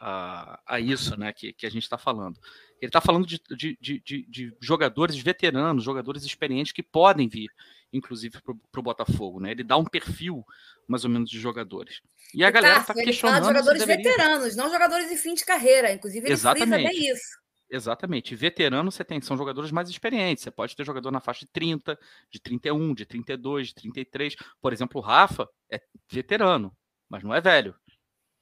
a, 0.00 0.60
a, 0.66 0.80
isso 0.80 1.16
né, 1.16 1.32
que, 1.32 1.52
que 1.52 1.64
a 1.64 1.70
gente 1.70 1.84
está 1.84 1.96
falando. 1.96 2.38
Ele 2.80 2.88
está 2.88 3.00
falando 3.00 3.24
de, 3.24 3.40
de, 3.56 3.78
de, 3.80 4.26
de, 4.28 4.56
jogadores 4.60 5.16
veteranos, 5.16 5.84
jogadores 5.84 6.24
experientes 6.24 6.72
que 6.72 6.82
podem 6.82 7.28
vir 7.28 7.48
inclusive 7.93 8.40
para 8.40 8.81
o 8.81 8.82
Botafogo, 8.82 9.40
né? 9.40 9.51
Ele 9.51 9.62
dá 9.62 9.77
um 9.77 9.85
perfil 9.85 10.44
mais 10.89 11.05
ou 11.05 11.10
menos 11.10 11.31
de 11.31 11.39
jogadores. 11.39 12.01
E 12.35 12.44
a 12.44 12.48
e 12.48 12.52
galera 12.52 12.81
está 12.81 12.94
questionando. 12.94 13.43
De 13.43 13.48
jogadores 13.48 13.81
deveria... 13.81 14.10
veteranos, 14.10 14.56
não 14.56 14.70
jogadores 14.70 15.09
de 15.09 15.16
fim 15.16 15.35
de 15.35 15.44
carreira. 15.44 15.93
Inclusive, 15.93 16.27
ele 16.27 16.32
Exatamente. 16.32 16.89
bem 16.89 17.10
isso. 17.10 17.43
Exatamente. 17.70 18.35
Veterano 18.35 18.93
você 18.93 19.02
tem, 19.02 19.20
são 19.23 19.36
jogadores 19.36 19.70
mais 19.70 19.89
experientes. 19.89 20.44
Você 20.44 20.51
pode 20.51 20.77
ter 20.77 20.85
jogador 20.85 21.10
na 21.10 21.20
faixa 21.20 21.47
de 21.47 21.52
30, 21.52 21.98
de 22.31 22.40
31, 22.40 22.94
de 22.94 23.06
32, 23.06 23.69
de 23.69 23.74
33. 23.74 24.36
Por 24.60 24.73
exemplo, 24.73 25.01
o 25.01 25.05
Rafa 25.05 25.48
é 25.70 25.81
veterano, 26.10 26.77
mas 27.09 27.23
não 27.23 27.35
é 27.35 27.40
velho. 27.40 27.74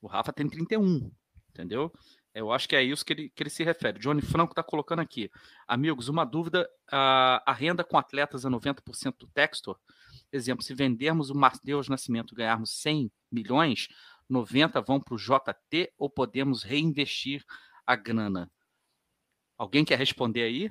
O 0.02 0.08
Rafa 0.08 0.32
tem 0.32 0.48
31, 0.48 1.12
entendeu? 1.50 1.92
Eu 2.34 2.52
acho 2.52 2.68
que 2.68 2.76
é 2.76 2.82
isso 2.82 3.04
que 3.04 3.12
ele, 3.12 3.28
que 3.30 3.42
ele 3.42 3.50
se 3.50 3.64
refere. 3.64 3.98
Johnny 3.98 4.22
Franco 4.22 4.52
está 4.52 4.62
colocando 4.62 5.00
aqui. 5.00 5.30
Amigos, 5.66 6.08
uma 6.08 6.24
dúvida: 6.24 6.68
a, 6.90 7.42
a 7.44 7.52
renda 7.52 7.82
com 7.82 7.98
atletas 7.98 8.44
é 8.44 8.48
90% 8.48 9.16
do 9.18 9.26
Textor. 9.26 9.78
Exemplo, 10.32 10.64
se 10.64 10.74
vendermos 10.74 11.30
o 11.30 11.34
Mateus 11.34 11.88
Nascimento 11.88 12.32
e 12.32 12.36
ganharmos 12.36 12.70
100 12.80 13.10
milhões, 13.32 13.88
90 14.28 14.80
vão 14.80 15.00
para 15.00 15.14
o 15.14 15.18
JT 15.18 15.92
ou 15.98 16.08
podemos 16.08 16.62
reinvestir 16.62 17.44
a 17.84 17.96
grana? 17.96 18.50
Alguém 19.58 19.84
quer 19.84 19.98
responder 19.98 20.42
aí? 20.42 20.70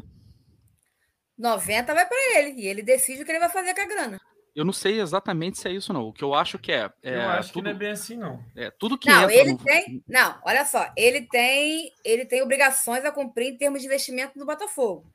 90 1.37 1.93
vai 1.93 2.05
para 2.05 2.39
ele 2.39 2.61
e 2.61 2.67
ele 2.67 2.81
decide 2.81 3.21
o 3.21 3.25
que 3.25 3.31
ele 3.31 3.39
vai 3.39 3.49
fazer 3.49 3.73
com 3.73 3.81
a 3.81 3.85
grana. 3.85 4.21
Eu 4.55 4.65
não 4.65 4.73
sei 4.73 4.99
exatamente 4.99 5.57
se 5.57 5.67
é 5.67 5.71
isso, 5.71 5.93
não. 5.93 6.07
O 6.07 6.13
que 6.13 6.23
eu 6.23 6.33
acho 6.33 6.57
que 6.59 6.71
é. 6.71 6.89
é 7.03 7.15
eu 7.15 7.29
acho 7.29 7.53
tudo, 7.53 7.63
que 7.63 7.69
não 7.69 7.71
é 7.71 7.73
bem 7.79 7.91
assim, 7.91 8.17
não. 8.17 8.43
É, 8.55 8.71
tudo 8.71 8.97
que 8.97 9.09
não, 9.09 9.29
ele 9.29 9.53
no... 9.53 9.57
tem. 9.57 10.03
Não, 10.07 10.39
olha 10.45 10.65
só, 10.65 10.91
ele 10.95 11.21
tem, 11.27 11.91
ele 12.03 12.25
tem 12.25 12.41
obrigações 12.41 13.05
a 13.05 13.11
cumprir 13.11 13.53
em 13.53 13.57
termos 13.57 13.81
de 13.81 13.87
investimento 13.87 14.37
no 14.37 14.45
Botafogo. 14.45 15.05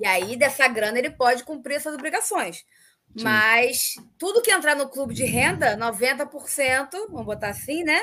E 0.00 0.06
aí, 0.06 0.36
dessa 0.36 0.66
grana, 0.68 0.98
ele 0.98 1.10
pode 1.10 1.44
cumprir 1.44 1.76
essas 1.76 1.94
obrigações. 1.94 2.64
Sim. 3.16 3.24
Mas 3.24 3.94
tudo 4.18 4.42
que 4.42 4.50
entrar 4.50 4.74
no 4.74 4.88
clube 4.88 5.14
de 5.14 5.24
renda, 5.24 5.76
90%, 5.76 6.90
vamos 7.08 7.24
botar 7.24 7.50
assim, 7.50 7.84
né? 7.84 8.00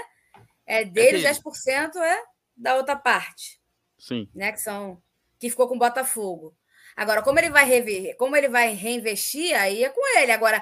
É 0.66 0.86
dele, 0.86 1.18
é 1.18 1.22
dele. 1.22 1.40
10% 1.40 1.95
é 1.98 2.24
da 2.56 2.76
outra 2.76 2.95
parte. 2.95 3.60
Sim. 3.99 4.30
Né? 4.34 4.52
Que 4.52 4.60
são. 4.60 5.02
Que 5.38 5.49
ficou 5.49 5.68
com 5.68 5.76
o 5.76 5.80
Botafogo. 5.80 6.56
Agora, 7.02 7.23
como 7.23 7.40
ele 7.40 7.49
vai 7.49 7.65
rever, 7.65 8.15
como 8.15 8.36
ele 8.38 8.48
vai 8.48 8.76
reinvestir, 8.76 9.60
aí 9.60 9.84
é 9.84 9.90
com 9.90 10.19
ele. 10.19 10.32
Agora, 10.32 10.61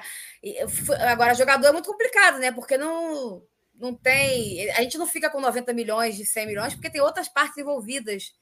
agora 1.10 1.34
jogador 1.34 1.66
é 1.66 1.72
muito 1.72 1.90
complicado, 1.90 2.38
né? 2.38 2.50
Porque 2.50 2.78
não, 2.78 3.42
não 3.74 3.94
tem. 3.94 4.70
A 4.70 4.80
gente 4.80 4.96
não 4.96 5.06
fica 5.06 5.28
com 5.28 5.38
90 5.38 5.74
milhões 5.74 6.16
de 6.16 6.24
100 6.24 6.46
milhões, 6.46 6.74
porque 6.74 6.88
tem 6.88 7.02
outras 7.02 7.28
partes 7.28 7.58
envolvidas. 7.58 8.32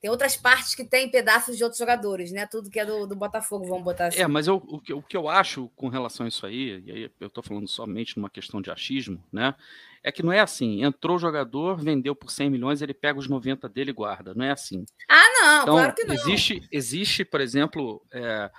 Tem 0.00 0.10
outras 0.10 0.34
partes 0.34 0.74
que 0.74 0.82
têm 0.82 1.10
pedaços 1.10 1.58
de 1.58 1.62
outros 1.62 1.78
jogadores, 1.78 2.32
né? 2.32 2.46
Tudo 2.46 2.70
que 2.70 2.80
é 2.80 2.86
do, 2.86 3.06
do 3.06 3.14
Botafogo, 3.14 3.66
vamos 3.66 3.84
botar 3.84 4.06
assim. 4.06 4.20
É, 4.20 4.26
mas 4.26 4.46
eu, 4.46 4.56
o, 4.56 4.80
que, 4.80 4.94
o 4.94 5.02
que 5.02 5.14
eu 5.14 5.28
acho 5.28 5.68
com 5.76 5.88
relação 5.88 6.24
a 6.24 6.28
isso 6.28 6.46
aí, 6.46 6.82
e 6.86 6.90
aí 6.90 7.10
eu 7.20 7.26
estou 7.26 7.44
falando 7.44 7.68
somente 7.68 8.16
numa 8.16 8.30
questão 8.30 8.62
de 8.62 8.70
achismo, 8.70 9.22
né? 9.30 9.54
É 10.02 10.10
que 10.10 10.22
não 10.22 10.32
é 10.32 10.40
assim, 10.40 10.82
entrou 10.82 11.16
o 11.16 11.20
jogador, 11.20 11.76
vendeu 11.76 12.16
por 12.16 12.30
100 12.30 12.48
milhões, 12.48 12.80
ele 12.80 12.94
pega 12.94 13.18
os 13.18 13.28
90 13.28 13.68
dele 13.68 13.90
e 13.90 13.94
guarda. 13.94 14.32
Não 14.32 14.46
é 14.46 14.50
assim. 14.50 14.86
Ah, 15.06 15.28
não, 15.34 15.62
então, 15.62 15.74
claro 15.74 15.94
que 15.94 16.04
não. 16.04 16.14
Existe, 16.14 16.66
existe 16.72 17.22
por 17.22 17.42
exemplo, 17.42 18.02
é, 18.10 18.50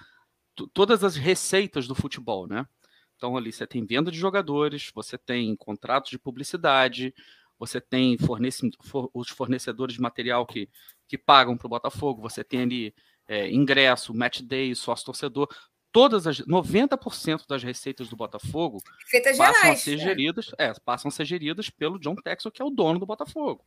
todas 0.72 1.04
as 1.04 1.16
receitas 1.16 1.88
do 1.88 1.96
futebol, 1.96 2.46
né? 2.46 2.68
Então 3.18 3.36
ali 3.36 3.52
você 3.52 3.66
tem 3.66 3.84
venda 3.84 4.12
de 4.12 4.18
jogadores, 4.20 4.92
você 4.94 5.18
tem 5.18 5.56
contratos 5.56 6.12
de 6.12 6.20
publicidade, 6.20 7.14
você 7.62 7.80
tem 7.80 8.18
fornece, 8.18 8.72
for, 8.82 9.08
os 9.14 9.30
fornecedores 9.30 9.94
de 9.94 10.02
material 10.02 10.48
que, 10.48 10.68
que 11.08 11.16
pagam 11.16 11.56
para 11.56 11.68
o 11.68 11.70
Botafogo, 11.70 12.20
você 12.20 12.44
tem 12.44 12.62
ali 12.62 12.96
é, 13.28 13.52
ingresso, 13.52 14.16
match 14.16 14.42
day, 14.42 14.74
sócio 14.74 15.06
torcedor 15.06 15.48
todas 15.92 16.26
as 16.26 16.40
90% 16.40 17.46
das 17.48 17.62
receitas 17.62 18.08
do 18.08 18.16
Botafogo 18.16 18.82
Feitas 19.08 19.38
passam 19.38 19.62
gerais, 19.62 19.80
a 19.80 19.84
ser 19.84 19.96
é. 19.96 19.98
geridas, 19.98 20.52
é, 20.58 20.74
passam 20.86 21.10
a 21.10 21.12
ser 21.12 21.26
geridas 21.26 21.70
pelo 21.70 22.00
John 22.00 22.16
Texel, 22.16 22.52
que 22.52 22.62
é 22.62 22.66
o 22.66 22.70
dono 22.70 23.00
do 23.00 23.06
Botafogo, 23.06 23.64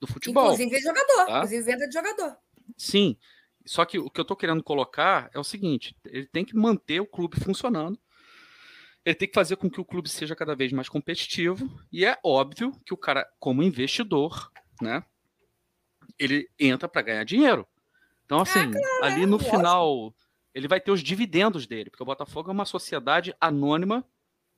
do 0.00 0.06
futebol. 0.06 0.54
Inclusive 0.54 0.80
jogador, 0.80 1.26
tá? 1.26 1.36
inclusive 1.38 1.62
venda 1.62 1.86
de 1.86 1.92
jogador. 1.92 2.36
Sim. 2.78 3.16
Só 3.66 3.84
que 3.84 3.98
o 3.98 4.10
que 4.10 4.20
eu 4.20 4.22
estou 4.22 4.36
querendo 4.36 4.62
colocar 4.62 5.30
é 5.34 5.38
o 5.38 5.44
seguinte: 5.44 5.96
ele 6.04 6.26
tem 6.26 6.44
que 6.44 6.56
manter 6.56 7.00
o 7.00 7.06
clube 7.06 7.40
funcionando. 7.40 7.98
Ele 9.04 9.14
tem 9.14 9.28
que 9.28 9.34
fazer 9.34 9.56
com 9.56 9.70
que 9.70 9.80
o 9.80 9.84
clube 9.84 10.08
seja 10.08 10.34
cada 10.34 10.54
vez 10.54 10.72
mais 10.72 10.88
competitivo. 10.88 11.68
E 11.92 12.04
é 12.04 12.18
óbvio 12.24 12.72
que 12.86 12.94
o 12.94 12.96
cara, 12.96 13.28
como 13.38 13.62
investidor, 13.62 14.50
né, 14.80 15.04
ele 16.18 16.48
entra 16.58 16.88
para 16.88 17.02
ganhar 17.02 17.24
dinheiro. 17.24 17.66
Então, 18.24 18.40
assim, 18.40 18.60
ah, 18.60 18.70
claro, 18.70 19.04
ali 19.04 19.26
no 19.26 19.38
final 19.38 20.14
ele 20.54 20.68
vai 20.68 20.80
ter 20.80 20.92
os 20.92 21.02
dividendos 21.02 21.66
dele, 21.66 21.90
porque 21.90 22.02
o 22.02 22.06
Botafogo 22.06 22.48
é 22.48 22.52
uma 22.52 22.64
sociedade 22.64 23.34
anônima 23.40 24.06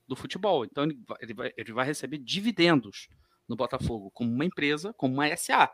do 0.07 0.15
futebol. 0.15 0.65
Então 0.65 0.85
ele 0.85 0.99
vai, 1.07 1.19
ele 1.21 1.35
vai, 1.35 1.53
ele 1.57 1.73
vai 1.73 1.87
receber 1.87 2.19
dividendos 2.19 3.09
no 3.49 3.57
Botafogo, 3.57 4.11
como 4.13 4.31
uma 4.31 4.45
empresa, 4.45 4.93
como 4.93 5.15
uma 5.15 5.35
SA. 5.37 5.73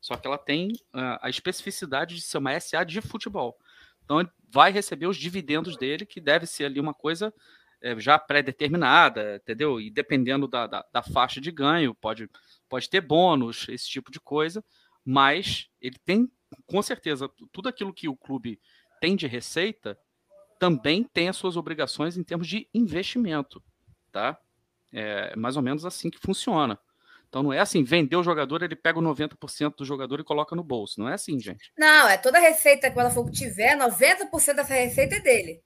Só 0.00 0.16
que 0.16 0.26
ela 0.26 0.38
tem 0.38 0.68
uh, 0.94 1.18
a 1.20 1.28
especificidade 1.28 2.14
de 2.14 2.22
ser 2.22 2.38
uma 2.38 2.58
SA 2.58 2.82
de 2.82 3.00
futebol. 3.00 3.58
Então 4.04 4.20
ele 4.20 4.30
vai 4.48 4.72
receber 4.72 5.06
os 5.06 5.16
dividendos 5.16 5.76
dele, 5.76 6.06
que 6.06 6.20
deve 6.20 6.46
ser 6.46 6.64
ali 6.64 6.80
uma 6.80 6.94
coisa 6.94 7.32
é, 7.82 7.98
já 7.98 8.18
pré-determinada, 8.18 9.36
entendeu? 9.36 9.80
E 9.80 9.90
dependendo 9.90 10.46
da, 10.48 10.66
da, 10.66 10.84
da, 10.92 11.02
faixa 11.02 11.40
de 11.40 11.50
ganho, 11.50 11.94
pode, 11.94 12.28
pode 12.68 12.88
ter 12.88 13.00
bônus, 13.00 13.66
esse 13.68 13.88
tipo 13.88 14.10
de 14.10 14.20
coisa, 14.20 14.64
mas 15.04 15.68
ele 15.80 15.96
tem, 16.04 16.30
com 16.66 16.82
certeza, 16.82 17.30
tudo 17.52 17.68
aquilo 17.68 17.92
que 17.92 18.08
o 18.08 18.16
clube 18.16 18.60
tem 19.00 19.16
de 19.16 19.26
receita 19.26 19.98
também 20.58 21.04
tem 21.04 21.28
as 21.28 21.36
suas 21.36 21.56
obrigações 21.56 22.16
em 22.16 22.24
termos 22.24 22.48
de 22.48 22.68
investimento, 22.74 23.62
tá? 24.10 24.38
É 24.92 25.36
mais 25.36 25.56
ou 25.56 25.62
menos 25.62 25.84
assim 25.84 26.10
que 26.10 26.18
funciona. 26.18 26.78
Então 27.28 27.42
não 27.42 27.52
é 27.52 27.60
assim, 27.60 27.84
vender 27.84 28.16
o 28.16 28.22
jogador, 28.22 28.62
ele 28.62 28.74
pega 28.74 28.98
o 28.98 29.02
90% 29.02 29.76
do 29.76 29.84
jogador 29.84 30.18
e 30.18 30.24
coloca 30.24 30.56
no 30.56 30.64
bolso. 30.64 30.98
Não 30.98 31.08
é 31.08 31.14
assim, 31.14 31.38
gente. 31.38 31.70
Não, 31.76 32.08
é 32.08 32.16
toda 32.16 32.38
a 32.38 32.40
receita 32.40 32.90
que 32.90 32.98
o 32.98 33.02
Botafogo 33.02 33.30
tiver, 33.30 33.76
90% 33.76 34.54
dessa 34.54 34.74
receita 34.74 35.16
é 35.16 35.20
dele. 35.20 35.62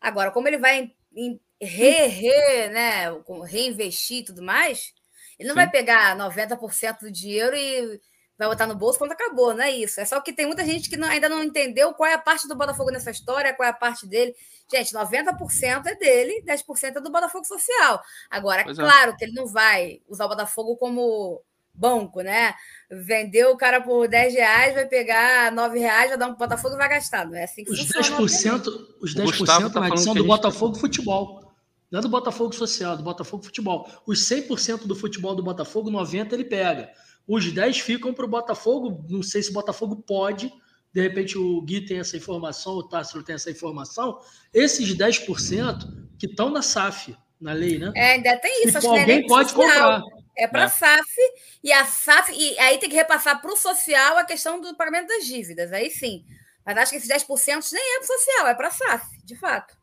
Agora, 0.00 0.30
como 0.30 0.46
ele 0.46 0.58
vai 0.58 0.78
em, 0.78 0.96
em 1.16 1.40
re, 1.60 2.06
re, 2.06 2.68
né, 2.68 3.04
reinvestir 3.46 4.18
e 4.18 4.24
tudo 4.24 4.42
mais, 4.42 4.92
ele 5.38 5.48
não 5.48 5.54
Sim. 5.54 5.62
vai 5.62 5.70
pegar 5.70 6.16
90% 6.16 7.00
do 7.00 7.10
dinheiro 7.10 7.56
e 7.56 8.00
vai 8.38 8.48
botar 8.48 8.66
no 8.66 8.76
bolso 8.76 8.98
quando 8.98 9.12
acabou, 9.12 9.52
não 9.52 9.62
é 9.62 9.70
isso. 9.70 10.00
É 10.00 10.04
só 10.04 10.20
que 10.20 10.32
tem 10.32 10.46
muita 10.46 10.64
gente 10.64 10.88
que 10.88 10.96
não, 10.96 11.08
ainda 11.08 11.28
não 11.28 11.42
entendeu 11.42 11.92
qual 11.92 12.08
é 12.08 12.14
a 12.14 12.18
parte 12.18 12.46
do 12.46 12.56
Botafogo 12.56 12.90
nessa 12.90 13.10
história, 13.10 13.52
qual 13.52 13.66
é 13.66 13.70
a 13.70 13.74
parte 13.74 14.06
dele. 14.06 14.34
Gente, 14.70 14.94
90% 14.94 15.86
é 15.86 15.94
dele, 15.96 16.44
10% 16.46 16.96
é 16.96 17.00
do 17.00 17.10
Botafogo 17.10 17.44
Social. 17.44 18.00
Agora, 18.30 18.62
pois 18.62 18.78
é. 18.78 18.82
claro 18.82 19.10
é. 19.10 19.16
que 19.16 19.24
ele 19.24 19.32
não 19.32 19.46
vai 19.46 20.00
usar 20.08 20.26
o 20.26 20.28
Botafogo 20.28 20.76
como 20.76 21.42
banco, 21.74 22.20
né? 22.20 22.54
Vendeu 22.90 23.52
o 23.52 23.56
cara 23.56 23.80
por 23.80 24.08
10 24.08 24.34
reais, 24.34 24.74
vai 24.74 24.86
pegar 24.86 25.50
9 25.52 25.78
reais, 25.78 26.08
vai 26.10 26.18
dar 26.18 26.28
um 26.28 26.34
Botafogo 26.34 26.74
e 26.74 26.78
vai 26.78 26.88
gastar. 26.88 27.26
Não 27.26 27.36
é 27.36 27.44
assim 27.44 27.64
que 27.64 27.72
os 27.72 27.80
funciona. 27.80 28.58
10%, 28.58 28.86
os 29.00 29.14
10% 29.14 29.72
tá 29.72 29.96
são 29.96 30.14
do 30.14 30.24
Botafogo. 30.24 30.76
Futebol. 30.76 31.47
Não 31.90 32.00
é 32.00 32.02
do 32.02 32.08
Botafogo 32.08 32.54
Social, 32.54 32.94
é 32.94 32.96
do 32.96 33.02
Botafogo 33.02 33.42
Futebol. 33.42 33.88
Os 34.06 34.20
100% 34.28 34.86
do 34.86 34.94
futebol 34.94 35.34
do 35.34 35.42
Botafogo, 35.42 35.90
90% 35.90 36.32
ele 36.32 36.44
pega. 36.44 36.90
Os 37.26 37.50
10 37.50 37.80
ficam 37.80 38.12
para 38.12 38.24
o 38.24 38.28
Botafogo. 38.28 39.04
Não 39.08 39.22
sei 39.22 39.42
se 39.42 39.50
o 39.50 39.54
Botafogo 39.54 39.96
pode. 39.96 40.52
De 40.92 41.02
repente 41.02 41.36
o 41.38 41.60
Gui 41.62 41.82
tem 41.82 41.98
essa 41.98 42.16
informação, 42.16 42.72
o 42.74 42.82
Tássilo 42.82 43.22
tem 43.22 43.34
essa 43.34 43.50
informação. 43.50 44.18
Esses 44.52 44.96
10% 44.96 46.08
que 46.18 46.26
estão 46.26 46.50
na 46.50 46.62
SAF, 46.62 47.16
na 47.40 47.52
lei, 47.52 47.78
né? 47.78 47.92
É, 47.94 48.12
ainda 48.12 48.36
tem 48.38 48.64
isso. 48.64 48.80
Tipo, 48.80 48.94
alguém 48.94 49.26
pode 49.26 49.52
comprar. 49.52 50.02
É 50.36 50.46
para 50.46 50.62
a 50.62 50.66
é. 50.66 50.68
SAF, 50.68 51.16
e 51.62 51.72
a 51.72 51.84
SAF, 51.84 52.32
e 52.32 52.58
aí 52.58 52.78
tem 52.78 52.88
que 52.88 52.96
repassar 52.96 53.40
para 53.40 53.52
o 53.52 53.56
social 53.56 54.16
a 54.16 54.24
questão 54.24 54.60
do 54.60 54.74
pagamento 54.76 55.08
das 55.08 55.26
dívidas. 55.26 55.72
Aí 55.72 55.90
sim. 55.90 56.24
Mas 56.64 56.76
acho 56.78 56.92
que 56.92 56.98
esses 56.98 57.08
10% 57.08 57.72
nem 57.72 57.96
é 57.96 57.98
para 57.98 58.04
o 58.04 58.06
social, 58.06 58.46
é 58.46 58.54
para 58.54 58.68
a 58.68 58.70
SAF, 58.70 59.06
de 59.24 59.36
fato. 59.36 59.77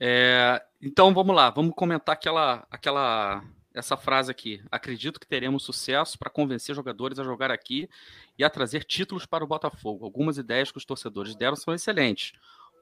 É, 0.00 0.64
então 0.80 1.12
vamos 1.12 1.36
lá, 1.36 1.50
vamos 1.50 1.74
comentar 1.74 2.14
aquela, 2.14 2.66
aquela 2.70 3.44
essa 3.74 3.96
frase 3.96 4.30
aqui. 4.30 4.62
Acredito 4.70 5.20
que 5.20 5.26
teremos 5.26 5.62
sucesso 5.62 6.18
para 6.18 6.30
convencer 6.30 6.74
jogadores 6.74 7.18
a 7.18 7.24
jogar 7.24 7.50
aqui 7.50 7.88
e 8.38 8.42
a 8.42 8.50
trazer 8.50 8.84
títulos 8.84 9.26
para 9.26 9.44
o 9.44 9.46
Botafogo. 9.46 10.04
Algumas 10.04 10.38
ideias 10.38 10.72
que 10.72 10.78
os 10.78 10.84
torcedores 10.84 11.36
deram 11.36 11.56
são 11.56 11.74
excelentes. 11.74 12.32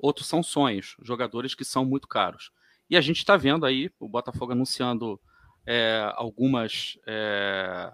Outros 0.00 0.28
são 0.28 0.42
sonhos, 0.42 0.96
jogadores 1.02 1.54
que 1.54 1.64
são 1.64 1.84
muito 1.84 2.06
caros. 2.06 2.52
E 2.88 2.96
a 2.96 3.00
gente 3.00 3.18
está 3.18 3.36
vendo 3.36 3.66
aí 3.66 3.90
o 3.98 4.08
Botafogo 4.08 4.52
anunciando 4.52 5.20
é, 5.66 6.10
algumas. 6.14 6.98
É, 7.06 7.92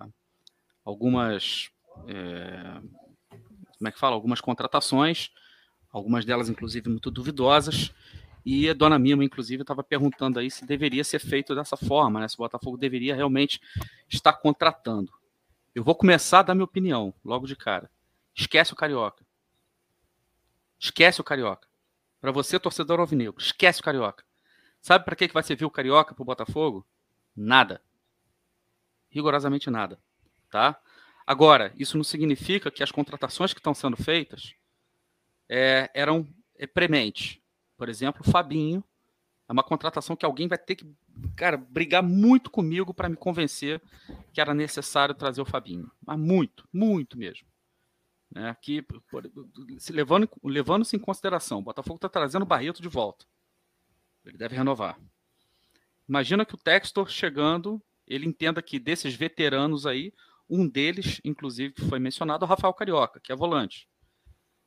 algumas. 0.84 1.70
É, 2.06 2.80
como 3.78 3.88
é 3.88 3.90
que 3.90 3.98
fala? 3.98 4.14
Algumas 4.14 4.40
contratações, 4.40 5.30
algumas 5.90 6.24
delas, 6.24 6.48
inclusive, 6.48 6.88
muito 6.88 7.10
duvidosas. 7.10 7.92
E 8.44 8.68
a 8.68 8.74
dona 8.74 8.98
Mima, 8.98 9.24
inclusive, 9.24 9.62
estava 9.62 9.82
perguntando 9.82 10.38
aí 10.38 10.50
se 10.50 10.66
deveria 10.66 11.02
ser 11.02 11.18
feito 11.18 11.54
dessa 11.54 11.76
forma, 11.76 12.20
né? 12.20 12.28
Se 12.28 12.34
o 12.34 12.38
Botafogo 12.38 12.76
deveria 12.76 13.14
realmente 13.14 13.60
estar 14.08 14.34
contratando. 14.34 15.10
Eu 15.74 15.82
vou 15.82 15.94
começar 15.94 16.40
a 16.40 16.42
dar 16.42 16.54
minha 16.54 16.64
opinião, 16.64 17.14
logo 17.24 17.46
de 17.46 17.56
cara. 17.56 17.90
Esquece 18.34 18.72
o 18.72 18.76
Carioca. 18.76 19.24
Esquece 20.78 21.20
o 21.20 21.24
Carioca. 21.24 21.66
para 22.20 22.32
você, 22.32 22.58
torcedor 22.58 23.00
alvinegro, 23.00 23.38
esquece 23.38 23.80
o 23.80 23.84
Carioca. 23.84 24.24
Sabe 24.80 25.04
para 25.04 25.16
que, 25.16 25.28
que 25.28 25.34
vai 25.34 25.42
servir 25.42 25.64
o 25.64 25.70
Carioca 25.70 26.14
para 26.14 26.22
o 26.22 26.26
Botafogo? 26.26 26.86
Nada. 27.34 27.82
Rigorosamente 29.10 29.70
nada. 29.70 29.98
Tá? 30.50 30.78
Agora, 31.26 31.72
isso 31.76 31.96
não 31.96 32.04
significa 32.04 32.70
que 32.70 32.82
as 32.82 32.92
contratações 32.92 33.54
que 33.54 33.60
estão 33.60 33.74
sendo 33.74 33.96
feitas 33.96 34.54
é, 35.48 35.90
eram 35.94 36.26
é, 36.58 36.66
prementes. 36.66 37.38
Por 37.76 37.88
exemplo, 37.88 38.22
o 38.26 38.30
Fabinho 38.30 38.84
é 39.48 39.52
uma 39.52 39.62
contratação 39.62 40.16
que 40.16 40.24
alguém 40.24 40.48
vai 40.48 40.58
ter 40.58 40.76
que, 40.76 40.86
cara, 41.36 41.56
brigar 41.56 42.02
muito 42.02 42.50
comigo 42.50 42.94
para 42.94 43.08
me 43.08 43.16
convencer 43.16 43.80
que 44.32 44.40
era 44.40 44.54
necessário 44.54 45.14
trazer 45.14 45.40
o 45.42 45.46
Fabinho. 45.46 45.90
Mas 46.04 46.18
muito, 46.18 46.66
muito 46.72 47.18
mesmo. 47.18 47.46
Né? 48.30 48.56
Que, 48.60 48.82
por, 48.82 49.30
se 49.78 49.92
levando, 49.92 50.28
levando-se 50.42 50.96
em 50.96 50.98
consideração, 50.98 51.58
o 51.58 51.62
Botafogo 51.62 51.96
está 51.96 52.08
trazendo 52.08 52.42
o 52.42 52.46
Barreto 52.46 52.80
de 52.80 52.88
volta. 52.88 53.26
Ele 54.24 54.38
deve 54.38 54.56
renovar. 54.56 54.98
Imagina 56.08 56.44
que 56.44 56.54
o 56.54 56.58
Textor 56.58 57.08
chegando, 57.08 57.82
ele 58.06 58.26
entenda 58.26 58.62
que 58.62 58.78
desses 58.78 59.14
veteranos 59.14 59.86
aí, 59.86 60.12
um 60.48 60.68
deles, 60.68 61.20
inclusive, 61.24 61.74
que 61.74 61.84
foi 61.84 61.98
mencionado, 61.98 62.44
é 62.44 62.46
o 62.46 62.48
Rafael 62.48 62.74
Carioca, 62.74 63.20
que 63.20 63.32
é 63.32 63.36
volante. 63.36 63.88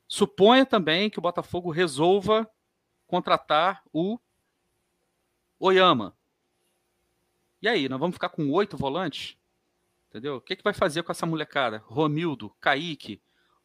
Suponha 0.08 0.66
também 0.66 1.10
que 1.10 1.20
o 1.20 1.22
Botafogo 1.22 1.70
resolva 1.70 2.50
contratar 3.08 3.82
o 3.92 4.20
Oyama. 5.60 6.16
E 7.62 7.68
aí, 7.68 7.90
nós 7.90 8.00
vamos 8.00 8.16
ficar 8.16 8.30
com 8.30 8.52
oito 8.52 8.78
volantes? 8.78 9.36
Entendeu? 10.10 10.36
O 10.36 10.42
que, 10.42 10.56
que 10.56 10.64
vai 10.64 10.74
fazer 10.74 11.04
com 11.04 11.12
essa 11.12 11.26
molecada? 11.26 11.82
Romildo, 11.86 12.56
Kaique, 12.62 13.22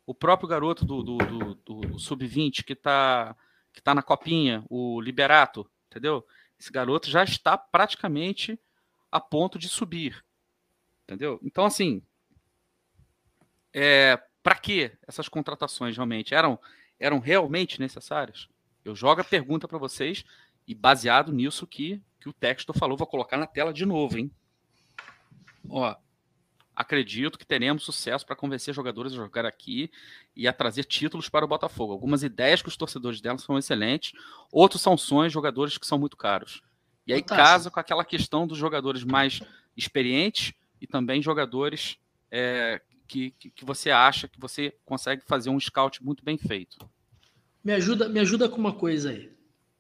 o 0.07 0.15
próprio 0.15 0.49
garoto 0.49 0.85
do, 0.85 1.03
do, 1.03 1.19
do, 1.19 1.55
do 1.55 1.99
Sub-20 1.99 2.65
que 2.65 2.73
está 2.73 3.37
que 3.73 3.81
tá 3.81 3.95
na 3.95 4.03
copinha, 4.03 4.63
o 4.69 5.01
Liberato, 5.01 5.67
entendeu? 5.91 6.27
Esse 6.61 6.71
garoto 6.71 7.09
já 7.09 7.25
está 7.25 7.57
praticamente 7.57 8.61
a 9.11 9.19
ponto 9.19 9.59
de 9.59 9.67
subir. 9.67 10.23
Entendeu? 11.05 11.41
Então, 11.43 11.65
assim, 11.65 12.03
é, 13.73 14.23
para 14.43 14.57
que 14.57 14.93
essas 15.07 15.29
contratações 15.29 15.97
realmente 15.97 16.35
eram, 16.35 16.59
eram 17.01 17.19
realmente 17.19 17.81
necessárias? 17.81 18.47
Eu 18.85 18.95
jogo 18.95 19.21
a 19.21 19.25
pergunta 19.25 19.69
para 19.69 19.79
vocês 19.79 20.25
e 20.67 20.75
baseado 20.75 21.33
nisso 21.33 21.67
que, 21.67 22.01
que 22.21 22.29
o 22.29 22.33
texto 22.33 22.73
falou, 22.73 22.97
vou 22.97 23.07
colocar 23.07 23.37
na 23.37 23.47
tela 23.47 23.73
de 23.73 23.85
novo, 23.85 24.19
hein? 24.19 24.31
Ó, 25.69 25.95
acredito 26.75 27.39
que 27.39 27.47
teremos 27.47 27.85
sucesso 27.85 28.27
para 28.27 28.37
convencer 28.37 28.75
jogadores 28.75 29.13
a 29.13 29.17
jogar 29.17 29.47
aqui 29.47 29.91
e 30.35 30.49
a 30.49 30.53
trazer 30.53 30.85
títulos 30.85 31.29
para 31.29 31.45
o 31.45 31.49
Botafogo. 31.49 31.93
Algumas 31.93 32.23
ideias 32.23 32.63
que 32.63 32.69
os 32.69 32.77
torcedores 32.77 33.21
dela 33.21 33.39
são 33.39 33.59
excelentes, 33.59 34.13
outros 34.51 34.83
são 34.83 34.97
sonhos, 34.97 35.33
jogadores 35.33 35.79
que 35.79 35.87
são 35.87 35.99
muito 35.99 36.17
caros. 36.17 36.63
E 37.07 37.13
aí 37.13 37.21
Fantástico. 37.21 37.47
casa 37.47 37.71
com 37.71 37.81
aquela 37.81 38.05
questão 38.05 38.47
dos 38.47 38.59
jogadores 38.59 39.05
mais 39.05 39.41
experientes 39.77 40.53
e 40.81 40.87
também 40.87 41.23
jogadores 41.23 41.99
é, 42.31 42.81
que, 43.07 43.31
que, 43.33 43.51
que, 43.51 43.65
você 43.65 43.91
acha 43.91 44.29
que 44.29 44.41
você 44.41 44.75
consegue 44.85 45.23
fazer 45.25 45.51
um 45.51 45.61
scout 45.61 46.03
muito 46.03 46.25
bem 46.25 46.39
feito. 46.39 46.79
Me 47.65 47.73
ajuda, 47.73 48.09
me 48.09 48.21
ajuda 48.21 48.49
com 48.49 48.59
uma 48.59 48.73
coisa 48.73 49.11
aí. 49.11 49.31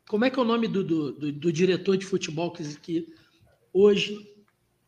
Como 0.09 0.24
é 0.24 0.30
que 0.30 0.38
é 0.38 0.42
o 0.42 0.44
nome 0.44 0.68
do, 0.68 0.84
do, 0.84 1.12
do, 1.12 1.32
do 1.32 1.52
diretor 1.52 1.96
de 1.96 2.06
futebol 2.06 2.50
que, 2.52 2.62
que 2.76 3.14
hoje 3.72 4.32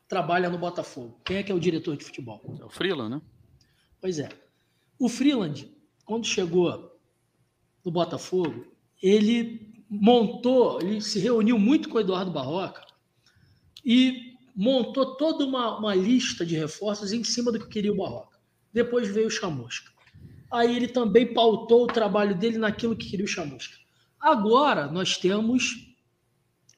trabalha 0.08 0.50
no 0.50 0.58
Botafogo? 0.58 1.20
Quem 1.24 1.38
é 1.38 1.42
que 1.42 1.50
é 1.50 1.54
o 1.54 1.60
diretor 1.60 1.96
de 1.96 2.04
futebol? 2.04 2.40
É 2.60 2.64
o 2.64 2.70
Freeland, 2.70 3.16
né? 3.16 3.22
Pois 4.00 4.18
é. 4.18 4.28
O 4.98 5.08
Freeland, 5.08 5.70
quando 6.04 6.26
chegou 6.26 6.98
no 7.84 7.90
Botafogo, 7.90 8.66
ele 9.02 9.74
montou, 9.88 10.80
ele 10.80 11.00
se 11.00 11.18
reuniu 11.18 11.58
muito 11.58 11.88
com 11.88 11.98
o 11.98 12.00
Eduardo 12.00 12.30
Barroca 12.30 12.84
e 13.84 14.34
montou 14.54 15.16
toda 15.16 15.44
uma, 15.44 15.78
uma 15.78 15.94
lista 15.94 16.44
de 16.46 16.56
reforços 16.56 17.12
em 17.12 17.24
cima 17.24 17.50
do 17.50 17.58
que 17.58 17.68
queria 17.68 17.92
o 17.92 17.96
Barroca. 17.96 18.38
Depois 18.72 19.08
veio 19.08 19.26
o 19.26 19.30
Chamusca. 19.30 19.93
Aí 20.54 20.76
ele 20.76 20.86
também 20.86 21.34
pautou 21.34 21.82
o 21.82 21.88
trabalho 21.88 22.32
dele 22.32 22.58
naquilo 22.58 22.94
que 22.94 23.10
queria 23.10 23.24
o 23.24 23.28
Chamusca. 23.28 23.76
Agora 24.20 24.86
nós 24.86 25.18
temos 25.18 25.92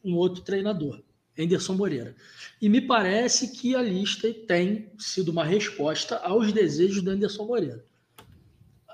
um 0.03 0.15
outro 0.15 0.43
treinador, 0.43 1.03
Anderson 1.39 1.75
Moreira. 1.75 2.17
E 2.59 2.71
me 2.71 2.81
parece 2.81 3.53
que 3.53 3.77
a 3.77 3.83
lista 3.83 4.33
tem 4.33 4.91
sido 4.99 5.29
uma 5.29 5.45
resposta 5.45 6.17
aos 6.21 6.55
desejos 6.55 7.03
do 7.03 7.11
Anderson 7.11 7.45
Moreira. 7.45 7.85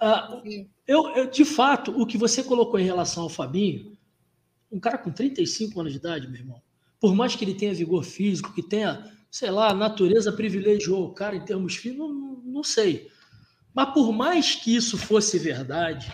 Ah, 0.00 0.42
eu, 0.84 1.14
eu, 1.14 1.30
de 1.30 1.44
fato, 1.44 1.92
o 1.92 2.04
que 2.04 2.18
você 2.18 2.42
colocou 2.42 2.80
em 2.80 2.84
relação 2.84 3.22
ao 3.22 3.28
Fabinho, 3.28 3.96
um 4.68 4.80
cara 4.80 4.98
com 4.98 5.12
35 5.12 5.80
anos 5.80 5.92
de 5.92 6.00
idade, 6.00 6.26
meu 6.26 6.40
irmão, 6.40 6.60
por 6.98 7.14
mais 7.14 7.36
que 7.36 7.44
ele 7.44 7.54
tenha 7.54 7.72
vigor 7.72 8.02
físico, 8.02 8.52
que 8.52 8.64
tenha, 8.64 9.08
sei 9.30 9.52
lá, 9.52 9.70
a 9.70 9.74
natureza 9.74 10.32
privilegiou 10.32 11.06
o 11.06 11.12
cara 11.14 11.36
em 11.36 11.44
termos 11.44 11.76
físicos, 11.76 12.04
não, 12.04 12.42
não 12.44 12.64
sei. 12.64 13.11
Mas 13.74 13.92
por 13.92 14.12
mais 14.12 14.54
que 14.54 14.74
isso 14.74 14.98
fosse 14.98 15.38
verdade, 15.38 16.12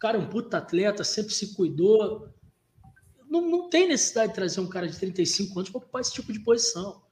cara 0.00 0.16
é 0.16 0.20
um 0.20 0.26
puta 0.26 0.56
atleta, 0.56 1.04
sempre 1.04 1.34
se 1.34 1.54
cuidou. 1.54 2.26
Não, 3.28 3.42
não 3.42 3.68
tem 3.68 3.86
necessidade 3.86 4.28
de 4.28 4.34
trazer 4.34 4.60
um 4.60 4.66
cara 4.66 4.88
de 4.88 4.98
35 4.98 5.58
anos 5.58 5.70
para 5.70 5.78
ocupar 5.78 6.00
esse 6.00 6.12
tipo 6.12 6.32
de 6.32 6.40
posição. 6.40 7.02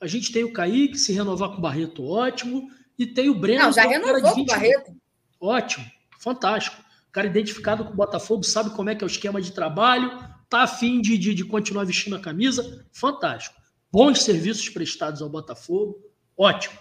A 0.00 0.06
gente 0.06 0.32
tem 0.32 0.42
o 0.42 0.52
Kaique, 0.52 0.96
se 0.96 1.12
renovar 1.12 1.50
com 1.50 1.58
o 1.58 1.60
Barreto, 1.60 2.04
ótimo. 2.04 2.70
E 2.98 3.06
tem 3.06 3.28
o 3.28 3.38
Breno. 3.38 3.64
Não, 3.64 3.72
já 3.72 3.84
é 3.84 3.98
um 3.98 4.04
renovou 4.04 4.34
com 4.34 4.40
o 4.40 4.46
Barreto. 4.46 4.96
Ótimo, 5.38 5.84
fantástico. 6.18 6.82
O 7.08 7.12
cara 7.12 7.26
identificado 7.26 7.84
com 7.84 7.92
o 7.92 7.96
Botafogo, 7.96 8.42
sabe 8.42 8.70
como 8.70 8.90
é 8.90 8.94
que 8.94 9.04
é 9.04 9.06
o 9.06 9.08
esquema 9.08 9.40
de 9.40 9.52
trabalho, 9.52 10.10
tá 10.48 10.62
afim 10.62 11.00
de, 11.00 11.18
de, 11.18 11.34
de 11.34 11.44
continuar 11.44 11.84
vestindo 11.84 12.16
a 12.16 12.20
camisa, 12.20 12.86
fantástico. 12.92 13.56
Bons 13.92 14.22
serviços 14.22 14.68
prestados 14.68 15.20
ao 15.20 15.28
Botafogo, 15.28 15.98
ótimo. 16.36 16.78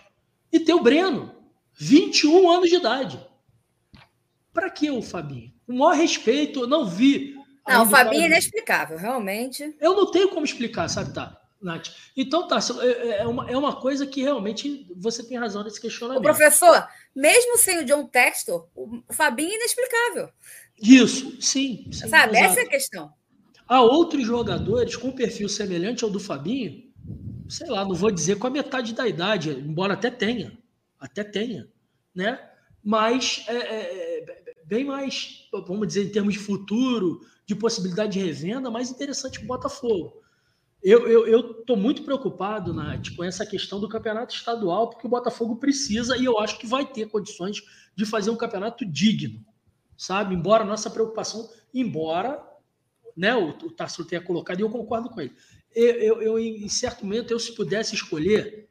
E 0.51 0.59
tem 0.59 0.73
o 0.73 0.81
Breno, 0.81 1.35
21 1.77 2.51
anos 2.51 2.69
de 2.69 2.75
idade. 2.75 3.19
Para 4.53 4.69
que 4.69 4.89
o 4.89 5.01
Fabinho? 5.01 5.53
O 5.67 5.73
maior 5.73 5.95
respeito, 5.95 6.61
eu 6.61 6.67
não 6.67 6.85
vi. 6.85 7.35
Não, 7.67 7.83
o 7.83 7.89
Fabinho 7.89 8.23
é 8.23 8.27
inexplicável, 8.27 8.97
realmente. 8.97 9.75
Eu 9.79 9.95
não 9.95 10.09
tenho 10.09 10.29
como 10.29 10.45
explicar, 10.45 10.87
sabe, 10.87 11.13
tá? 11.13 11.39
Nath. 11.61 11.89
Então, 12.15 12.47
tá, 12.47 12.59
é, 12.81 12.87
é, 12.87 13.21
é 13.21 13.27
uma, 13.27 13.49
é 13.49 13.57
uma 13.57 13.75
coisa 13.75 14.05
que 14.05 14.21
realmente 14.21 14.87
você 14.95 15.23
tem 15.23 15.37
razão 15.37 15.63
nesse 15.63 15.81
questionamento. 15.81 16.19
O 16.19 16.23
professor, 16.23 16.87
mesmo 17.15 17.57
sem 17.57 17.79
o 17.79 17.85
John 17.85 18.05
Textor, 18.05 18.67
o 18.75 19.01
Fabinho 19.11 19.51
é 19.51 19.55
inexplicável. 19.55 20.29
Isso, 20.79 21.41
sim. 21.41 21.87
sim 21.91 22.07
Sabe, 22.07 22.35
exato. 22.35 22.35
essa 22.35 22.59
é 22.61 22.63
a 22.63 22.69
questão. 22.69 23.13
Há 23.67 23.81
outros 23.81 24.25
jogadores 24.25 24.95
com 24.95 25.11
perfil 25.11 25.49
semelhante 25.49 26.03
ao 26.03 26.09
do 26.09 26.19
Fabinho, 26.19 26.83
sei 27.49 27.67
lá, 27.67 27.83
não 27.83 27.95
vou 27.95 28.11
dizer 28.11 28.37
com 28.37 28.47
a 28.47 28.51
metade 28.51 28.93
da 28.93 29.07
idade, 29.07 29.49
embora 29.49 29.93
até 29.93 30.09
tenha, 30.09 30.57
até 30.99 31.23
tenha, 31.23 31.67
né? 32.13 32.39
Mas 32.83 33.43
é, 33.47 33.55
é, 33.55 34.55
bem 34.65 34.85
mais, 34.85 35.47
vamos 35.51 35.87
dizer, 35.87 36.05
em 36.05 36.11
termos 36.11 36.33
de 36.33 36.39
futuro, 36.39 37.21
de 37.45 37.55
possibilidade 37.55 38.13
de 38.13 38.25
revenda, 38.25 38.71
mais 38.71 38.89
interessante 38.89 39.39
que 39.39 39.45
o 39.45 39.47
Botafogo. 39.47 40.21
Eu 40.83 41.59
estou 41.59 41.75
muito 41.75 42.03
preocupado, 42.03 42.73
Nath, 42.73 43.09
com 43.15 43.23
essa 43.23 43.45
questão 43.45 43.79
do 43.79 43.89
campeonato 43.89 44.33
estadual, 44.33 44.89
porque 44.89 45.07
o 45.07 45.09
Botafogo 45.09 45.57
precisa 45.57 46.15
e 46.15 46.23
eu 46.23 46.39
acho 46.39 46.59
que 46.59 46.67
vai 46.67 46.85
ter 46.85 47.09
condições 47.09 47.61
de 47.95 48.05
fazer 48.05 48.29
um 48.29 48.37
campeonato 48.37 48.85
digno, 48.85 49.43
sabe? 49.97 50.35
Embora 50.35 50.63
a 50.63 50.67
nossa 50.67 50.89
preocupação, 50.89 51.49
embora 51.73 52.41
né, 53.17 53.35
o, 53.35 53.49
o 53.49 53.71
Tarso 53.71 54.05
tenha 54.05 54.21
colocado, 54.21 54.59
e 54.59 54.61
eu 54.61 54.69
concordo 54.69 55.09
com 55.09 55.19
ele. 55.19 55.35
Eu, 55.75 55.95
eu, 55.95 56.21
eu, 56.21 56.39
em 56.39 56.69
certo 56.69 57.03
momento, 57.03 57.31
eu 57.31 57.39
se 57.39 57.53
pudesse 57.53 57.95
escolher 57.95 58.69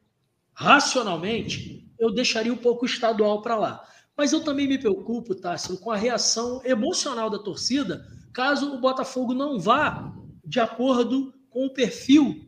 racionalmente, 0.53 1.86
eu 1.99 2.13
deixaria 2.13 2.53
um 2.53 2.57
pouco 2.57 2.83
o 2.83 2.87
estadual 2.87 3.41
para 3.41 3.55
lá. 3.55 3.87
Mas 4.15 4.33
eu 4.33 4.43
também 4.43 4.67
me 4.67 4.79
preocupo, 4.79 5.35
Tássio, 5.35 5.77
com 5.77 5.91
a 5.91 5.95
reação 5.95 6.61
emocional 6.65 7.29
da 7.29 7.37
torcida, 7.37 8.05
caso 8.33 8.73
o 8.73 8.79
Botafogo 8.79 9.33
não 9.33 9.59
vá 9.59 10.13
de 10.43 10.59
acordo 10.59 11.33
com 11.49 11.65
o 11.65 11.73
perfil 11.73 12.45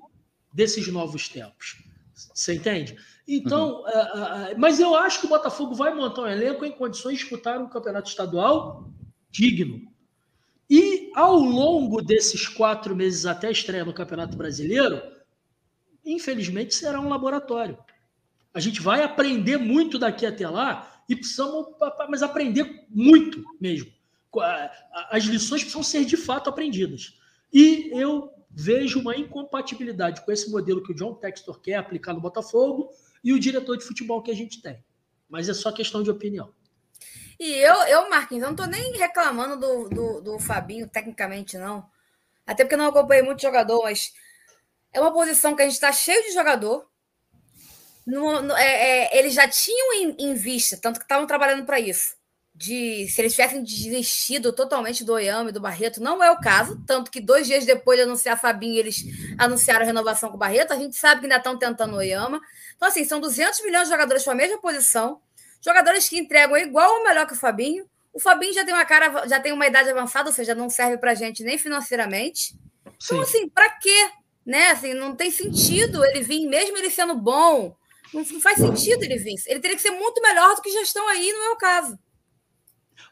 desses 0.54 0.88
novos 0.88 1.30
tempos. 1.30 1.84
Você 2.34 2.56
entende? 2.56 2.98
Então, 3.28 3.82
uhum. 3.82 3.84
uh, 3.84 4.54
uh, 4.54 4.60
mas 4.60 4.80
eu 4.80 4.96
acho 4.96 5.20
que 5.20 5.28
o 5.28 5.30
Botafogo 5.30 5.76
vai 5.76 5.94
montar 5.94 6.24
um 6.24 6.28
elenco 6.28 6.66
em 6.66 6.72
condições 6.72 7.14
de 7.14 7.20
disputar 7.20 7.62
um 7.62 7.70
campeonato 7.70 8.10
estadual 8.10 8.92
digno. 9.30 9.88
E 10.70 11.12
ao 11.16 11.36
longo 11.36 12.02
desses 12.02 12.48
quatro 12.48 12.96
meses 12.96 13.26
até 13.26 13.48
a 13.48 13.52
estreia 13.52 13.86
no 13.86 13.94
Campeonato 13.94 14.38
Brasileiro, 14.38 15.02
infelizmente 16.06 16.76
será 16.76 17.00
um 17.00 17.10
laboratório. 17.10 17.78
A 18.54 18.60
gente 18.60 18.82
vai 18.82 19.04
aprender 19.04 19.58
muito 19.58 20.00
daqui 20.00 20.26
até 20.26 20.48
lá 20.48 21.04
e 21.08 21.16
precisamos 21.16 21.68
mas 22.10 22.24
aprender 22.24 22.86
muito 22.90 23.44
mesmo. 23.60 23.92
As 25.10 25.24
lições 25.24 25.62
precisam 25.62 25.84
ser 25.84 26.06
de 26.06 26.18
fato 26.18 26.50
aprendidas. 26.50 27.18
E 27.52 27.90
eu 27.94 28.32
vejo 28.50 29.00
uma 29.00 29.16
incompatibilidade 29.16 30.24
com 30.26 30.32
esse 30.32 30.50
modelo 30.50 30.84
que 30.84 30.92
o 30.92 30.96
John 30.96 31.16
Textor 31.16 31.60
quer 31.62 31.76
aplicar 31.76 32.14
no 32.14 32.22
Botafogo 32.22 32.92
e 33.24 33.34
o 33.34 33.40
diretor 33.40 33.78
de 33.78 33.84
futebol 33.84 34.22
que 34.22 34.32
a 34.32 34.36
gente 34.36 34.62
tem. 34.62 34.84
Mas 35.28 35.48
é 35.50 35.54
só 35.54 35.72
questão 35.72 36.02
de 36.02 36.10
opinião. 36.10 36.52
E 37.40 37.52
eu, 37.52 37.76
eu 37.84 38.10
Marquinhos, 38.10 38.44
eu 38.44 38.50
não 38.50 38.56
tô 38.56 38.66
nem 38.66 38.92
reclamando 38.98 39.58
do, 39.58 39.90
do, 39.90 40.22
do 40.22 40.40
Fabinho, 40.40 40.90
tecnicamente, 40.90 41.58
não. 41.58 41.90
Até 42.46 42.64
porque 42.64 42.74
eu 42.74 42.80
não 42.80 42.88
acompanhei 42.88 43.24
muito 43.24 43.42
jogador, 43.42 43.84
mas 43.84 44.14
é 44.92 45.00
uma 45.00 45.14
posição 45.14 45.56
que 45.56 45.62
a 45.62 45.66
gente 45.66 45.76
está 45.76 45.92
cheio 45.92 46.22
de 46.24 46.34
jogador. 46.34 46.89
No, 48.10 48.42
no, 48.42 48.58
é, 48.58 48.64
é, 48.64 49.20
eles 49.20 49.36
já 49.36 49.48
tinham 49.48 49.94
em, 49.94 50.16
em 50.18 50.34
vista, 50.34 50.76
tanto 50.82 50.98
que 51.00 51.06
estavam 51.06 51.28
trabalhando 51.28 51.64
para 51.64 51.80
isso. 51.80 52.18
De 52.56 53.08
se 53.08 53.22
eles 53.22 53.34
tivessem 53.34 53.64
desistido 53.64 54.52
totalmente 54.52 55.06
do 55.06 55.14
Oyama 55.14 55.50
e 55.50 55.54
do 55.54 55.62
Barreto, 55.62 56.02
não 56.02 56.22
é 56.22 56.32
o 56.32 56.40
caso. 56.40 56.84
Tanto 56.88 57.12
que 57.12 57.22
dois 57.22 57.46
dias 57.46 57.66
depois 57.66 58.00
de 58.00 58.04
anunciar 58.04 58.38
Fabinho, 58.38 58.80
eles 58.80 59.04
anunciaram 59.38 59.84
a 59.84 59.86
renovação 59.86 60.30
com 60.30 60.36
o 60.36 60.40
Barreto. 60.40 60.74
A 60.74 60.76
gente 60.76 60.96
sabe 60.96 61.22
que 61.22 61.28
ainda 61.28 61.38
estão 61.38 61.58
tentando 61.58 61.94
o 61.94 61.98
Oyama. 61.98 62.42
Então, 62.76 62.88
assim, 62.88 63.06
são 63.06 63.20
200 63.20 63.64
milhões 63.64 63.84
de 63.84 63.92
jogadores 63.92 64.24
com 64.24 64.32
a 64.32 64.36
mesma 64.36 64.60
posição. 64.60 65.22
Jogadores 65.64 66.10
que 66.10 66.18
entregam 66.18 66.58
igual 66.58 66.98
ou 66.98 67.04
melhor 67.04 67.28
que 67.28 67.34
o 67.34 67.38
Fabinho. 67.38 67.86
O 68.12 68.20
Fabinho 68.20 68.54
já 68.54 68.66
tem 68.66 68.74
uma 68.74 68.86
cara, 68.86 69.28
já 69.28 69.40
tem 69.40 69.54
uma 69.54 69.68
idade 69.68 69.90
avançada, 69.90 70.30
ou 70.30 70.36
seja, 70.36 70.56
não 70.56 70.70
serve 70.70 70.98
para 70.98 71.14
gente 71.14 71.44
nem 71.44 71.58
financeiramente. 71.58 72.56
Então, 72.84 73.18
Sim. 73.18 73.22
assim, 73.22 73.50
para 73.50 73.70
quê? 73.70 74.10
Né? 74.46 74.72
Assim, 74.72 74.96
não 74.96 75.16
tem 75.16 75.30
sentido 75.30 76.04
ele 76.04 76.24
vir, 76.24 76.48
mesmo 76.48 76.76
ele 76.78 76.90
sendo 76.90 77.16
bom. 77.16 77.78
Não, 78.14 78.24
não 78.24 78.42
faz 78.42 78.58
sentido 78.58 79.04
ele 79.04 79.18
vir. 79.18 79.36
Ele 79.48 79.60
teria 79.60 79.76
que 79.76 79.82
ser 79.82 79.92
muito 79.92 80.22
melhor 80.22 80.56
do 80.56 80.62
que 80.62 80.72
já 80.72 80.82
estão 80.82 81.08
aí, 81.08 81.32
no 81.32 81.40
meu 81.40 81.56
caso. 81.58 81.98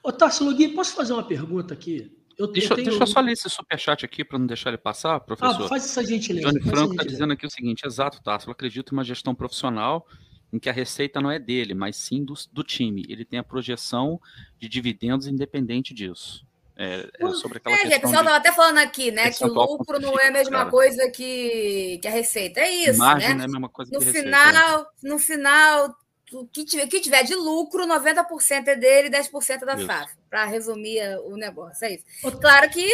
Ô, 0.03 0.11
Tarso 0.11 0.43
Lugui, 0.43 0.69
posso 0.69 0.93
fazer 0.95 1.13
uma 1.13 1.23
pergunta 1.23 1.73
aqui? 1.73 2.11
Eu, 2.37 2.47
deixa, 2.47 2.73
eu 2.73 2.75
tenho... 2.75 2.89
deixa 2.89 3.03
eu 3.03 3.07
só 3.07 3.19
ler 3.19 3.31
esse 3.31 3.49
superchat 3.49 4.05
aqui 4.05 4.23
para 4.23 4.37
não 4.37 4.45
deixar 4.45 4.69
ele 4.69 4.77
passar, 4.77 5.19
professor. 5.19 5.65
Ah, 5.65 5.67
faz 5.67 5.85
essa 5.85 6.05
gentileza. 6.05 6.47
Johnny 6.47 6.61
Franco 6.61 6.93
está 6.93 7.03
dizendo 7.03 7.33
aqui 7.33 7.45
o 7.45 7.49
seguinte: 7.49 7.85
exato, 7.85 8.21
Tarso. 8.21 8.47
Eu 8.47 8.51
acredito 8.51 8.93
em 8.93 8.97
uma 8.97 9.03
gestão 9.03 9.33
profissional 9.33 10.07
em 10.53 10.59
que 10.59 10.69
a 10.69 10.73
receita 10.73 11.19
não 11.19 11.31
é 11.31 11.39
dele, 11.39 11.73
mas 11.73 11.95
sim 11.95 12.23
do, 12.23 12.33
do 12.53 12.63
time. 12.63 13.05
Ele 13.09 13.25
tem 13.25 13.39
a 13.39 13.43
projeção 13.43 14.21
de 14.59 14.69
dividendos 14.69 15.27
independente 15.27 15.93
disso. 15.93 16.46
É, 16.77 17.09
é 17.19 17.33
sobre 17.33 17.57
aquela 17.57 17.75
é, 17.75 17.79
questão. 17.79 17.97
O 17.97 18.01
pessoal 18.01 18.21
estava 18.21 18.37
até 18.37 18.51
falando 18.51 18.77
aqui, 18.77 19.09
né? 19.09 19.31
Que 19.31 19.43
o 19.43 19.47
lucro 19.47 19.99
não 19.99 20.19
é 20.19 20.27
a 20.27 20.31
mesma 20.31 20.59
cara. 20.59 20.69
coisa 20.69 21.09
que, 21.09 21.97
que 22.01 22.07
a 22.07 22.11
receita. 22.11 22.59
É 22.59 22.69
isso. 22.69 22.99
Margem 22.99 23.29
né? 23.29 23.35
não 23.35 23.41
é 23.41 23.45
a 23.45 23.51
mesma 23.51 23.69
coisa 23.69 23.91
no 23.91 23.99
que 23.99 24.05
final, 24.05 24.43
receita. 24.43 24.91
No 25.01 25.17
final, 25.17 25.95
o 26.33 26.45
que 26.45 26.65
tiver, 26.65 26.87
que 26.87 26.99
tiver 26.99 27.23
de 27.23 27.33
lucro, 27.33 27.87
90% 27.87 28.67
é 28.67 28.75
dele 28.75 29.07
e 29.07 29.11
10% 29.11 29.61
é 29.61 29.65
da 29.65 29.77
SAF, 29.77 30.13
para 30.29 30.45
resumir 30.45 31.01
o 31.25 31.35
negócio. 31.35 31.85
É 31.85 31.95
isso. 31.95 32.05
Claro 32.39 32.69
que 32.69 32.87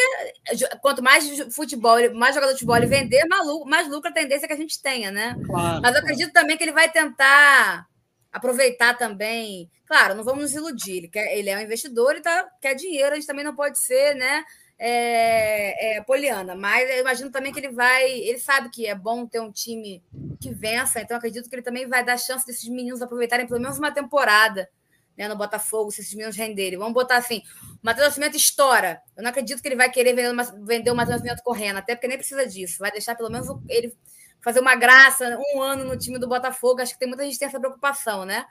quanto 0.82 1.04
mais 1.04 1.28
futebol, 1.54 1.98
mais 2.14 2.36
jogador 2.36 2.54
de 2.54 2.60
futebol 2.60 2.78
ele 2.78 2.86
vender, 2.86 3.26
mais 3.26 3.46
lucro, 3.46 3.70
mais 3.70 3.90
lucro 3.90 4.10
a 4.10 4.14
tendência 4.14 4.48
que 4.48 4.54
a 4.54 4.58
gente 4.58 4.82
tenha, 4.82 5.12
né? 5.12 5.36
Claro, 5.46 5.82
Mas 5.82 5.94
eu 5.94 6.00
acredito 6.00 6.32
claro. 6.32 6.46
também 6.46 6.58
que 6.58 6.64
ele 6.64 6.72
vai 6.72 6.90
tentar 6.90 7.88
aproveitar 8.34 8.98
também. 8.98 9.70
Claro, 9.86 10.16
não 10.16 10.24
vamos 10.24 10.42
nos 10.42 10.56
iludir, 10.56 10.98
ele, 10.98 11.08
quer, 11.08 11.38
ele 11.38 11.50
é 11.50 11.58
um 11.58 11.62
investidor 11.62 12.16
e 12.16 12.22
tá, 12.22 12.50
quer 12.60 12.74
dinheiro, 12.74 13.12
a 13.12 13.16
gente 13.16 13.28
também 13.28 13.46
não 13.46 13.56
pode 13.56 13.78
ser, 13.78 14.16
né? 14.16 14.44
é, 14.86 15.98
é, 15.98 16.02
Poliana, 16.04 16.56
mas 16.56 16.90
eu 16.90 17.00
imagino 17.00 17.32
também 17.32 17.54
que 17.54 17.60
ele 17.60 17.70
vai. 17.70 18.12
Ele 18.12 18.38
sabe 18.38 18.70
que 18.70 18.86
é 18.86 18.94
bom 18.94 19.26
ter 19.26 19.40
um 19.40 19.50
time 19.50 20.04
que 20.42 20.52
vença, 20.52 21.00
então 21.00 21.16
acredito 21.16 21.50
que 21.50 21.56
ele 21.56 21.62
também 21.62 21.88
vai 21.88 22.04
dar 22.04 22.18
chance 22.18 22.46
desses 22.46 22.68
meninos 22.68 23.02
aproveitarem 23.02 23.48
pelo 23.48 23.62
menos 23.62 23.78
uma 23.78 23.92
temporada 23.92 24.70
né, 25.18 25.28
no 25.30 25.38
Botafogo, 25.38 25.90
se 25.90 26.02
esses 26.02 26.14
meninos 26.14 26.36
renderem. 26.36 26.78
Vamos 26.78 26.94
botar 26.94 27.18
assim: 27.18 27.42
o 27.76 27.80
Matheus 27.82 28.08
Nascimento 28.08 28.36
estoura. 28.36 29.02
Eu 29.16 29.24
não 29.24 29.30
acredito 29.30 29.62
que 29.62 29.68
ele 29.70 29.78
vai 29.78 29.90
querer 29.90 30.14
vender, 30.14 30.32
uma, 30.32 30.44
vender 30.44 30.92
o 30.92 30.96
Matheus 30.96 31.18
Nascimento 31.18 31.44
correndo, 31.44 31.78
até 31.78 31.96
porque 31.96 32.08
nem 32.08 32.18
precisa 32.18 32.46
disso. 32.46 32.80
Vai 32.80 32.92
deixar 32.92 33.16
pelo 33.16 33.30
menos 33.30 33.48
ele 33.70 33.96
fazer 34.44 34.60
uma 34.60 34.76
graça, 34.76 35.40
um 35.56 35.62
ano 35.62 35.86
no 35.86 35.98
time 35.98 36.20
do 36.20 36.28
Botafogo. 36.28 36.82
Acho 36.82 36.94
que 36.94 37.00
tem 37.00 37.08
muita 37.08 37.24
gente 37.24 37.34
que 37.34 37.40
tem 37.40 37.48
essa 37.48 37.60
preocupação, 37.60 38.26
né? 38.26 38.46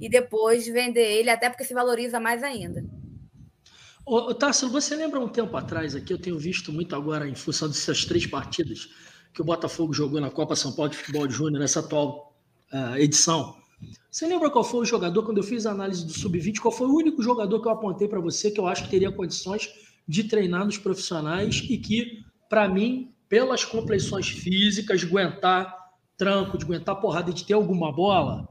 E 0.00 0.08
depois 0.08 0.66
vender 0.66 1.04
ele, 1.04 1.28
até 1.28 1.50
porque 1.50 1.64
se 1.64 1.74
valoriza 1.74 2.20
mais 2.20 2.42
ainda. 2.42 2.84
Ô, 4.06 4.32
Tássio, 4.34 4.68
você 4.68 4.96
lembra 4.96 5.20
um 5.20 5.28
tempo 5.28 5.56
atrás 5.56 5.94
aqui, 5.94 6.12
eu 6.12 6.18
tenho 6.18 6.38
visto 6.38 6.72
muito 6.72 6.94
agora 6.96 7.28
em 7.28 7.34
função 7.34 7.68
dessas 7.68 8.04
três 8.04 8.26
partidas 8.26 8.88
que 9.32 9.40
o 9.40 9.44
Botafogo 9.44 9.92
jogou 9.92 10.20
na 10.20 10.30
Copa 10.30 10.56
São 10.56 10.72
Paulo 10.72 10.90
de 10.90 10.96
Futebol 10.96 11.26
de 11.26 11.34
Júnior, 11.34 11.60
nessa 11.60 11.80
atual 11.80 12.36
uh, 12.72 12.96
edição. 12.96 13.56
Você 14.10 14.26
lembra 14.26 14.50
qual 14.50 14.64
foi 14.64 14.80
o 14.80 14.84
jogador, 14.84 15.24
quando 15.24 15.38
eu 15.38 15.42
fiz 15.42 15.66
a 15.66 15.70
análise 15.70 16.04
do 16.04 16.12
Sub-20, 16.12 16.58
qual 16.58 16.72
foi 16.72 16.86
o 16.86 16.94
único 16.94 17.22
jogador 17.22 17.60
que 17.60 17.66
eu 17.66 17.72
apontei 17.72 18.06
para 18.06 18.20
você 18.20 18.50
que 18.50 18.60
eu 18.60 18.66
acho 18.66 18.84
que 18.84 18.90
teria 18.90 19.10
condições 19.10 19.72
de 20.06 20.24
treinar 20.24 20.64
nos 20.64 20.78
profissionais 20.78 21.64
e 21.68 21.78
que, 21.78 22.24
para 22.48 22.68
mim, 22.68 23.11
pelas 23.32 23.64
complexões 23.64 24.28
físicas, 24.28 25.00
de 25.00 25.06
aguentar 25.06 25.74
tranco, 26.18 26.58
de 26.58 26.66
aguentar 26.66 27.00
porrada 27.00 27.30
e 27.30 27.32
de 27.32 27.46
ter 27.46 27.54
alguma 27.54 27.90
bola? 27.90 28.46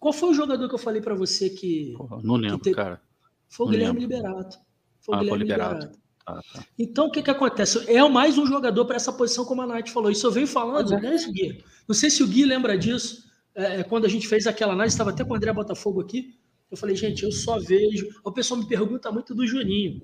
Qual 0.00 0.12
foi 0.12 0.30
o 0.30 0.34
jogador 0.34 0.68
que 0.68 0.74
eu 0.74 0.80
falei 0.80 1.00
para 1.00 1.14
você 1.14 1.48
que. 1.48 1.94
Porra, 1.96 2.20
não 2.24 2.34
lembro, 2.34 2.58
te... 2.58 2.72
cara. 2.72 3.00
Foi 3.48 3.66
o 3.66 3.70
Guilherme 3.70 4.00
Liberato. 4.00 4.58
Foi 5.00 5.14
ah, 5.14 5.18
Guilherme 5.20 5.44
liberado. 5.44 5.92
Ah, 6.26 6.40
tá. 6.52 6.66
Então, 6.76 7.06
o 7.06 7.12
que, 7.12 7.22
que 7.22 7.30
acontece? 7.30 7.88
É 7.88 8.02
mais 8.08 8.36
um 8.36 8.44
jogador 8.44 8.84
para 8.84 8.96
essa 8.96 9.12
posição, 9.12 9.44
como 9.44 9.62
a 9.62 9.66
Nath 9.68 9.90
falou. 9.90 10.10
Isso 10.10 10.26
eu 10.26 10.32
venho 10.32 10.48
falando, 10.48 10.92
é. 10.94 11.00
né, 11.00 11.16
Gui? 11.30 11.62
Não 11.86 11.94
sei 11.94 12.10
se 12.10 12.24
o 12.24 12.26
Gui 12.26 12.44
lembra 12.44 12.76
disso. 12.76 13.30
É, 13.54 13.78
é, 13.78 13.82
quando 13.84 14.06
a 14.06 14.08
gente 14.08 14.26
fez 14.26 14.48
aquela 14.48 14.72
análise, 14.72 14.94
estava 14.94 15.10
até 15.10 15.24
com 15.24 15.34
o 15.34 15.36
André 15.36 15.52
Botafogo 15.52 16.00
aqui. 16.00 16.34
Eu 16.68 16.76
falei, 16.76 16.96
gente, 16.96 17.22
eu 17.22 17.30
só 17.30 17.60
vejo. 17.60 18.08
O 18.24 18.32
pessoal 18.32 18.58
me 18.58 18.66
pergunta 18.66 19.12
muito 19.12 19.36
do 19.36 19.46
Juninho. 19.46 20.02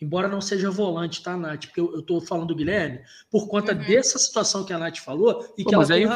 Embora 0.00 0.26
não 0.26 0.40
seja 0.40 0.70
volante, 0.70 1.22
tá, 1.22 1.36
Nath? 1.36 1.66
Porque 1.66 1.80
eu, 1.80 2.00
estou 2.00 2.22
falando 2.22 2.48
do 2.48 2.54
Guilherme 2.54 3.00
por 3.30 3.48
conta 3.48 3.72
uhum. 3.72 3.78
dessa 3.80 4.18
situação 4.18 4.64
que 4.64 4.72
a 4.72 4.78
Nath 4.78 4.98
falou 4.98 5.52
e 5.58 5.62
Pô, 5.62 5.68
que 5.68 5.74
ela 5.74 5.82
mas 5.82 5.90
aí 5.90 6.06
o, 6.06 6.10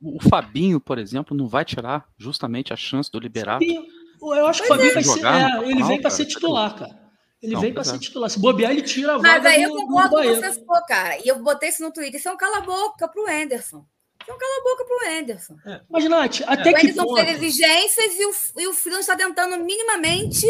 o, 0.00 0.16
o, 0.16 0.22
Fabinho, 0.28 0.80
por 0.80 0.98
exemplo, 0.98 1.36
não 1.36 1.46
vai 1.46 1.64
tirar 1.64 2.08
justamente 2.18 2.72
a 2.72 2.76
chance 2.76 3.10
do 3.10 3.20
Liberato. 3.20 3.64
Eu 3.64 4.46
acho 4.46 4.62
que 4.62 4.66
o 4.66 4.68
Fabinho 4.68 4.90
é, 4.90 4.94
vai 4.94 5.04
ser. 5.04 5.24
É, 5.24 5.70
ele 5.70 5.84
vem 5.84 6.00
para 6.00 6.10
ser 6.10 6.24
titular, 6.24 6.76
cara. 6.76 7.02
Ele 7.40 7.54
não, 7.54 7.60
vem 7.60 7.72
para 7.72 7.84
ser 7.84 7.98
titular. 7.98 8.30
Se 8.30 8.38
bobear, 8.38 8.70
ele 8.70 8.82
tira 8.82 9.14
a 9.14 9.16
vaga 9.18 9.28
Mas 9.28 9.46
aí 9.46 9.62
eu 9.62 9.70
concordo 9.70 10.16
com 10.16 10.22
você, 10.22 10.64
for, 10.64 10.86
cara. 10.86 11.18
E 11.18 11.28
eu 11.28 11.42
botei 11.42 11.68
isso 11.68 11.82
no 11.82 11.92
Twitter. 11.92 12.18
Isso 12.20 12.28
é 12.28 12.32
um 12.32 12.36
cala-boca 12.36 13.08
pro 13.08 13.26
Anderson. 13.28 13.84
Isso 14.20 14.30
é 14.30 14.34
um 14.34 14.38
cala-boca 14.38 14.84
pro 14.84 15.18
Anderson. 15.18 15.56
É. 15.66 15.80
Mas, 15.90 16.04
Nath, 16.08 16.40
até 16.46 16.70
o 16.70 16.74
que 16.74 16.86
Anderson 16.86 17.04
ponto... 17.04 17.20
fez 17.20 17.42
exigências 17.42 18.14
e 18.16 18.26
o, 18.26 18.62
e 18.62 18.66
o 18.68 18.72
Freeland 18.72 19.00
está 19.02 19.16
tentando 19.16 19.58
minimamente 19.64 20.46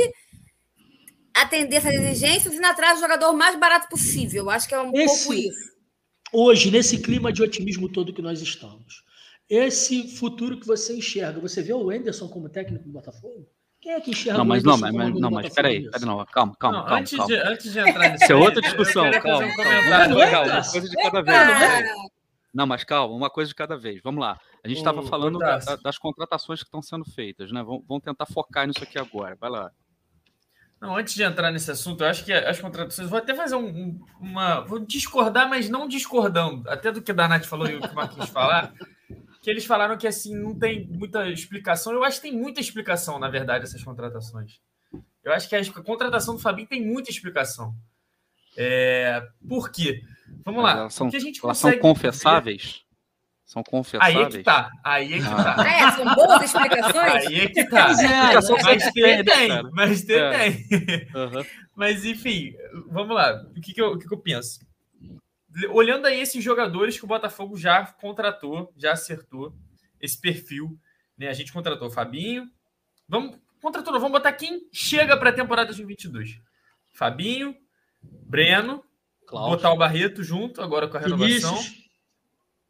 atender 1.34 1.76
essas 1.76 1.94
exigências 1.94 2.54
e 2.54 2.56
ir 2.56 2.64
atrás 2.64 2.98
do 2.98 3.02
jogador 3.02 3.32
mais 3.32 3.58
barato 3.58 3.88
possível. 3.88 4.44
Eu 4.44 4.50
acho 4.50 4.68
que 4.68 4.74
é 4.74 4.80
um 4.80 4.92
esse, 4.94 5.24
pouco 5.24 5.34
isso. 5.34 5.72
Hoje, 6.32 6.70
nesse 6.70 6.98
clima 6.98 7.32
de 7.32 7.42
otimismo 7.42 7.88
todo 7.88 8.12
que 8.12 8.22
nós 8.22 8.40
estamos, 8.40 9.04
esse 9.48 10.16
futuro 10.16 10.58
que 10.58 10.66
você 10.66 10.96
enxerga, 10.96 11.40
você 11.40 11.62
vê 11.62 11.72
o 11.72 11.90
Anderson 11.90 12.28
como 12.28 12.48
técnico 12.48 12.84
do 12.84 12.90
Botafogo? 12.90 13.46
Quem 13.80 13.92
é 13.92 14.00
que 14.00 14.12
enxerga 14.12 14.38
Não, 14.38 14.44
mas 14.44 14.62
não, 14.62 14.78
mas, 14.78 14.94
mas, 14.94 15.14
não, 15.14 15.30
mas 15.30 15.52
peraí, 15.52 15.90
peraí, 15.90 16.06
não, 16.06 16.24
calma, 16.24 16.54
calma, 16.56 16.78
não, 16.78 16.84
calma. 16.84 17.00
Antes, 17.00 17.16
calma. 17.16 17.26
De, 17.26 17.34
antes 17.34 17.72
de 17.72 17.78
entrar 17.80 18.08
nesse. 18.10 18.24
Isso 18.24 18.32
é 18.32 18.36
outra 18.36 18.62
discussão, 18.62 19.10
calma. 19.10 19.46
Um 19.46 19.56
calma, 19.56 20.30
calma, 20.30 20.54
uma 20.54 20.62
coisa 20.70 20.88
de 20.88 20.96
cada 20.96 21.22
vez. 21.22 21.88
Não, 22.54 22.66
mas 22.66 22.84
calma, 22.84 23.14
uma 23.14 23.30
coisa 23.30 23.48
de 23.48 23.54
cada 23.54 23.76
vez. 23.76 24.00
Vamos 24.02 24.20
lá. 24.20 24.38
A 24.62 24.68
gente 24.68 24.78
estava 24.78 25.02
falando 25.02 25.38
da, 25.38 25.58
das 25.82 25.98
contratações 25.98 26.60
que 26.60 26.68
estão 26.68 26.80
sendo 26.80 27.04
feitas, 27.04 27.50
né? 27.50 27.62
Vamos, 27.62 27.82
vamos 27.88 28.04
tentar 28.04 28.26
focar 28.26 28.66
nisso 28.66 28.84
aqui 28.84 28.98
agora. 28.98 29.36
Vai 29.40 29.50
lá. 29.50 29.72
Não, 30.82 30.96
antes 30.96 31.14
de 31.14 31.22
entrar 31.22 31.52
nesse 31.52 31.70
assunto, 31.70 32.02
eu 32.02 32.08
acho 32.08 32.24
que 32.24 32.32
as 32.32 32.60
contratações. 32.60 33.08
Vou 33.08 33.18
até 33.18 33.34
fazer 33.34 33.54
um, 33.54 34.00
uma. 34.20 34.60
Vou 34.62 34.80
discordar, 34.80 35.48
mas 35.48 35.70
não 35.70 35.86
discordando. 35.86 36.68
Até 36.68 36.90
do 36.90 37.00
que 37.00 37.12
a 37.12 37.14
Danate 37.14 37.46
falou 37.46 37.70
e 37.70 37.76
o 37.76 37.80
que 37.80 37.88
o 37.88 37.94
Marquinhos 37.94 38.28
falar 38.28 38.74
que 39.42 39.50
eles 39.50 39.66
falaram 39.66 39.98
que 39.98 40.06
assim 40.06 40.34
não 40.36 40.56
tem 40.56 40.86
muita 40.86 41.28
explicação. 41.28 41.92
Eu 41.92 42.04
acho 42.04 42.20
que 42.20 42.30
tem 42.30 42.38
muita 42.38 42.60
explicação, 42.60 43.18
na 43.18 43.28
verdade, 43.28 43.64
essas 43.64 43.82
contratações. 43.82 44.60
Eu 45.24 45.32
acho 45.32 45.48
que 45.48 45.56
a 45.56 45.82
contratação 45.82 46.36
do 46.36 46.40
Fabinho 46.40 46.68
tem 46.68 46.84
muita 46.84 47.10
explicação. 47.10 47.74
É... 48.56 49.20
Por 49.46 49.70
quê? 49.70 50.00
Vamos 50.44 50.62
lá. 50.62 50.72
Elas 50.72 50.94
são, 50.94 51.10
elas 51.42 51.58
são 51.58 51.76
confessáveis? 51.78 52.82
São 53.52 53.62
confessáveis? 53.62 54.16
Aí 54.16 54.22
é 54.22 54.30
que 54.30 54.42
tá. 54.42 54.70
Aí 54.82 55.12
é 55.12 55.18
que 55.18 55.24
tá. 55.24 55.56
É, 55.68 55.90
são 55.90 56.14
boas 56.14 56.42
explicações? 56.42 57.26
Aí 57.26 57.40
é 57.40 57.48
que 57.48 57.64
tá. 57.64 57.90
É, 57.90 58.34
mas 58.62 58.92
tem. 58.92 59.70
Mas 59.72 60.02
ter 60.04 60.22
é. 60.22 60.38
tem. 60.38 60.66
Uhum. 61.14 61.44
Mas, 61.76 62.04
enfim, 62.06 62.54
vamos 62.88 63.14
lá. 63.14 63.44
O 63.54 63.60
que, 63.60 63.74
que, 63.74 63.82
eu, 63.82 63.92
o 63.92 63.98
que, 63.98 64.08
que 64.08 64.14
eu 64.14 64.18
penso? 64.18 64.60
olhando 65.70 66.06
aí 66.06 66.18
esses 66.18 66.42
jogadores 66.42 66.98
que 66.98 67.04
o 67.04 67.08
Botafogo 67.08 67.58
já 67.58 67.84
contratou, 67.84 68.72
já 68.74 68.92
acertou 68.92 69.54
esse 70.00 70.18
perfil, 70.18 70.78
né? 71.18 71.28
A 71.28 71.34
gente 71.34 71.52
contratou 71.52 71.88
o 71.88 71.90
Fabinho. 71.90 72.48
Vamos 73.06 73.36
contratou, 73.60 73.92
vamos 73.92 74.12
botar 74.12 74.32
quem 74.32 74.66
chega 74.72 75.14
para 75.14 75.28
a 75.28 75.34
temporada 75.34 75.66
2022. 75.66 76.40
Fabinho, 76.90 77.54
Breno, 78.02 78.82
Klaus. 79.26 79.50
botar 79.50 79.72
o 79.72 79.76
Barreto 79.76 80.24
junto 80.24 80.62
agora 80.62 80.88
com 80.88 80.96
a 80.96 81.00
renovação. 81.00 81.54
Vinícius. 81.54 81.81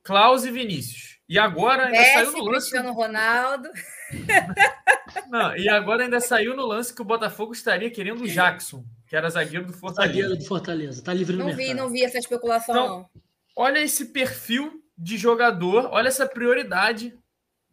Klaus 0.02 0.44
e 0.44 0.50
Vinícius. 0.50 1.18
E 1.28 1.38
agora 1.38 1.86
ainda 1.86 1.98
Messi, 1.98 2.12
saiu 2.12 2.32
no 2.32 2.44
lance. 2.44 2.70
Cristiano 2.70 2.92
Ronaldo. 2.92 3.68
Não, 5.28 5.56
e 5.56 5.68
agora 5.68 6.04
ainda 6.04 6.20
saiu 6.20 6.56
no 6.56 6.66
lance 6.66 6.94
que 6.94 7.02
o 7.02 7.04
Botafogo 7.04 7.52
estaria 7.52 7.90
querendo 7.90 8.22
o 8.22 8.28
Jackson 8.28 8.84
que 9.12 9.16
era 9.16 9.28
zagueiro 9.28 9.66
do 9.66 9.74
Fortaleza. 9.74 10.14
Zagueiro 10.14 10.36
do 10.38 10.44
Fortaleza, 10.46 11.04
tá 11.04 11.12
livre 11.12 11.34
no 11.36 11.40
não 11.40 11.46
mercado. 11.48 11.66
vi, 11.66 11.74
não 11.74 11.90
vi 11.90 12.02
essa 12.02 12.16
especulação, 12.16 12.74
então, 12.74 12.88
não. 12.88 13.10
Olha 13.54 13.78
esse 13.78 14.06
perfil 14.06 14.82
de 14.96 15.18
jogador, 15.18 15.90
olha 15.92 16.08
essa 16.08 16.26
prioridade 16.26 17.14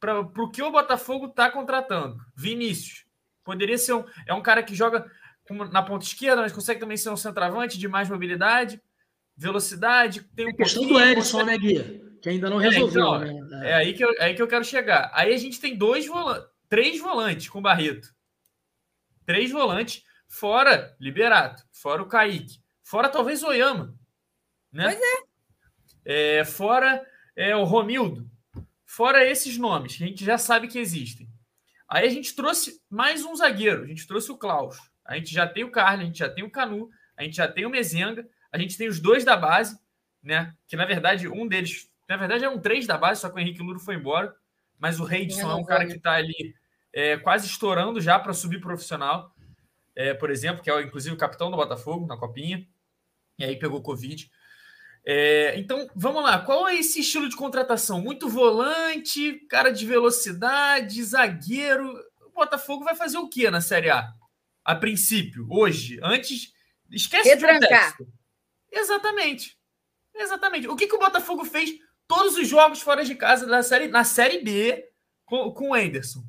para 0.02 0.20
o 0.20 0.52
que 0.52 0.62
o 0.62 0.70
Botafogo 0.70 1.28
está 1.28 1.50
contratando. 1.50 2.18
Vinícius. 2.36 3.06
Poderia 3.42 3.78
ser 3.78 3.94
um. 3.94 4.04
É 4.28 4.34
um 4.34 4.42
cara 4.42 4.62
que 4.62 4.76
joga 4.76 5.10
na 5.72 5.82
ponta 5.82 6.04
esquerda, 6.04 6.42
mas 6.42 6.52
consegue 6.52 6.82
também 6.82 6.98
ser 6.98 7.10
um 7.10 7.16
centroavante 7.16 7.80
de 7.80 7.88
mais 7.88 8.10
mobilidade, 8.10 8.82
velocidade. 9.38 10.22
Tem 10.36 10.46
um 10.46 10.50
é 10.50 10.54
questão 10.54 10.86
do 10.86 11.00
Erisson, 11.00 11.46
né, 11.46 11.58
Guia? 11.58 12.02
Que 12.22 12.30
ainda 12.30 12.50
não 12.50 12.62
é, 12.62 12.70
resolveu. 12.70 13.16
É, 13.16 13.28
então, 13.28 13.48
né? 13.48 13.70
é, 13.70 13.74
aí 13.76 13.94
que 13.94 14.04
eu, 14.04 14.12
é 14.14 14.24
aí 14.26 14.36
que 14.36 14.42
eu 14.42 14.48
quero 14.48 14.64
chegar. 14.64 15.10
Aí 15.14 15.34
a 15.34 15.38
gente 15.38 15.60
tem 15.60 15.78
dois 15.78 16.08
volantes, 16.08 16.48
três 16.68 17.00
volantes 17.00 17.50
com 17.50 17.62
Barreto. 17.62 18.14
Três 19.26 19.52
volantes, 19.52 20.04
fora 20.28 20.96
Liberato, 21.00 21.64
fora 21.72 22.02
o 22.02 22.08
Kaique, 22.08 22.60
fora 22.84 23.10
talvez 23.10 23.44
o 23.44 23.48
Oyama. 23.48 23.96
Né? 24.72 24.84
Pois 24.84 25.02
é. 25.02 26.40
é 26.40 26.46
fora 26.46 27.06
é, 27.36 27.56
o 27.56 27.64
Romildo. 27.64 28.30
Fora 28.86 29.26
esses 29.26 29.58
nomes, 29.58 29.96
que 29.96 30.04
a 30.04 30.08
gente 30.08 30.26
já 30.26 30.38
sabe 30.38 30.68
que 30.68 30.80
existem. 30.80 31.30
Aí 31.88 32.08
a 32.08 32.10
gente 32.10 32.36
trouxe 32.36 32.82
mais 32.90 33.24
um 33.24 33.36
zagueiro, 33.36 33.84
a 33.84 33.88
gente 33.88 34.08
trouxe 34.08 34.32
o 34.32 34.38
Klaus. 34.38 34.78
A 35.06 35.16
gente 35.16 35.34
já 35.34 35.48
tem 35.48 35.64
o 35.64 35.72
Carlos, 35.72 36.02
a 36.02 36.06
gente 36.06 36.20
já 36.20 36.30
tem 36.30 36.44
o 36.44 36.52
Canu, 36.52 36.90
a 37.18 37.24
gente 37.24 37.36
já 37.36 37.48
tem 37.48 37.66
o 37.66 37.70
Mezenga, 37.70 38.28
a 38.52 38.58
gente 38.58 38.78
tem 38.78 38.88
os 38.88 39.00
dois 39.00 39.24
da 39.24 39.36
base, 39.36 39.80
né? 40.22 40.54
Que 40.68 40.76
na 40.76 40.86
verdade 40.86 41.28
um 41.28 41.48
deles, 41.48 41.89
na 42.10 42.18
verdade 42.18 42.44
é 42.44 42.50
um 42.50 42.60
três 42.60 42.88
da 42.88 42.98
base, 42.98 43.22
só 43.22 43.30
que 43.30 43.36
o 43.36 43.40
Henrique 43.40 43.62
Luro 43.62 43.80
foi 43.80 43.96
embora. 43.96 44.36
Mas 44.80 45.00
o 45.00 45.04
Reidson 45.04 45.50
é 45.52 45.56
um 45.56 45.64
cara 45.64 45.86
que 45.86 45.98
está 45.98 46.14
ali 46.14 46.56
é, 46.92 47.18
quase 47.18 47.46
estourando 47.46 48.02
já 48.02 48.18
para 48.18 48.34
subir 48.34 48.60
profissional, 48.60 49.36
é, 49.96 50.14
por 50.14 50.32
exemplo, 50.32 50.64
que 50.64 50.72
é 50.72 50.82
inclusive 50.82 51.14
o 51.14 51.20
capitão 51.20 51.52
do 51.52 51.58
Botafogo 51.58 52.08
na 52.08 52.18
copinha, 52.18 52.66
e 53.38 53.44
aí 53.44 53.58
pegou 53.58 53.82
Covid. 53.82 54.30
É, 55.06 55.58
então, 55.60 55.88
vamos 55.96 56.24
lá. 56.24 56.40
Qual 56.40 56.68
é 56.68 56.76
esse 56.76 57.02
estilo 57.02 57.30
de 57.30 57.36
contratação? 57.36 58.02
Muito 58.02 58.28
volante, 58.28 59.34
cara 59.48 59.70
de 59.70 59.86
velocidade, 59.86 61.04
zagueiro. 61.04 61.94
O 62.22 62.32
Botafogo 62.32 62.84
vai 62.84 62.96
fazer 62.96 63.18
o 63.18 63.30
que 63.30 63.50
na 63.52 63.62
Série 63.62 63.90
A? 63.90 64.14
A 64.64 64.76
princípio, 64.76 65.48
hoje, 65.50 66.00
antes. 66.02 66.54
Esquece 66.92 67.30
Retrancar. 67.30 67.98
de 67.98 68.04
um 68.04 68.08
Exatamente. 68.72 69.58
Exatamente. 70.16 70.68
O 70.68 70.76
que, 70.76 70.88
que 70.88 70.96
o 70.96 71.00
Botafogo 71.00 71.46
fez 71.46 71.78
todos 72.10 72.36
os 72.36 72.48
jogos 72.48 72.82
fora 72.82 73.06
de 73.06 73.14
casa 73.14 73.46
da 73.46 73.62
série, 73.62 73.88
na 73.88 74.04
Série 74.04 74.40
B 74.40 74.90
com, 75.24 75.52
com 75.52 75.70
o 75.70 75.74
Anderson? 75.76 76.24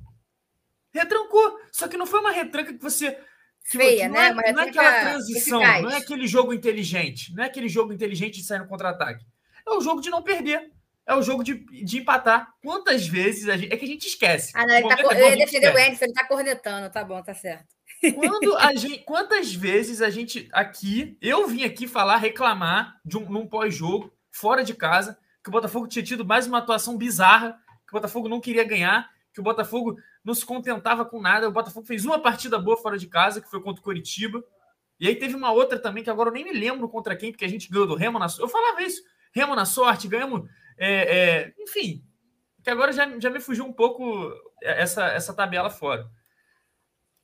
Retrancou. 0.93 1.59
Só 1.73 1.89
que 1.89 1.97
não 1.97 2.07
foi 2.07 2.21
uma 2.21 2.31
retranca 2.31 2.75
que 2.75 2.83
você 2.83 3.19
feia, 3.65 4.07
não 4.07 4.15
né? 4.15 4.29
É, 4.29 4.53
não 4.53 4.63
é 4.63 4.69
aquela 4.69 5.01
transição, 5.01 5.63
eficaz. 5.63 5.83
não 5.83 5.91
é 5.91 5.97
aquele 5.97 6.27
jogo 6.27 6.53
inteligente, 6.53 7.35
não 7.35 7.43
é 7.43 7.47
aquele 7.47 7.69
jogo 7.69 7.93
inteligente 7.93 8.41
de 8.41 8.45
sair 8.45 8.59
no 8.59 8.69
contra-ataque. 8.69 9.25
É 9.67 9.71
o 9.71 9.81
jogo 9.81 10.03
de 10.03 10.11
não 10.11 10.23
perder. 10.23 10.71
É 11.07 11.15
o 11.15 11.23
jogo 11.23 11.43
de, 11.43 11.55
de 11.85 11.99
empatar. 11.99 12.53
Quantas 12.63 13.07
vezes 13.07 13.49
a 13.49 13.57
gente. 13.57 13.73
É 13.73 13.77
que 13.77 13.85
a 13.85 13.89
gente 13.89 14.07
esquece. 14.07 14.53
Ah, 14.55 14.67
não, 14.67 14.75
ele, 14.75 14.89
tá, 14.89 15.15
é 15.15 15.33
ele 15.33 15.45
defendeu 15.45 15.73
o 15.73 15.77
Anderson, 15.77 16.05
ele 16.05 16.13
tá 16.13 16.27
cornetando, 16.27 16.91
tá 16.91 17.03
bom, 17.03 17.21
tá 17.23 17.35
certo. 17.35 17.75
Quando 18.15 18.57
a 18.57 18.73
gente, 18.77 18.99
quantas 19.05 19.53
vezes 19.55 20.03
a 20.03 20.11
gente 20.11 20.49
aqui, 20.53 21.17
eu 21.21 21.49
vim 21.49 21.65
aqui 21.65 21.89
falar, 21.89 22.19
reclamar 22.19 23.01
de 23.05 23.17
um, 23.17 23.29
num 23.29 23.47
pós-jogo, 23.47 24.13
fora 24.31 24.63
de 24.63 24.75
casa, 24.75 25.19
que 25.43 25.49
o 25.49 25.53
Botafogo 25.53 25.87
tinha 25.87 26.05
tido 26.05 26.25
mais 26.25 26.47
uma 26.47 26.59
atuação 26.59 26.97
bizarra, 26.97 27.53
que 27.87 27.93
o 27.93 27.99
Botafogo 27.99 28.29
não 28.29 28.41
queria 28.41 28.65
ganhar, 28.65 29.11
que 29.33 29.41
o 29.41 29.43
Botafogo 29.43 29.97
não 30.25 30.35
se 30.35 30.45
contentava 30.45 31.05
com 31.05 31.21
nada. 31.21 31.49
O 31.49 31.53
Botafogo 31.53 31.87
fez 31.87 32.05
uma 32.05 32.19
partida 32.19 32.59
boa 32.59 32.77
fora 32.77 32.99
de 32.99 33.07
casa, 33.07 33.41
que 33.41 33.51
foi 33.51 33.61
contra 33.61 33.81
o 33.81 33.85
Curitiba. 33.85 34.43
E 34.99 35.09
aí 35.09 35.17
teve 35.17 35.35
uma 35.35 35.51
outra 35.51 35.79
também, 35.79 36.05
que 36.05 36.11
agora 36.11 36.29
eu 36.29 36.35
nem 36.35 36.45
me 36.45 36.53
lembro 36.53 36.89
contra 36.89 37.17
quem, 37.17 37.33
porque 37.33 37.45
a 37.45 37.49
gente 37.49 37.71
ganhou 37.71 37.87
do 37.87 37.95
Remo 37.95 38.19
na 38.19 38.29
sorte. 38.29 38.43
Eu 38.43 38.49
falava 38.49 38.83
isso, 38.83 39.03
Remo 39.33 39.55
na 39.55 39.65
sorte, 39.65 40.09
ganhamos. 40.09 40.49
É, 40.77 41.19
é, 41.19 41.55
enfim, 41.59 42.05
que 42.63 42.71
agora 42.71 42.93
já, 42.93 43.19
já 43.19 43.31
me 43.31 43.41
fugiu 43.41 43.65
um 43.65 43.73
pouco 43.73 44.31
essa, 44.63 45.07
essa 45.07 45.33
tabela 45.33 45.71
fora. 45.71 46.07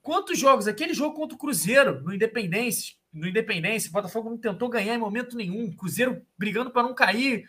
Quantos 0.01 0.39
jogos? 0.39 0.69
Aquele 0.69 0.95
jogo 0.95 1.17
contra 1.17 1.35
o 1.35 1.39
Cruzeiro, 1.39 2.01
no 2.01 2.15
Independência, 2.15 2.95
no 3.13 3.27
Independência, 3.27 3.91
o 3.91 3.93
Botafogo 3.93 4.31
não 4.31 4.39
tentou 4.39 4.69
ganhar 4.69 4.95
em 4.95 4.99
momento 4.99 5.37
nenhum. 5.37 5.75
Cruzeiro 5.75 6.25
brigando 6.39 6.71
para 6.71 6.83
não 6.83 6.95
cair. 6.95 7.47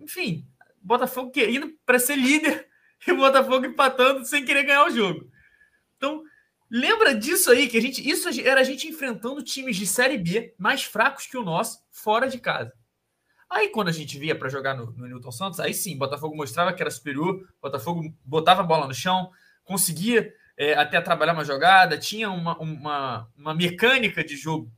Enfim, 0.00 0.46
Botafogo 0.80 1.32
indo 1.36 1.72
para 1.84 1.98
ser 1.98 2.16
líder 2.16 2.68
e 3.06 3.12
o 3.12 3.16
Botafogo 3.16 3.66
empatando 3.66 4.24
sem 4.24 4.44
querer 4.44 4.64
ganhar 4.64 4.86
o 4.86 4.90
jogo. 4.90 5.30
Então, 5.96 6.22
lembra 6.70 7.14
disso 7.14 7.50
aí, 7.50 7.68
que 7.68 7.76
a 7.76 7.82
gente. 7.82 8.08
Isso 8.08 8.28
era 8.40 8.60
a 8.60 8.64
gente 8.64 8.88
enfrentando 8.88 9.42
times 9.42 9.76
de 9.76 9.86
Série 9.86 10.18
B 10.18 10.54
mais 10.58 10.84
fracos 10.84 11.26
que 11.26 11.36
o 11.36 11.44
nosso, 11.44 11.78
fora 11.90 12.28
de 12.28 12.38
casa. 12.38 12.72
Aí, 13.50 13.68
quando 13.68 13.88
a 13.88 13.92
gente 13.92 14.18
via 14.18 14.38
para 14.38 14.48
jogar 14.48 14.74
no, 14.74 14.92
no 14.92 15.06
Newton 15.06 15.32
Santos, 15.32 15.58
aí 15.58 15.72
sim, 15.72 15.96
Botafogo 15.96 16.36
mostrava 16.36 16.72
que 16.72 16.82
era 16.82 16.90
superior, 16.90 17.48
Botafogo 17.62 18.02
botava 18.22 18.60
a 18.60 18.64
bola 18.64 18.86
no 18.86 18.94
chão, 18.94 19.30
conseguia 19.64 20.32
é, 20.56 20.74
até 20.74 21.00
trabalhar 21.00 21.32
uma 21.32 21.44
jogada, 21.44 21.96
tinha 21.96 22.30
uma, 22.30 22.58
uma, 22.58 23.28
uma 23.36 23.54
mecânica 23.54 24.22
de 24.22 24.36
jogo 24.36 24.70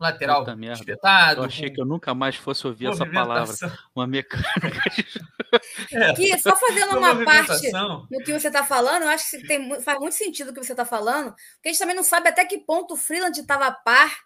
lateral 0.00 0.44
espetado. 0.72 1.42
Eu 1.42 1.44
achei 1.44 1.68
com... 1.68 1.74
que 1.74 1.80
eu 1.80 1.84
nunca 1.84 2.14
mais 2.14 2.34
fosse 2.34 2.66
ouvir 2.66 2.86
essa 2.86 3.04
palavra. 3.04 3.54
Uma 3.94 4.06
mecânica. 4.06 4.48
é. 5.92 6.14
Que 6.14 6.38
só 6.38 6.56
fazendo 6.56 6.96
uma 6.96 7.24
parte 7.24 7.70
no 7.72 8.24
que 8.24 8.32
você 8.32 8.48
está 8.48 8.64
falando, 8.64 9.02
eu 9.02 9.08
acho 9.08 9.30
que 9.30 9.46
tem, 9.46 9.80
faz 9.82 9.98
muito 9.98 10.14
sentido 10.14 10.50
o 10.50 10.54
que 10.54 10.64
você 10.64 10.72
está 10.72 10.86
falando, 10.86 11.34
porque 11.54 11.68
a 11.68 11.72
gente 11.72 11.78
também 11.78 11.96
não 11.96 12.02
sabe 12.02 12.28
até 12.28 12.44
que 12.44 12.58
ponto 12.58 12.94
o 12.94 12.96
Freeland 12.96 13.38
estava 13.38 13.66
a 13.66 13.72
par 13.72 14.20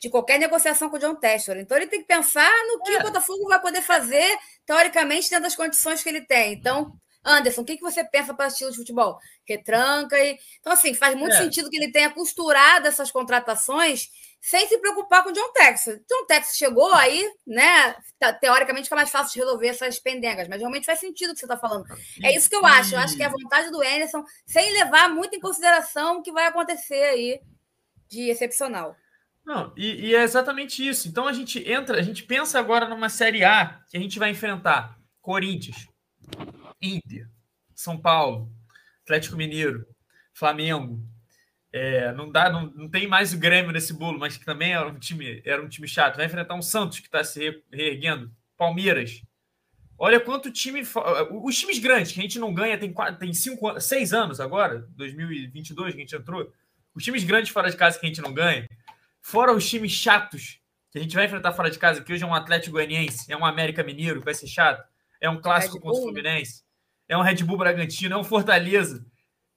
de 0.00 0.08
qualquer 0.08 0.38
negociação 0.38 0.88
com 0.88 0.96
o 0.96 0.98
John 0.98 1.14
Tessler. 1.14 1.58
Então 1.58 1.76
ele 1.76 1.88
tem 1.88 2.00
que 2.00 2.06
pensar 2.06 2.50
no 2.66 2.82
que 2.82 2.92
é. 2.92 2.98
o 2.98 3.02
Botafogo 3.02 3.48
vai 3.48 3.60
poder 3.60 3.82
fazer, 3.82 4.38
teoricamente, 4.64 5.28
dentro 5.28 5.44
das 5.44 5.56
condições 5.56 6.02
que 6.02 6.08
ele 6.08 6.22
tem. 6.22 6.54
Então, 6.54 6.92
Anderson, 7.24 7.62
o 7.62 7.64
que, 7.64 7.76
que 7.76 7.82
você 7.82 8.04
pensa 8.04 8.32
para 8.32 8.46
estilo 8.46 8.70
de 8.70 8.76
futebol? 8.76 9.18
Retranca 9.46 10.18
e. 10.18 10.38
Então, 10.60 10.72
assim, 10.72 10.94
faz 10.94 11.14
muito 11.16 11.34
é. 11.34 11.38
sentido 11.38 11.68
que 11.68 11.76
ele 11.76 11.92
tenha 11.92 12.10
costurado 12.10 12.86
essas 12.86 13.10
contratações 13.10 14.08
sem 14.40 14.66
se 14.68 14.78
preocupar 14.78 15.22
com 15.22 15.30
o 15.30 15.32
John 15.32 15.52
Texas. 15.52 16.00
John 16.08 16.24
Texas 16.26 16.56
chegou 16.56 16.92
aí, 16.94 17.28
né? 17.46 17.96
Teoricamente 18.40 18.84
fica 18.84 18.96
mais 18.96 19.10
fácil 19.10 19.34
de 19.34 19.40
resolver 19.40 19.68
essas 19.68 19.98
pendengas, 19.98 20.48
mas 20.48 20.60
realmente 20.60 20.86
faz 20.86 21.00
sentido 21.00 21.30
o 21.30 21.34
que 21.34 21.40
você 21.40 21.46
está 21.46 21.56
falando. 21.56 21.84
É 22.22 22.34
isso 22.34 22.48
que 22.48 22.56
eu 22.56 22.64
acho. 22.64 22.94
Eu 22.94 23.00
acho 23.00 23.16
que 23.16 23.22
é 23.22 23.26
a 23.26 23.30
vontade 23.30 23.70
do 23.70 23.82
Anderson, 23.82 24.24
sem 24.46 24.72
levar 24.72 25.08
muito 25.10 25.34
em 25.34 25.40
consideração 25.40 26.18
o 26.18 26.22
que 26.22 26.32
vai 26.32 26.46
acontecer 26.46 27.02
aí 27.02 27.40
de 28.08 28.30
excepcional. 28.30 28.96
Não, 29.44 29.72
e, 29.76 30.08
e, 30.08 30.14
é 30.14 30.22
exatamente 30.22 30.86
isso. 30.86 31.08
Então 31.08 31.26
a 31.26 31.32
gente 31.32 31.66
entra, 31.70 31.98
a 31.98 32.02
gente 32.02 32.22
pensa 32.22 32.58
agora 32.58 32.88
numa 32.88 33.08
Série 33.08 33.44
A 33.44 33.80
que 33.88 33.96
a 33.96 34.00
gente 34.00 34.18
vai 34.18 34.30
enfrentar 34.30 34.98
Corinthians, 35.22 35.86
Inter, 36.80 37.26
São 37.74 37.98
Paulo, 38.00 38.52
Atlético 39.02 39.36
Mineiro, 39.36 39.86
Flamengo, 40.34 41.02
é, 41.72 42.12
não 42.12 42.30
dá, 42.30 42.50
não, 42.50 42.66
não 42.70 42.88
tem 42.88 43.06
mais 43.06 43.32
o 43.32 43.38
Grêmio 43.38 43.72
nesse 43.72 43.92
bolo, 43.92 44.18
mas 44.18 44.36
que 44.36 44.44
também 44.44 44.72
era 44.72 44.86
um 44.86 44.98
time, 44.98 45.42
era 45.44 45.62
um 45.62 45.68
time 45.68 45.86
chato. 45.86 46.16
Vai 46.16 46.26
enfrentar 46.26 46.54
um 46.54 46.62
Santos 46.62 46.98
que 46.98 47.06
está 47.06 47.22
se 47.22 47.62
reerguendo, 47.72 48.30
Palmeiras. 48.56 49.22
Olha 49.98 50.20
quanto 50.20 50.50
time. 50.50 50.82
Os 51.42 51.58
times 51.58 51.78
grandes 51.78 52.12
que 52.12 52.20
a 52.20 52.22
gente 52.22 52.38
não 52.38 52.54
ganha 52.54 52.78
tem, 52.78 52.92
quatro, 52.92 53.18
tem 53.18 53.32
cinco, 53.34 53.78
seis 53.80 54.12
anos 54.12 54.40
agora, 54.40 54.86
2022 54.96 55.94
que 55.94 56.00
a 56.00 56.00
gente 56.00 56.16
entrou. 56.16 56.50
Os 56.94 57.04
times 57.04 57.24
grandes 57.24 57.50
fora 57.50 57.70
de 57.70 57.76
casa 57.76 57.98
que 57.98 58.06
a 58.06 58.08
gente 58.08 58.22
não 58.22 58.32
ganha. 58.32 58.68
Fora 59.20 59.52
os 59.52 59.68
times 59.68 59.92
chatos 59.92 60.60
que 60.90 60.98
a 60.98 61.02
gente 61.02 61.14
vai 61.14 61.26
enfrentar 61.26 61.52
fora 61.52 61.70
de 61.70 61.78
casa, 61.78 62.02
que 62.02 62.12
hoje 62.12 62.24
é 62.24 62.26
um 62.26 62.34
Atlético 62.34 62.72
Goianiense, 62.72 63.30
é 63.30 63.36
um 63.36 63.44
América 63.44 63.82
Mineiro, 63.82 64.20
que 64.20 64.24
vai 64.24 64.34
ser 64.34 64.46
chato. 64.46 64.82
É 65.20 65.28
um 65.28 65.40
clássico 65.40 65.80
contra 65.80 65.90
o 65.90 65.98
né? 65.98 66.02
Fluminense. 66.02 66.62
É 67.08 67.16
um 67.16 67.22
Red 67.22 67.42
Bull 67.44 67.58
Bragantino, 67.58 68.14
é 68.14 68.18
um 68.18 68.24
Fortaleza. 68.24 69.04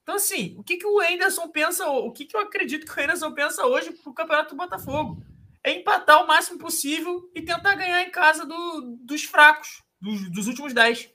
Então, 0.04 0.16
assim, 0.16 0.56
o 0.58 0.64
que, 0.64 0.78
que 0.78 0.86
o 0.86 1.00
Anderson 1.00 1.48
pensa, 1.50 1.88
o 1.88 2.12
que, 2.12 2.26
que 2.26 2.36
eu 2.36 2.42
acredito 2.42 2.86
que 2.86 3.00
o 3.00 3.04
Anderson 3.04 3.34
pensa 3.34 3.66
hoje 3.66 3.92
para 3.92 4.12
o 4.12 4.16
Campeonato 4.16 4.56
do 4.56 4.58
Botafogo? 4.58 5.24
É 5.64 5.74
empatar 5.74 6.24
o 6.24 6.28
máximo 6.28 6.58
possível 6.58 7.30
e 7.36 7.42
tentar 7.42 7.76
ganhar 7.76 8.02
em 8.02 8.10
casa 8.10 8.46
do, 8.46 8.98
dos 9.00 9.24
fracos, 9.24 9.84
dos, 10.02 10.32
dos 10.32 10.48
últimos 10.48 10.74
10. 10.74 11.10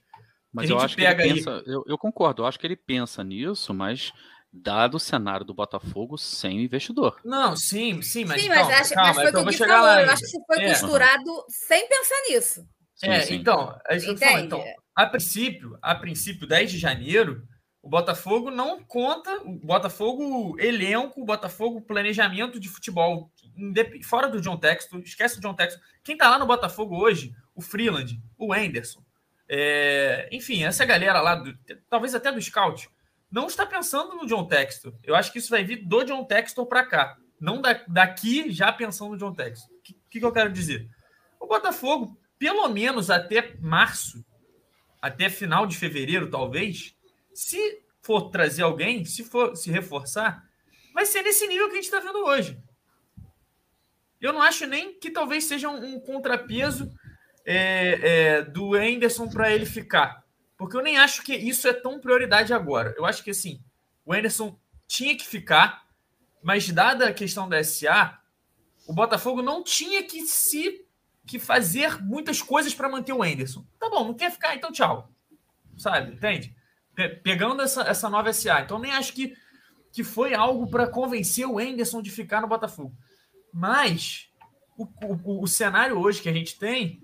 Mas 0.52 0.70
eu 0.70 0.78
acho 0.78 0.96
que 0.96 1.02
ele 1.02 1.14
pensa, 1.14 1.62
eu, 1.66 1.84
eu, 1.86 1.98
concordo, 1.98 2.42
eu 2.42 2.46
acho 2.46 2.58
que 2.58 2.66
ele 2.66 2.76
pensa 2.76 3.22
nisso, 3.22 3.74
mas 3.74 4.12
dado 4.50 4.96
o 4.96 5.00
cenário 5.00 5.44
do 5.44 5.52
Botafogo 5.52 6.16
sem 6.16 6.62
investidor. 6.62 7.20
Não, 7.24 7.56
sim, 7.56 8.00
sim, 8.00 8.24
mas. 8.24 8.40
Sim, 8.40 8.48
mas, 8.48 8.68
acho, 8.68 8.94
calma, 8.94 9.08
mas 9.08 9.16
foi 9.16 9.30
o 9.30 9.34
que 9.34 9.40
o 9.40 9.44
Gui 9.44 9.56
falou. 9.56 9.86
Lá, 9.86 10.02
eu 10.02 10.10
acho 10.10 10.22
que 10.22 10.46
foi 10.46 10.62
é. 10.62 10.68
costurado 10.68 11.44
sem 11.48 11.88
pensar 11.88 12.14
nisso. 12.28 12.66
Sim, 12.94 13.08
é, 13.08 13.20
sim. 13.20 13.34
então, 13.34 13.78
é 13.86 13.96
isso 13.96 14.14
que 14.14 14.24
eu 14.24 14.38
então, 14.38 14.64
a 14.94 15.06
princípio, 15.06 15.78
a 15.82 15.94
princípio, 15.94 16.46
10 16.46 16.70
de 16.70 16.78
janeiro, 16.78 17.42
o 17.86 17.88
Botafogo 17.88 18.50
não 18.50 18.82
conta, 18.82 19.42
o 19.44 19.52
Botafogo 19.64 20.56
elenco, 20.58 21.22
o 21.22 21.24
Botafogo 21.24 21.80
planejamento 21.80 22.58
de 22.58 22.68
futebol 22.68 23.30
fora 24.02 24.26
do 24.26 24.40
John 24.40 24.56
Texto, 24.56 24.98
esquece 24.98 25.38
o 25.38 25.40
John 25.40 25.54
Texto. 25.54 25.80
Quem 26.02 26.16
tá 26.16 26.28
lá 26.28 26.36
no 26.36 26.48
Botafogo 26.48 26.96
hoje? 26.96 27.32
O 27.54 27.62
Freeland, 27.62 28.20
o 28.36 28.52
Anderson. 28.52 29.04
É, 29.48 30.28
enfim, 30.32 30.64
essa 30.64 30.84
galera 30.84 31.20
lá, 31.20 31.36
do, 31.36 31.56
talvez 31.88 32.12
até 32.12 32.32
do 32.32 32.42
Scout, 32.42 32.90
não 33.30 33.46
está 33.46 33.64
pensando 33.64 34.16
no 34.16 34.26
John 34.26 34.48
Texto. 34.48 34.92
Eu 35.04 35.14
acho 35.14 35.30
que 35.30 35.38
isso 35.38 35.50
vai 35.50 35.62
vir 35.62 35.86
do 35.86 36.02
John 36.02 36.24
Textor 36.24 36.66
para 36.66 36.84
cá. 36.84 37.16
Não 37.40 37.60
da, 37.60 37.80
daqui 37.86 38.50
já 38.50 38.72
pensando 38.72 39.12
no 39.12 39.16
John 39.16 39.32
Textor. 39.32 39.72
O 39.76 39.80
que, 39.82 39.96
que, 40.10 40.18
que 40.18 40.26
eu 40.26 40.32
quero 40.32 40.50
dizer? 40.50 40.88
O 41.38 41.46
Botafogo, 41.46 42.18
pelo 42.36 42.66
menos 42.68 43.10
até 43.10 43.54
março, 43.60 44.24
até 45.00 45.30
final 45.30 45.68
de 45.68 45.76
fevereiro, 45.76 46.28
talvez, 46.28 46.95
se 47.36 47.82
for 48.00 48.30
trazer 48.30 48.62
alguém, 48.62 49.04
se 49.04 49.22
for 49.22 49.54
se 49.54 49.70
reforçar, 49.70 50.48
vai 50.94 51.04
ser 51.04 51.22
nesse 51.22 51.46
nível 51.46 51.66
que 51.66 51.72
a 51.72 51.76
gente 51.76 51.84
está 51.84 52.00
vendo 52.00 52.24
hoje. 52.24 52.58
Eu 54.18 54.32
não 54.32 54.40
acho 54.40 54.66
nem 54.66 54.98
que 54.98 55.10
talvez 55.10 55.44
seja 55.44 55.68
um, 55.68 55.96
um 55.96 56.00
contrapeso 56.00 56.90
é, 57.44 58.00
é, 58.02 58.42
do 58.42 58.74
Anderson 58.74 59.28
para 59.28 59.52
ele 59.52 59.66
ficar. 59.66 60.24
Porque 60.56 60.74
eu 60.76 60.82
nem 60.82 60.96
acho 60.96 61.22
que 61.22 61.34
isso 61.34 61.68
é 61.68 61.74
tão 61.74 62.00
prioridade 62.00 62.54
agora. 62.54 62.94
Eu 62.96 63.04
acho 63.04 63.22
que 63.22 63.30
assim, 63.30 63.60
o 64.04 64.14
Anderson 64.14 64.58
tinha 64.88 65.14
que 65.14 65.26
ficar, 65.26 65.86
mas 66.42 66.70
dada 66.70 67.08
a 67.08 67.12
questão 67.12 67.46
da 67.46 67.62
SA, 67.62 68.18
o 68.86 68.94
Botafogo 68.94 69.42
não 69.42 69.62
tinha 69.62 70.02
que 70.02 70.22
se 70.22 70.86
que 71.26 71.38
fazer 71.38 72.02
muitas 72.02 72.40
coisas 72.40 72.72
para 72.72 72.88
manter 72.88 73.12
o 73.12 73.22
Anderson. 73.22 73.66
Tá 73.78 73.90
bom, 73.90 74.06
não 74.06 74.14
quer 74.14 74.30
ficar, 74.30 74.54
então 74.54 74.72
tchau. 74.72 75.12
Sabe? 75.76 76.14
Entende? 76.14 76.56
Pegando 77.23 77.62
essa, 77.62 77.82
essa 77.82 78.09
nova 78.09 78.32
SA. 78.32 78.62
Então 78.62 78.78
nem 78.78 78.93
acho 78.93 79.12
que, 79.12 79.36
que 79.93 80.02
foi 80.02 80.35
algo 80.35 80.68
para 80.68 80.86
convencer 80.86 81.47
o 81.47 81.59
Anderson 81.59 82.01
de 82.01 82.10
ficar 82.10 82.40
no 82.40 82.48
Botafogo. 82.48 82.97
Mas 83.52 84.31
o, 84.77 84.86
o, 85.05 85.43
o 85.43 85.47
cenário 85.47 85.98
hoje 85.98 86.23
que 86.23 86.28
a 86.28 86.32
gente 86.32 86.59
tem 86.59 87.02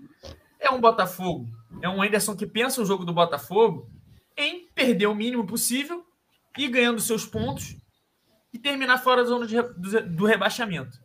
é 0.59 0.69
um 0.69 0.79
Botafogo, 0.79 1.47
é 1.81 1.89
um 1.89 2.01
Anderson 2.01 2.35
que 2.35 2.47
pensa 2.47 2.81
o 2.81 2.85
jogo 2.85 3.03
do 3.05 3.13
Botafogo 3.13 3.89
em 4.37 4.67
perder 4.73 5.07
o 5.07 5.15
mínimo 5.15 5.45
possível 5.45 6.05
e 6.57 6.67
ganhando 6.67 7.01
seus 7.01 7.25
pontos 7.25 7.75
e 8.51 8.59
terminar 8.59 8.99
fora 8.99 9.23
da 9.23 9.29
zona 9.29 9.45
de, 9.45 9.61
do, 9.61 10.09
do 10.09 10.25
rebaixamento. 10.25 10.99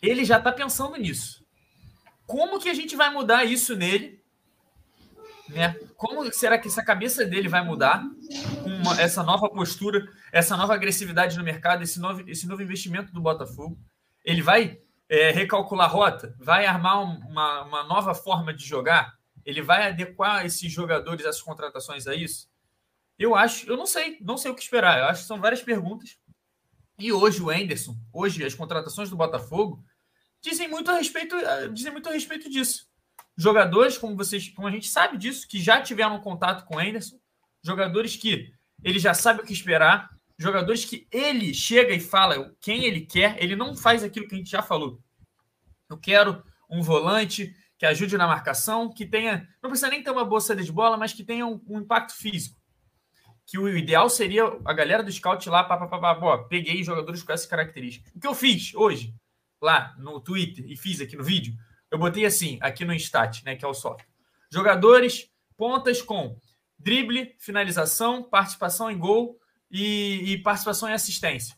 Ele 0.00 0.24
já 0.24 0.38
está 0.38 0.52
pensando 0.52 0.96
nisso. 0.96 1.44
Como 2.26 2.58
que 2.58 2.68
a 2.68 2.74
gente 2.74 2.96
vai 2.96 3.10
mudar 3.10 3.44
isso 3.44 3.76
nele? 3.76 4.22
Né? 5.48 5.74
Como 5.96 6.30
será 6.32 6.58
que 6.58 6.68
essa 6.68 6.84
cabeça 6.84 7.24
dele 7.24 7.48
vai 7.48 7.64
mudar 7.64 8.02
com 8.62 8.68
uma, 8.68 9.00
essa 9.00 9.22
nova 9.22 9.48
postura, 9.48 10.06
essa 10.32 10.56
nova 10.56 10.74
agressividade 10.74 11.38
no 11.38 11.44
mercado, 11.44 11.82
esse 11.82 12.00
novo, 12.00 12.28
esse 12.28 12.46
novo 12.46 12.62
investimento 12.62 13.12
do 13.12 13.20
Botafogo? 13.20 13.78
Ele 14.24 14.42
vai 14.42 14.80
é, 15.08 15.30
recalcular 15.30 15.90
rota? 15.90 16.34
Vai 16.38 16.66
armar 16.66 17.02
uma, 17.02 17.62
uma 17.62 17.84
nova 17.84 18.14
forma 18.14 18.52
de 18.52 18.64
jogar? 18.64 19.14
Ele 19.44 19.62
vai 19.62 19.88
adequar 19.88 20.44
esses 20.44 20.70
jogadores, 20.72 21.24
essas 21.24 21.42
contratações 21.42 22.06
a 22.06 22.14
isso? 22.14 22.48
Eu 23.18 23.34
acho, 23.34 23.68
eu 23.70 23.76
não 23.76 23.86
sei, 23.86 24.18
não 24.20 24.36
sei 24.36 24.50
o 24.50 24.54
que 24.54 24.62
esperar. 24.62 24.98
Eu 24.98 25.04
acho 25.06 25.22
que 25.22 25.28
são 25.28 25.40
várias 25.40 25.62
perguntas. 25.62 26.18
E 26.98 27.12
hoje 27.12 27.42
o 27.42 27.52
Enderson, 27.52 27.96
hoje 28.12 28.44
as 28.44 28.54
contratações 28.54 29.08
do 29.08 29.16
Botafogo 29.16 29.82
dizem 30.42 30.68
muito 30.68 30.90
a 30.90 30.94
respeito, 30.94 31.36
dizem 31.72 31.92
muito 31.92 32.08
a 32.08 32.12
respeito 32.12 32.50
disso. 32.50 32.85
Jogadores, 33.36 33.98
como 33.98 34.16
vocês, 34.16 34.48
como 34.48 34.66
a 34.66 34.70
gente 34.70 34.88
sabe 34.88 35.18
disso, 35.18 35.46
que 35.46 35.60
já 35.60 35.80
tiveram 35.82 36.18
contato 36.20 36.64
com 36.64 36.76
o 36.76 36.80
Enderson, 36.80 37.18
jogadores 37.62 38.16
que 38.16 38.50
ele 38.82 38.98
já 38.98 39.12
sabe 39.12 39.40
o 39.40 39.44
que 39.44 39.52
esperar, 39.52 40.08
jogadores 40.38 40.84
que 40.84 41.06
ele 41.10 41.52
chega 41.52 41.92
e 41.92 42.00
fala 42.00 42.54
quem 42.60 42.84
ele 42.84 43.02
quer, 43.02 43.42
ele 43.42 43.56
não 43.56 43.76
faz 43.76 44.02
aquilo 44.02 44.26
que 44.26 44.34
a 44.34 44.38
gente 44.38 44.50
já 44.50 44.62
falou. 44.62 45.00
Eu 45.88 45.98
quero 45.98 46.42
um 46.70 46.82
volante 46.82 47.54
que 47.78 47.86
ajude 47.86 48.16
na 48.16 48.26
marcação, 48.26 48.92
que 48.92 49.04
tenha, 49.04 49.46
não 49.62 49.70
precisa 49.70 49.90
nem 49.90 50.02
ter 50.02 50.10
uma 50.10 50.24
boa 50.24 50.40
saída 50.40 50.62
de 50.62 50.72
bola, 50.72 50.96
mas 50.96 51.12
que 51.12 51.22
tenha 51.22 51.46
um, 51.46 51.60
um 51.68 51.80
impacto 51.80 52.14
físico. 52.14 52.56
Que 53.44 53.58
o 53.58 53.68
ideal 53.68 54.08
seria 54.08 54.44
a 54.64 54.72
galera 54.72 55.02
do 55.02 55.12
scout 55.12 55.48
lá, 55.48 55.62
pá, 55.62 55.76
pá, 55.76 55.86
pá, 55.86 56.14
pá, 56.14 56.38
peguei 56.44 56.82
jogadores 56.82 57.22
com 57.22 57.32
essas 57.32 57.46
características. 57.46 58.12
O 58.14 58.20
que 58.20 58.26
eu 58.26 58.34
fiz 58.34 58.74
hoje, 58.74 59.14
lá 59.62 59.94
no 59.98 60.20
Twitter, 60.20 60.64
e 60.66 60.76
fiz 60.76 61.00
aqui 61.00 61.16
no 61.16 61.22
vídeo, 61.22 61.54
eu 61.90 61.98
botei 61.98 62.24
assim, 62.24 62.58
aqui 62.60 62.84
no 62.84 62.94
Instat, 62.94 63.42
né, 63.44 63.56
que 63.56 63.64
é 63.64 63.68
o 63.68 63.74
software. 63.74 64.06
Jogadores, 64.50 65.30
pontas 65.56 66.02
com 66.02 66.38
drible, 66.78 67.34
finalização, 67.38 68.22
participação 68.22 68.90
em 68.90 68.98
gol, 68.98 69.38
e, 69.70 70.32
e 70.32 70.38
participação 70.38 70.88
em 70.88 70.92
assistência. 70.92 71.56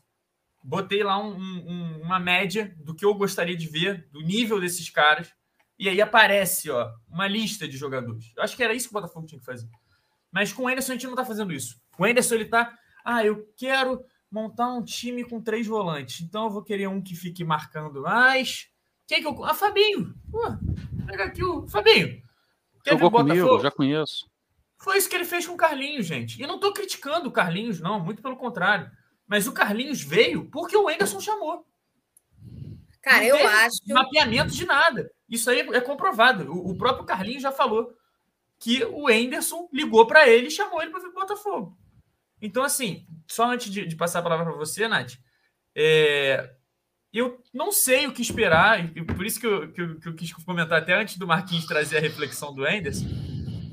Botei 0.63 1.03
lá 1.03 1.19
um, 1.23 1.37
um, 1.37 2.03
uma 2.03 2.19
média 2.19 2.75
do 2.79 2.95
que 2.95 3.05
eu 3.05 3.15
gostaria 3.15 3.57
de 3.57 3.67
ver, 3.67 4.09
do 4.11 4.21
nível 4.21 4.61
desses 4.61 4.91
caras. 4.91 5.33
E 5.79 5.89
aí 5.89 6.01
aparece 6.01 6.71
ó, 6.71 6.91
uma 7.09 7.29
lista 7.29 7.69
de 7.69 7.77
jogadores. 7.77 8.33
Eu 8.37 8.43
acho 8.43 8.57
que 8.57 8.63
era 8.63 8.75
isso 8.75 8.89
que 8.89 8.97
o 8.97 9.01
Botafogo 9.01 9.27
tinha 9.27 9.39
que 9.39 9.47
fazer. 9.47 9.69
Mas 10.33 10.53
com 10.53 10.65
o 10.65 10.69
Anderson 10.69 10.93
a 10.93 10.95
gente 10.95 11.05
não 11.05 11.13
está 11.13 11.25
fazendo 11.25 11.53
isso. 11.53 11.81
O 11.99 12.05
Anderson 12.05 12.35
ele 12.35 12.45
está. 12.45 12.77
Ah, 13.05 13.25
eu 13.25 13.49
quero 13.57 14.05
montar 14.31 14.69
um 14.69 14.83
time 14.83 15.25
com 15.25 15.41
três 15.41 15.67
volantes. 15.67 16.21
Então 16.21 16.45
eu 16.45 16.51
vou 16.51 16.63
querer 16.63 16.89
um 16.89 17.01
que 17.01 17.15
fique 17.15 17.45
marcando 17.45 18.03
mais. 18.03 18.68
Quem 19.09 19.23
que 19.23 19.27
eu. 19.27 19.45
Ah, 19.45 19.55
Fabinho. 19.55 20.15
Pô, 20.31 20.43
pega 21.07 21.25
aqui 21.25 21.43
o 21.43 21.67
Fabinho. 21.67 22.23
Quer 22.85 22.91
Jogou 22.91 23.11
comigo, 23.11 23.59
já 23.61 23.71
conheço. 23.71 24.31
Foi 24.77 24.99
isso 24.99 25.09
que 25.09 25.17
ele 25.17 25.25
fez 25.25 25.47
com 25.47 25.55
o 25.55 25.57
Carlinhos, 25.57 26.07
gente. 26.07 26.41
E 26.41 26.47
não 26.47 26.57
estou 26.57 26.73
criticando 26.73 27.29
o 27.29 27.33
Carlinhos, 27.33 27.81
não, 27.81 27.99
muito 27.99 28.23
pelo 28.23 28.37
contrário. 28.37 28.89
Mas 29.27 29.47
o 29.47 29.53
Carlinhos 29.53 30.03
veio 30.03 30.49
porque 30.51 30.77
o 30.77 30.89
Enderson 30.89 31.21
chamou. 31.21 31.67
Cara, 33.03 33.27
não 33.27 33.37
eu 33.39 33.49
acho. 33.49 33.79
Mapeamento 33.89 34.51
de 34.53 34.67
nada. 34.67 35.11
Isso 35.29 35.51
aí 35.51 35.61
é 35.61 35.81
comprovado. 35.81 36.53
O, 36.53 36.71
o 36.71 36.79
próprio 36.79 37.07
Carlinhos 37.07 37.43
já 37.43 37.51
falou 37.51 37.93
que 38.61 38.85
o 38.85 39.09
Enderson 39.09 39.69
ligou 39.73 40.07
para 40.07 40.29
ele 40.29 40.49
e 40.49 40.51
chamou 40.51 40.83
ele 40.83 40.91
para 40.91 41.01
vir 41.01 41.13
para 41.13 41.23
Botafogo. 41.23 41.79
Então, 42.41 42.63
assim, 42.63 43.07
só 43.27 43.51
antes 43.51 43.73
de, 43.73 43.87
de 43.87 43.97
passar 43.97 44.19
a 44.19 44.23
palavra 44.23 44.45
para 44.45 44.55
você, 44.55 44.87
Nath, 44.87 45.15
é, 45.75 46.58
eu 47.13 47.43
não 47.53 47.73
sei 47.73 48.07
o 48.07 48.13
que 48.13 48.23
esperar, 48.23 48.97
e 48.97 49.05
por 49.05 49.25
isso 49.25 49.41
que 49.41 49.47
eu, 49.47 49.73
que 49.73 49.81
eu, 49.81 50.01
que 50.01 50.09
eu 50.09 50.15
quis 50.15 50.33
comentar 50.33 50.81
até 50.81 50.95
antes 50.95 51.17
do 51.17 51.27
Marquinhos 51.27 51.67
trazer 51.67 51.99
a 51.99 52.01
reflexão 52.01 52.55
do 52.55 52.67
Enderson 52.67 53.07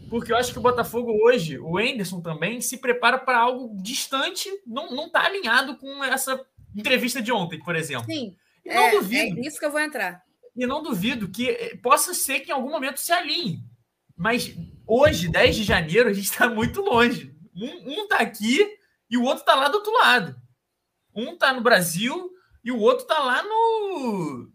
porque 0.10 0.32
eu 0.32 0.38
acho 0.38 0.54
que 0.54 0.60
o 0.60 0.62
Botafogo 0.62 1.12
hoje, 1.26 1.58
o 1.60 1.80
Enderson 1.80 2.22
também, 2.22 2.62
se 2.62 2.78
prepara 2.78 3.18
para 3.18 3.40
algo 3.40 3.76
distante, 3.82 4.50
não, 4.66 4.92
não 4.92 5.10
tá 5.10 5.26
alinhado 5.26 5.78
com 5.78 6.04
essa 6.04 6.40
entrevista 6.76 7.22
de 7.22 7.32
ontem, 7.32 7.60
por 7.60 7.76
exemplo. 7.76 8.06
Sim. 8.06 8.36
E 8.64 8.74
não 8.74 8.84
é, 8.84 8.92
duvido. 8.92 9.38
É 9.38 9.42
nisso 9.42 9.60
que 9.60 9.66
eu 9.66 9.72
vou 9.72 9.80
entrar. 9.80 10.24
E 10.56 10.66
não 10.66 10.82
duvido 10.82 11.30
que 11.30 11.50
eh, 11.50 11.78
possa 11.82 12.14
ser 12.14 12.40
que 12.40 12.50
em 12.50 12.54
algum 12.54 12.70
momento 12.70 13.00
se 13.00 13.12
alinhe. 13.12 13.60
Mas 14.16 14.56
hoje, 14.88 15.28
10 15.28 15.56
de 15.58 15.64
janeiro, 15.64 16.10
a 16.10 16.14
gente 16.14 16.30
está 16.32 16.48
muito 16.48 16.82
longe. 16.82 17.36
Um, 17.56 18.02
um 18.02 18.08
tá 18.08 18.20
aqui 18.20 18.66
e 19.10 19.18
o 19.18 19.24
outro 19.24 19.44
tá 19.44 19.56
lá 19.56 19.68
do 19.68 19.76
outro 19.76 19.92
lado. 19.92 20.36
Um 21.14 21.36
tá 21.36 21.52
no 21.52 21.62
Brasil 21.62 22.32
e 22.66 22.72
o 22.72 22.80
outro 22.80 23.06
tá 23.06 23.20
lá 23.20 23.44
no 23.44 24.52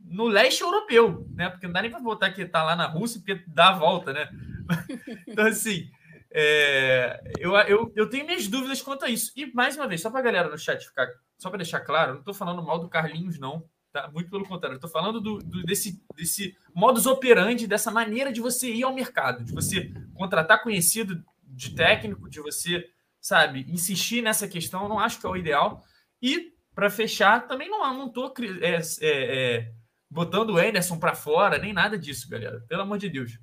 no 0.00 0.26
leste 0.26 0.62
europeu, 0.62 1.26
né? 1.34 1.48
Porque 1.50 1.66
não 1.66 1.72
dá 1.72 1.82
nem 1.82 1.90
para 1.90 2.00
botar 2.00 2.30
que 2.30 2.44
tá 2.44 2.62
lá 2.62 2.74
na 2.74 2.86
Rússia, 2.86 3.20
porque 3.20 3.44
dá 3.46 3.70
a 3.70 3.78
volta, 3.78 4.12
né? 4.12 4.28
então, 5.26 5.46
assim, 5.46 5.90
é, 6.30 7.20
eu, 7.38 7.54
eu, 7.56 7.92
eu 7.96 8.08
tenho 8.08 8.24
minhas 8.24 8.46
dúvidas 8.48 8.80
quanto 8.82 9.04
a 9.04 9.08
isso. 9.08 9.32
E, 9.36 9.52
mais 9.52 9.76
uma 9.76 9.88
vez, 9.88 10.00
só 10.00 10.10
para 10.10 10.20
a 10.20 10.22
galera 10.22 10.48
no 10.48 10.58
chat 10.58 10.86
ficar, 10.86 11.08
só 11.38 11.48
para 11.48 11.58
deixar 11.58 11.80
claro, 11.80 12.12
não 12.12 12.20
estou 12.20 12.34
falando 12.34 12.62
mal 12.62 12.78
do 12.78 12.88
Carlinhos, 12.88 13.38
não. 13.38 13.68
Tá? 13.92 14.10
Muito 14.12 14.30
pelo 14.30 14.46
contrário, 14.46 14.76
estou 14.76 14.90
falando 14.90 15.20
do, 15.20 15.38
do, 15.38 15.62
desse, 15.62 16.02
desse 16.14 16.56
modus 16.74 17.06
operandi, 17.06 17.66
dessa 17.66 17.90
maneira 17.90 18.30
de 18.30 18.40
você 18.40 18.70
ir 18.70 18.84
ao 18.84 18.94
mercado, 18.94 19.44
de 19.44 19.52
você 19.52 19.92
contratar 20.14 20.62
conhecido 20.62 21.24
de 21.42 21.74
técnico, 21.74 22.28
de 22.28 22.40
você, 22.40 22.86
sabe, 23.20 23.64
insistir 23.68 24.22
nessa 24.22 24.46
questão, 24.46 24.82
eu 24.82 24.88
não 24.88 24.98
acho 24.98 25.18
que 25.18 25.26
é 25.26 25.28
o 25.28 25.36
ideal. 25.36 25.82
E, 26.20 26.52
para 26.78 26.90
fechar, 26.90 27.48
também 27.48 27.68
não 27.68 28.06
estou 28.06 28.32
é, 28.60 28.76
é, 28.76 28.76
é, 29.00 29.72
botando 30.08 30.50
o 30.50 30.58
Anderson 30.58 30.96
para 30.96 31.12
fora, 31.12 31.58
nem 31.58 31.72
nada 31.72 31.98
disso, 31.98 32.30
galera. 32.30 32.60
Pelo 32.68 32.82
amor 32.82 32.98
de 32.98 33.08
Deus. 33.08 33.36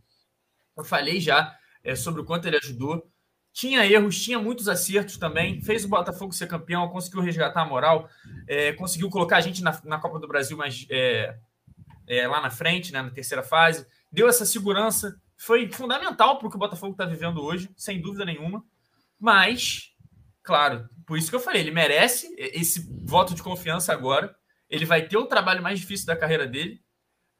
Eu 0.78 0.86
falei 0.86 1.20
já 1.20 1.54
é, 1.84 1.96
sobre 1.96 2.22
o 2.22 2.24
quanto 2.24 2.48
ele 2.48 2.56
ajudou. 2.56 3.12
Tinha 3.52 3.86
erros, 3.86 4.24
tinha 4.24 4.40
muitos 4.40 4.70
acertos 4.70 5.18
também. 5.18 5.60
Fez 5.60 5.84
o 5.84 5.90
Botafogo 5.90 6.32
ser 6.32 6.48
campeão, 6.48 6.88
conseguiu 6.88 7.20
resgatar 7.20 7.64
a 7.64 7.66
moral, 7.66 8.10
é, 8.48 8.72
conseguiu 8.72 9.10
colocar 9.10 9.36
a 9.36 9.42
gente 9.42 9.62
na, 9.62 9.82
na 9.84 10.00
Copa 10.00 10.18
do 10.18 10.30
Brasil 10.30 10.56
mais 10.56 10.88
lá 12.30 12.40
na 12.40 12.50
frente, 12.50 12.94
né, 12.94 13.02
na 13.02 13.12
terceira 13.12 13.44
fase. 13.44 13.86
Deu 14.10 14.30
essa 14.30 14.46
segurança. 14.46 15.14
Foi 15.36 15.70
fundamental 15.70 16.40
para 16.40 16.48
o 16.48 16.50
que 16.50 16.56
o 16.56 16.60
Botafogo 16.60 16.94
está 16.94 17.04
vivendo 17.04 17.44
hoje, 17.44 17.70
sem 17.76 18.00
dúvida 18.00 18.24
nenhuma. 18.24 18.64
Mas, 19.20 19.94
claro, 20.46 20.88
por 21.06 21.18
isso 21.18 21.30
que 21.30 21.36
eu 21.36 21.40
falei, 21.40 21.62
ele 21.62 21.72
merece 21.72 22.34
esse 22.38 22.88
voto 23.04 23.34
de 23.34 23.44
confiança 23.44 23.92
agora. 23.92 24.36
Ele 24.70 24.86
vai 24.86 25.08
ter 25.08 25.18
o 25.18 25.28
trabalho 25.28 25.62
mais 25.62 25.80
difícil 25.80 26.08
da 26.08 26.16
carreira 26.16 26.48
dele. 26.48 26.82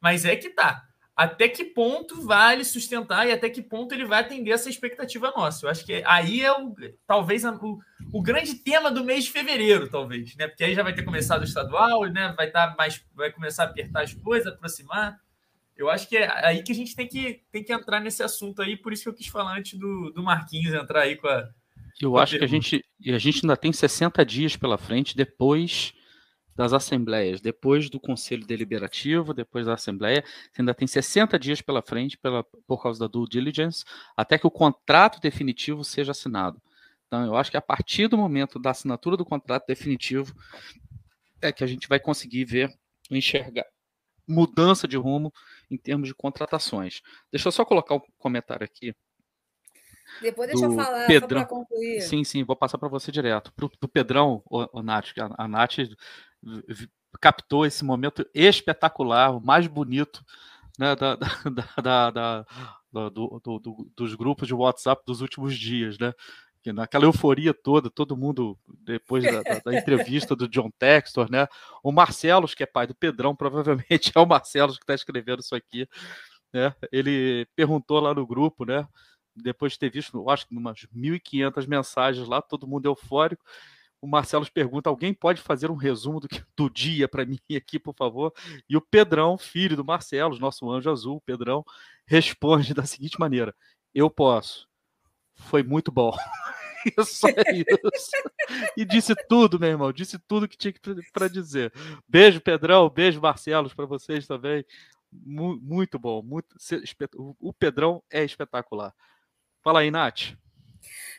Mas 0.00 0.24
é 0.24 0.36
que 0.36 0.50
tá 0.50 0.86
até 1.16 1.48
que 1.48 1.64
ponto 1.64 2.20
vale 2.20 2.62
sustentar 2.62 3.26
e 3.26 3.32
até 3.32 3.48
que 3.48 3.62
ponto 3.62 3.94
ele 3.94 4.04
vai 4.04 4.20
atender 4.20 4.50
essa 4.50 4.68
expectativa 4.68 5.32
nossa. 5.34 5.64
Eu 5.64 5.70
acho 5.70 5.84
que 5.84 6.02
aí 6.04 6.42
é 6.42 6.52
o, 6.52 6.74
talvez 7.06 7.42
o, 7.42 7.78
o 8.12 8.22
grande 8.22 8.56
tema 8.56 8.90
do 8.90 9.02
mês 9.02 9.24
de 9.24 9.32
fevereiro, 9.32 9.88
talvez, 9.88 10.36
né? 10.36 10.46
Porque 10.46 10.62
aí 10.62 10.74
já 10.74 10.82
vai 10.82 10.94
ter 10.94 11.04
começado 11.04 11.40
o 11.40 11.44
estadual, 11.44 12.04
né? 12.04 12.34
Vai 12.36 12.48
estar 12.48 12.68
tá 12.68 12.76
mais, 12.76 13.02
vai 13.14 13.32
começar 13.32 13.62
a 13.62 13.66
apertar 13.66 14.02
as 14.02 14.12
coisas, 14.12 14.52
aproximar. 14.52 15.18
Eu 15.74 15.88
acho 15.88 16.06
que 16.06 16.18
é 16.18 16.46
aí 16.46 16.62
que 16.62 16.72
a 16.72 16.74
gente 16.74 16.94
tem 16.94 17.08
que, 17.08 17.42
tem 17.50 17.64
que 17.64 17.72
entrar 17.72 18.00
nesse 18.00 18.22
assunto 18.22 18.60
aí, 18.60 18.76
por 18.76 18.92
isso 18.92 19.04
que 19.04 19.08
eu 19.08 19.14
quis 19.14 19.28
falar 19.28 19.56
antes 19.56 19.78
do, 19.78 20.10
do 20.10 20.22
Marquinhos 20.22 20.74
entrar 20.74 21.02
aí 21.02 21.16
com 21.16 21.28
a. 21.28 21.48
Eu 22.00 22.12
com 22.12 22.18
acho 22.18 22.38
que 22.38 22.44
a 22.44 22.48
gente, 22.48 22.84
a 23.06 23.18
gente 23.18 23.40
ainda 23.44 23.56
tem 23.56 23.72
60 23.72 24.24
dias 24.24 24.56
pela 24.56 24.76
frente 24.76 25.16
depois 25.16 25.94
das 26.56 26.72
assembleias, 26.72 27.40
depois 27.40 27.90
do 27.90 28.00
Conselho 28.00 28.46
Deliberativo, 28.46 29.34
depois 29.34 29.66
da 29.66 29.74
Assembleia, 29.74 30.24
você 30.50 30.62
ainda 30.62 30.74
tem 30.74 30.88
60 30.88 31.38
dias 31.38 31.60
pela 31.60 31.82
frente 31.82 32.16
pela, 32.16 32.42
por 32.66 32.82
causa 32.82 32.98
da 33.00 33.06
due 33.06 33.28
diligence, 33.28 33.84
até 34.16 34.38
que 34.38 34.46
o 34.46 34.50
contrato 34.50 35.20
definitivo 35.20 35.84
seja 35.84 36.12
assinado. 36.12 36.60
Então, 37.06 37.24
eu 37.26 37.36
acho 37.36 37.50
que 37.50 37.58
a 37.58 37.62
partir 37.62 38.08
do 38.08 38.16
momento 38.16 38.58
da 38.58 38.70
assinatura 38.70 39.16
do 39.16 39.24
contrato 39.24 39.66
definitivo 39.66 40.34
é 41.42 41.52
que 41.52 41.62
a 41.62 41.66
gente 41.66 41.86
vai 41.88 42.00
conseguir 42.00 42.46
ver, 42.46 42.74
enxergar 43.10 43.66
mudança 44.26 44.88
de 44.88 44.96
rumo 44.96 45.32
em 45.70 45.76
termos 45.76 46.08
de 46.08 46.14
contratações. 46.14 47.00
Deixa 47.30 47.46
eu 47.46 47.52
só 47.52 47.64
colocar 47.64 47.94
um 47.94 48.00
comentário 48.18 48.64
aqui. 48.64 48.94
Depois 50.20 50.48
deixa 50.48 50.64
eu 50.64 50.72
falar, 50.72 51.06
Pedrão. 51.06 51.40
só 51.40 51.46
para 51.46 51.56
concluir. 51.56 52.00
Sim, 52.02 52.24
sim, 52.24 52.44
vou 52.44 52.56
passar 52.56 52.78
para 52.78 52.88
você 52.88 53.10
direto. 53.12 53.52
Para 53.52 53.66
o 53.66 53.88
Pedrão, 53.88 54.42
o, 54.46 54.80
o 54.80 54.82
Nath, 54.82 55.08
a, 55.18 55.44
a 55.44 55.48
Nath 55.48 55.76
captou 57.20 57.66
esse 57.66 57.84
momento 57.84 58.26
espetacular, 58.34 59.36
o 59.36 59.40
mais 59.40 59.66
bonito 59.66 60.24
né, 60.78 60.94
da, 60.96 61.14
da, 61.82 62.10
da, 62.10 62.46
do, 62.92 63.10
do, 63.10 63.58
do, 63.58 63.90
dos 63.96 64.14
grupos 64.14 64.46
de 64.46 64.54
WhatsApp 64.54 65.02
dos 65.06 65.20
últimos 65.20 65.56
dias, 65.58 65.98
né? 65.98 66.12
Que 66.62 66.72
naquela 66.72 67.04
euforia 67.04 67.54
toda, 67.54 67.88
todo 67.88 68.16
mundo, 68.16 68.58
depois 68.80 69.22
da, 69.22 69.42
da, 69.64 69.74
entrevista 69.74 70.34
do 70.34 70.48
John 70.48 70.70
Textor, 70.78 71.30
né? 71.30 71.46
O 71.82 71.92
Marcelos, 71.92 72.54
que 72.54 72.62
é 72.62 72.66
pai 72.66 72.86
do 72.86 72.94
Pedrão, 72.94 73.34
provavelmente 73.36 74.12
é 74.14 74.18
o 74.18 74.26
Marcelos 74.26 74.76
que 74.76 74.82
está 74.82 74.94
escrevendo 74.94 75.40
isso 75.40 75.54
aqui, 75.54 75.88
né? 76.52 76.74
Ele 76.90 77.46
perguntou 77.54 78.00
lá 78.00 78.12
no 78.14 78.26
grupo, 78.26 78.64
né? 78.64 78.86
Depois 79.36 79.72
de 79.72 79.78
ter 79.78 79.90
visto, 79.90 80.16
eu 80.16 80.30
acho 80.30 80.46
que 80.46 80.56
umas 80.56 80.86
1.500 80.94 81.66
mensagens 81.68 82.26
lá, 82.26 82.40
todo 82.40 82.66
mundo 82.66 82.86
eufórico 82.86 83.44
o 84.00 84.06
Marcelo 84.06 84.46
pergunta: 84.52 84.88
alguém 84.88 85.12
pode 85.12 85.40
fazer 85.40 85.70
um 85.70 85.74
resumo 85.74 86.20
do, 86.20 86.28
do 86.56 86.70
dia 86.70 87.08
para 87.08 87.24
mim 87.26 87.38
aqui, 87.56 87.78
por 87.78 87.94
favor? 87.94 88.32
E 88.68 88.76
o 88.76 88.80
Pedrão, 88.80 89.36
filho 89.36 89.76
do 89.76 89.84
Marcelo, 89.84 90.38
nosso 90.38 90.70
anjo 90.70 90.90
azul, 90.90 91.20
Pedrão, 91.20 91.64
responde 92.06 92.74
da 92.74 92.84
seguinte 92.84 93.18
maneira: 93.18 93.54
Eu 93.94 94.10
posso. 94.10 94.68
Foi 95.34 95.62
muito 95.62 95.92
bom. 95.92 96.16
Só 97.04 97.28
isso. 97.28 98.10
E 98.76 98.84
disse 98.84 99.14
tudo, 99.28 99.58
meu 99.58 99.68
irmão. 99.68 99.92
Disse 99.92 100.18
tudo 100.20 100.48
que 100.48 100.56
tinha 100.56 100.72
para 101.12 101.28
dizer. 101.28 101.72
Beijo, 102.08 102.40
Pedrão. 102.40 102.88
Beijo, 102.88 103.20
Marcelos, 103.20 103.74
para 103.74 103.84
vocês 103.84 104.26
também. 104.26 104.64
Muito 105.12 105.98
bom. 105.98 106.22
Muito... 106.22 106.56
O 107.40 107.52
Pedrão 107.52 108.02
é 108.08 108.24
espetacular. 108.24 108.94
Fala 109.66 109.80
aí, 109.80 109.90
Nath. 109.90 110.36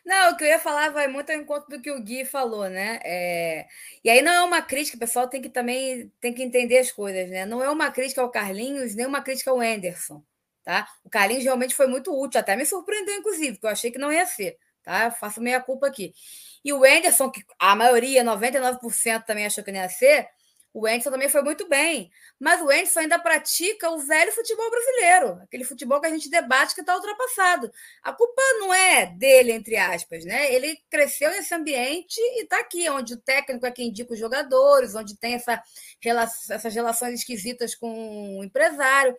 Não, 0.06 0.32
o 0.32 0.38
que 0.38 0.46
eu 0.46 0.48
ia 0.48 0.58
falar 0.58 0.90
vai 0.92 1.10
muito 1.10 1.30
ao 1.30 1.36
encontro 1.36 1.68
do 1.68 1.82
que 1.82 1.92
o 1.92 2.02
Gui 2.02 2.24
falou, 2.24 2.70
né? 2.70 2.98
É... 3.04 3.68
E 4.02 4.10
aí 4.10 4.22
não 4.22 4.32
é 4.32 4.42
uma 4.42 4.62
crítica, 4.62 4.96
o 4.96 5.00
pessoal 5.02 5.28
tem 5.28 5.42
que 5.42 5.50
também 5.50 6.10
tem 6.22 6.34
que 6.34 6.42
entender 6.42 6.78
as 6.78 6.90
coisas, 6.90 7.30
né? 7.30 7.46
Não 7.46 7.62
é 7.62 7.70
uma 7.70 7.92
crítica 7.92 8.22
ao 8.22 8.32
Carlinhos, 8.32 8.96
nem 8.96 9.06
uma 9.06 9.22
crítica 9.22 9.52
ao 9.52 9.60
Anderson, 9.60 10.24
tá? 10.64 10.88
O 11.04 11.10
Carlinhos 11.10 11.44
realmente 11.44 11.76
foi 11.76 11.88
muito 11.88 12.18
útil, 12.18 12.40
até 12.40 12.56
me 12.56 12.66
surpreendeu, 12.66 13.16
inclusive, 13.16 13.52
porque 13.56 13.68
eu 13.68 13.72
achei 13.72 13.92
que 13.92 14.00
não 14.00 14.14
ia 14.14 14.26
ser, 14.26 14.58
tá? 14.82 15.08
Eu 15.08 15.12
faço 15.12 15.42
meia 15.42 15.60
culpa 15.60 15.88
aqui. 15.88 16.14
E 16.64 16.72
o 16.72 16.86
Anderson, 16.86 17.30
que 17.30 17.44
a 17.60 17.76
maioria, 17.76 18.24
99% 18.24 19.26
também 19.26 19.46
achou 19.46 19.62
que 19.62 19.74
não 19.74 19.82
ia 19.82 19.90
ser, 19.90 20.26
o 20.74 20.86
Anderson 20.86 21.12
também 21.12 21.30
foi 21.30 21.42
muito 21.42 21.68
bem, 21.68 22.12
mas 22.40 22.62
o 22.62 22.66
Anderson 22.66 23.00
ainda 23.00 23.18
pratica 23.18 23.90
o 23.90 24.00
velho 24.00 24.32
futebol 24.32 24.70
brasileiro, 24.70 25.42
aquele 25.42 25.64
futebol 25.64 26.00
que 26.00 26.08
a 26.08 26.10
gente 26.10 26.30
debate 26.30 26.76
que 26.76 26.82
está 26.82 26.96
ultrapassado. 26.96 27.72
A 28.04 28.14
culpa 28.14 28.42
não 28.60 28.74
é 28.74 29.08
dele, 29.08 29.52
entre 29.54 29.76
aspas, 29.76 30.24
né? 30.24 30.54
Ele 30.54 30.78
cresceu 30.90 31.32
nesse 31.32 31.54
ambiente 31.54 32.20
e 32.20 32.44
está 32.44 32.60
aqui, 32.60 32.88
onde 32.90 33.16
o 33.16 33.22
técnico 33.22 33.66
é 33.66 33.72
quem 33.72 33.88
indica 33.88 34.14
os 34.14 34.20
jogadores, 34.20 34.94
onde 34.94 35.18
tem 35.18 35.34
essa, 35.34 35.62
essas 36.50 36.74
relações 36.74 37.20
esquisitas 37.20 37.74
com 37.74 38.38
o 38.40 38.44
empresário. 38.44 39.16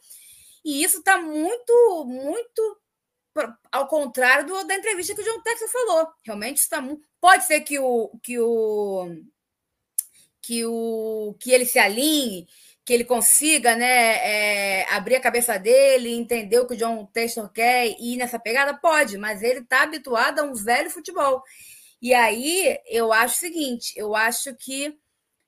E 0.64 0.82
isso 0.84 0.98
está 0.98 1.20
muito, 1.20 2.04
muito 2.06 2.80
ao 3.70 3.86
contrário 3.88 4.46
do, 4.46 4.64
da 4.64 4.74
entrevista 4.74 5.14
que 5.14 5.20
o 5.20 5.24
John 5.24 5.40
Texas 5.42 5.70
falou. 5.70 6.08
Realmente 6.24 6.58
está 6.58 6.80
muito. 6.80 7.06
Pode 7.20 7.44
ser 7.44 7.60
que 7.62 7.78
o, 7.78 8.10
que 8.22 8.38
o 8.38 9.08
que, 10.48 10.64
o, 10.64 11.36
que 11.38 11.50
ele 11.50 11.66
se 11.66 11.78
alinhe, 11.78 12.48
que 12.82 12.94
ele 12.94 13.04
consiga 13.04 13.76
né, 13.76 13.84
é, 13.86 14.86
abrir 14.94 15.16
a 15.16 15.20
cabeça 15.20 15.58
dele, 15.58 16.14
entender 16.14 16.58
o 16.58 16.66
que 16.66 16.72
o 16.72 16.76
John 16.76 17.04
Textor 17.04 17.52
quer 17.52 17.86
e 17.86 18.14
ir 18.14 18.16
nessa 18.16 18.38
pegada? 18.38 18.72
Pode, 18.72 19.18
mas 19.18 19.42
ele 19.42 19.60
está 19.60 19.82
habituado 19.82 20.38
a 20.38 20.44
um 20.44 20.54
velho 20.54 20.88
futebol. 20.88 21.42
E 22.00 22.14
aí 22.14 22.78
eu 22.86 23.12
acho 23.12 23.36
o 23.36 23.38
seguinte: 23.38 23.92
eu 23.94 24.16
acho 24.16 24.54
que 24.54 24.96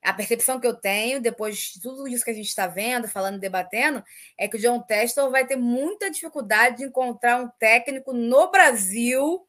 a 0.03 0.13
percepção 0.13 0.61
que 0.61 0.67
eu 0.67 0.75
tenho, 0.75 1.19
depois 1.19 1.57
de 1.57 1.81
tudo 1.81 2.07
isso 2.07 2.23
que 2.23 2.31
a 2.31 2.35
gente 2.35 2.49
está 2.49 2.67
vendo, 2.67 3.09
falando, 3.09 3.41
debatendo, 3.41 4.05
é 4.37 4.47
que 4.47 4.59
o 4.59 4.61
John 4.61 4.83
Testor 4.83 5.31
vai 5.31 5.47
ter 5.47 5.57
muita 5.57 6.11
dificuldade 6.11 6.79
de 6.79 6.85
encontrar 6.85 7.41
um 7.41 7.49
técnico 7.59 8.13
no 8.13 8.51
Brasil 8.51 9.47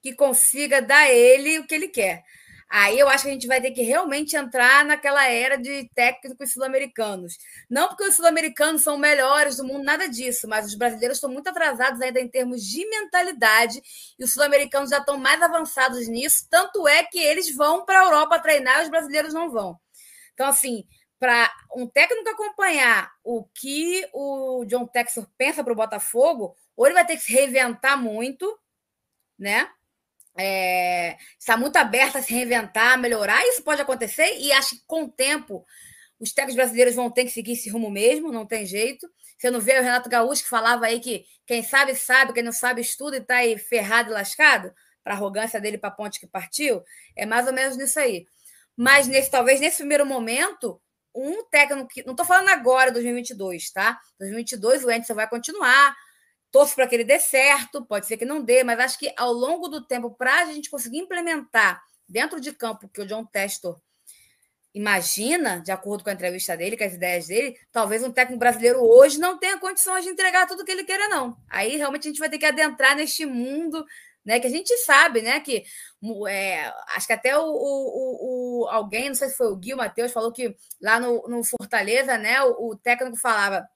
que 0.00 0.14
consiga 0.14 0.80
dar 0.80 1.10
ele 1.10 1.58
o 1.58 1.66
que 1.66 1.74
ele 1.74 1.88
quer. 1.88 2.22
Aí 2.70 2.98
eu 2.98 3.08
acho 3.08 3.24
que 3.24 3.30
a 3.30 3.32
gente 3.32 3.46
vai 3.46 3.60
ter 3.60 3.70
que 3.70 3.82
realmente 3.82 4.36
entrar 4.36 4.84
naquela 4.84 5.26
era 5.28 5.56
de 5.56 5.88
técnicos 5.94 6.52
sul-americanos. 6.52 7.38
Não 7.70 7.88
porque 7.88 8.04
os 8.04 8.16
sul-americanos 8.16 8.82
são 8.82 8.98
melhores 8.98 9.56
do 9.56 9.64
mundo, 9.64 9.84
nada 9.84 10.08
disso, 10.08 10.48
mas 10.48 10.66
os 10.66 10.74
brasileiros 10.74 11.18
estão 11.18 11.30
muito 11.30 11.48
atrasados 11.48 12.00
ainda 12.00 12.20
em 12.20 12.28
termos 12.28 12.62
de 12.62 12.88
mentalidade 12.88 13.80
e 14.18 14.24
os 14.24 14.32
sul-americanos 14.32 14.90
já 14.90 14.98
estão 14.98 15.18
mais 15.18 15.40
avançados 15.40 16.08
nisso. 16.08 16.46
Tanto 16.50 16.88
é 16.88 17.04
que 17.04 17.18
eles 17.18 17.54
vão 17.54 17.84
para 17.84 18.00
a 18.00 18.04
Europa 18.04 18.38
treinar 18.40 18.80
e 18.80 18.84
os 18.84 18.90
brasileiros 18.90 19.32
não 19.32 19.50
vão. 19.50 19.78
Então, 20.32 20.48
assim, 20.48 20.84
para 21.18 21.50
um 21.74 21.86
técnico 21.86 22.28
acompanhar 22.28 23.10
o 23.22 23.44
que 23.54 24.06
o 24.12 24.64
John 24.66 24.86
Texor 24.86 25.26
pensa 25.38 25.62
para 25.62 25.72
o 25.72 25.76
Botafogo, 25.76 26.56
ou 26.76 26.86
ele 26.86 26.94
vai 26.94 27.06
ter 27.06 27.16
que 27.16 27.22
se 27.22 27.32
reinventar 27.32 27.96
muito, 27.96 28.58
né? 29.38 29.70
É, 30.36 31.16
está 31.38 31.56
muito 31.56 31.76
aberta 31.76 32.18
a 32.18 32.22
se 32.22 32.32
reinventar, 32.32 32.94
a 32.94 32.96
melhorar. 32.96 33.42
Isso 33.48 33.62
pode 33.62 33.80
acontecer 33.80 34.38
e 34.38 34.52
acho 34.52 34.76
que 34.76 34.82
com 34.86 35.04
o 35.04 35.08
tempo 35.08 35.64
os 36.18 36.32
técnicos 36.32 36.56
brasileiros 36.56 36.94
vão 36.94 37.10
ter 37.10 37.24
que 37.24 37.30
seguir 37.30 37.52
esse 37.52 37.68
rumo 37.68 37.90
mesmo, 37.90 38.32
não 38.32 38.46
tem 38.46 38.64
jeito. 38.66 39.08
Você 39.36 39.50
não 39.50 39.60
vê 39.60 39.78
o 39.78 39.82
Renato 39.82 40.08
Gaúcho 40.08 40.42
que 40.42 40.48
falava 40.48 40.86
aí 40.86 41.00
que 41.00 41.24
quem 41.46 41.62
sabe, 41.62 41.94
sabe, 41.94 42.32
quem 42.32 42.42
não 42.42 42.52
sabe, 42.52 42.80
estuda 42.80 43.16
e 43.16 43.20
está 43.20 43.36
aí 43.36 43.58
ferrado 43.58 44.10
e 44.10 44.12
lascado, 44.12 44.72
para 45.02 45.14
arrogância 45.14 45.60
dele 45.60 45.76
para 45.76 45.90
a 45.90 45.92
ponte 45.92 46.18
que 46.18 46.26
partiu. 46.26 46.82
É 47.14 47.26
mais 47.26 47.46
ou 47.46 47.52
menos 47.52 47.76
nisso 47.76 47.98
aí. 48.00 48.26
Mas 48.76 49.06
nesse, 49.06 49.30
talvez 49.30 49.60
nesse 49.60 49.78
primeiro 49.78 50.06
momento, 50.06 50.80
um 51.14 51.44
técnico 51.44 51.88
que. 51.88 52.02
Não 52.04 52.12
estou 52.12 52.26
falando 52.26 52.48
agora, 52.48 52.90
2022, 52.90 53.70
tá? 53.70 54.00
2022 54.18 54.84
o 54.84 54.88
Anderson 54.88 55.14
vai 55.14 55.28
continuar, 55.28 55.94
torço 56.54 56.76
para 56.76 56.86
que 56.86 56.94
ele 56.94 57.02
dê 57.02 57.18
certo, 57.18 57.84
pode 57.84 58.06
ser 58.06 58.16
que 58.16 58.24
não 58.24 58.40
dê, 58.40 58.62
mas 58.62 58.78
acho 58.78 58.96
que 58.96 59.12
ao 59.16 59.32
longo 59.32 59.66
do 59.66 59.84
tempo, 59.84 60.12
para 60.12 60.42
a 60.42 60.44
gente 60.52 60.70
conseguir 60.70 60.98
implementar 60.98 61.82
dentro 62.08 62.40
de 62.40 62.52
campo 62.52 62.88
que 62.88 63.00
o 63.00 63.06
John 63.06 63.24
Testor 63.26 63.76
imagina, 64.72 65.58
de 65.58 65.72
acordo 65.72 66.04
com 66.04 66.10
a 66.10 66.12
entrevista 66.12 66.56
dele, 66.56 66.76
com 66.76 66.84
as 66.84 66.94
ideias 66.94 67.26
dele, 67.26 67.58
talvez 67.72 68.04
um 68.04 68.12
técnico 68.12 68.38
brasileiro 68.38 68.78
hoje 68.80 69.18
não 69.18 69.36
tenha 69.36 69.58
condições 69.58 70.04
de 70.04 70.10
entregar 70.10 70.46
tudo 70.46 70.64
que 70.64 70.70
ele 70.70 70.84
queira, 70.84 71.08
não. 71.08 71.36
Aí 71.48 71.76
realmente 71.76 72.06
a 72.06 72.10
gente 72.10 72.20
vai 72.20 72.30
ter 72.30 72.38
que 72.38 72.46
adentrar 72.46 72.94
neste 72.94 73.26
mundo, 73.26 73.84
né? 74.24 74.38
Que 74.38 74.46
a 74.46 74.50
gente 74.50 74.76
sabe, 74.78 75.22
né? 75.22 75.40
Que 75.40 75.64
é, 76.28 76.72
acho 76.94 77.06
que 77.08 77.12
até 77.12 77.36
o, 77.36 77.42
o, 77.42 78.62
o, 78.62 78.68
alguém, 78.68 79.08
não 79.08 79.16
sei 79.16 79.28
se 79.28 79.36
foi 79.36 79.48
o 79.48 79.56
Gui, 79.56 79.74
o 79.74 79.76
Matheus, 79.76 80.12
falou 80.12 80.30
que 80.30 80.54
lá 80.80 81.00
no, 81.00 81.26
no 81.26 81.42
Fortaleza, 81.42 82.16
né? 82.16 82.40
O, 82.44 82.70
o 82.70 82.76
técnico 82.76 83.16
falava 83.16 83.68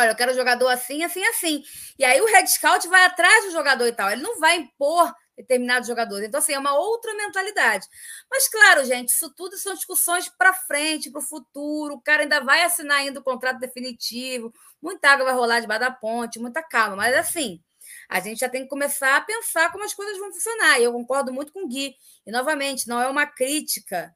Olha, 0.00 0.12
eu 0.12 0.16
quero 0.16 0.34
jogador 0.34 0.68
assim, 0.68 1.04
assim, 1.04 1.22
assim. 1.26 1.62
E 1.98 2.04
aí 2.04 2.20
o 2.22 2.26
Red 2.26 2.46
Scout 2.46 2.88
vai 2.88 3.04
atrás 3.04 3.44
do 3.44 3.50
jogador 3.50 3.86
e 3.86 3.92
tal. 3.92 4.10
Ele 4.10 4.22
não 4.22 4.40
vai 4.40 4.56
impor 4.56 5.14
determinados 5.36 5.86
jogadores. 5.86 6.26
Então, 6.26 6.38
assim, 6.38 6.54
é 6.54 6.58
uma 6.58 6.74
outra 6.74 7.14
mentalidade. 7.14 7.86
Mas, 8.30 8.48
claro, 8.48 8.82
gente, 8.84 9.10
isso 9.10 9.30
tudo 9.34 9.58
são 9.58 9.74
discussões 9.74 10.26
para 10.28 10.54
frente, 10.54 11.10
para 11.10 11.18
o 11.18 11.22
futuro. 11.22 11.94
O 11.94 12.00
cara 12.00 12.22
ainda 12.22 12.40
vai 12.40 12.62
assinar 12.62 12.98
ainda 12.98 13.20
o 13.20 13.22
contrato 13.22 13.58
definitivo. 13.58 14.52
Muita 14.80 15.10
água 15.10 15.26
vai 15.26 15.34
rolar 15.34 15.60
debaixo 15.60 15.80
da 15.80 15.90
ponte, 15.90 16.38
muita 16.38 16.62
calma. 16.62 16.96
Mas, 16.96 17.14
assim, 17.14 17.62
a 18.08 18.20
gente 18.20 18.40
já 18.40 18.48
tem 18.48 18.62
que 18.62 18.68
começar 18.68 19.16
a 19.16 19.20
pensar 19.20 19.70
como 19.70 19.84
as 19.84 19.92
coisas 19.92 20.16
vão 20.18 20.32
funcionar. 20.32 20.78
E 20.80 20.84
eu 20.84 20.92
concordo 20.92 21.30
muito 21.30 21.52
com 21.52 21.64
o 21.64 21.68
Gui. 21.68 21.94
E, 22.26 22.30
novamente, 22.32 22.88
não 22.88 23.00
é 23.02 23.06
uma 23.06 23.26
crítica 23.26 24.14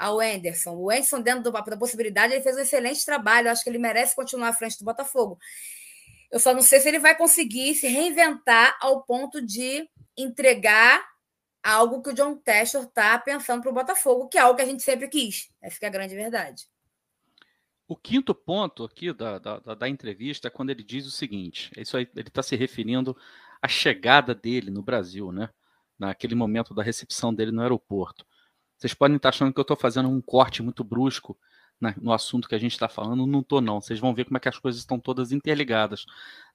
ao 0.00 0.18
Anderson. 0.18 0.74
O 0.76 0.90
Anderson, 0.90 1.20
dentro 1.20 1.42
do, 1.42 1.52
da 1.52 1.76
possibilidade, 1.76 2.32
ele 2.32 2.42
fez 2.42 2.56
um 2.56 2.60
excelente 2.60 3.04
trabalho. 3.04 3.48
Eu 3.48 3.52
acho 3.52 3.62
que 3.62 3.68
ele 3.68 3.78
merece 3.78 4.16
continuar 4.16 4.48
à 4.48 4.52
frente 4.54 4.78
do 4.78 4.84
Botafogo. 4.84 5.38
Eu 6.32 6.40
só 6.40 6.54
não 6.54 6.62
sei 6.62 6.80
se 6.80 6.88
ele 6.88 6.98
vai 6.98 7.14
conseguir 7.14 7.74
se 7.74 7.86
reinventar 7.86 8.78
ao 8.80 9.02
ponto 9.02 9.44
de 9.44 9.86
entregar 10.16 11.06
algo 11.62 12.02
que 12.02 12.10
o 12.10 12.14
John 12.14 12.34
Testor 12.36 12.84
está 12.84 13.18
pensando 13.18 13.60
para 13.60 13.70
o 13.70 13.74
Botafogo, 13.74 14.28
que 14.28 14.38
é 14.38 14.40
algo 14.40 14.56
que 14.56 14.62
a 14.62 14.66
gente 14.66 14.82
sempre 14.82 15.06
quis. 15.06 15.50
Essa 15.60 15.76
é 15.82 15.86
a 15.86 15.90
grande 15.90 16.14
verdade. 16.14 16.66
O 17.86 17.94
quinto 17.94 18.34
ponto 18.34 18.84
aqui 18.84 19.12
da, 19.12 19.38
da, 19.38 19.58
da, 19.58 19.88
entrevista 19.88 20.48
é 20.48 20.50
quando 20.50 20.70
ele 20.70 20.82
diz 20.82 21.06
o 21.06 21.10
seguinte: 21.10 21.70
isso 21.76 21.96
aí, 21.96 22.08
ele 22.16 22.28
está 22.28 22.42
se 22.42 22.56
referindo 22.56 23.14
à 23.60 23.68
chegada 23.68 24.34
dele 24.34 24.70
no 24.70 24.82
Brasil, 24.82 25.30
né? 25.30 25.50
Naquele 25.98 26.34
momento 26.34 26.72
da 26.72 26.82
recepção 26.82 27.34
dele 27.34 27.50
no 27.50 27.60
aeroporto. 27.60 28.24
Vocês 28.80 28.94
podem 28.94 29.18
estar 29.18 29.28
achando 29.28 29.52
que 29.52 29.60
eu 29.60 29.62
estou 29.62 29.76
fazendo 29.76 30.08
um 30.08 30.22
corte 30.22 30.62
muito 30.62 30.82
brusco 30.82 31.38
né, 31.78 31.94
no 32.00 32.14
assunto 32.14 32.48
que 32.48 32.54
a 32.54 32.58
gente 32.58 32.72
está 32.72 32.88
falando. 32.88 33.26
Não 33.26 33.40
estou, 33.40 33.60
não. 33.60 33.78
Vocês 33.78 34.00
vão 34.00 34.14
ver 34.14 34.24
como 34.24 34.38
é 34.38 34.40
que 34.40 34.48
as 34.48 34.58
coisas 34.58 34.80
estão 34.80 34.98
todas 34.98 35.32
interligadas. 35.32 36.06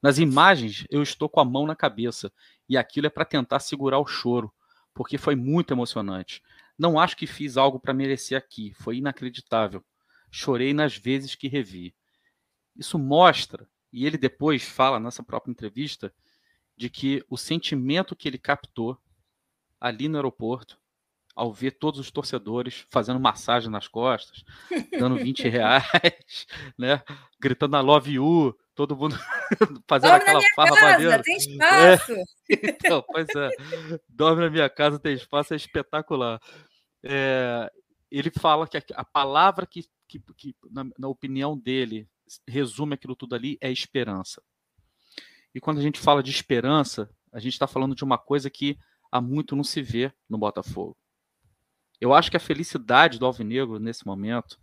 Nas 0.02 0.18
imagens, 0.18 0.88
eu 0.90 1.04
estou 1.04 1.30
com 1.30 1.40
a 1.40 1.46
mão 1.46 1.68
na 1.68 1.76
cabeça. 1.76 2.34
E 2.68 2.76
aquilo 2.78 3.06
é 3.06 3.12
para 3.12 3.26
tentar 3.26 3.60
segurar 3.60 4.00
o 4.00 4.08
choro. 4.08 4.52
porque 4.92 5.20
foi 5.20 5.36
muito 5.36 5.72
emocionante. 5.72 6.42
Não 6.80 6.98
acho 7.00 7.16
que 7.16 7.28
fiz 7.28 7.58
algo 7.58 7.80
para 7.80 7.94
merecer 7.94 8.38
aqui, 8.38 8.74
foi 8.74 8.98
inacreditável. 8.98 9.84
Chorei 10.32 10.74
nas 10.74 10.98
vezes 10.98 11.36
que 11.36 11.48
revi. 11.48 11.94
Isso 12.76 12.98
mostra, 12.98 13.70
e 13.92 14.06
ele 14.06 14.18
depois 14.18 14.64
fala 14.64 15.00
nessa 15.00 15.22
própria 15.22 15.52
entrevista, 15.52 16.14
de 16.78 16.90
que 16.90 17.26
o 17.30 17.38
sentimento 17.38 18.16
que 18.16 18.28
ele 18.28 18.38
captou 18.38 18.98
ali 19.80 20.08
no 20.08 20.18
aeroporto, 20.18 20.80
ao 21.36 21.52
ver 21.52 21.72
todos 21.72 22.00
os 22.00 22.10
torcedores 22.10 22.86
fazendo 22.90 23.20
massagem 23.20 23.70
nas 23.70 23.88
costas, 23.88 24.44
dando 24.98 25.18
20 25.18 25.48
reais, 25.50 26.48
né? 26.78 27.04
gritando 27.40 27.76
a 27.76 27.82
love 27.82 28.14
you, 28.14 28.58
todo 28.74 28.96
mundo 28.96 29.16
fazendo 29.88 30.12
Dorme 30.12 30.24
aquela 30.24 30.42
farra 30.56 30.76
casa, 30.76 30.92
maneira. 30.92 31.24
Tem 31.24 31.38
espaço. 31.38 32.14
É, 32.14 32.24
então, 32.70 33.04
pois 33.12 33.28
é. 33.36 33.50
Dorme 34.08 34.44
na 34.44 34.50
minha 34.50 34.70
casa, 34.70 34.98
tem 34.98 35.14
espaço, 35.14 35.54
é 35.54 35.58
espetacular. 35.58 36.40
É, 37.04 37.70
ele 38.10 38.32
fala 38.32 38.68
que 38.68 38.78
a, 38.78 38.84
a 38.96 39.04
palavra 39.04 39.68
que, 39.68 39.84
que, 40.08 40.20
que 40.38 40.56
na, 40.72 40.86
na, 40.98 41.08
opinião 41.10 41.58
dele, 41.58 42.08
resume 42.48 42.94
aquilo 42.94 43.16
tudo 43.16 43.36
ali 43.36 43.58
é 43.60 43.70
esperança. 43.70 44.42
E 45.54 45.60
quando 45.60 45.80
a 45.80 45.84
gente 45.84 46.00
fala 46.00 46.24
de 46.24 46.32
esperança, 46.32 47.10
a 47.32 47.40
gente 47.40 47.54
está 47.54 47.68
falando 47.68 47.94
de 47.94 48.04
uma 48.04 48.18
coisa 48.18 48.50
que 48.50 48.78
há 49.12 49.20
muito 49.20 49.56
não 49.56 49.64
se 49.64 49.82
vê 49.82 50.12
no 50.30 50.38
Botafogo. 50.38 50.98
Eu 52.00 52.14
acho 52.14 52.30
que 52.30 52.38
a 52.38 52.40
felicidade 52.40 53.18
do 53.18 53.26
Alvinegro 53.26 53.80
nesse 53.80 54.06
momento 54.06 54.60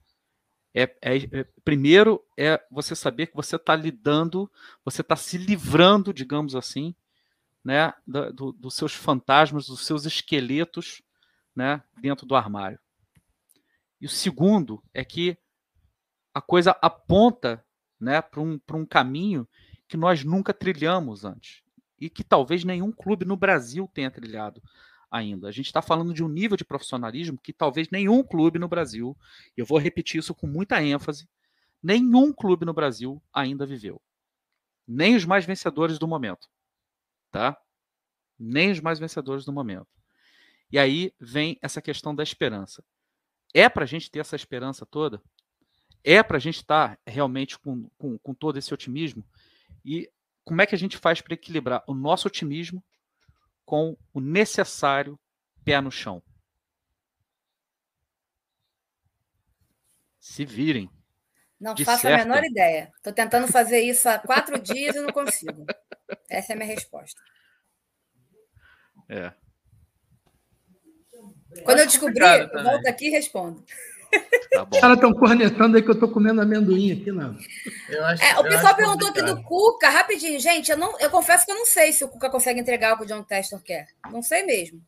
é, 0.74 0.82
é, 1.02 1.16
é, 1.32 1.44
primeiro 1.64 2.24
é 2.36 2.62
você 2.70 2.96
saber 2.96 3.26
que 3.26 3.36
você 3.36 3.56
está 3.56 3.76
lidando, 3.76 4.50
você 4.84 5.02
está 5.02 5.16
se 5.16 5.36
livrando, 5.36 6.12
digamos 6.14 6.54
assim, 6.54 6.94
né, 7.64 7.92
do, 8.06 8.52
dos 8.52 8.74
seus 8.74 8.94
fantasmas, 8.94 9.66
dos 9.66 9.84
seus 9.84 10.04
esqueletos, 10.04 11.02
né, 11.54 11.82
dentro 12.00 12.26
do 12.26 12.34
armário. 12.34 12.78
E 14.00 14.06
o 14.06 14.08
segundo 14.08 14.82
é 14.92 15.04
que 15.04 15.36
a 16.34 16.40
coisa 16.40 16.76
aponta, 16.80 17.64
né, 18.00 18.20
para 18.20 18.40
um, 18.40 18.58
um 18.72 18.86
caminho 18.86 19.46
que 19.86 19.96
nós 19.96 20.24
nunca 20.24 20.54
trilhamos 20.54 21.24
antes 21.24 21.62
e 22.00 22.08
que 22.08 22.24
talvez 22.24 22.64
nenhum 22.64 22.90
clube 22.90 23.24
no 23.24 23.36
Brasil 23.36 23.88
tenha 23.92 24.10
trilhado 24.10 24.60
ainda. 25.12 25.46
A 25.46 25.52
gente 25.52 25.66
está 25.66 25.82
falando 25.82 26.14
de 26.14 26.24
um 26.24 26.28
nível 26.28 26.56
de 26.56 26.64
profissionalismo 26.64 27.38
que 27.38 27.52
talvez 27.52 27.90
nenhum 27.90 28.22
clube 28.22 28.58
no 28.58 28.66
Brasil, 28.66 29.16
e 29.56 29.60
eu 29.60 29.66
vou 29.66 29.78
repetir 29.78 30.18
isso 30.18 30.34
com 30.34 30.46
muita 30.46 30.82
ênfase, 30.82 31.28
nenhum 31.82 32.32
clube 32.32 32.64
no 32.64 32.72
Brasil 32.72 33.22
ainda 33.32 33.66
viveu. 33.66 34.00
Nem 34.88 35.14
os 35.14 35.26
mais 35.26 35.44
vencedores 35.44 35.98
do 35.98 36.08
momento. 36.08 36.48
Tá? 37.30 37.56
Nem 38.38 38.70
os 38.70 38.80
mais 38.80 38.98
vencedores 38.98 39.44
do 39.44 39.52
momento. 39.52 39.88
E 40.70 40.78
aí 40.78 41.12
vem 41.20 41.58
essa 41.60 41.82
questão 41.82 42.14
da 42.14 42.22
esperança. 42.22 42.82
É 43.52 43.68
para 43.68 43.84
a 43.84 43.86
gente 43.86 44.10
ter 44.10 44.20
essa 44.20 44.34
esperança 44.34 44.86
toda? 44.86 45.22
É 46.02 46.22
para 46.22 46.38
a 46.38 46.40
gente 46.40 46.56
estar 46.56 46.96
tá 46.96 46.98
realmente 47.06 47.58
com, 47.58 47.88
com, 47.98 48.18
com 48.18 48.34
todo 48.34 48.58
esse 48.58 48.72
otimismo? 48.72 49.22
E 49.84 50.10
como 50.44 50.62
é 50.62 50.66
que 50.66 50.74
a 50.74 50.78
gente 50.78 50.96
faz 50.96 51.20
para 51.20 51.34
equilibrar 51.34 51.84
o 51.86 51.94
nosso 51.94 52.26
otimismo 52.26 52.82
com 53.72 53.96
o 54.12 54.20
necessário 54.20 55.18
pé 55.64 55.80
no 55.80 55.90
chão. 55.90 56.22
Se 60.20 60.44
virem. 60.44 60.90
Não 61.58 61.74
faço 61.78 62.06
a 62.06 62.18
menor 62.18 62.44
ideia. 62.44 62.92
Estou 62.98 63.14
tentando 63.14 63.48
fazer 63.48 63.80
isso 63.80 64.06
há 64.10 64.18
quatro 64.18 64.60
dias 64.60 64.94
e 64.94 65.00
não 65.00 65.10
consigo. 65.10 65.64
Essa 66.28 66.52
é 66.52 66.54
a 66.54 66.58
minha 66.58 66.68
resposta. 66.68 67.18
É. 69.08 69.32
Quando 71.64 71.78
eu 71.78 71.86
descobrir, 71.86 72.50
eu 72.52 72.62
volto 72.62 72.86
aqui 72.86 73.06
e 73.06 73.10
respondo. 73.12 73.64
Tá 74.52 74.66
Os 74.70 74.80
caras 74.80 74.96
estão 74.96 75.12
cornetando 75.14 75.76
aí 75.76 75.82
que 75.82 75.88
eu 75.88 75.94
estou 75.94 76.10
comendo 76.10 76.42
amendoim 76.42 76.92
aqui, 76.92 77.10
não. 77.10 77.36
Acho, 78.04 78.22
é, 78.22 78.38
o 78.38 78.42
pessoal 78.44 78.74
perguntou 78.74 79.08
aqui 79.08 79.22
do 79.22 79.42
Cuca, 79.42 79.88
rapidinho, 79.88 80.38
gente. 80.38 80.70
Eu, 80.70 80.76
não, 80.76 80.98
eu 81.00 81.08
confesso 81.10 81.46
que 81.46 81.52
eu 81.52 81.56
não 81.56 81.64
sei 81.64 81.92
se 81.92 82.04
o 82.04 82.08
Cuca 82.08 82.28
consegue 82.28 82.60
entregar 82.60 82.94
o 82.94 82.98
que 82.98 83.04
o 83.04 83.06
John 83.06 83.22
Testor 83.22 83.62
quer. 83.62 83.86
Não 84.10 84.22
sei 84.22 84.44
mesmo. 84.44 84.80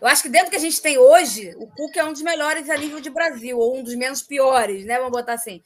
Eu 0.00 0.06
acho 0.06 0.22
que 0.22 0.28
dentro 0.28 0.50
que 0.50 0.56
a 0.56 0.60
gente 0.60 0.82
tem 0.82 0.98
hoje, 0.98 1.54
o 1.56 1.66
Cuca 1.66 2.00
é 2.00 2.04
um 2.04 2.12
dos 2.12 2.22
melhores 2.22 2.68
a 2.68 2.76
nível 2.76 3.00
de 3.00 3.08
Brasil, 3.08 3.58
ou 3.58 3.78
um 3.78 3.82
dos 3.82 3.94
menos 3.94 4.22
piores, 4.22 4.84
né? 4.84 4.98
Vamos 4.98 5.12
botar 5.12 5.32
assim. 5.32 5.62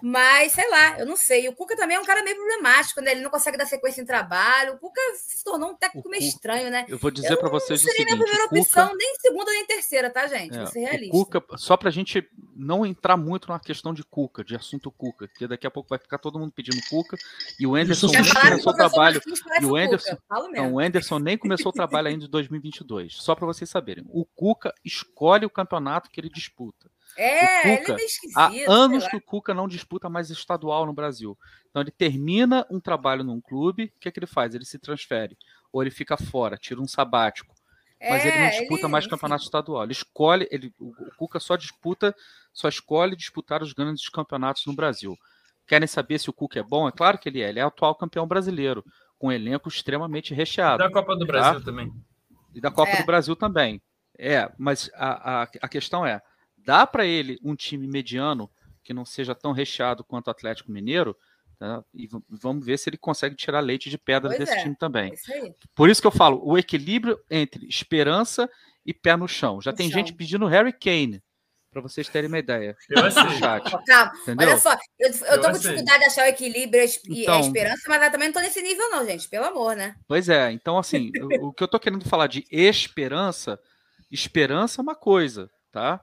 Mas, 0.00 0.52
sei 0.52 0.68
lá, 0.70 0.98
eu 0.98 1.06
não 1.06 1.16
sei. 1.16 1.48
O 1.48 1.54
Cuca 1.54 1.76
também 1.76 1.96
é 1.96 2.00
um 2.00 2.04
cara 2.04 2.22
meio 2.22 2.36
problemático, 2.36 3.00
né? 3.00 3.12
Ele 3.12 3.20
não 3.20 3.30
consegue 3.30 3.56
dar 3.56 3.66
sequência 3.66 4.00
em 4.00 4.04
trabalho. 4.04 4.74
O 4.74 4.78
Cuca 4.78 5.00
se 5.16 5.42
tornou 5.42 5.70
um 5.70 5.74
técnico 5.74 6.08
meio 6.08 6.22
estranho, 6.22 6.70
né? 6.70 6.86
Eu 6.88 6.98
vou 6.98 7.10
dizer 7.10 7.36
para 7.36 7.48
vocês 7.48 7.82
não 7.82 7.90
seria 7.90 8.06
o 8.06 8.08
seguinte, 8.08 8.16
minha 8.16 8.24
primeira 8.24 8.48
Cuca, 8.48 8.60
opção, 8.60 8.96
nem 8.96 9.14
segunda 9.16 9.50
nem 9.50 9.66
terceira, 9.66 10.10
tá, 10.10 10.26
gente? 10.26 10.54
É, 10.54 10.58
Vou 10.58 10.66
ser 10.68 10.80
realista. 10.80 11.16
O 11.16 11.24
Cuca, 11.24 11.56
só 11.56 11.76
para 11.76 11.88
a 11.88 11.92
gente 11.92 12.28
não 12.54 12.86
entrar 12.86 13.16
muito 13.16 13.48
na 13.48 13.58
questão 13.58 13.92
de 13.92 14.04
Cuca, 14.04 14.44
de 14.44 14.54
assunto 14.54 14.90
Cuca, 14.90 15.28
porque 15.28 15.46
daqui 15.48 15.66
a 15.66 15.70
pouco 15.70 15.88
vai 15.88 15.98
ficar 15.98 16.18
todo 16.18 16.38
mundo 16.38 16.52
pedindo 16.52 16.80
Cuca 16.88 17.16
e 17.58 17.66
o 17.66 17.74
Anderson 17.74 18.06
nem 18.08 18.22
começou 18.24 18.72
o 18.72 18.76
trabalho. 18.76 19.20
E 19.60 19.64
o 19.64 19.76
Anderson, 19.76 20.16
não, 20.52 20.72
o 20.74 20.78
Anderson 20.80 21.18
nem 21.18 21.36
começou 21.36 21.70
o 21.70 21.72
trabalho 21.72 22.08
ainda 22.08 22.24
de 22.24 22.30
2022. 22.30 23.14
Só 23.14 23.34
para 23.34 23.46
vocês 23.46 23.68
saberem, 23.68 24.04
o 24.08 24.24
Cuca 24.24 24.72
escolhe 24.84 25.44
o 25.44 25.50
campeonato 25.50 26.10
que 26.10 26.20
ele 26.20 26.28
disputa. 26.28 26.90
É, 27.18 27.74
o 27.74 27.78
Cuca, 27.78 27.92
ele 27.92 28.02
é 28.02 28.04
esquisito. 28.04 28.38
Há 28.38 28.52
anos 28.68 29.08
que 29.08 29.16
o 29.16 29.20
Cuca 29.20 29.52
não 29.52 29.66
disputa 29.66 30.08
mais 30.08 30.30
estadual 30.30 30.86
no 30.86 30.92
Brasil. 30.92 31.36
Então 31.68 31.82
ele 31.82 31.90
termina 31.90 32.64
um 32.70 32.78
trabalho 32.78 33.24
num 33.24 33.40
clube, 33.40 33.92
o 33.96 34.00
que, 34.00 34.08
é 34.08 34.12
que 34.12 34.20
ele 34.20 34.26
faz? 34.26 34.54
Ele 34.54 34.64
se 34.64 34.78
transfere. 34.78 35.36
Ou 35.72 35.82
ele 35.82 35.90
fica 35.90 36.16
fora, 36.16 36.56
tira 36.56 36.80
um 36.80 36.86
sabático. 36.86 37.52
Mas 38.00 38.24
é, 38.24 38.28
ele 38.28 38.38
não 38.38 38.50
disputa 38.50 38.82
ele, 38.82 38.92
mais 38.92 39.04
enfim. 39.04 39.10
campeonato 39.10 39.42
estadual. 39.42 39.82
Ele 39.82 39.92
escolhe, 39.92 40.48
ele, 40.52 40.72
o 40.78 40.94
Cuca 41.16 41.40
só 41.40 41.56
disputa, 41.56 42.14
só 42.52 42.68
escolhe 42.68 43.16
disputar 43.16 43.64
os 43.64 43.72
grandes 43.72 44.08
campeonatos 44.08 44.64
no 44.66 44.72
Brasil. 44.72 45.18
Querem 45.66 45.88
saber 45.88 46.20
se 46.20 46.30
o 46.30 46.32
Cuca 46.32 46.60
é 46.60 46.62
bom? 46.62 46.86
É 46.86 46.92
claro 46.92 47.18
que 47.18 47.28
ele 47.28 47.42
é. 47.42 47.48
Ele 47.48 47.58
é 47.58 47.62
atual 47.62 47.96
campeão 47.96 48.28
brasileiro, 48.28 48.84
com 49.18 49.26
um 49.26 49.32
elenco 49.32 49.68
extremamente 49.68 50.32
recheado. 50.32 50.84
E 50.84 50.86
da 50.86 50.92
Copa 50.92 51.16
do 51.16 51.26
tá? 51.26 51.32
Brasil 51.32 51.64
também. 51.64 51.92
E 52.54 52.60
da 52.60 52.70
Copa 52.70 52.92
é. 52.92 52.96
do 52.98 53.04
Brasil 53.04 53.34
também. 53.34 53.82
É, 54.16 54.50
mas 54.56 54.88
a, 54.94 55.42
a, 55.42 55.42
a 55.42 55.68
questão 55.68 56.06
é: 56.06 56.22
dá 56.68 56.86
para 56.86 57.06
ele 57.06 57.38
um 57.42 57.56
time 57.56 57.88
mediano 57.88 58.50
que 58.84 58.92
não 58.92 59.06
seja 59.06 59.34
tão 59.34 59.52
recheado 59.52 60.04
quanto 60.04 60.26
o 60.26 60.30
Atlético 60.30 60.70
Mineiro, 60.70 61.16
tá? 61.58 61.82
e 61.94 62.06
vamos 62.28 62.66
ver 62.66 62.78
se 62.78 62.90
ele 62.90 62.98
consegue 62.98 63.34
tirar 63.34 63.60
leite 63.60 63.88
de 63.88 63.96
pedra 63.96 64.28
pois 64.28 64.38
desse 64.38 64.52
é, 64.52 64.62
time 64.62 64.76
também. 64.76 65.14
Por 65.74 65.88
isso 65.88 66.02
que 66.02 66.06
eu 66.06 66.10
falo, 66.10 66.42
o 66.44 66.58
equilíbrio 66.58 67.18
entre 67.30 67.66
esperança 67.66 68.50
e 68.84 68.92
pé 68.92 69.16
no 69.16 69.26
chão. 69.26 69.62
Já 69.62 69.70
no 69.70 69.78
tem 69.78 69.88
chão. 69.88 69.98
gente 69.98 70.12
pedindo 70.12 70.44
Harry 70.44 70.74
Kane, 70.74 71.22
para 71.70 71.80
vocês 71.80 72.06
terem 72.06 72.28
uma 72.28 72.38
ideia. 72.38 72.76
Eu 72.90 73.06
aceito. 73.06 73.82
Calma, 73.86 74.12
olha 74.38 74.58
só, 74.58 74.74
eu, 74.98 75.08
eu, 75.08 75.26
eu 75.26 75.40
tô 75.40 75.50
com 75.50 75.58
dificuldade 75.58 76.00
de 76.00 76.04
achar 76.04 76.26
o 76.26 76.28
equilíbrio 76.28 76.84
e 76.84 77.22
então, 77.22 77.36
a 77.38 77.40
esperança, 77.40 77.82
mas 77.88 78.02
eu 78.02 78.10
também 78.10 78.28
não 78.28 78.34
tô 78.34 78.40
nesse 78.40 78.60
nível 78.60 78.90
não, 78.90 79.06
gente, 79.06 79.26
pelo 79.26 79.46
amor, 79.46 79.74
né? 79.74 79.96
Pois 80.06 80.28
é, 80.28 80.52
então 80.52 80.76
assim, 80.76 81.10
o, 81.40 81.48
o 81.48 81.52
que 81.52 81.62
eu 81.62 81.68
tô 81.68 81.80
querendo 81.80 82.06
falar 82.06 82.26
de 82.26 82.44
esperança, 82.50 83.58
esperança 84.10 84.80
é 84.80 84.82
uma 84.82 84.94
coisa, 84.94 85.50
tá? 85.72 86.02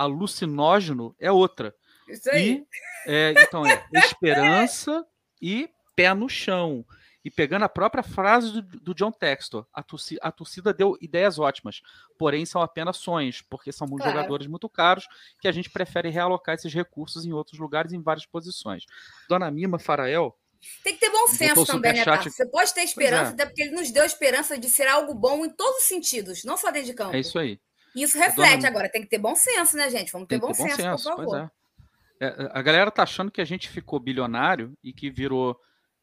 Alucinógeno 0.00 1.14
é 1.18 1.30
outra. 1.30 1.74
Isso 2.08 2.30
aí. 2.30 2.64
E, 3.06 3.10
é, 3.10 3.34
então, 3.36 3.64
é 3.66 3.86
esperança 3.94 5.04
e 5.40 5.68
pé 5.94 6.14
no 6.14 6.28
chão. 6.28 6.84
E 7.22 7.30
pegando 7.30 7.66
a 7.66 7.68
própria 7.68 8.02
frase 8.02 8.50
do, 8.50 8.62
do 8.62 8.94
John 8.94 9.12
Textor, 9.12 9.66
a 9.74 9.82
torcida, 9.82 10.20
a 10.22 10.32
torcida, 10.32 10.72
deu 10.72 10.96
ideias 11.02 11.38
ótimas, 11.38 11.82
porém 12.18 12.46
são 12.46 12.62
apenas 12.62 12.96
sonhos, 12.96 13.42
porque 13.42 13.70
são 13.70 13.86
claro. 13.86 14.10
jogadores 14.10 14.46
muito 14.46 14.70
caros 14.70 15.06
que 15.38 15.46
a 15.46 15.52
gente 15.52 15.68
prefere 15.68 16.08
realocar 16.08 16.54
esses 16.54 16.72
recursos 16.72 17.26
em 17.26 17.32
outros 17.32 17.60
lugares, 17.60 17.92
em 17.92 18.00
várias 18.00 18.24
posições. 18.24 18.86
Dona 19.28 19.50
Mima 19.50 19.78
Farael. 19.78 20.34
Tem 20.82 20.94
que 20.94 21.00
ter 21.00 21.10
bom 21.10 21.26
senso 21.28 21.66
também, 21.66 21.92
né, 21.92 22.04
Tato? 22.04 22.30
Você 22.30 22.46
pode 22.46 22.72
ter 22.72 22.82
esperança, 22.82 23.32
é. 23.32 23.34
até 23.34 23.46
porque 23.46 23.62
ele 23.62 23.72
nos 23.72 23.90
deu 23.90 24.04
esperança 24.04 24.58
de 24.58 24.68
ser 24.70 24.86
algo 24.86 25.14
bom 25.14 25.44
em 25.44 25.50
todos 25.50 25.82
os 25.82 25.88
sentidos, 25.88 26.42
não 26.44 26.56
só 26.56 26.70
dentro 26.70 26.88
de 26.88 26.94
campo. 26.94 27.14
É 27.14 27.20
isso 27.20 27.38
aí. 27.38 27.60
Isso 27.94 28.18
reflete 28.18 28.56
dona... 28.56 28.68
agora, 28.68 28.88
tem 28.88 29.02
que 29.02 29.08
ter 29.08 29.18
bom 29.18 29.34
senso, 29.34 29.76
né, 29.76 29.90
gente? 29.90 30.12
Vamos 30.12 30.28
ter, 30.28 30.38
bom, 30.38 30.52
ter 30.52 30.58
bom, 30.58 30.68
senso, 30.68 30.82
senso, 30.82 31.10
por 31.10 31.16
favor. 31.16 31.38
É. 31.38 31.60
É, 32.22 32.50
a 32.52 32.60
galera 32.60 32.90
tá 32.90 33.02
achando 33.02 33.30
que 33.30 33.40
a 33.40 33.44
gente 33.46 33.68
ficou 33.68 33.98
bilionário 33.98 34.76
e 34.84 34.92
que 34.92 35.10
virou 35.10 35.58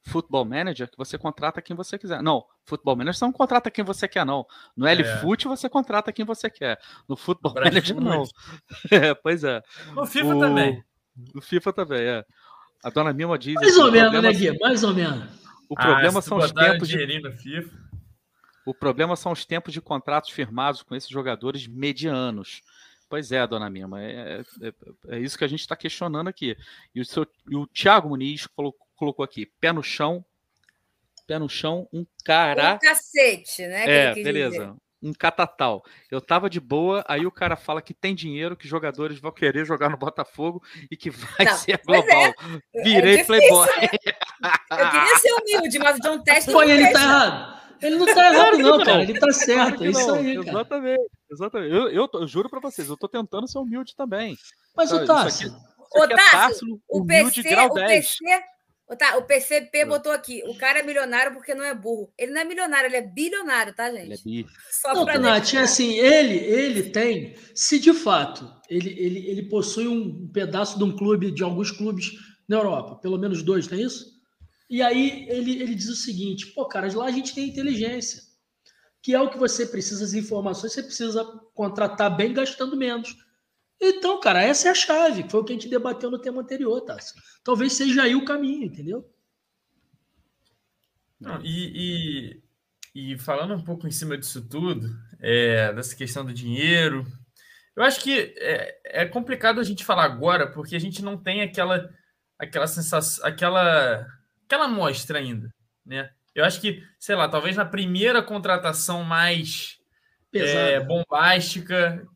futebol 0.07 0.43
manager, 0.43 0.89
que 0.89 0.97
você 0.97 1.17
contrata 1.17 1.61
quem 1.61 1.75
você 1.75 1.97
quiser. 1.97 2.23
Não, 2.23 2.43
futebol 2.65 2.95
manager 2.95 3.19
você 3.19 3.25
não 3.25 3.31
contrata 3.31 3.69
quem 3.69 3.85
você 3.85 4.07
quer, 4.07 4.25
não. 4.25 4.45
No 4.75 4.87
L-Foot 4.87 5.45
é. 5.45 5.49
você 5.49 5.69
contrata 5.69 6.11
quem 6.11 6.25
você 6.25 6.49
quer. 6.49 6.79
No 7.07 7.15
futebol 7.15 7.53
manager, 7.53 7.99
não. 8.01 8.23
É, 8.89 9.13
pois 9.13 9.43
é. 9.43 9.61
No 9.93 10.07
FIFA 10.07 10.35
o... 10.35 10.39
também. 10.39 10.83
No 11.35 11.41
FIFA 11.41 11.73
também, 11.73 12.01
é. 12.01 12.25
A 12.83 12.89
dona 12.89 13.13
Mima 13.13 13.37
diz. 13.37 13.55
Mais 13.55 13.77
ou 13.77 13.91
menos, 13.91 14.21
né, 14.21 14.33
Gui? 14.33 14.59
Mais 14.59 14.83
ou 14.83 14.93
menos. 14.93 15.23
O 15.69 15.75
problema 15.75 16.19
ah, 16.19 16.21
são 16.21 16.37
os 16.37 16.51
tempos 16.51 16.87
de. 16.87 17.19
No 17.19 17.31
FIFA. 17.31 17.86
O 18.67 18.73
problema 18.73 19.15
são 19.15 19.31
os 19.31 19.45
tempos 19.45 19.71
de 19.71 19.79
contratos 19.79 20.29
firmados 20.29 20.83
com 20.83 20.93
esses 20.93 21.09
jogadores 21.09 21.65
medianos. 21.65 22.61
Pois 23.07 23.31
é, 23.31 23.47
dona 23.47 23.69
Mima, 23.69 24.03
é, 24.03 24.41
é, 24.61 24.73
é 25.15 25.19
isso 25.19 25.37
que 25.37 25.45
a 25.45 25.47
gente 25.47 25.61
está 25.61 25.73
questionando 25.73 26.27
aqui. 26.27 26.53
E 26.93 26.99
o, 26.99 27.05
seu, 27.05 27.25
e 27.49 27.55
o 27.55 27.65
Thiago 27.65 28.09
Muniz 28.09 28.45
colocou, 28.45 28.85
colocou 28.97 29.23
aqui, 29.23 29.45
pé 29.61 29.71
no 29.71 29.81
chão, 29.81 30.25
pé 31.25 31.39
no 31.39 31.47
chão, 31.47 31.87
um 31.93 32.05
cara. 32.25 32.73
Um 32.73 32.79
cacete, 32.79 33.65
né? 33.67 33.85
É, 33.89 34.13
beleza. 34.13 34.59
Dizer. 34.59 34.73
um 35.01 35.13
catatal. 35.13 35.85
Eu 36.11 36.19
tava 36.19 36.49
de 36.49 36.59
boa, 36.59 37.05
aí 37.07 37.25
o 37.25 37.31
cara 37.31 37.55
fala 37.55 37.81
que 37.81 37.93
tem 37.93 38.13
dinheiro, 38.13 38.57
que 38.57 38.67
jogadores 38.67 39.17
vão 39.17 39.31
querer 39.31 39.65
jogar 39.65 39.89
no 39.89 39.95
Botafogo 39.95 40.61
e 40.91 40.97
que 40.97 41.09
vai 41.09 41.45
não, 41.45 41.55
ser 41.55 41.75
é. 41.75 41.77
global. 41.77 42.33
É. 42.75 42.83
Virei 42.83 43.21
é 43.21 43.23
playboy. 43.23 43.69
Eu 43.69 44.89
queria 44.91 45.17
ser 45.19 45.31
humilde, 45.31 45.79
mas 45.79 45.97
o 45.99 46.01
John 46.01 46.21
Test 46.21 46.51
Foi, 46.51 46.69
ele 46.69 46.91
tá 46.91 47.01
errado. 47.01 47.56
Ele 47.81 47.95
não 47.95 48.05
tá 48.05 48.33
errado, 48.33 48.57
não, 48.57 48.83
cara. 48.83 49.03
Ele 49.03 49.19
tá 49.19 49.31
certo. 49.31 49.83
É 49.83 49.89
isso 49.89 50.13
aí, 50.13 50.35
cara. 50.35 50.49
Exatamente. 50.49 51.11
Exatamente. 51.31 51.73
Eu, 51.73 51.89
eu, 51.89 52.09
eu, 52.13 52.27
juro 52.27 52.49
pra 52.49 52.59
vocês, 52.59 52.87
eu 52.89 52.97
tô 52.97 53.07
tentando 53.07 53.47
ser 53.47 53.59
humilde 53.59 53.95
também. 53.95 54.37
Mas 54.75 54.91
o 54.91 55.05
Tássio. 55.05 55.53
Ô, 55.95 56.07
Tássio, 56.07 56.81
o 56.87 57.05
PC, 57.05 57.55
o 57.55 57.73
PC, 57.73 58.25
Tá, 58.95 59.17
o 59.17 59.23
PCP 59.23 59.83
botou 59.83 60.13
aqui, 60.13 60.41
o 60.47 60.57
cara 60.57 60.79
é 60.79 60.83
milionário 60.83 61.33
porque 61.33 61.53
não 61.53 61.65
é 61.65 61.75
burro. 61.75 62.09
Ele 62.17 62.31
não 62.31 62.39
é 62.39 62.45
milionário, 62.45 62.87
ele 62.87 62.95
é 62.95 63.01
bilionário, 63.01 63.73
tá, 63.75 63.91
gente? 63.91 64.03
Ele 64.03 64.13
é 64.13 64.17
bi. 64.23 64.47
Só 64.71 64.93
não, 64.93 65.19
Nath, 65.19 65.55
é 65.55 65.57
assim, 65.57 65.99
ele, 65.99 66.35
ele 66.35 66.83
tem, 66.83 67.35
se 67.53 67.79
de 67.79 67.91
fato 67.91 68.49
ele, 68.69 68.89
ele, 68.97 69.27
ele 69.27 69.43
possui 69.49 69.89
um 69.89 70.29
pedaço 70.29 70.77
de 70.77 70.85
um 70.85 70.95
clube, 70.95 71.31
de 71.31 71.43
alguns 71.43 71.69
clubes 71.69 72.13
na 72.47 72.55
Europa, 72.55 72.95
pelo 72.95 73.17
menos 73.17 73.43
dois, 73.43 73.67
não 73.67 73.77
é 73.77 73.81
isso? 73.81 74.16
E 74.69 74.81
aí 74.81 75.27
ele, 75.29 75.61
ele 75.61 75.75
diz 75.75 75.87
o 75.87 75.95
seguinte, 75.95 76.47
pô, 76.47 76.67
cara, 76.67 76.91
lá 76.93 77.05
a 77.05 77.11
gente 77.11 77.33
tem 77.33 77.47
inteligência, 77.47 78.21
que 79.01 79.13
é 79.13 79.21
o 79.21 79.29
que 79.29 79.37
você 79.37 79.65
precisa, 79.65 80.03
as 80.03 80.13
informações, 80.13 80.73
você 80.73 80.83
precisa 80.83 81.23
contratar 81.53 82.15
bem 82.15 82.33
gastando 82.33 82.75
menos. 82.75 83.15
Então, 83.79 84.19
cara, 84.19 84.43
essa 84.43 84.67
é 84.67 84.71
a 84.71 84.75
chave. 84.75 85.29
Foi 85.29 85.39
o 85.39 85.43
que 85.43 85.53
a 85.53 85.55
gente 85.55 85.69
debateu 85.69 86.09
no 86.09 86.19
tema 86.19 86.41
anterior, 86.41 86.81
tá? 86.81 86.97
Talvez 87.43 87.73
seja 87.73 88.03
aí 88.03 88.15
o 88.15 88.25
caminho, 88.25 88.65
entendeu? 88.65 89.09
Não, 91.19 91.39
e, 91.43 92.41
e, 92.93 93.13
e, 93.13 93.17
falando 93.17 93.53
um 93.53 93.63
pouco 93.63 93.87
em 93.87 93.91
cima 93.91 94.17
disso 94.17 94.47
tudo, 94.47 94.87
é, 95.19 95.73
dessa 95.73 95.95
questão 95.95 96.25
do 96.25 96.33
dinheiro, 96.33 97.05
eu 97.75 97.83
acho 97.83 98.01
que 98.01 98.33
é, 98.37 99.01
é, 99.01 99.05
complicado 99.05 99.59
a 99.59 99.63
gente 99.63 99.85
falar 99.85 100.05
agora, 100.05 100.51
porque 100.51 100.75
a 100.75 100.79
gente 100.79 101.03
não 101.03 101.17
tem 101.17 101.41
aquela, 101.41 101.89
aquela 102.37 102.67
sensação, 102.67 103.25
aquela, 103.25 104.05
aquela 104.47 104.65
amostra 104.65 105.19
ainda, 105.19 105.53
né? 105.85 106.09
Eu 106.33 106.45
acho 106.45 106.61
que, 106.61 106.83
sei 106.97 107.15
lá, 107.15 107.27
talvez 107.27 107.55
na 107.55 107.65
primeira 107.65 108.23
contratação 108.23 109.03
mais 109.03 109.77
é, 110.33 110.79
bombástica, 110.79 112.07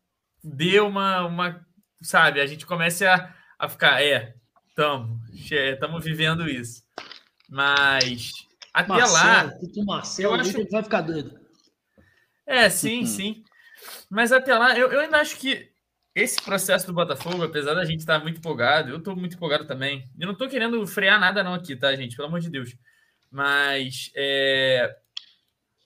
dê 0.44 0.80
uma, 0.80 1.26
uma 1.26 1.66
sabe, 2.02 2.40
a 2.40 2.46
gente 2.46 2.66
comece 2.66 3.06
a, 3.06 3.36
a 3.60 3.68
ficar, 3.68 4.02
é, 4.02 4.36
estamos 4.70 5.20
estamos 5.52 6.04
vivendo 6.04 6.48
isso. 6.48 6.84
Mas 7.50 8.34
até 8.74 8.88
Marcelo, 8.88 9.14
lá. 9.14 9.86
Marcelo, 9.86 10.36
eu 10.36 10.40
acho 10.40 10.54
que 10.54 10.70
vai 10.70 10.84
ficar 10.84 11.02
doido. 11.02 11.40
É, 12.46 12.70
sim, 12.70 13.06
sim. 13.06 13.44
Mas 14.10 14.32
até 14.32 14.56
lá, 14.58 14.78
eu, 14.78 14.92
eu 14.92 15.00
ainda 15.02 15.20
acho 15.20 15.38
que 15.38 15.71
esse 16.14 16.42
processo 16.42 16.86
do 16.88 16.94
Botafogo, 16.94 17.44
apesar 17.44 17.74
da 17.74 17.86
gente 17.86 18.00
estar 18.00 18.20
muito 18.20 18.38
empolgado, 18.38 18.90
eu 18.90 18.98
estou 18.98 19.16
muito 19.16 19.36
empolgado 19.36 19.66
também. 19.66 20.10
Eu 20.20 20.26
não 20.26 20.34
estou 20.34 20.50
querendo 20.50 20.86
frear 20.86 21.20
nada, 21.20 21.44
não, 21.44 21.54
aqui, 21.54 21.76
tá, 21.76 21.96
gente? 21.96 22.16
Pelo 22.16 22.28
amor 22.28 22.40
de 22.40 22.50
Deus. 22.50 22.76
Mas 23.30 24.12
é, 24.16 24.94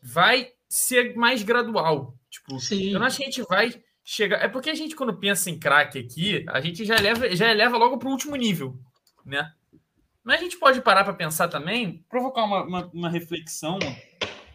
vai 0.01 0.49
ser 0.67 1.15
mais 1.15 1.43
gradual. 1.43 2.17
Tipo, 2.29 2.59
Sim. 2.59 2.91
eu 2.91 2.99
não 2.99 3.05
acho 3.05 3.17
que 3.17 3.23
a 3.23 3.27
gente 3.27 3.43
vai 3.43 3.81
chega. 4.05 4.35
É 4.35 4.47
porque 4.47 4.69
a 4.69 4.75
gente, 4.75 4.95
quando 4.95 5.17
pensa 5.17 5.49
em 5.49 5.59
craque 5.59 5.97
aqui, 5.97 6.45
a 6.47 6.61
gente 6.61 6.85
já 6.85 6.95
eleva, 6.95 7.35
já 7.35 7.49
eleva 7.49 7.75
logo 7.75 7.97
para 7.97 8.07
o 8.07 8.11
último 8.11 8.35
nível, 8.35 8.79
né? 9.25 9.51
Mas 10.23 10.39
a 10.39 10.43
gente 10.43 10.57
pode 10.57 10.81
parar 10.81 11.03
para 11.03 11.13
pensar 11.13 11.47
também, 11.47 12.03
provocar 12.09 12.43
uma, 12.43 12.63
uma, 12.63 12.85
uma, 12.93 13.09
reflexão, 13.09 13.77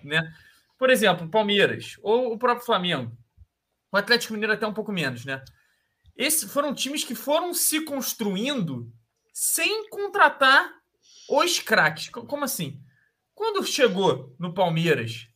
né? 0.03 0.33
Por 0.79 0.91
exemplo, 0.91 1.29
Palmeiras 1.29 1.97
ou 2.03 2.33
o 2.33 2.39
próprio 2.39 2.65
Flamengo. 2.65 3.17
O 3.93 3.97
Atlético 3.97 4.33
Mineiro 4.33 4.53
até 4.53 4.67
um 4.67 4.73
pouco 4.73 4.93
menos, 4.93 5.25
né? 5.25 5.43
Esses 6.21 6.53
foram 6.53 6.75
times 6.75 7.03
que 7.03 7.15
foram 7.15 7.55
se 7.55 7.81
construindo 7.81 8.93
sem 9.33 9.89
contratar 9.89 10.71
os 11.31 11.61
craques. 11.61 12.11
Como 12.11 12.45
assim? 12.45 12.79
Quando 13.35 13.65
chegou 13.65 14.37
no 14.39 14.53
Palmeiras, 14.53 15.29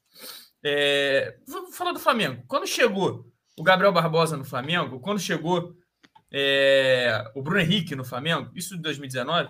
é... 0.63 1.39
vou 1.49 1.73
falar 1.73 1.93
do 1.93 1.99
Flamengo. 1.99 2.45
Quando 2.47 2.67
chegou 2.67 3.33
o 3.57 3.63
Gabriel 3.63 3.95
Barbosa 3.95 4.37
no 4.37 4.45
Flamengo, 4.45 5.01
quando 5.01 5.19
chegou 5.19 5.75
é, 6.31 7.25
o 7.35 7.41
Bruno 7.41 7.61
Henrique 7.61 7.97
no 7.97 8.05
Flamengo, 8.05 8.51
isso 8.55 8.77
de 8.77 8.83
2019, 8.83 9.49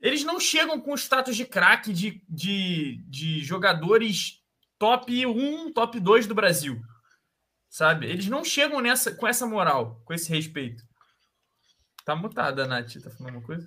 eles 0.00 0.24
não 0.24 0.40
chegam 0.40 0.80
com 0.80 0.92
o 0.92 0.98
status 0.98 1.36
de 1.36 1.44
craque 1.44 1.92
de, 1.92 2.24
de, 2.26 3.04
de 3.08 3.44
jogadores 3.44 4.40
top 4.78 5.26
1, 5.26 5.70
top 5.74 6.00
2 6.00 6.26
do 6.26 6.34
Brasil. 6.34 6.80
Sabe? 7.72 8.06
Eles 8.06 8.28
não 8.28 8.44
chegam 8.44 8.82
nessa, 8.82 9.14
com 9.14 9.26
essa 9.26 9.46
moral, 9.46 9.98
com 10.04 10.12
esse 10.12 10.28
respeito. 10.28 10.82
Tá 12.04 12.14
mutada, 12.14 12.66
Nath. 12.66 13.00
Tá 13.02 13.10
falando 13.10 13.36
uma 13.36 13.42
coisa? 13.42 13.66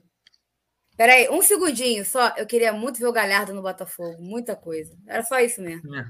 Peraí, 0.96 1.28
um 1.30 1.42
segundinho 1.42 2.06
só. 2.06 2.32
Eu 2.38 2.46
queria 2.46 2.72
muito 2.72 3.00
ver 3.00 3.08
o 3.08 3.12
Galhardo 3.12 3.52
no 3.52 3.64
Botafogo. 3.64 4.22
Muita 4.22 4.56
coisa. 4.56 4.96
Era 5.08 5.24
só 5.24 5.40
isso 5.40 5.60
mesmo. 5.60 5.96
É. 5.96 6.06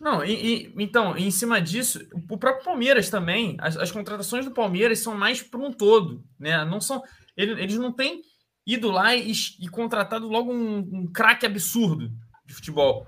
Não, 0.00 0.24
e, 0.24 0.32
e, 0.32 0.74
então, 0.78 1.14
em 1.14 1.30
cima 1.30 1.60
disso, 1.60 2.00
o 2.30 2.38
próprio 2.38 2.64
Palmeiras 2.64 3.10
também, 3.10 3.58
as, 3.60 3.76
as 3.76 3.92
contratações 3.92 4.46
do 4.46 4.50
Palmeiras 4.50 5.00
são 5.00 5.14
mais 5.14 5.42
para 5.42 5.60
um 5.60 5.70
todo, 5.70 6.24
né? 6.40 6.64
Não 6.64 6.80
são, 6.80 7.02
eles, 7.36 7.58
eles 7.58 7.76
não 7.76 7.92
têm 7.92 8.22
ido 8.66 8.90
lá 8.90 9.14
e, 9.14 9.32
e 9.60 9.68
contratado 9.68 10.26
logo 10.26 10.50
um, 10.50 10.78
um 10.78 11.12
craque 11.12 11.44
absurdo 11.44 12.10
de 12.46 12.54
futebol. 12.54 13.06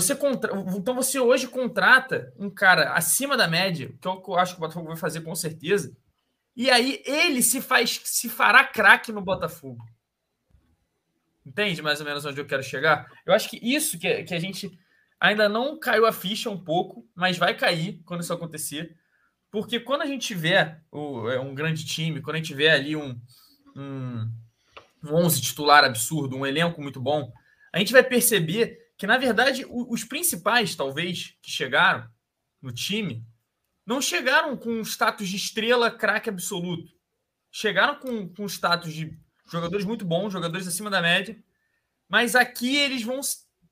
Você 0.00 0.14
contra... 0.14 0.52
Então 0.76 0.94
você 0.94 1.18
hoje 1.18 1.48
contrata 1.48 2.32
um 2.38 2.50
cara 2.50 2.92
acima 2.92 3.36
da 3.36 3.48
média, 3.48 3.92
que 4.00 4.06
é 4.06 4.10
o 4.10 4.20
que 4.20 4.30
eu 4.30 4.36
acho 4.36 4.54
que 4.54 4.58
o 4.58 4.60
Botafogo 4.60 4.88
vai 4.88 4.96
fazer 4.96 5.20
com 5.22 5.34
certeza, 5.34 5.96
e 6.54 6.70
aí 6.70 7.02
ele 7.04 7.42
se 7.42 7.60
faz, 7.60 8.00
se 8.04 8.28
fará 8.28 8.64
craque 8.64 9.12
no 9.12 9.22
Botafogo. 9.22 9.84
Entende 11.44 11.80
mais 11.80 12.00
ou 12.00 12.06
menos 12.06 12.24
onde 12.24 12.40
eu 12.40 12.46
quero 12.46 12.62
chegar? 12.62 13.10
Eu 13.24 13.32
acho 13.32 13.48
que 13.48 13.58
isso 13.62 13.98
que, 13.98 14.24
que 14.24 14.34
a 14.34 14.40
gente 14.40 14.78
Ainda 15.18 15.48
não 15.48 15.78
caiu 15.78 16.06
a 16.06 16.12
ficha 16.12 16.50
um 16.50 16.62
pouco, 16.62 17.08
mas 17.14 17.38
vai 17.38 17.56
cair 17.56 18.00
quando 18.04 18.20
isso 18.20 18.32
acontecer. 18.32 18.94
Porque 19.50 19.80
quando 19.80 20.02
a 20.02 20.06
gente 20.06 20.26
tiver 20.26 20.82
é, 21.32 21.40
um 21.40 21.54
grande 21.54 21.86
time, 21.86 22.20
quando 22.20 22.36
a 22.36 22.38
gente 22.38 22.48
tiver 22.48 22.70
ali 22.70 22.94
um, 22.94 23.18
um, 23.74 24.30
um 25.02 25.14
11 25.14 25.40
titular 25.40 25.84
absurdo, 25.84 26.36
um 26.36 26.44
elenco 26.44 26.82
muito 26.82 27.00
bom, 27.00 27.32
a 27.72 27.78
gente 27.78 27.92
vai 27.92 28.02
perceber 28.02 28.78
que, 28.96 29.06
na 29.06 29.18
verdade, 29.18 29.66
os 29.68 30.04
principais, 30.04 30.74
talvez, 30.74 31.36
que 31.42 31.50
chegaram 31.50 32.08
no 32.62 32.72
time, 32.72 33.26
não 33.84 34.00
chegaram 34.00 34.56
com 34.56 34.80
status 34.80 35.28
de 35.28 35.36
estrela 35.36 35.90
craque 35.90 36.28
absoluto. 36.28 36.92
Chegaram 37.50 38.00
com, 38.00 38.28
com 38.28 38.46
status 38.46 38.92
de 38.92 39.16
jogadores 39.46 39.84
muito 39.84 40.04
bons, 40.04 40.32
jogadores 40.32 40.66
acima 40.66 40.90
da 40.90 41.00
média, 41.00 41.40
mas 42.08 42.34
aqui 42.34 42.76
eles 42.76 43.02
vão 43.02 43.20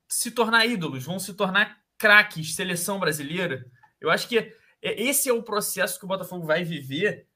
se 0.09 0.31
tornar 0.31 0.67
ídolos, 0.67 1.05
vão 1.05 1.19
se 1.19 1.35
tornar 1.35 1.83
craques, 1.99 2.55
seleção 2.55 3.01
brasileira. 3.01 3.67
Eu 4.01 4.11
acho 4.11 4.29
que 4.29 4.39
é, 4.39 4.53
esse 4.83 5.29
é 5.29 5.33
o 5.33 5.43
processo 5.43 5.99
que 5.99 6.05
o 6.05 6.09
Botafogo 6.09 6.47
vai 6.47 6.63
viver 6.63 7.27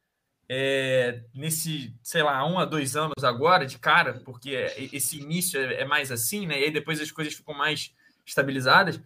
é, 0.49 1.21
nesse, 1.35 1.95
sei 2.03 2.23
lá, 2.23 2.45
um 2.47 2.59
a 2.59 2.65
dois 2.65 2.97
anos 2.97 3.23
agora, 3.23 3.67
de 3.67 3.79
cara, 3.79 4.23
porque 4.25 4.51
esse 4.93 5.21
início 5.21 5.61
é, 5.61 5.83
é, 5.83 5.85
mais 5.85 6.11
assim, 6.11 6.47
né? 6.47 6.59
E 6.61 6.65
aí 6.65 6.71
depois 6.71 7.01
as 7.01 7.11
coisas 7.11 7.35
ficam 7.35 7.55
mais 7.55 7.95
estabilizadas. 8.25 9.01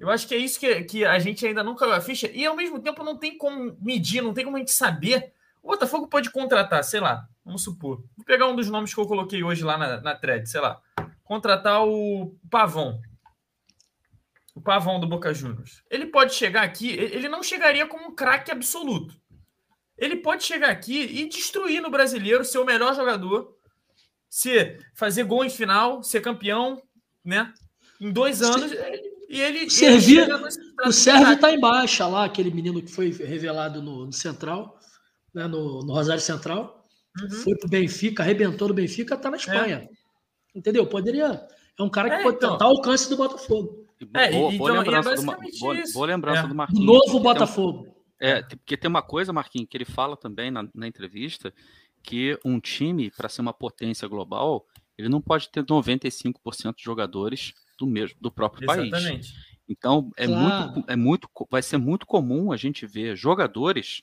Eu 0.00 0.08
acho 0.10 0.26
que 0.26 0.34
é 0.34 0.38
isso 0.38 0.58
que, 0.58 0.84
que 0.84 1.04
a 1.04 1.18
gente 1.18 1.46
ainda 1.46 1.62
nunca 1.62 1.84
a 1.94 2.00
ficha, 2.00 2.30
e 2.32 2.46
ao 2.46 2.56
mesmo 2.56 2.80
tempo 2.80 3.04
não 3.04 3.16
tem 3.16 3.36
como 3.36 3.76
medir, 3.80 4.22
não 4.22 4.32
tem 4.32 4.44
como 4.44 4.56
a 4.56 4.60
gente 4.60 4.72
saber. 4.72 5.32
O 5.62 5.68
Botafogo 5.68 6.06
pode 6.06 6.30
contratar, 6.30 6.82
sei 6.84 7.00
lá, 7.00 7.28
vamos 7.44 7.62
supor. 7.62 8.02
Vou 8.16 8.24
pegar 8.24 8.46
um 8.46 8.56
dos 8.56 8.70
nomes 8.70 8.94
que 8.94 9.00
eu 9.00 9.06
coloquei 9.06 9.42
hoje 9.42 9.64
lá 9.64 9.76
na, 9.76 10.00
na 10.00 10.14
thread, 10.14 10.48
sei 10.48 10.60
lá. 10.60 10.80
Contratar 11.24 11.84
o 11.84 12.34
Pavão 12.50 13.00
o 14.58 14.60
Pavão 14.60 14.98
do 14.98 15.06
Boca 15.06 15.32
Juniors. 15.32 15.84
Ele 15.88 16.06
pode 16.06 16.34
chegar 16.34 16.62
aqui, 16.62 16.90
ele 16.90 17.28
não 17.28 17.44
chegaria 17.44 17.86
como 17.86 18.08
um 18.08 18.14
craque 18.14 18.50
absoluto. 18.50 19.14
Ele 19.98 20.16
pode 20.16 20.44
chegar 20.44 20.70
aqui 20.70 21.00
e 21.00 21.28
destruir 21.28 21.82
no 21.82 21.90
brasileiro, 21.90 22.44
ser 22.44 22.58
o 22.58 22.64
melhor 22.64 22.94
jogador, 22.94 23.54
ser, 24.30 24.78
fazer 24.94 25.24
gol 25.24 25.44
em 25.44 25.50
final, 25.50 26.02
ser 26.02 26.20
campeão, 26.20 26.80
né? 27.24 27.52
Em 28.00 28.12
dois 28.12 28.40
anos. 28.40 28.72
E 29.28 29.40
ele. 29.40 29.68
Servir, 29.68 30.20
ele 30.20 30.32
o 30.86 30.92
Sérgio 30.92 31.32
está 31.32 31.52
em 31.52 31.60
baixa 31.60 32.06
lá, 32.06 32.24
aquele 32.24 32.50
menino 32.50 32.80
que 32.80 32.90
foi 32.90 33.10
revelado 33.10 33.82
no, 33.82 34.06
no 34.06 34.12
Central, 34.12 34.78
né, 35.34 35.46
no, 35.48 35.80
no 35.80 35.92
Rosário 35.92 36.22
Central. 36.22 36.86
Uhum. 37.20 37.30
Foi 37.30 37.56
pro 37.56 37.68
Benfica, 37.68 38.22
arrebentou 38.22 38.68
no 38.68 38.74
Benfica, 38.74 39.16
está 39.16 39.30
na 39.30 39.36
Espanha. 39.36 39.88
É. 39.92 40.58
Entendeu? 40.58 40.86
Poderia. 40.86 41.46
É 41.78 41.82
um 41.82 41.90
cara 41.90 42.08
que 42.08 42.16
é, 42.16 42.22
pode 42.22 42.36
então, 42.36 42.52
tentar 42.52 42.66
alcance 42.66 43.10
do 43.10 43.16
Botafogo. 43.16 43.86
É, 44.14 44.30
boa, 44.30 44.54
então, 44.54 44.58
boa 44.58 44.72
lembrança, 44.72 45.10
é 45.10 45.16
do, 45.16 45.22
boa, 45.24 45.82
boa 45.92 46.06
lembrança 46.06 46.40
é. 46.40 46.46
do 46.46 46.54
Marquinhos. 46.54 46.86
Novo 46.86 47.20
Botafogo. 47.20 47.97
É, 48.20 48.42
porque 48.42 48.76
tem 48.76 48.88
uma 48.88 49.02
coisa, 49.02 49.32
Marquinhos, 49.32 49.68
que 49.68 49.76
ele 49.76 49.84
fala 49.84 50.16
também 50.16 50.50
na, 50.50 50.68
na 50.74 50.86
entrevista, 50.86 51.52
que 52.02 52.38
um 52.44 52.58
time, 52.58 53.10
para 53.10 53.28
ser 53.28 53.40
uma 53.40 53.52
potência 53.52 54.08
global, 54.08 54.66
ele 54.96 55.08
não 55.08 55.20
pode 55.20 55.48
ter 55.50 55.62
95% 55.62 56.76
de 56.76 56.82
jogadores 56.82 57.52
do 57.78 57.86
mesmo 57.86 58.16
do 58.20 58.30
próprio 58.30 58.64
Exatamente. 58.64 59.12
país. 59.12 59.34
Então 59.68 60.10
é 60.16 60.26
claro. 60.26 60.72
muito, 60.72 60.90
é 60.90 60.96
muito, 60.96 61.28
vai 61.50 61.62
ser 61.62 61.76
muito 61.76 62.06
comum 62.06 62.50
a 62.50 62.56
gente 62.56 62.86
ver 62.86 63.14
jogadores, 63.16 64.02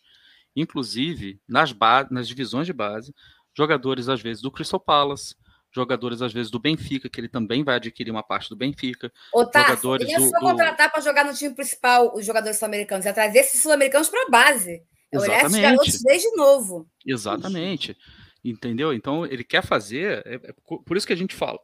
inclusive 0.55 1.41
nas, 1.47 1.75
nas 2.09 2.27
divisões 2.27 2.67
de 2.67 2.73
base, 2.73 3.13
jogadores 3.57 4.07
às 4.07 4.21
vezes 4.21 4.41
do 4.41 4.51
Crystal 4.51 4.79
Palace, 4.79 5.35
jogadores 5.75 6.21
às 6.21 6.31
vezes 6.31 6.49
do 6.49 6.57
Benfica, 6.57 7.09
que 7.09 7.19
ele 7.19 7.27
também 7.27 7.63
vai 7.63 7.75
adquirir 7.75 8.09
uma 8.09 8.23
parte 8.23 8.49
do 8.49 8.55
Benfica. 8.55 9.11
Ô, 9.33 9.45
tá, 9.45 9.63
jogadores 9.63 10.07
ele 10.07 10.15
é 10.15 10.19
só 10.29 10.39
do, 10.39 10.45
contratar 10.45 10.89
para 10.89 11.01
jogar 11.01 11.25
no 11.25 11.33
time 11.33 11.53
principal 11.53 12.15
os 12.15 12.25
jogadores 12.25 12.57
sul-americanos, 12.57 13.05
é 13.05 13.11
trazer 13.11 13.39
esses 13.39 13.61
sul-americanos 13.61 14.07
para 14.07 14.25
a 14.25 14.29
base. 14.29 14.81
É 15.11 15.19
olhar 15.19 15.45
esses 15.45 15.59
garotos 15.59 16.01
desde 16.01 16.35
novo. 16.35 16.87
Exatamente. 17.05 17.97
Entendeu? 18.43 18.93
Então 18.93 19.25
ele 19.25 19.43
quer 19.43 19.63
fazer, 19.63 20.25
é, 20.25 20.35
é, 20.35 20.55
por 20.85 20.95
isso 20.95 21.05
que 21.05 21.13
a 21.13 21.17
gente 21.17 21.35
fala. 21.35 21.59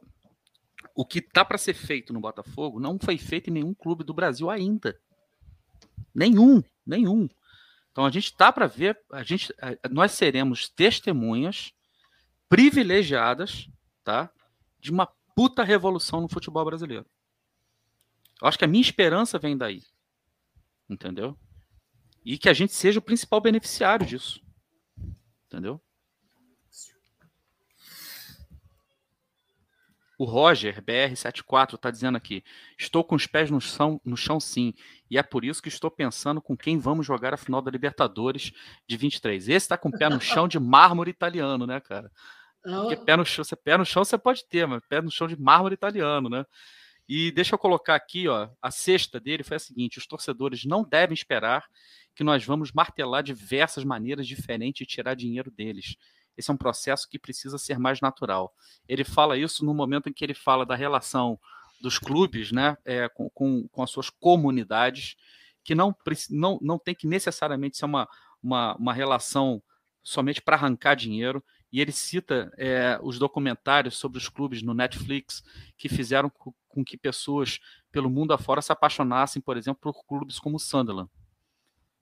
O 0.94 1.06
que 1.06 1.22
tá 1.22 1.42
para 1.44 1.56
ser 1.56 1.72
feito 1.72 2.12
no 2.12 2.20
Botafogo 2.20 2.78
não 2.78 2.98
foi 3.02 3.16
feito 3.16 3.48
em 3.48 3.52
nenhum 3.54 3.72
clube 3.72 4.04
do 4.04 4.12
Brasil 4.12 4.50
ainda. 4.50 4.98
Nenhum, 6.14 6.62
nenhum. 6.86 7.28
Então 7.90 8.04
a 8.04 8.10
gente 8.10 8.34
tá 8.36 8.52
para 8.52 8.66
ver, 8.66 8.98
a 9.10 9.22
gente, 9.22 9.54
nós 9.90 10.12
seremos 10.12 10.68
testemunhas 10.68 11.72
privilegiadas 12.48 13.68
tá? 14.02 14.30
De 14.80 14.90
uma 14.90 15.06
puta 15.34 15.62
revolução 15.62 16.20
no 16.20 16.28
futebol 16.28 16.64
brasileiro. 16.64 17.06
Eu 18.40 18.48
acho 18.48 18.58
que 18.58 18.64
a 18.64 18.68
minha 18.68 18.82
esperança 18.82 19.38
vem 19.38 19.56
daí. 19.56 19.82
Entendeu? 20.88 21.36
E 22.24 22.36
que 22.36 22.48
a 22.48 22.52
gente 22.52 22.72
seja 22.72 22.98
o 22.98 23.02
principal 23.02 23.40
beneficiário 23.40 24.06
disso. 24.06 24.40
Entendeu? 25.46 25.80
O 30.18 30.24
Roger, 30.24 30.80
BR74, 30.80 31.74
está 31.74 31.90
dizendo 31.90 32.16
aqui: 32.16 32.44
estou 32.78 33.02
com 33.02 33.16
os 33.16 33.26
pés 33.26 33.50
no 33.50 33.60
chão, 33.60 34.00
no 34.04 34.16
chão 34.16 34.38
sim, 34.38 34.72
e 35.10 35.18
é 35.18 35.22
por 35.22 35.44
isso 35.44 35.60
que 35.60 35.68
estou 35.68 35.90
pensando 35.90 36.40
com 36.40 36.56
quem 36.56 36.78
vamos 36.78 37.04
jogar 37.04 37.34
a 37.34 37.36
final 37.36 37.60
da 37.60 37.72
Libertadores 37.72 38.52
de 38.86 38.96
23. 38.96 39.48
Esse 39.48 39.56
está 39.56 39.76
com 39.76 39.88
o 39.88 39.98
pé 39.98 40.08
no 40.08 40.20
chão 40.20 40.46
de 40.46 40.60
mármore 40.60 41.10
italiano, 41.10 41.66
né, 41.66 41.80
cara? 41.80 42.08
Porque 42.62 42.96
pé 42.96 43.16
no 43.16 43.24
chão, 43.24 43.44
você 43.44 43.56
pé 43.56 43.76
no 43.76 43.84
chão 43.84 44.04
você 44.04 44.16
pode 44.16 44.46
ter, 44.48 44.66
mas 44.66 44.82
pé 44.88 45.00
no 45.00 45.10
chão 45.10 45.26
de 45.26 45.36
mármore 45.36 45.74
italiano, 45.74 46.28
né? 46.28 46.44
E 47.08 47.32
deixa 47.32 47.54
eu 47.54 47.58
colocar 47.58 47.94
aqui, 47.94 48.28
ó, 48.28 48.48
a 48.60 48.70
sexta 48.70 49.18
dele 49.18 49.42
foi 49.42 49.56
a 49.56 49.60
seguinte: 49.60 49.98
os 49.98 50.06
torcedores 50.06 50.64
não 50.64 50.84
devem 50.84 51.14
esperar 51.14 51.64
que 52.14 52.22
nós 52.22 52.44
vamos 52.44 52.72
martelar 52.72 53.22
diversas 53.22 53.84
maneiras 53.84 54.26
diferentes 54.26 54.86
de 54.86 54.94
tirar 54.94 55.14
dinheiro 55.14 55.50
deles. 55.50 55.96
Esse 56.36 56.50
é 56.50 56.54
um 56.54 56.56
processo 56.56 57.08
que 57.08 57.18
precisa 57.18 57.58
ser 57.58 57.78
mais 57.78 58.00
natural. 58.00 58.54
Ele 58.88 59.04
fala 59.04 59.36
isso 59.36 59.64
no 59.64 59.74
momento 59.74 60.08
em 60.08 60.12
que 60.12 60.24
ele 60.24 60.34
fala 60.34 60.64
da 60.64 60.74
relação 60.74 61.38
dos 61.80 61.98
clubes, 61.98 62.52
né, 62.52 62.76
é, 62.84 63.08
com, 63.08 63.28
com, 63.30 63.66
com 63.68 63.82
as 63.82 63.90
suas 63.90 64.08
comunidades, 64.08 65.16
que 65.64 65.74
não, 65.74 65.94
não, 66.30 66.58
não 66.62 66.78
tem 66.78 66.94
que 66.94 67.06
necessariamente 67.06 67.76
ser 67.76 67.86
uma, 67.86 68.08
uma, 68.42 68.76
uma 68.76 68.94
relação 68.94 69.62
somente 70.02 70.40
para 70.40 70.56
arrancar 70.56 70.94
dinheiro 70.94 71.42
e 71.72 71.80
ele 71.80 71.92
cita 71.92 72.52
é, 72.58 72.98
os 73.02 73.18
documentários 73.18 73.96
sobre 73.96 74.18
os 74.18 74.28
clubes 74.28 74.62
no 74.62 74.74
Netflix 74.74 75.42
que 75.76 75.88
fizeram 75.88 76.30
com 76.68 76.84
que 76.84 76.96
pessoas 76.96 77.58
pelo 77.90 78.10
mundo 78.10 78.32
afora 78.32 78.60
se 78.60 78.70
apaixonassem, 78.70 79.40
por 79.40 79.56
exemplo, 79.56 79.80
por 79.80 80.04
clubes 80.04 80.38
como 80.38 80.56
o 80.56 80.60
Sunderland, 80.60 81.10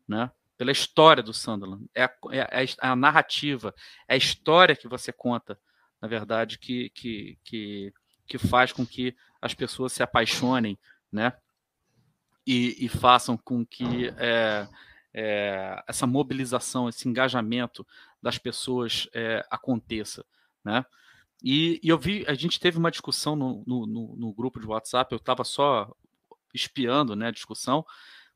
né? 0.09 0.31
pela 0.61 0.73
história 0.73 1.23
do 1.23 1.33
Sunderland. 1.33 1.89
É 1.95 2.05
a, 2.05 2.13
é, 2.33 2.65
é 2.65 2.67
a, 2.81 2.95
narrativa, 2.95 3.75
é 4.07 4.15
a 4.15 4.17
história 4.19 4.77
que 4.77 4.89
você 4.89 5.13
conta, 5.13 5.59
na 6.03 6.09
verdade, 6.09 6.59
que, 6.59 6.91
que, 6.91 7.39
que, 7.43 7.95
que 8.27 8.39
faz 8.39 8.73
com 8.73 8.85
que 8.85 9.17
as 9.41 9.55
pessoas 9.55 9.93
se 9.93 10.03
apaixonem 10.03 10.79
né? 11.11 11.33
e, 12.47 12.85
e 12.85 12.89
façam 12.89 13.39
com 13.39 13.65
que 13.65 14.13
é, 14.19 14.69
é, 15.15 15.83
essa 15.89 16.07
mobilização, 16.07 16.89
esse 16.89 17.09
engajamento 17.09 17.87
das 18.23 18.39
pessoas 18.39 19.09
é, 19.15 19.45
aconteça, 19.51 20.25
né? 20.65 20.85
E, 21.43 21.81
e, 21.83 21.89
eu 21.89 21.99
vi, 21.99 22.25
a 22.29 22.35
gente 22.35 22.61
teve 22.61 22.79
uma 22.79 22.91
discussão 22.91 23.35
no, 23.35 23.65
no, 23.67 23.87
no 23.87 24.33
grupo 24.33 24.61
de 24.61 24.67
WhatsApp, 24.67 25.11
eu 25.13 25.17
estava 25.17 25.43
só 25.43 25.91
espiando 26.53 27.17
né, 27.17 27.29
a 27.29 27.33
discussão, 27.33 27.85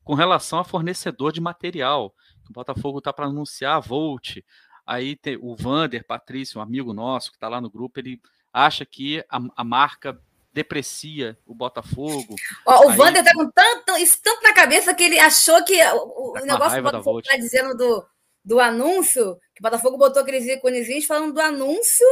com 0.03 0.13
relação 0.13 0.59
a 0.59 0.63
fornecedor 0.63 1.31
de 1.31 1.41
material. 1.41 2.13
O 2.49 2.53
Botafogo 2.53 2.99
está 2.99 3.11
para 3.13 3.25
anunciar 3.25 3.75
a 3.75 3.79
Volt. 3.79 4.37
Aí 4.85 5.15
tem 5.15 5.37
o 5.41 5.55
Vander 5.55 6.05
Patrício, 6.05 6.59
um 6.59 6.63
amigo 6.63 6.93
nosso 6.93 7.31
que 7.31 7.37
está 7.37 7.47
lá 7.47 7.59
no 7.59 7.69
grupo, 7.69 7.99
ele 7.99 8.21
acha 8.53 8.85
que 8.85 9.23
a, 9.29 9.39
a 9.55 9.63
marca 9.63 10.19
deprecia 10.53 11.37
o 11.45 11.53
Botafogo. 11.53 12.35
Ó, 12.65 12.85
o 12.85 12.89
aí... 12.89 12.97
Vander 12.97 13.23
tá 13.23 13.33
com 13.33 13.49
tanto, 13.49 13.97
isso 13.97 14.19
tanto 14.23 14.41
na 14.43 14.53
cabeça 14.53 14.93
que 14.93 15.03
ele 15.03 15.19
achou 15.19 15.63
que 15.65 15.75
o, 15.87 16.31
o 16.31 16.45
negócio 16.45 16.73
que 16.75 16.79
o 16.79 16.83
Botafogo 16.83 17.19
está 17.19 17.35
dizendo 17.35 17.75
do, 17.75 18.05
do 18.45 18.59
anúncio, 18.59 19.39
que 19.55 19.59
o 19.59 19.63
Botafogo 19.63 19.97
botou 19.97 20.21
aqueles 20.21 20.45
íconezinhos 20.45 21.05
falando 21.05 21.33
do 21.33 21.41
anúncio, 21.41 22.05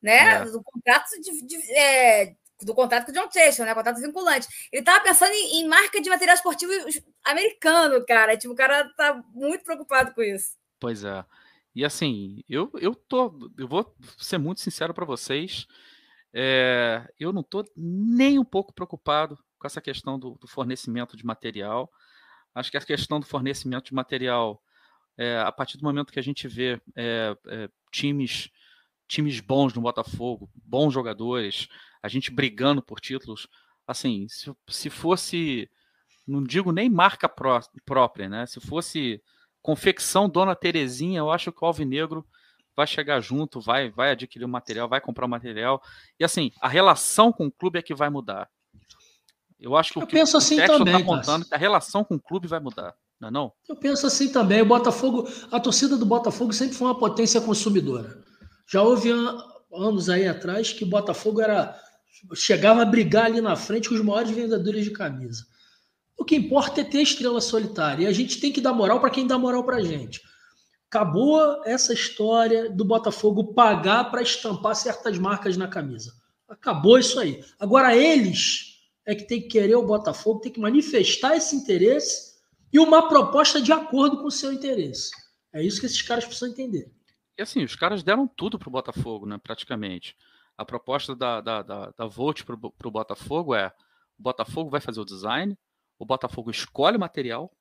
né? 0.00 0.36
É. 0.36 0.44
Do 0.46 0.62
contrato 0.62 1.10
de, 1.20 1.46
de 1.46 1.72
é, 1.76 2.34
do 2.62 2.74
contrato 2.74 3.04
com 3.04 3.10
o 3.12 3.14
John 3.14 3.30
Chase, 3.30 3.62
né? 3.62 3.74
Contrato 3.74 4.00
vinculante. 4.00 4.48
Ele 4.72 4.82
tava 4.82 5.04
pensando 5.04 5.32
em, 5.32 5.60
em, 5.60 5.68
marca 5.68 6.00
de 6.00 6.08
material 6.08 6.34
esportivo 6.34 6.72
americano, 7.22 8.04
cara. 8.06 8.36
Tipo, 8.36 8.54
o 8.54 8.56
cara 8.56 8.88
tá 8.96 9.22
muito 9.34 9.64
preocupado 9.64 10.14
com 10.14 10.22
isso. 10.22 10.56
Pois 10.80 11.04
é. 11.04 11.22
E 11.74 11.84
assim, 11.84 12.42
eu, 12.48 12.70
eu 12.80 12.94
tô. 12.94 13.38
Eu 13.58 13.68
vou 13.68 13.94
ser 14.16 14.38
muito 14.38 14.62
sincero 14.62 14.94
para 14.94 15.04
vocês. 15.04 15.66
É, 16.32 17.06
eu 17.20 17.32
não 17.32 17.42
tô 17.42 17.64
nem 17.76 18.38
um 18.38 18.44
pouco 18.44 18.72
preocupado 18.72 19.38
com 19.58 19.66
essa 19.66 19.80
questão 19.80 20.18
do, 20.18 20.38
do 20.40 20.46
fornecimento 20.46 21.16
de 21.16 21.26
material. 21.26 21.92
Acho 22.54 22.70
que 22.70 22.78
a 22.78 22.80
questão 22.80 23.20
do 23.20 23.26
fornecimento 23.26 23.86
de 23.86 23.94
material 23.94 24.62
é, 25.18 25.38
a 25.38 25.52
partir 25.52 25.78
do 25.78 25.84
momento 25.84 26.12
que 26.12 26.18
a 26.18 26.22
gente 26.22 26.46
vê 26.46 26.80
é, 26.94 27.36
é, 27.48 27.68
times 27.90 28.50
times 29.08 29.40
bons 29.40 29.72
no 29.72 29.80
Botafogo, 29.80 30.50
bons 30.54 30.92
jogadores, 30.92 31.68
a 32.02 32.08
gente 32.08 32.30
brigando 32.30 32.82
por 32.82 33.00
títulos, 33.00 33.46
assim, 33.86 34.26
se, 34.28 34.52
se 34.68 34.90
fosse, 34.90 35.70
não 36.26 36.42
digo 36.42 36.72
nem 36.72 36.90
marca 36.90 37.28
pró 37.28 37.60
própria, 37.84 38.28
né? 38.28 38.46
Se 38.46 38.60
fosse 38.60 39.22
confecção 39.62 40.28
Dona 40.28 40.56
Terezinha, 40.56 41.18
eu 41.18 41.30
acho 41.30 41.52
que 41.52 41.62
o 41.62 41.66
Alvinegro 41.66 42.26
vai 42.74 42.86
chegar 42.86 43.20
junto, 43.20 43.60
vai, 43.60 43.90
vai 43.90 44.10
adquirir 44.10 44.44
o 44.44 44.48
material, 44.48 44.88
vai 44.88 45.00
comprar 45.00 45.26
o 45.26 45.28
material. 45.28 45.82
E 46.20 46.24
assim, 46.24 46.52
a 46.60 46.68
relação 46.68 47.32
com 47.32 47.46
o 47.46 47.52
clube 47.52 47.78
é 47.78 47.82
que 47.82 47.94
vai 47.94 48.10
mudar. 48.10 48.50
Eu 49.58 49.74
acho 49.74 49.92
que 49.92 49.98
eu 49.98 50.02
o 50.02 50.06
que 50.06 50.14
penso 50.14 50.36
o 50.36 50.38
assim 50.38 50.56
também, 50.66 50.98
tá 50.98 51.02
contando, 51.02 51.46
a 51.50 51.56
relação 51.56 52.04
com 52.04 52.16
o 52.16 52.20
clube 52.20 52.46
vai 52.46 52.60
mudar. 52.60 52.94
Não, 53.20 53.28
é 53.28 53.30
não? 53.30 53.52
Eu 53.68 53.76
penso 53.76 54.06
assim 54.06 54.30
também. 54.30 54.62
O 54.62 54.66
Botafogo, 54.66 55.28
a 55.50 55.58
torcida 55.58 55.96
do 55.96 56.06
Botafogo 56.06 56.52
sempre 56.52 56.76
foi 56.76 56.86
uma 56.88 56.98
potência 56.98 57.40
consumidora. 57.40 58.22
Já 58.68 58.82
houve 58.82 59.10
anos 59.72 60.08
aí 60.08 60.26
atrás 60.26 60.72
que 60.72 60.84
o 60.84 60.88
Botafogo 60.88 61.40
era 61.40 61.78
chegava 62.34 62.82
a 62.82 62.86
brigar 62.86 63.26
ali 63.26 63.40
na 63.40 63.56
frente 63.56 63.88
com 63.88 63.94
os 63.94 64.00
maiores 64.00 64.30
vendedores 64.30 64.84
de 64.84 64.90
camisa. 64.90 65.44
O 66.16 66.24
que 66.24 66.36
importa 66.36 66.80
é 66.80 66.84
ter 66.84 67.02
estrela 67.02 67.40
solitária. 67.40 68.04
E 68.04 68.06
a 68.06 68.12
gente 68.12 68.40
tem 68.40 68.52
que 68.52 68.60
dar 68.60 68.72
moral 68.72 69.00
para 69.00 69.10
quem 69.10 69.26
dá 69.26 69.38
moral 69.38 69.64
para 69.64 69.76
a 69.76 69.82
gente. 69.82 70.20
Acabou 70.90 71.62
essa 71.64 71.92
história 71.92 72.70
do 72.70 72.84
Botafogo 72.84 73.52
pagar 73.52 74.10
para 74.10 74.22
estampar 74.22 74.74
certas 74.74 75.18
marcas 75.18 75.56
na 75.56 75.68
camisa. 75.68 76.12
Acabou 76.48 76.98
isso 76.98 77.18
aí. 77.20 77.44
Agora 77.58 77.94
eles 77.94 78.76
é 79.04 79.14
que 79.14 79.24
tem 79.24 79.42
que 79.42 79.48
querer 79.48 79.76
o 79.76 79.86
Botafogo, 79.86 80.40
tem 80.40 80.52
que 80.52 80.60
manifestar 80.60 81.36
esse 81.36 81.54
interesse 81.54 82.25
e 82.72 82.78
uma 82.78 83.08
proposta 83.08 83.60
de 83.60 83.72
acordo 83.72 84.18
com 84.18 84.26
o 84.26 84.30
seu 84.30 84.52
interesse. 84.52 85.10
É 85.52 85.62
isso 85.62 85.80
que 85.80 85.86
esses 85.86 86.02
caras 86.02 86.24
precisam 86.24 86.50
entender. 86.50 86.92
E 87.38 87.42
assim, 87.42 87.62
os 87.62 87.76
caras 87.76 88.02
deram 88.02 88.26
tudo 88.26 88.58
para 88.58 88.68
o 88.68 88.72
Botafogo, 88.72 89.26
né, 89.26 89.38
praticamente. 89.38 90.16
A 90.56 90.64
proposta 90.64 91.14
da, 91.14 91.40
da, 91.40 91.62
da, 91.62 91.90
da 91.90 92.06
Volt 92.06 92.44
para 92.44 92.56
o 92.56 92.90
Botafogo 92.90 93.54
é: 93.54 93.72
o 94.18 94.22
Botafogo 94.22 94.70
vai 94.70 94.80
fazer 94.80 95.00
o 95.00 95.04
design, 95.04 95.56
o 95.98 96.06
Botafogo 96.06 96.50
escolhe 96.50 96.96
o 96.96 97.00
material, 97.00 97.52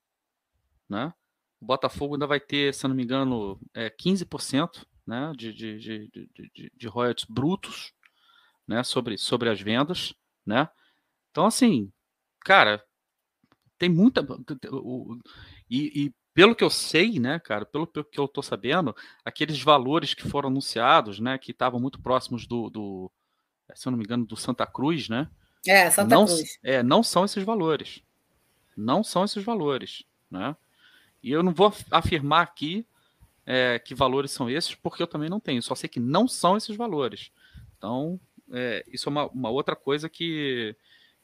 né? 0.90 1.14
O 1.60 1.66
Botafogo 1.66 2.16
ainda 2.16 2.28
vai 2.28 2.40
ter, 2.40 2.74
se 2.74 2.88
não 2.88 2.96
me 2.96 3.04
engano, 3.04 3.60
é, 3.74 3.90
15% 3.90 4.86
né, 5.06 5.32
de, 5.36 5.54
de, 5.54 5.78
de, 5.78 6.10
de, 6.54 6.72
de 6.76 6.88
royalties 6.88 7.26
brutos 7.30 7.94
né, 8.68 8.84
sobre, 8.84 9.18
sobre 9.18 9.50
as 9.50 9.62
vendas. 9.62 10.14
Né? 10.46 10.70
Então, 11.32 11.46
assim, 11.46 11.92
cara, 12.42 12.84
tem 13.78 13.90
muita. 13.90 14.26
E, 15.70 16.06
e, 16.06 16.14
pelo 16.34 16.56
que 16.56 16.64
eu 16.64 16.70
sei, 16.70 17.20
né, 17.20 17.40
cara, 17.40 17.66
pelo 17.66 17.88
que 17.88 18.20
eu 18.20 18.28
tô 18.28 18.42
sabendo, 18.42 18.96
aqueles 19.24 19.62
valores 19.62 20.14
que 20.14 20.28
foram 20.28 20.50
anunciados, 20.50 21.20
né, 21.20 21.38
que 21.38 21.52
estavam 21.52 21.80
muito 21.80 22.00
próximos 22.00 22.46
do, 22.46 22.70
do, 22.70 23.12
se 23.74 23.88
eu 23.88 23.92
não 23.92 23.98
me 23.98 24.04
engano, 24.04 24.26
do 24.26 24.36
Santa 24.36 24.66
Cruz, 24.66 25.10
né? 25.10 25.30
É, 25.66 25.90
Santa 25.90 26.14
não, 26.14 26.26
Cruz. 26.26 26.60
É, 26.62 26.84
não 26.84 27.02
são 27.02 27.26
esses 27.26 27.44
valores. 27.44 28.02
Não 28.76 29.04
são 29.04 29.24
esses 29.24 29.44
valores, 29.44 30.04
né? 30.30 30.56
E 31.24 31.32
eu 31.32 31.42
não 31.42 31.54
vou 31.54 31.74
afirmar 31.90 32.44
aqui 32.44 32.86
é, 33.46 33.80
que 33.80 33.96
valores 33.96 34.32
são 34.32 34.50
esses, 34.50 34.76
porque 34.76 35.02
eu 35.02 35.08
também 35.08 35.30
não 35.30 35.40
tenho. 35.40 35.62
Só 35.62 35.74
sei 35.74 35.90
que 35.90 36.00
não 36.00 36.28
são 36.28 36.58
esses 36.58 36.76
valores. 36.76 37.32
Então, 37.78 38.20
é, 38.52 38.84
isso 38.88 39.10
é 39.10 39.12
uma, 39.12 39.28
uma 39.28 39.50
outra 39.50 39.76
coisa 39.76 40.10
que, 40.10 40.76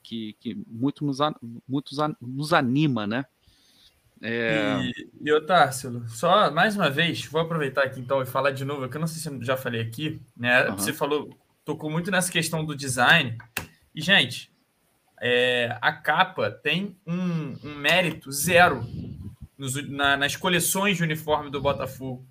que, 0.02 0.36
que 0.40 0.57
muito, 0.68 1.06
nos, 1.06 1.19
muito 1.68 1.91
nos 2.22 2.53
anima, 2.53 3.06
né? 3.07 3.26
É... 4.22 4.82
E, 4.84 5.10
e 5.22 5.34
Otársilo, 5.34 6.07
só 6.07 6.52
mais 6.52 6.76
uma 6.76 6.90
vez, 6.90 7.26
vou 7.26 7.41
aproveitar 7.41 7.84
aqui 7.84 7.99
então 7.99 8.22
e 8.22 8.26
falar 8.26 8.52
de 8.52 8.64
novo, 8.64 8.88
que 8.88 8.95
eu 8.95 9.02
não 9.02 9.07
sei 9.07 9.19
se 9.19 9.28
eu 9.28 9.44
já 9.44 9.57
falei 9.57 9.82
aqui, 9.82 10.22
né? 10.38 10.69
Uhum. 10.69 10.78
Você 10.78 10.94
falou, 10.94 11.36
tocou 11.65 11.90
muito 11.90 12.11
nessa 12.11 12.32
questão 12.32 12.64
do 12.64 12.76
design. 12.76 13.38
E, 13.95 14.02
gente, 14.02 14.52
é, 15.19 15.78
a 15.82 15.91
capa 15.91 16.52
tem 16.52 16.98
um, 17.06 17.56
um 17.64 17.76
mérito 17.76 18.32
zero 18.32 18.86
nos, 19.57 19.76
na, 19.90 20.18
nas 20.18 20.36
coleções 20.36 20.98
de 20.98 21.03
uniforme 21.03 21.49
do 21.49 21.61
Botafogo, 21.61 22.26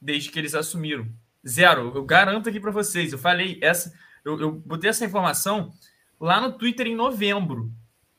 desde 0.00 0.30
que 0.30 0.38
eles 0.38 0.54
assumiram. 0.54 1.08
Zero. 1.46 1.92
Eu 1.94 2.04
garanto 2.04 2.48
aqui 2.48 2.60
para 2.60 2.72
vocês. 2.72 3.12
Eu 3.12 3.18
falei 3.18 3.58
essa, 3.62 3.92
eu, 4.24 4.40
eu 4.40 4.52
botei 4.52 4.90
essa 4.90 5.04
informação 5.04 5.72
lá 6.20 6.40
no 6.40 6.52
Twitter 6.52 6.86
em 6.86 6.94
novembro, 6.94 7.72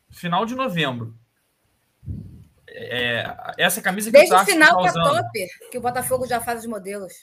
final 0.10 0.46
de 0.46 0.56
novembro. 0.56 1.18
É, 2.70 3.26
essa 3.58 3.82
camisa 3.82 4.12
que 4.12 4.18
Desde 4.18 4.36
o, 4.36 4.38
o 4.38 4.46
final 4.46 4.84
tá 4.84 4.90
usando, 4.90 5.16
top, 5.16 5.48
que 5.72 5.78
o 5.78 5.82
Botafogo 5.82 6.28
já 6.28 6.40
faz 6.40 6.60
os 6.62 6.68
modelos. 6.68 7.14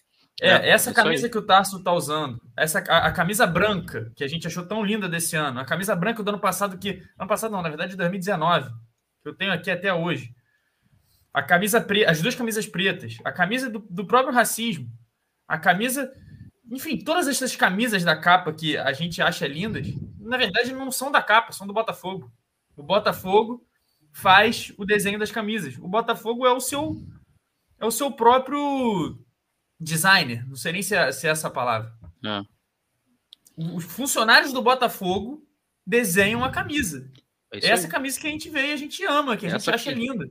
É, 0.40 0.48
é 0.48 0.70
essa 0.70 0.92
camisa 0.92 1.26
aí. 1.26 1.30
que 1.30 1.38
o 1.38 1.46
Tarso 1.46 1.82
tá 1.82 1.92
usando, 1.92 2.40
essa 2.56 2.80
a, 2.88 3.06
a, 3.06 3.12
camisa 3.12 3.46
branca 3.46 4.10
que 4.16 4.24
a 4.24 4.28
gente 4.28 4.48
achou 4.48 4.66
tão 4.66 4.82
linda 4.82 5.08
desse 5.08 5.36
ano, 5.36 5.60
a 5.60 5.64
camisa 5.64 5.94
branca 5.94 6.24
do 6.24 6.28
ano 6.28 6.40
passado 6.40 6.76
que 6.76 7.02
ano 7.16 7.28
passado 7.28 7.52
não, 7.52 7.62
na 7.62 7.68
verdade 7.68 7.92
de 7.92 7.96
2019, 7.96 8.68
que 9.22 9.28
eu 9.28 9.34
tenho 9.34 9.52
aqui 9.52 9.70
até 9.70 9.94
hoje. 9.94 10.34
A 11.32 11.42
camisa 11.42 11.80
preta, 11.80 12.10
as 12.10 12.20
duas 12.20 12.34
camisas 12.34 12.66
pretas, 12.66 13.18
a 13.24 13.30
camisa 13.30 13.70
do, 13.70 13.78
do 13.78 14.06
próprio 14.06 14.34
racismo, 14.34 14.88
a 15.46 15.56
camisa, 15.56 16.12
enfim, 16.70 16.98
todas 16.98 17.28
essas 17.28 17.54
camisas 17.54 18.04
da 18.04 18.16
capa 18.16 18.52
que 18.52 18.76
a 18.76 18.92
gente 18.92 19.20
acha 19.20 19.46
lindas, 19.46 19.86
na 20.18 20.36
verdade 20.36 20.72
não 20.72 20.90
são 20.90 21.10
da 21.10 21.22
capa, 21.22 21.52
são 21.52 21.66
do 21.66 21.72
Botafogo. 21.72 22.32
O 22.76 22.82
Botafogo 22.82 23.66
faz 24.12 24.72
o 24.78 24.84
desenho 24.84 25.18
das 25.18 25.30
camisas. 25.30 25.76
O 25.78 25.88
Botafogo 25.88 26.46
é 26.46 26.52
o 26.52 26.60
seu 26.60 27.04
é 27.78 27.84
o 27.84 27.90
seu 27.90 28.10
próprio 28.10 29.18
designer. 29.78 30.46
Não 30.48 30.56
sei 30.56 30.72
nem 30.72 30.82
se 30.82 30.94
é, 30.94 31.12
se 31.12 31.26
é 31.26 31.30
essa 31.30 31.50
palavra. 31.50 31.92
É. 32.24 32.42
Os 33.56 33.84
funcionários 33.84 34.52
do 34.52 34.62
Botafogo 34.62 35.46
desenham 35.86 36.42
a 36.42 36.50
camisa. 36.50 37.10
É 37.52 37.68
essa 37.68 37.86
camisa 37.86 38.18
que 38.18 38.26
a 38.26 38.30
gente 38.30 38.48
vê 38.48 38.68
e 38.68 38.72
a 38.72 38.76
gente 38.76 39.04
ama, 39.04 39.36
que 39.36 39.46
a 39.46 39.50
gente 39.50 39.70
acha 39.70 39.92
linda. 39.92 40.28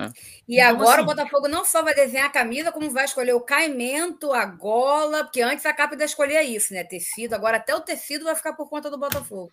É. 0.00 0.12
E 0.48 0.58
então, 0.58 0.68
agora 0.68 0.94
assim, 0.94 1.02
o 1.02 1.06
Botafogo 1.06 1.48
não 1.48 1.64
só 1.64 1.82
vai 1.82 1.94
desenhar 1.94 2.26
a 2.26 2.32
camisa, 2.32 2.72
como 2.72 2.90
vai 2.90 3.04
escolher 3.04 3.34
o 3.34 3.40
caimento, 3.40 4.32
a 4.32 4.46
gola, 4.46 5.24
porque 5.24 5.42
antes 5.42 5.66
a 5.66 5.74
capa 5.74 5.94
ainda 5.94 6.04
escolhia 6.04 6.42
isso, 6.42 6.72
né? 6.72 6.84
Tecido, 6.84 7.34
agora 7.34 7.58
até 7.58 7.74
o 7.74 7.80
tecido 7.80 8.24
vai 8.24 8.34
ficar 8.34 8.54
por 8.54 8.68
conta 8.68 8.90
do 8.90 8.98
Botafogo. 8.98 9.52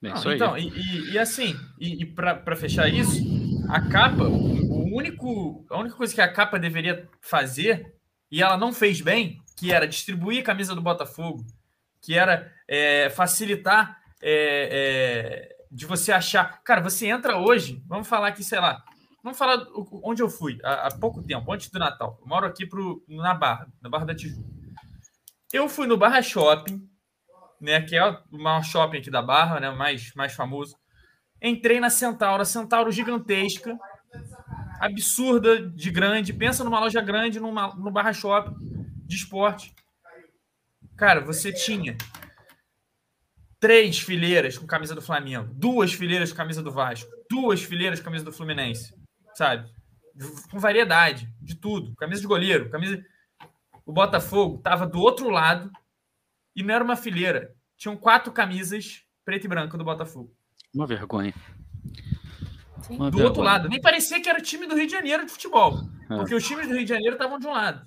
Bem, 0.00 0.12
não, 0.12 0.32
então, 0.32 0.56
e, 0.56 0.68
e, 0.68 1.12
e, 1.12 1.18
assim, 1.18 1.56
e, 1.80 2.02
e 2.02 2.06
para 2.06 2.54
fechar 2.54 2.88
isso, 2.88 3.20
a 3.68 3.80
capa, 3.80 4.24
o, 4.24 4.34
o, 4.34 4.96
único, 4.96 5.66
a 5.68 5.78
única 5.78 5.96
coisa 5.96 6.14
que 6.14 6.20
a 6.20 6.32
capa 6.32 6.58
deveria 6.58 7.08
fazer, 7.20 7.94
e 8.30 8.40
ela 8.42 8.56
não 8.56 8.72
fez 8.72 9.00
bem, 9.00 9.40
que 9.56 9.72
era 9.72 9.88
distribuir 9.88 10.40
a 10.40 10.44
camisa 10.44 10.74
do 10.74 10.80
Botafogo, 10.80 11.44
que 12.00 12.14
era 12.14 12.52
é, 12.68 13.10
facilitar 13.10 13.98
é, 14.22 15.48
é, 15.50 15.56
de 15.70 15.84
você 15.84 16.12
achar. 16.12 16.62
Cara, 16.62 16.80
você 16.80 17.08
entra 17.08 17.38
hoje, 17.38 17.82
vamos 17.86 18.06
falar 18.06 18.28
aqui, 18.28 18.44
sei 18.44 18.60
lá, 18.60 18.84
vamos 19.22 19.38
falar 19.38 19.66
onde 20.02 20.22
eu 20.22 20.28
fui 20.28 20.58
há, 20.64 20.86
há 20.86 20.98
pouco 20.98 21.22
tempo, 21.22 21.52
antes 21.52 21.70
do 21.70 21.78
Natal. 21.78 22.18
Eu 22.20 22.26
moro 22.26 22.46
aqui 22.46 22.66
pro, 22.66 23.02
na 23.08 23.34
Barra, 23.34 23.68
na 23.80 23.88
Barra 23.88 24.06
da 24.06 24.14
Tijuca. 24.14 24.48
Eu 25.52 25.68
fui 25.68 25.86
no 25.86 25.96
Barra 25.96 26.20
Shopping, 26.22 26.88
né, 27.60 27.80
que 27.80 27.96
é 27.96 28.04
o 28.04 28.38
maior 28.38 28.62
shopping 28.62 28.98
aqui 28.98 29.10
da 29.10 29.22
Barra, 29.22 29.60
né, 29.60 29.70
mais, 29.70 30.12
mais 30.14 30.32
famoso. 30.32 30.76
Entrei 31.40 31.80
na 31.80 31.90
Centauro, 31.90 32.42
a 32.42 32.44
Centauro 32.44 32.90
gigantesca, 32.90 33.78
absurda 34.80 35.68
de 35.70 35.90
grande. 35.90 36.32
Pensa 36.32 36.64
numa 36.64 36.80
loja 36.80 37.00
grande, 37.00 37.40
numa, 37.40 37.74
no 37.74 37.90
Barra 37.90 38.12
Shopping 38.12 38.54
de 39.06 39.16
esporte. 39.16 39.74
Cara, 40.96 41.20
você 41.20 41.52
tinha 41.52 41.96
três 43.60 43.98
fileiras 43.98 44.58
com 44.58 44.66
camisa 44.66 44.94
do 44.94 45.02
Flamengo, 45.02 45.52
duas 45.54 45.92
fileiras 45.92 46.30
com 46.30 46.36
camisa 46.36 46.62
do 46.62 46.70
Vasco, 46.70 47.10
duas 47.30 47.62
fileiras 47.62 47.98
com 47.98 48.04
camisa 48.04 48.24
do 48.24 48.32
Fluminense, 48.32 48.94
sabe? 49.34 49.68
Com 50.50 50.58
variedade 50.58 51.28
de 51.40 51.54
tudo. 51.54 51.94
Camisa 51.96 52.20
de 52.20 52.26
goleiro, 52.26 52.70
camisa. 52.70 53.02
O 53.86 53.92
Botafogo 53.92 54.58
tava 54.58 54.86
do 54.86 55.00
outro 55.00 55.30
lado, 55.30 55.70
e 56.54 56.62
não 56.62 56.74
era 56.74 56.84
uma 56.84 56.96
fileira. 56.96 57.54
Tinham 57.76 57.96
quatro 57.96 58.32
camisas 58.32 59.04
preto 59.24 59.44
e 59.44 59.48
branco 59.48 59.78
do 59.78 59.84
Botafogo. 59.84 60.34
Uma 60.74 60.86
vergonha. 60.86 61.32
Uma 62.90 63.10
do 63.10 63.18
vergonha. 63.18 63.24
outro 63.26 63.42
lado. 63.42 63.68
Nem 63.68 63.80
parecia 63.80 64.20
que 64.20 64.28
era 64.28 64.38
o 64.38 64.42
time 64.42 64.66
do 64.66 64.74
Rio 64.74 64.86
de 64.86 64.92
Janeiro 64.92 65.24
de 65.24 65.30
futebol. 65.30 65.80
É. 66.10 66.16
Porque 66.16 66.34
os 66.34 66.46
times 66.46 66.66
do 66.66 66.74
Rio 66.74 66.84
de 66.84 66.88
Janeiro 66.88 67.14
estavam 67.14 67.38
de 67.38 67.46
um 67.46 67.52
lado. 67.52 67.86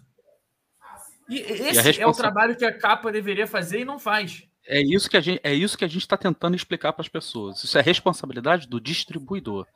E 1.27 1.39
esse 1.39 1.79
e 1.79 1.81
responsa... 1.81 2.01
é 2.01 2.07
o 2.07 2.13
trabalho 2.13 2.55
que 2.55 2.65
a 2.65 2.77
capa 2.77 3.11
deveria 3.11 3.47
fazer 3.47 3.81
e 3.81 3.85
não 3.85 3.99
faz. 3.99 4.47
É 4.65 4.79
isso 4.81 5.09
que 5.09 5.17
a 5.17 5.21
gente 5.21 5.41
é 5.43 5.53
isso 5.53 5.77
que 5.77 5.83
a 5.83 5.87
gente 5.87 6.01
está 6.01 6.15
tentando 6.15 6.55
explicar 6.55 6.93
para 6.93 7.01
as 7.01 7.09
pessoas. 7.09 7.63
Isso 7.63 7.77
é 7.77 7.81
responsabilidade 7.81 8.67
do 8.67 8.79
distribuidor. 8.79 9.67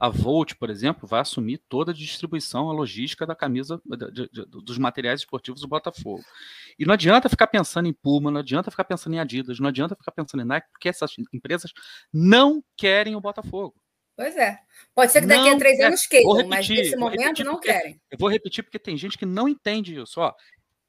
A 0.00 0.08
Volt, 0.08 0.54
por 0.54 0.70
exemplo, 0.70 1.06
vai 1.06 1.20
assumir 1.20 1.58
toda 1.68 1.92
a 1.92 1.94
distribuição, 1.94 2.70
a 2.70 2.72
logística 2.72 3.26
da 3.26 3.34
camisa 3.34 3.82
de, 3.84 4.30
de, 4.30 4.46
dos 4.46 4.78
materiais 4.78 5.20
esportivos 5.20 5.60
do 5.60 5.68
Botafogo. 5.68 6.24
E 6.78 6.86
não 6.86 6.94
adianta 6.94 7.28
ficar 7.28 7.48
pensando 7.48 7.86
em 7.86 7.92
Puma, 7.92 8.30
não 8.30 8.40
adianta 8.40 8.70
ficar 8.70 8.84
pensando 8.84 9.14
em 9.14 9.18
Adidas, 9.18 9.60
não 9.60 9.68
adianta 9.68 9.94
ficar 9.94 10.12
pensando 10.12 10.42
em 10.42 10.46
Nike, 10.46 10.68
porque 10.72 10.88
essas 10.88 11.12
empresas 11.34 11.70
não 12.10 12.64
querem 12.78 13.14
o 13.14 13.20
Botafogo. 13.20 13.74
Pois 14.16 14.34
é. 14.38 14.58
Pode 14.94 15.12
ser 15.12 15.20
que 15.20 15.26
daqui 15.26 15.50
não, 15.50 15.56
a 15.56 15.58
três 15.58 15.78
é, 15.78 15.84
anos 15.84 16.06
queiram, 16.06 16.32
repetir, 16.32 16.48
mas 16.48 16.68
nesse 16.68 16.96
momento 16.96 17.44
não 17.44 17.52
porque, 17.52 17.68
querem. 17.70 18.00
Eu 18.10 18.18
vou 18.18 18.30
repetir 18.30 18.64
porque 18.64 18.78
tem 18.78 18.96
gente 18.96 19.18
que 19.18 19.26
não 19.26 19.46
entende 19.46 20.00
isso. 20.00 20.18
Ó, 20.18 20.32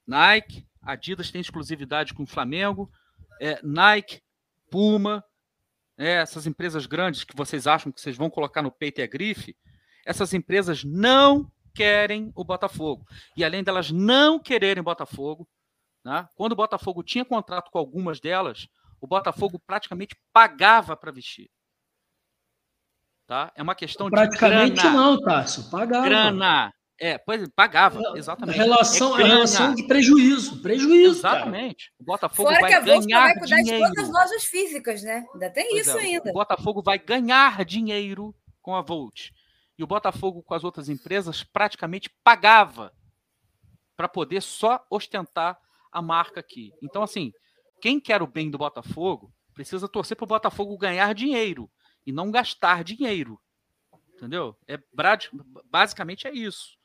Nike, 0.07 0.65
Adidas 0.81 1.29
tem 1.29 1.41
exclusividade 1.41 2.13
com 2.13 2.23
o 2.23 2.27
Flamengo, 2.27 2.89
é, 3.41 3.59
Nike, 3.61 4.21
Puma, 4.69 5.21
é, 6.01 6.13
essas 6.13 6.47
empresas 6.47 6.87
grandes 6.87 7.23
que 7.23 7.35
vocês 7.35 7.67
acham 7.67 7.91
que 7.91 8.01
vocês 8.01 8.17
vão 8.17 8.27
colocar 8.27 8.63
no 8.63 8.71
peito 8.71 8.99
e 8.99 9.03
a 9.03 9.07
grife, 9.07 9.55
essas 10.03 10.33
empresas 10.33 10.83
não 10.83 11.49
querem 11.75 12.31
o 12.35 12.43
Botafogo. 12.43 13.05
E 13.37 13.43
além 13.45 13.63
delas 13.63 13.91
não 13.91 14.39
quererem 14.39 14.81
Botafogo, 14.81 15.47
né, 16.03 16.27
quando 16.33 16.53
o 16.53 16.55
Botafogo 16.55 17.03
tinha 17.03 17.23
contrato 17.23 17.69
com 17.69 17.77
algumas 17.77 18.19
delas, 18.19 18.67
o 18.99 19.05
Botafogo 19.05 19.59
praticamente 19.59 20.15
pagava 20.33 20.97
para 20.97 21.11
vestir. 21.11 21.51
Tá? 23.27 23.51
É 23.55 23.61
uma 23.61 23.75
questão 23.75 24.09
praticamente 24.09 24.77
de 24.77 24.81
grana. 24.81 24.97
não, 24.97 25.21
Tássio, 25.21 25.69
pagava. 25.69 26.09
Grana. 26.09 26.73
É, 27.03 27.17
pois 27.17 27.49
pagava, 27.49 27.99
exatamente. 28.15 28.57
Relação, 28.57 29.19
é 29.19 29.23
relação 29.23 29.73
de 29.73 29.87
prejuízo, 29.87 30.61
prejuízo. 30.61 31.17
Exatamente. 31.17 31.89
Cara. 31.89 31.95
O 31.99 32.03
Botafogo 32.03 32.49
Fora 32.49 32.61
vai 32.61 32.69
que 32.69 32.75
a 32.75 32.79
ganhar 32.79 33.21
vai 33.21 33.39
cuidar 33.39 33.55
dinheiro. 33.55 33.85
de 33.85 33.93
todas 33.95 34.03
as 34.03 34.13
lojas 34.13 34.43
físicas, 34.45 35.01
né? 35.01 35.25
Ainda 35.33 35.49
tem 35.49 35.67
pois 35.71 35.87
isso 35.87 35.97
é, 35.97 36.01
ainda. 36.01 36.29
O 36.29 36.33
Botafogo 36.33 36.83
vai 36.83 36.99
ganhar 36.99 37.65
dinheiro 37.65 38.35
com 38.61 38.75
a 38.75 38.83
Volt. 38.83 39.31
E 39.79 39.83
o 39.83 39.87
Botafogo 39.87 40.43
com 40.43 40.53
as 40.53 40.63
outras 40.63 40.89
empresas 40.89 41.43
praticamente 41.43 42.07
pagava 42.23 42.93
para 43.97 44.07
poder 44.07 44.43
só 44.43 44.85
ostentar 44.87 45.57
a 45.91 46.03
marca 46.03 46.39
aqui. 46.39 46.71
Então, 46.83 47.01
assim, 47.01 47.33
quem 47.81 47.99
quer 47.99 48.21
o 48.21 48.27
bem 48.27 48.51
do 48.51 48.59
Botafogo 48.59 49.33
precisa 49.55 49.89
torcer 49.89 50.15
para 50.15 50.25
o 50.25 50.27
Botafogo 50.27 50.77
ganhar 50.77 51.15
dinheiro 51.15 51.67
e 52.05 52.11
não 52.11 52.29
gastar 52.29 52.83
dinheiro. 52.83 53.41
Entendeu? 54.13 54.55
É 54.67 54.79
basicamente 55.71 56.27
é 56.27 56.31
isso. 56.31 56.79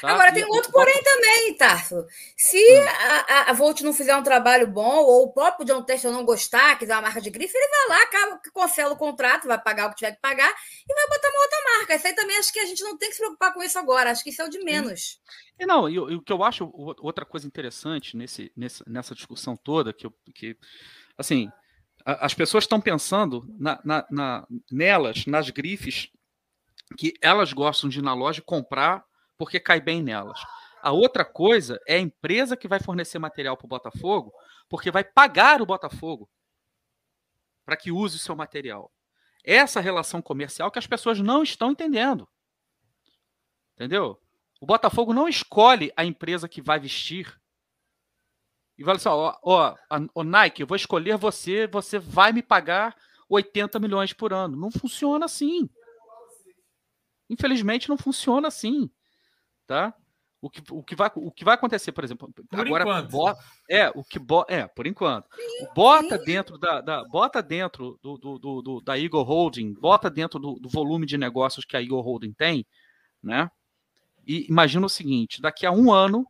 Tá? 0.00 0.12
Agora, 0.12 0.32
tem 0.32 0.44
um 0.44 0.48
outro 0.48 0.72
porém 0.72 1.02
também, 1.02 1.54
Tarso. 1.54 2.06
Se 2.36 2.58
ah. 2.78 3.26
a, 3.28 3.50
a, 3.50 3.52
Volt 3.52 3.80
não 3.82 3.92
fizer 3.92 4.16
um 4.16 4.22
trabalho 4.22 4.66
bom, 4.66 4.96
ou 4.96 5.24
o 5.24 5.32
próprio 5.32 5.66
John 5.66 5.82
Tester 5.82 6.10
não 6.10 6.24
gostar, 6.24 6.78
quiser 6.78 6.94
uma 6.94 7.02
marca 7.02 7.20
de 7.20 7.30
grife, 7.30 7.56
ele 7.56 7.68
vai 7.68 7.98
lá, 7.98 8.04
acaba, 8.04 8.40
cancela 8.54 8.94
o 8.94 8.96
contrato, 8.96 9.46
vai 9.46 9.60
pagar 9.60 9.86
o 9.86 9.90
que 9.90 9.96
tiver 9.96 10.12
que 10.12 10.20
pagar 10.20 10.50
e 10.88 10.94
vai 10.94 11.08
botar 11.08 11.28
uma 11.28 11.42
outra 11.42 11.58
marca. 11.78 11.94
Isso 11.96 12.06
aí 12.06 12.14
também 12.14 12.38
acho 12.38 12.52
que 12.52 12.60
a 12.60 12.66
gente 12.66 12.82
não 12.82 12.96
tem 12.96 13.08
que 13.08 13.16
se 13.16 13.20
preocupar 13.20 13.52
com 13.52 13.62
isso 13.62 13.78
agora. 13.78 14.10
Acho 14.10 14.24
que 14.24 14.30
isso 14.30 14.40
é 14.40 14.44
o 14.46 14.50
de 14.50 14.62
menos. 14.64 15.20
E 15.58 15.66
não, 15.66 15.88
e, 15.88 15.98
o 15.98 16.22
que 16.22 16.32
eu 16.32 16.42
acho 16.42 16.70
outra 16.74 17.26
coisa 17.26 17.46
interessante 17.46 18.16
nesse, 18.16 18.50
nessa, 18.56 18.84
nessa 18.86 19.14
discussão 19.14 19.56
toda, 19.56 19.92
que, 19.92 20.06
eu, 20.06 20.14
que 20.34 20.56
assim, 21.18 21.50
as 22.04 22.32
pessoas 22.32 22.64
estão 22.64 22.80
pensando 22.80 23.46
na, 23.58 23.78
na, 23.84 24.06
na, 24.10 24.46
nelas, 24.70 25.26
nas 25.26 25.50
grifes, 25.50 26.10
que 26.96 27.12
elas 27.20 27.52
gostam 27.52 27.90
de 27.90 27.98
ir 27.98 28.02
na 28.02 28.14
loja 28.14 28.42
comprar 28.42 29.04
porque 29.40 29.58
cai 29.58 29.80
bem 29.80 30.02
nelas. 30.02 30.38
A 30.82 30.92
outra 30.92 31.24
coisa 31.24 31.80
é 31.88 31.96
a 31.96 31.98
empresa 31.98 32.58
que 32.58 32.68
vai 32.68 32.78
fornecer 32.78 33.18
material 33.18 33.56
para 33.56 33.64
o 33.64 33.68
Botafogo, 33.68 34.30
porque 34.68 34.90
vai 34.90 35.02
pagar 35.02 35.62
o 35.62 35.66
Botafogo 35.66 36.28
para 37.64 37.74
que 37.74 37.90
use 37.90 38.16
o 38.16 38.20
seu 38.20 38.36
material. 38.36 38.92
Essa 39.42 39.80
relação 39.80 40.20
comercial 40.20 40.70
que 40.70 40.78
as 40.78 40.86
pessoas 40.86 41.20
não 41.20 41.42
estão 41.42 41.70
entendendo. 41.70 42.28
Entendeu? 43.72 44.20
O 44.60 44.66
Botafogo 44.66 45.14
não 45.14 45.26
escolhe 45.26 45.90
a 45.96 46.04
empresa 46.04 46.46
que 46.46 46.60
vai 46.60 46.78
vestir. 46.78 47.34
E 48.76 48.84
fala 48.84 48.98
assim: 48.98 49.08
ó, 49.08 49.38
ó, 49.42 49.74
ó, 50.14 50.22
Nike, 50.22 50.60
eu 50.60 50.66
vou 50.66 50.76
escolher 50.76 51.16
você, 51.16 51.66
você 51.66 51.98
vai 51.98 52.30
me 52.30 52.42
pagar 52.42 52.94
80 53.26 53.80
milhões 53.80 54.12
por 54.12 54.34
ano. 54.34 54.54
Não 54.54 54.70
funciona 54.70 55.24
assim. 55.24 55.66
Infelizmente, 57.30 57.88
não 57.88 57.96
funciona 57.96 58.48
assim. 58.48 58.90
Tá? 59.70 59.94
O 60.42 60.50
que, 60.50 60.60
o, 60.68 60.82
que 60.82 60.96
vai, 60.96 61.08
o 61.14 61.30
que 61.30 61.44
vai 61.44 61.54
acontecer, 61.54 61.92
por 61.92 62.02
exemplo, 62.02 62.28
por 62.50 62.58
agora 62.58 62.82
enquanto. 62.82 63.08
Bota, 63.08 63.44
é 63.70 63.88
o 63.90 64.02
que 64.02 64.18
bo, 64.18 64.44
é 64.48 64.66
por 64.66 64.84
enquanto 64.84 65.28
bota 65.76 66.18
dentro 66.18 66.58
da, 66.58 66.80
da, 66.80 67.04
bota 67.04 67.40
dentro 67.40 67.96
do, 68.02 68.18
do, 68.18 68.38
do, 68.40 68.62
do, 68.62 68.80
da 68.80 68.98
Eagle 68.98 69.22
Holding, 69.22 69.74
bota 69.74 70.10
dentro 70.10 70.40
do, 70.40 70.54
do 70.54 70.68
volume 70.68 71.06
de 71.06 71.16
negócios 71.16 71.64
que 71.64 71.76
a 71.76 71.80
Eagle 71.80 72.00
Holding 72.00 72.32
tem, 72.32 72.66
né? 73.22 73.48
E 74.26 74.44
imagina 74.48 74.84
o 74.84 74.90
seguinte: 74.90 75.40
daqui 75.40 75.64
a 75.64 75.70
um 75.70 75.92
ano 75.92 76.26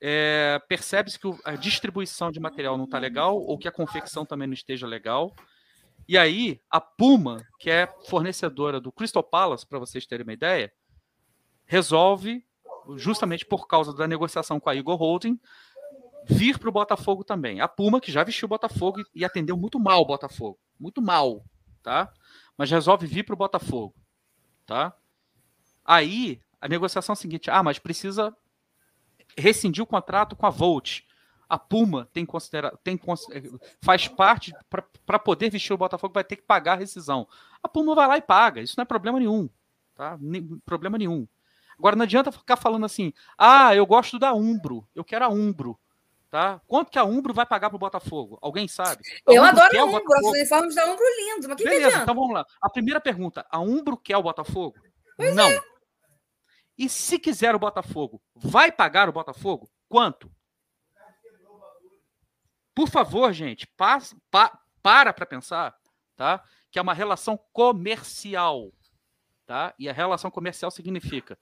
é, 0.00 0.58
percebe-se 0.66 1.18
que 1.18 1.28
a 1.44 1.56
distribuição 1.56 2.32
de 2.32 2.40
material 2.40 2.78
não 2.78 2.86
está 2.86 2.98
legal 2.98 3.36
ou 3.36 3.58
que 3.58 3.68
a 3.68 3.72
confecção 3.72 4.24
também 4.24 4.48
não 4.48 4.54
esteja 4.54 4.86
legal. 4.86 5.34
E 6.08 6.16
aí 6.16 6.58
a 6.70 6.80
Puma, 6.80 7.36
que 7.60 7.68
é 7.68 7.86
fornecedora 8.06 8.80
do 8.80 8.90
Crystal 8.90 9.22
Palace, 9.22 9.66
para 9.66 9.78
vocês 9.78 10.06
terem 10.06 10.24
uma 10.24 10.32
ideia, 10.32 10.72
resolve 11.68 12.44
justamente 12.96 13.44
por 13.44 13.66
causa 13.66 13.92
da 13.92 14.08
negociação 14.08 14.58
com 14.58 14.70
a 14.70 14.74
Eagle 14.74 14.96
Holding, 14.96 15.38
vir 16.24 16.58
para 16.58 16.68
o 16.68 16.72
Botafogo 16.72 17.22
também. 17.22 17.60
A 17.60 17.68
Puma, 17.68 18.00
que 18.00 18.10
já 18.10 18.24
vestiu 18.24 18.46
o 18.46 18.48
Botafogo 18.48 19.02
e 19.14 19.24
atendeu 19.24 19.56
muito 19.56 19.78
mal 19.78 20.00
o 20.00 20.06
Botafogo. 20.06 20.58
Muito 20.80 21.02
mal, 21.02 21.44
tá? 21.82 22.12
Mas 22.56 22.70
resolve 22.70 23.06
vir 23.06 23.24
para 23.24 23.34
o 23.34 23.38
Botafogo, 23.38 23.94
tá? 24.66 24.94
Aí, 25.84 26.40
a 26.60 26.68
negociação 26.68 27.12
é 27.12 27.14
a 27.14 27.16
seguinte, 27.16 27.50
ah, 27.50 27.62
mas 27.62 27.78
precisa 27.78 28.34
rescindir 29.36 29.82
o 29.82 29.86
contrato 29.86 30.34
com 30.34 30.46
a 30.46 30.50
Volt. 30.50 31.02
A 31.48 31.58
Puma 31.58 32.08
tem 32.12 32.26
considera 32.26 32.78
tem 32.84 33.00
faz 33.80 34.06
parte 34.06 34.52
para 35.06 35.18
poder 35.18 35.50
vestir 35.50 35.72
o 35.72 35.78
Botafogo 35.78 36.12
vai 36.12 36.24
ter 36.24 36.36
que 36.36 36.42
pagar 36.42 36.74
a 36.74 36.76
rescisão. 36.76 37.26
A 37.62 37.68
Puma 37.68 37.94
vai 37.94 38.06
lá 38.06 38.18
e 38.18 38.22
paga, 38.22 38.60
isso 38.60 38.74
não 38.76 38.82
é 38.82 38.84
problema 38.84 39.18
nenhum, 39.18 39.48
tá? 39.94 40.18
Nem, 40.20 40.58
problema 40.66 40.98
nenhum. 40.98 41.26
Agora 41.78 41.96
não 41.96 42.02
adianta 42.02 42.32
ficar 42.32 42.56
falando 42.56 42.84
assim: 42.84 43.12
"Ah, 43.36 43.74
eu 43.74 43.86
gosto 43.86 44.18
da 44.18 44.34
Umbro, 44.34 44.86
eu 44.94 45.04
quero 45.04 45.24
a 45.24 45.28
Umbro". 45.28 45.78
Tá? 46.30 46.60
Quanto 46.66 46.90
que 46.90 46.98
a 46.98 47.04
Umbro 47.04 47.32
vai 47.32 47.46
pagar 47.46 47.70
para 47.70 47.76
o 47.76 47.78
Botafogo? 47.78 48.38
Alguém 48.42 48.68
sabe? 48.68 49.02
A 49.26 49.32
eu 49.32 49.42
Umbro 49.42 49.62
adoro 49.62 49.80
a 49.80 49.84
Umbro, 49.84 50.02
os 50.20 50.26
uniformes 50.26 50.74
da 50.74 50.84
Umbro 50.84 51.04
lindos, 51.16 51.46
mas 51.46 51.56
que 51.56 51.64
Beleza, 51.64 51.96
que 51.96 52.02
então 52.02 52.14
vamos 52.14 52.34
lá. 52.34 52.44
A 52.60 52.68
primeira 52.68 53.00
pergunta: 53.00 53.46
a 53.50 53.58
Umbro 53.60 53.96
quer 53.96 54.16
o 54.16 54.22
Botafogo? 54.22 54.76
Pois 55.16 55.34
não. 55.34 55.48
É. 55.48 55.60
E 56.76 56.88
se 56.88 57.18
quiser 57.18 57.54
o 57.54 57.58
Botafogo, 57.58 58.22
vai 58.34 58.70
pagar 58.70 59.08
o 59.08 59.12
Botafogo? 59.12 59.70
Quanto? 59.88 60.30
Por 62.74 62.88
favor, 62.88 63.32
gente, 63.32 63.66
pa, 63.66 63.98
pa, 64.30 64.60
para 64.82 65.12
para 65.12 65.26
pensar, 65.26 65.74
tá? 66.14 66.44
Que 66.70 66.78
é 66.78 66.82
uma 66.82 66.94
relação 66.94 67.36
comercial, 67.52 68.70
tá? 69.46 69.74
E 69.78 69.88
a 69.88 69.92
relação 69.92 70.30
comercial 70.30 70.70
significa 70.70 71.38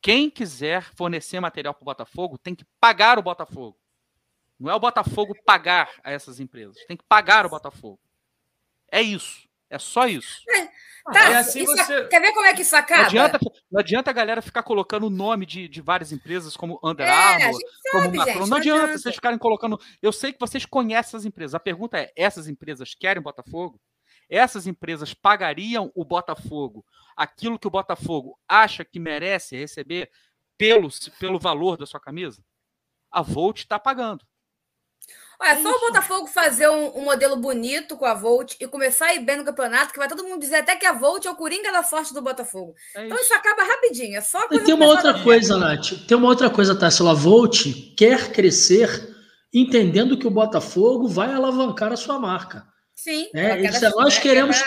quem 0.00 0.30
quiser 0.30 0.82
fornecer 0.94 1.40
material 1.40 1.74
para 1.74 1.82
o 1.82 1.84
Botafogo 1.84 2.38
tem 2.38 2.54
que 2.54 2.64
pagar 2.80 3.18
o 3.18 3.22
Botafogo. 3.22 3.78
Não 4.58 4.70
é 4.70 4.74
o 4.74 4.80
Botafogo 4.80 5.34
pagar 5.44 5.90
a 6.04 6.10
essas 6.10 6.38
empresas, 6.40 6.76
tem 6.86 6.96
que 6.96 7.04
pagar 7.08 7.46
o 7.46 7.50
Botafogo. 7.50 8.00
É 8.90 9.00
isso. 9.00 9.48
É 9.70 9.78
só 9.78 10.06
isso. 10.08 10.42
É, 10.48 10.66
tá, 11.12 11.30
é 11.30 11.36
assim 11.36 11.64
você... 11.64 12.08
Quer 12.08 12.20
ver 12.20 12.32
como 12.32 12.44
é 12.44 12.52
que 12.52 12.62
isso 12.62 12.74
acaba? 12.74 13.02
Não 13.02 13.06
adianta, 13.06 13.38
não 13.70 13.80
adianta 13.80 14.10
a 14.10 14.12
galera 14.12 14.42
ficar 14.42 14.64
colocando 14.64 15.06
o 15.06 15.10
nome 15.10 15.46
de, 15.46 15.68
de 15.68 15.80
várias 15.80 16.10
empresas 16.10 16.56
como 16.56 16.80
Under 16.82 17.06
é, 17.06 17.10
Armour, 17.10 17.60
como 17.92 18.04
Macron. 18.06 18.24
Gente, 18.24 18.40
não, 18.40 18.46
não 18.48 18.56
adianta, 18.56 18.82
adianta 18.82 18.98
vocês 18.98 19.14
ficarem 19.14 19.38
colocando. 19.38 19.80
Eu 20.02 20.12
sei 20.12 20.32
que 20.32 20.40
vocês 20.40 20.66
conhecem 20.66 21.10
essas 21.10 21.24
empresas. 21.24 21.54
A 21.54 21.60
pergunta 21.60 21.96
é: 21.96 22.12
essas 22.16 22.48
empresas 22.48 22.96
querem 22.96 23.22
Botafogo? 23.22 23.80
Essas 24.30 24.66
empresas 24.66 25.12
pagariam 25.12 25.90
o 25.94 26.04
Botafogo 26.04 26.84
aquilo 27.16 27.58
que 27.58 27.66
o 27.66 27.70
Botafogo 27.70 28.38
acha 28.48 28.84
que 28.84 28.98
merece 28.98 29.56
receber 29.56 30.10
pelo, 30.56 30.88
pelo 31.18 31.38
valor 31.38 31.76
da 31.76 31.84
sua 31.84 32.00
camisa? 32.00 32.42
A 33.10 33.20
Volt 33.20 33.58
está 33.58 33.78
pagando. 33.78 34.24
Olha, 35.38 35.50
é 35.50 35.62
só 35.62 35.70
o 35.70 35.80
Botafogo 35.80 36.26
fazer 36.26 36.68
um, 36.68 36.98
um, 36.98 37.04
modelo 37.04 37.36
bonito 37.36 37.96
com 37.96 38.04
a 38.04 38.14
Volt 38.14 38.56
e 38.60 38.68
começar 38.68 39.06
a 39.06 39.14
ir 39.14 39.20
bem 39.20 39.38
no 39.38 39.44
campeonato, 39.44 39.92
que 39.92 39.98
vai 39.98 40.06
todo 40.06 40.22
mundo 40.22 40.40
dizer 40.40 40.56
até 40.56 40.76
que 40.76 40.84
a 40.84 40.92
Volt 40.92 41.24
é 41.24 41.30
o 41.30 41.34
coringa 41.34 41.72
da 41.72 41.82
sorte 41.82 42.12
do 42.12 42.22
Botafogo. 42.22 42.74
É 42.94 43.06
então 43.06 43.18
isso 43.18 43.34
acaba 43.34 43.62
rapidinho. 43.64 44.16
É 44.16 44.20
só 44.20 44.46
e 44.50 44.60
tem 44.60 44.74
uma 44.74 44.86
outra 44.86 45.22
coisa, 45.22 45.56
Nath. 45.56 46.06
Tem 46.06 46.16
uma 46.16 46.28
outra 46.28 46.50
coisa, 46.50 46.78
Tássila. 46.78 47.12
A 47.12 47.14
Volt 47.14 47.94
quer 47.96 48.32
crescer 48.32 49.16
entendendo 49.52 50.18
que 50.18 50.26
o 50.26 50.30
Botafogo 50.30 51.08
vai 51.08 51.32
alavancar 51.32 51.92
a 51.92 51.96
sua 51.96 52.18
marca. 52.18 52.69
Sim. 53.02 53.30
É, 53.34 53.62
isso, 53.62 53.90
nós 53.96 54.18
queremos. 54.18 54.62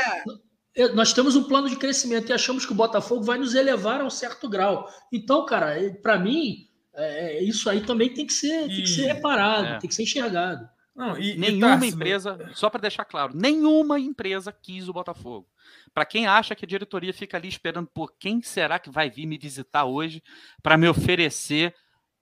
Nós 0.95 1.14
temos 1.14 1.35
um 1.35 1.43
plano 1.43 1.69
de 1.69 1.76
crescimento 1.76 2.30
e 2.30 2.34
achamos 2.34 2.65
que 2.65 2.72
o 2.72 2.76
Botafogo 2.76 3.23
vai 3.23 3.38
nos 3.38 3.53
elevar 3.53 4.01
a 4.01 4.05
um 4.05 4.10
certo 4.10 4.49
grau. 4.49 4.89
Então, 5.11 5.45
cara, 5.45 5.76
para 6.01 6.18
mim, 6.18 6.68
é, 6.95 7.43
isso 7.43 7.69
aí 7.69 7.81
também 7.81 8.11
tem 8.11 8.26
que 8.26 8.34
ser, 8.34 8.64
e... 8.64 8.76
tem 8.76 8.84
que 8.84 8.89
ser 8.89 9.14
reparado, 9.14 9.68
é. 9.68 9.80
tem 9.80 9.88
que 9.88 9.93
ser 9.93 10.01
enxergado. 10.01 10.68
Não, 10.95 11.15
e, 11.19 11.38
nenhuma 11.38 11.76
e 11.76 11.80
tá, 11.80 11.85
empresa, 11.85 12.51
só 12.55 12.72
para 12.72 12.81
deixar 12.81 13.05
claro, 13.05 13.35
nenhuma 13.35 13.99
empresa 13.99 14.51
quis 14.51 14.89
o 14.89 14.93
Botafogo. 14.93 15.47
Para 15.93 16.05
quem 16.05 16.26
acha 16.26 16.55
que 16.55 16.65
a 16.65 16.68
diretoria 16.68 17.14
fica 17.14 17.38
ali 17.38 17.47
esperando 17.47 17.88
por 17.88 18.15
quem 18.18 18.41
será 18.41 18.80
que 18.80 18.89
vai 18.89 19.11
vir 19.11 19.27
me 19.27 19.38
visitar 19.38 19.85
hoje 19.85 20.23
para 20.64 20.76
me 20.76 20.88
oferecer 20.88 21.76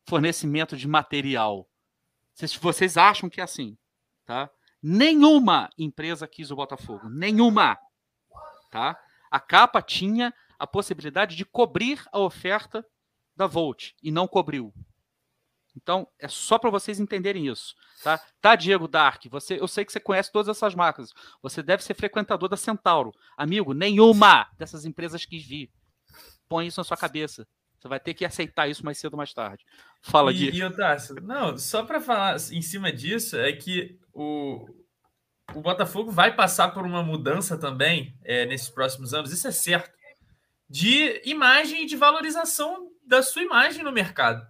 fornecimento 0.05 0.75
de 0.75 0.89
material. 0.89 1.69
Se 2.33 2.57
vocês 2.59 2.97
acham 2.97 3.29
que 3.29 3.39
é 3.39 3.43
assim, 3.45 3.77
tá? 4.25 4.49
Nenhuma 4.81 5.69
empresa 5.77 6.27
quis 6.27 6.49
o 6.49 6.55
Botafogo, 6.55 7.07
nenhuma, 7.09 7.77
tá? 8.71 8.97
A 9.29 9.39
capa 9.39 9.81
tinha 9.81 10.33
a 10.57 10.65
possibilidade 10.65 11.35
de 11.35 11.45
cobrir 11.45 12.03
a 12.11 12.19
oferta 12.19 12.85
da 13.35 13.47
Volt 13.47 13.91
e 14.01 14.11
não 14.11 14.27
cobriu. 14.27 14.73
Então, 15.75 16.07
é 16.19 16.27
só 16.27 16.57
para 16.57 16.69
vocês 16.69 16.99
entenderem 16.99 17.47
isso, 17.47 17.75
tá? 18.03 18.19
Tá, 18.41 18.55
Diego 18.55 18.87
Dark, 18.87 19.23
você, 19.29 19.59
eu 19.59 19.67
sei 19.67 19.85
que 19.85 19.91
você 19.91 19.99
conhece 19.99 20.31
todas 20.31 20.49
essas 20.49 20.75
marcas. 20.75 21.11
Você 21.41 21.63
deve 21.63 21.83
ser 21.83 21.93
frequentador 21.93 22.49
da 22.49 22.57
Centauro. 22.57 23.11
Amigo, 23.37 23.73
nenhuma 23.73 24.49
dessas 24.57 24.83
empresas 24.83 25.25
quis 25.25 25.45
vir. 25.45 25.71
Põe 26.49 26.67
isso 26.67 26.79
na 26.79 26.83
sua 26.83 26.97
cabeça. 26.97 27.47
Você 27.79 27.87
vai 27.87 27.99
ter 27.99 28.13
que 28.13 28.25
aceitar 28.25 28.67
isso 28.67 28.83
mais 28.83 28.97
cedo 28.97 29.13
ou 29.13 29.17
mais 29.17 29.33
tarde. 29.33 29.63
Fala, 30.01 30.33
Diego. 30.33 30.55
E, 30.55 30.59
e 30.59 31.21
não, 31.21 31.57
só 31.57 31.83
para 31.83 32.01
falar 32.01 32.35
em 32.51 32.61
cima 32.61 32.91
disso, 32.91 33.37
é 33.37 33.53
que 33.53 33.97
o, 34.13 34.67
o 35.53 35.61
Botafogo 35.61 36.11
vai 36.11 36.35
passar 36.35 36.69
por 36.69 36.85
uma 36.85 37.03
mudança 37.03 37.57
também 37.57 38.17
é, 38.23 38.45
nesses 38.45 38.69
próximos 38.69 39.13
anos, 39.13 39.31
isso 39.31 39.47
é 39.47 39.51
certo, 39.51 39.91
de 40.69 41.21
imagem 41.25 41.83
e 41.83 41.85
de 41.85 41.95
valorização 41.95 42.89
da 43.05 43.21
sua 43.21 43.41
imagem 43.41 43.83
no 43.83 43.91
mercado. 43.91 44.45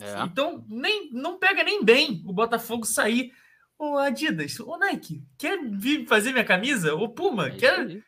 É. 0.00 0.22
Então, 0.22 0.64
nem, 0.68 1.10
não 1.12 1.38
pega 1.38 1.62
nem 1.62 1.84
bem 1.84 2.22
o 2.26 2.32
Botafogo 2.32 2.84
sair. 2.84 3.32
Ô 3.78 3.96
Adidas, 3.96 4.58
ô 4.60 4.76
Nike, 4.76 5.22
quer 5.38 5.58
vir 5.70 6.06
fazer 6.06 6.32
minha 6.32 6.44
camisa? 6.44 6.94
Ô 6.94 7.08
Puma, 7.08 7.48
é 7.48 7.50
quer. 7.50 8.02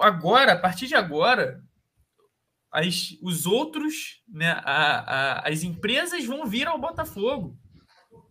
Agora, 0.00 0.52
a 0.52 0.58
partir 0.58 0.86
de 0.86 0.94
agora, 0.94 1.62
as, 2.72 3.16
os 3.22 3.46
outros, 3.46 4.22
né, 4.26 4.50
a, 4.64 5.42
a, 5.44 5.48
as 5.48 5.62
empresas 5.62 6.24
vão 6.24 6.46
vir 6.46 6.66
ao 6.66 6.78
Botafogo. 6.78 7.56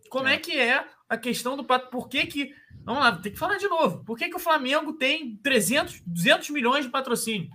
Como 0.10 0.28
é. 0.28 0.36
é 0.36 0.38
que 0.38 0.58
é 0.58 0.86
a 1.14 1.18
questão 1.18 1.56
do 1.56 1.64
por 1.64 2.10
que 2.10 2.26
que 2.26 2.54
vamos 2.84 3.02
lá, 3.02 3.16
tem 3.16 3.32
que 3.32 3.40
falar 3.40 3.58
de 3.58 3.68
novo. 3.68 4.04
Por 4.04 4.18
que 4.18 4.30
que 4.30 4.36
o 4.36 4.40
Flamengo 4.40 4.94
tem 4.94 5.38
300, 5.38 6.02
200 6.06 6.50
milhões 6.50 6.86
de 6.86 6.92
patrocínio? 6.92 7.50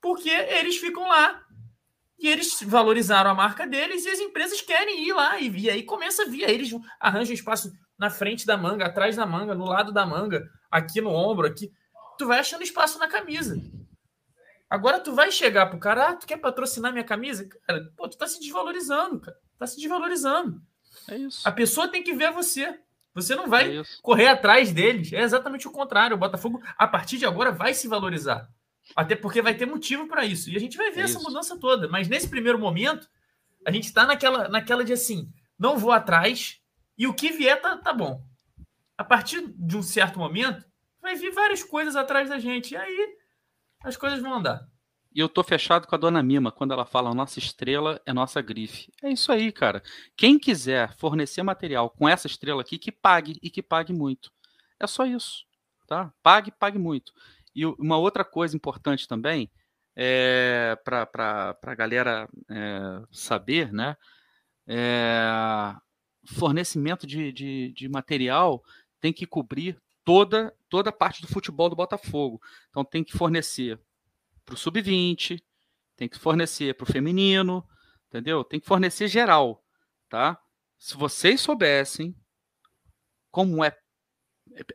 Porque 0.00 0.30
eles 0.30 0.76
ficam 0.76 1.08
lá 1.08 1.42
e 2.18 2.28
eles 2.28 2.62
valorizaram 2.62 3.30
a 3.30 3.34
marca 3.34 3.66
deles 3.66 4.04
e 4.04 4.10
as 4.10 4.20
empresas 4.20 4.60
querem 4.60 5.08
ir 5.08 5.12
lá 5.12 5.38
e, 5.38 5.50
e 5.50 5.70
aí 5.70 5.82
começa 5.82 6.22
a 6.22 6.26
vir, 6.26 6.44
aí 6.44 6.54
eles 6.54 6.70
arranjam 7.00 7.34
espaço 7.34 7.72
na 7.98 8.10
frente 8.10 8.46
da 8.46 8.56
manga, 8.56 8.86
atrás 8.86 9.16
da 9.16 9.26
manga, 9.26 9.54
no 9.54 9.64
lado 9.64 9.92
da 9.92 10.06
manga, 10.06 10.48
aqui 10.70 11.00
no 11.00 11.10
ombro, 11.10 11.46
aqui. 11.46 11.72
Tu 12.18 12.26
vai 12.26 12.38
achando 12.38 12.62
espaço 12.62 12.98
na 12.98 13.08
camisa. 13.08 13.56
Agora 14.70 15.00
tu 15.00 15.12
vai 15.12 15.30
chegar 15.30 15.66
pro 15.66 15.78
cara, 15.78 16.08
ah, 16.08 16.16
tu 16.16 16.26
quer 16.26 16.36
patrocinar 16.36 16.92
minha 16.92 17.04
camisa? 17.04 17.48
Cara, 17.66 17.92
pô, 17.96 18.08
tu 18.08 18.16
tá 18.16 18.26
se 18.26 18.40
desvalorizando, 18.40 19.20
cara. 19.20 19.36
Tá 19.58 19.66
se 19.66 19.76
desvalorizando. 19.80 20.60
É 21.08 21.16
isso. 21.16 21.46
A 21.46 21.52
pessoa 21.52 21.88
tem 21.88 22.02
que 22.02 22.14
ver 22.14 22.32
você. 22.32 22.78
Você 23.14 23.36
não 23.36 23.48
vai 23.48 23.78
é 23.78 23.82
correr 24.02 24.26
atrás 24.26 24.72
deles. 24.72 25.12
É 25.12 25.20
exatamente 25.20 25.68
o 25.68 25.70
contrário. 25.70 26.16
O 26.16 26.18
Botafogo, 26.18 26.60
a 26.76 26.86
partir 26.86 27.16
de 27.16 27.24
agora, 27.24 27.52
vai 27.52 27.72
se 27.72 27.86
valorizar. 27.86 28.50
Até 28.94 29.14
porque 29.14 29.40
vai 29.40 29.54
ter 29.54 29.66
motivo 29.66 30.08
para 30.08 30.24
isso. 30.24 30.50
E 30.50 30.56
a 30.56 30.60
gente 30.60 30.76
vai 30.76 30.90
ver 30.90 31.02
é 31.02 31.04
essa 31.04 31.20
mudança 31.20 31.56
toda. 31.58 31.88
Mas 31.88 32.08
nesse 32.08 32.28
primeiro 32.28 32.58
momento, 32.58 33.08
a 33.64 33.70
gente 33.70 33.84
está 33.84 34.04
naquela, 34.04 34.48
naquela 34.48 34.84
de 34.84 34.92
assim: 34.92 35.32
não 35.58 35.78
vou 35.78 35.92
atrás 35.92 36.60
e 36.98 37.06
o 37.06 37.14
que 37.14 37.30
vier 37.30 37.60
tá, 37.60 37.76
tá 37.76 37.92
bom. 37.92 38.22
A 38.98 39.04
partir 39.04 39.46
de 39.56 39.76
um 39.76 39.82
certo 39.82 40.18
momento, 40.18 40.64
vai 41.00 41.14
vir 41.14 41.32
várias 41.32 41.62
coisas 41.62 41.96
atrás 41.96 42.28
da 42.28 42.38
gente. 42.38 42.74
E 42.74 42.76
aí 42.76 43.16
as 43.82 43.96
coisas 43.96 44.20
vão 44.20 44.34
andar. 44.34 44.68
E 45.14 45.20
eu 45.20 45.28
tô 45.28 45.44
fechado 45.44 45.86
com 45.86 45.94
a 45.94 45.98
dona 45.98 46.22
Mima 46.22 46.50
quando 46.50 46.72
ela 46.72 46.84
fala 46.84 47.14
nossa 47.14 47.38
estrela 47.38 48.02
é 48.04 48.12
nossa 48.12 48.42
grife. 48.42 48.92
É 49.00 49.10
isso 49.10 49.30
aí, 49.30 49.52
cara. 49.52 49.80
Quem 50.16 50.38
quiser 50.38 50.92
fornecer 50.96 51.42
material 51.42 51.88
com 51.88 52.08
essa 52.08 52.26
estrela 52.26 52.62
aqui, 52.62 52.78
que 52.78 52.90
pague 52.90 53.38
e 53.40 53.48
que 53.48 53.62
pague 53.62 53.92
muito. 53.92 54.32
É 54.80 54.86
só 54.86 55.06
isso. 55.06 55.44
tá? 55.86 56.12
Pague, 56.22 56.50
pague 56.50 56.78
muito. 56.78 57.12
E 57.54 57.64
uma 57.64 57.96
outra 57.96 58.24
coisa 58.24 58.56
importante 58.56 59.06
também, 59.06 59.48
é, 59.94 60.76
para 60.84 61.56
a 61.62 61.74
galera 61.74 62.28
é, 62.50 63.02
saber, 63.12 63.72
né? 63.72 63.96
É, 64.66 65.74
fornecimento 66.26 67.06
de, 67.06 67.30
de, 67.30 67.72
de, 67.72 67.88
material 67.88 68.64
tem 69.00 69.12
que 69.12 69.26
cobrir 69.26 69.78
toda, 70.04 70.52
toda 70.68 70.90
a 70.90 70.92
parte 70.92 71.22
do 71.22 71.28
futebol 71.28 71.68
do 71.68 71.76
Botafogo. 71.76 72.40
Então 72.70 72.84
tem 72.84 73.04
que 73.04 73.16
fornecer 73.16 73.78
para 74.44 74.54
o 74.54 74.58
sub-20, 74.58 75.42
tem 75.96 76.08
que 76.08 76.18
fornecer 76.18 76.74
para 76.74 76.84
o 76.84 76.92
feminino, 76.92 77.66
entendeu? 78.08 78.44
Tem 78.44 78.60
que 78.60 78.66
fornecer 78.66 79.08
geral, 79.08 79.64
tá? 80.08 80.40
Se 80.78 80.96
vocês 80.96 81.40
soubessem 81.40 82.14
como 83.30 83.64
é, 83.64 83.76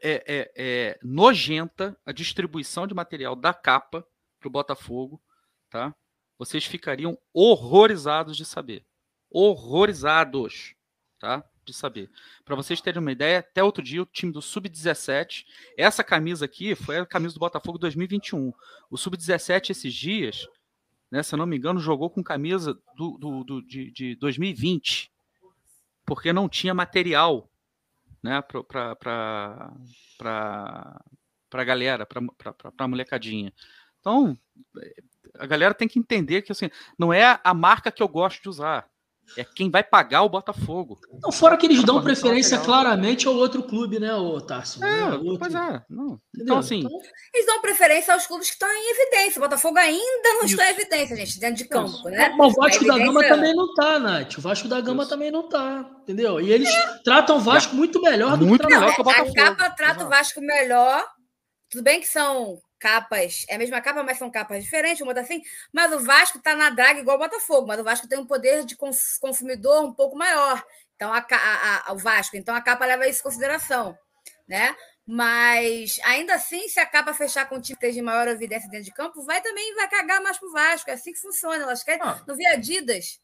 é, 0.02 0.24
é, 0.28 0.52
é 0.56 1.00
nojenta 1.04 2.00
a 2.06 2.12
distribuição 2.12 2.88
de 2.88 2.94
material 2.94 3.36
da 3.36 3.54
capa 3.54 4.06
para 4.40 4.48
o 4.48 4.52
Botafogo, 4.52 5.22
tá? 5.70 5.96
Vocês 6.38 6.66
ficariam 6.66 7.18
horrorizados 7.34 8.38
de 8.38 8.46
saber. 8.46 8.86
Horrorizados, 9.30 10.74
tá? 11.20 11.44
De 11.70 11.76
saber. 11.76 12.10
Para 12.44 12.56
vocês 12.56 12.82
terem 12.82 13.00
uma 13.00 13.12
ideia, 13.12 13.40
até 13.40 13.64
outro 13.64 13.84
dia 13.84 14.02
o 14.02 14.06
time 14.08 14.32
do 14.32 14.42
Sub-17, 14.42 15.46
essa 15.78 16.04
camisa 16.04 16.46
aqui 16.46 16.74
foi 16.74 16.98
a 16.98 17.06
camisa 17.06 17.36
do 17.36 17.40
Botafogo 17.40 17.78
2021. 17.78 18.52
O 18.90 18.98
Sub-17 18.98 19.70
esses 19.70 19.94
dias, 19.94 20.48
né, 21.12 21.22
se 21.22 21.36
eu 21.36 21.38
não 21.38 21.46
me 21.46 21.58
engano, 21.58 21.80
jogou 21.80 22.10
com 22.10 22.24
camisa 22.24 22.74
do, 22.96 23.20
do, 23.20 23.44
do 23.44 23.62
de, 23.62 23.92
de 23.92 24.16
2020, 24.16 25.12
porque 26.08 26.34
não 26.34 26.50
tinha 26.50 26.74
material 26.74 27.48
né, 28.24 28.42
para 28.42 28.98
a 31.54 31.64
galera, 31.64 32.04
para 32.04 32.20
a 32.80 32.88
molecadinha. 32.88 33.54
Então, 34.00 34.36
a 35.36 35.46
galera 35.46 35.76
tem 35.76 35.88
que 35.88 36.00
entender 36.00 36.42
que 36.42 36.52
assim, 36.52 36.72
não 36.98 37.14
é 37.14 37.40
a 37.44 37.54
marca 37.54 37.92
que 37.92 38.02
eu 38.02 38.08
gosto 38.08 38.42
de 38.42 38.50
usar. 38.50 38.90
É 39.38 39.44
quem 39.44 39.70
vai 39.70 39.84
pagar 39.84 40.24
o 40.24 40.30
Botafogo. 40.30 41.00
Não, 41.22 41.32
fora 41.32 41.58
que 41.58 41.66
eles 41.66 41.84
dão 41.84 42.02
preferência 42.02 42.58
claramente 42.60 43.28
ao 43.28 43.36
outro 43.36 43.64
clube, 43.64 44.00
né, 44.00 44.14
o 44.14 44.40
Tarso? 44.42 44.84
É, 44.84 44.88
né? 44.88 45.18
outro... 45.18 45.40
pois 45.40 45.54
é. 45.54 45.82
Não. 45.90 46.20
Então, 46.36 46.58
assim. 46.58 46.80
Então, 46.80 47.00
eles 47.34 47.46
dão 47.46 47.62
preferência 47.62 48.14
aos 48.14 48.26
clubes 48.26 48.48
que 48.48 48.54
estão 48.54 48.70
em 48.70 48.92
evidência. 48.92 49.40
O 49.40 49.44
Botafogo 49.44 49.78
ainda 49.78 50.30
não 50.34 50.46
Isso. 50.46 50.56
está 50.56 50.68
em 50.68 50.74
evidência, 50.74 51.16
gente, 51.16 51.40
dentro 51.40 51.56
de 51.58 51.66
campo, 51.66 51.90
Isso. 51.90 52.10
né? 52.10 52.30
Mas 52.38 52.54
o 52.54 52.56
Vasco 52.56 52.86
da 52.86 52.98
Gama 52.98 53.28
também 53.28 53.56
não 53.56 53.74
tá, 53.74 54.00
Nath. 54.00 54.38
O 54.38 54.42
Vasco 54.42 54.68
da 54.68 54.82
Gama 54.82 55.04
Isso. 55.04 55.10
também 55.10 55.32
não 55.32 55.48
tá, 55.48 55.90
entendeu? 56.04 56.40
E 56.42 56.52
eles 56.52 56.70
é. 56.70 57.00
tratam 57.04 57.38
o 57.38 57.40
Vasco 57.40 57.76
muito 57.76 58.02
melhor 58.02 58.38
do 58.38 58.46
muito 58.46 58.68
que 58.68 58.74
melhor 58.74 58.94
que 58.94 59.02
o 59.02 59.04
Botafogo. 59.04 59.32
A 59.32 59.44
capa 59.44 59.70
trata 59.72 60.06
o 60.06 60.10
Vasco 60.10 60.42
melhor. 60.42 61.04
Tudo 61.70 61.84
bem 61.84 62.00
que 62.00 62.08
são 62.08 62.60
capas, 62.80 63.46
é 63.50 63.56
a 63.56 63.58
mesma 63.58 63.82
capa, 63.82 64.02
mas 64.04 64.18
são 64.18 64.32
capas 64.32 64.64
diferentes, 64.64 65.00
vamos 65.00 65.14
botar 65.14 65.26
assim. 65.26 65.44
Mas 65.72 65.92
o 65.94 66.00
Vasco 66.00 66.38
está 66.38 66.56
na 66.56 66.70
draga 66.70 67.00
igual 67.00 67.18
o 67.18 67.20
Botafogo, 67.20 67.68
mas 67.68 67.80
o 67.80 67.84
Vasco 67.84 68.08
tem 68.08 68.18
um 68.18 68.26
poder 68.26 68.66
de 68.66 68.76
consumidor 68.76 69.86
um 69.86 69.94
pouco 69.94 70.18
maior. 70.18 70.64
Então, 70.96 71.14
a, 71.14 71.26
a, 71.30 71.90
a, 71.90 71.94
o 71.94 71.98
Vasco, 71.98 72.36
então 72.36 72.56
a 72.56 72.62
capa 72.62 72.86
leva 72.86 73.08
isso 73.08 73.20
em 73.20 73.24
consideração, 73.24 73.98
né? 74.48 74.76
Mas 75.12 76.00
ainda 76.04 76.36
assim, 76.36 76.68
se 76.68 76.80
a 76.80 76.86
capa 76.86 77.16
fechar 77.16 77.50
com 77.50 77.56
um 77.56 77.62
time 77.62 77.76
que 77.80 77.84
esteja 77.84 78.04
maior 78.04 78.28
evidência 78.28 78.70
dentro 78.70 78.86
de 78.86 78.94
campo, 78.94 79.24
vai 79.24 79.42
também 79.42 79.74
vai 79.74 79.90
cagar 79.90 80.22
mais 80.22 80.38
pro 80.38 80.52
Vasco. 80.52 80.88
É 80.88 80.94
assim 80.94 81.12
que 81.12 81.20
funciona. 81.20 81.64
Elas 81.64 81.84
querem. 81.84 82.00
Ah. 82.04 82.22
Não 82.28 82.36
vi 82.36 82.46
Adidas. 82.46 83.20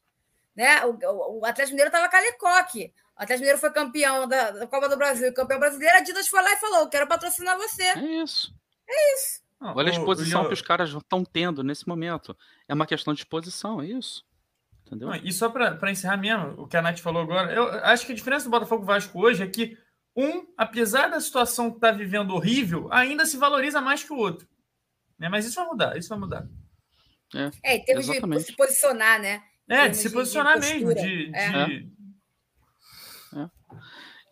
Né? 0.56 0.84
O, 0.84 0.98
o, 1.00 1.40
o 1.40 1.46
Atlético 1.46 1.74
Mineiro 1.74 1.90
estava 1.90 2.08
com 2.10 2.16
a 2.16 2.20
Lecoque. 2.20 2.92
O 3.16 3.22
Atlético 3.22 3.38
Mineiro 3.38 3.58
foi 3.58 3.70
campeão 3.70 4.26
da, 4.26 4.50
da 4.50 4.66
Copa 4.66 4.88
do 4.88 4.96
Brasil, 4.96 5.32
campeão 5.32 5.60
brasileiro. 5.60 5.94
A 5.94 5.98
Adidas 5.98 6.26
foi 6.26 6.42
lá 6.42 6.54
e 6.54 6.56
falou: 6.56 6.88
quero 6.88 7.06
patrocinar 7.06 7.56
você. 7.56 7.84
É 7.84 8.00
isso. 8.00 8.52
É 8.88 9.14
isso. 9.14 9.45
Olha 9.60 9.90
a 9.90 9.92
exposição 9.92 10.46
que 10.46 10.54
os 10.54 10.62
caras 10.62 10.90
estão 10.90 11.24
tendo 11.24 11.62
nesse 11.62 11.88
momento. 11.88 12.36
É 12.68 12.74
uma 12.74 12.86
questão 12.86 13.14
de 13.14 13.20
exposição, 13.20 13.80
é 13.80 13.86
isso. 13.86 14.24
Entendeu? 14.86 15.12
e 15.16 15.32
só 15.32 15.48
para 15.48 15.90
encerrar 15.90 16.16
mesmo, 16.16 16.62
o 16.62 16.68
que 16.68 16.76
a 16.76 16.82
Nath 16.82 17.00
falou 17.00 17.22
agora, 17.22 17.52
eu 17.52 17.68
acho 17.84 18.06
que 18.06 18.12
a 18.12 18.14
diferença 18.14 18.44
do 18.44 18.52
Botafogo 18.52 18.84
Vasco 18.84 19.20
hoje 19.20 19.42
é 19.42 19.46
que 19.48 19.76
um, 20.16 20.46
apesar 20.56 21.08
da 21.08 21.20
situação 21.20 21.70
que 21.70 21.78
está 21.78 21.90
vivendo 21.90 22.30
horrível, 22.30 22.88
ainda 22.92 23.26
se 23.26 23.36
valoriza 23.36 23.80
mais 23.80 24.04
que 24.04 24.12
o 24.12 24.16
outro. 24.16 24.46
Né? 25.18 25.28
Mas 25.28 25.44
isso 25.44 25.56
vai 25.56 25.66
mudar, 25.66 25.98
isso 25.98 26.08
vai 26.08 26.18
mudar. 26.18 26.46
É, 27.34 27.50
é 27.64 27.76
em 27.76 27.84
termos 27.84 28.08
exatamente. 28.08 28.40
de 28.40 28.46
se 28.46 28.56
posicionar, 28.56 29.20
né? 29.20 29.42
É, 29.68 29.88
de 29.88 29.96
se 29.96 30.10
posicionar 30.10 30.60
de 30.60 30.74
mesmo. 30.74 30.94
De, 30.94 31.32
é. 31.34 31.66
de... 31.66 31.92
É. 33.34 33.50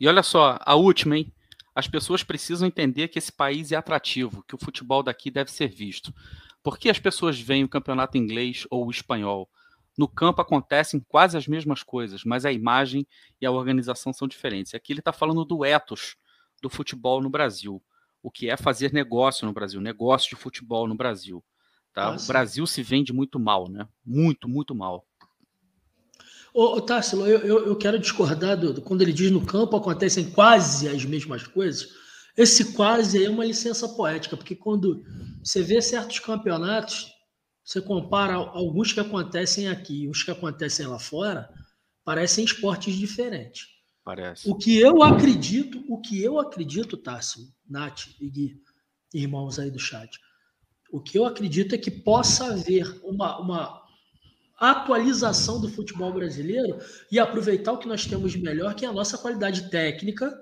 E 0.00 0.06
olha 0.06 0.22
só, 0.22 0.56
a 0.60 0.76
última, 0.76 1.18
hein? 1.18 1.33
As 1.74 1.88
pessoas 1.88 2.22
precisam 2.22 2.68
entender 2.68 3.08
que 3.08 3.18
esse 3.18 3.32
país 3.32 3.72
é 3.72 3.76
atrativo, 3.76 4.44
que 4.46 4.54
o 4.54 4.58
futebol 4.58 5.02
daqui 5.02 5.30
deve 5.30 5.50
ser 5.50 5.68
visto. 5.68 6.14
Por 6.62 6.78
que 6.78 6.88
as 6.88 6.98
pessoas 6.98 7.38
veem 7.38 7.64
o 7.64 7.68
campeonato 7.68 8.16
inglês 8.16 8.66
ou 8.70 8.86
o 8.86 8.90
espanhol? 8.90 9.50
No 9.96 10.08
campo 10.08 10.40
acontecem 10.40 11.00
quase 11.08 11.36
as 11.36 11.46
mesmas 11.46 11.82
coisas, 11.82 12.24
mas 12.24 12.44
a 12.44 12.52
imagem 12.52 13.06
e 13.40 13.46
a 13.46 13.50
organização 13.50 14.12
são 14.12 14.26
diferentes. 14.26 14.74
Aqui 14.74 14.92
ele 14.92 15.00
está 15.00 15.12
falando 15.12 15.44
do 15.44 15.64
ethos 15.64 16.16
do 16.62 16.70
futebol 16.70 17.20
no 17.20 17.30
Brasil. 17.30 17.82
O 18.22 18.30
que 18.30 18.48
é 18.48 18.56
fazer 18.56 18.92
negócio 18.92 19.46
no 19.46 19.52
Brasil, 19.52 19.80
negócio 19.80 20.30
de 20.30 20.36
futebol 20.36 20.88
no 20.88 20.94
Brasil. 20.94 21.44
Tá? 21.92 22.06
Ah, 22.06 22.16
o 22.16 22.26
Brasil 22.26 22.66
se 22.66 22.82
vende 22.82 23.12
muito 23.12 23.38
mal, 23.38 23.68
né? 23.68 23.86
Muito, 24.04 24.48
muito 24.48 24.74
mal. 24.74 25.06
Ô, 26.54 26.80
Tássilo, 26.80 27.26
eu, 27.26 27.40
eu, 27.40 27.66
eu, 27.66 27.76
quero 27.76 27.98
discordar 27.98 28.56
do, 28.56 28.74
do, 28.74 28.80
quando 28.80 29.02
ele 29.02 29.12
diz 29.12 29.28
no 29.28 29.44
campo 29.44 29.76
acontecem 29.76 30.30
quase 30.30 30.88
as 30.88 31.04
mesmas 31.04 31.44
coisas. 31.44 31.88
Esse 32.36 32.72
quase 32.74 33.24
é 33.24 33.28
uma 33.28 33.44
licença 33.44 33.88
poética, 33.88 34.36
porque 34.36 34.54
quando 34.54 35.04
você 35.42 35.64
vê 35.64 35.82
certos 35.82 36.20
campeonatos, 36.20 37.12
você 37.64 37.80
compara 37.80 38.34
alguns 38.34 38.92
que 38.92 39.00
acontecem 39.00 39.66
aqui 39.66 40.04
e 40.04 40.08
os 40.08 40.22
que 40.22 40.30
acontecem 40.30 40.86
lá 40.86 40.98
fora, 40.98 41.50
parecem 42.04 42.44
esportes 42.44 42.94
diferentes. 42.94 43.66
Parece. 44.04 44.48
O 44.48 44.54
que 44.54 44.78
eu 44.78 45.02
acredito, 45.02 45.84
o 45.88 46.00
que 46.00 46.22
eu 46.22 46.38
acredito, 46.38 46.96
Tássilo, 46.96 47.48
Nath 47.68 48.02
e 48.20 48.30
Gui, 48.30 48.62
irmãos 49.12 49.58
aí 49.58 49.72
do 49.72 49.78
chat, 49.78 50.20
o 50.92 51.00
que 51.00 51.18
eu 51.18 51.24
acredito 51.24 51.74
é 51.74 51.78
que 51.78 51.90
possa 51.90 52.52
haver 52.52 53.00
uma, 53.02 53.40
uma 53.40 53.83
atualização 54.70 55.60
do 55.60 55.68
futebol 55.68 56.12
brasileiro 56.12 56.78
e 57.10 57.18
aproveitar 57.18 57.72
o 57.72 57.78
que 57.78 57.88
nós 57.88 58.06
temos 58.06 58.32
de 58.32 58.38
melhor, 58.38 58.74
que 58.74 58.84
é 58.84 58.88
a 58.88 58.92
nossa 58.92 59.18
qualidade 59.18 59.70
técnica, 59.70 60.38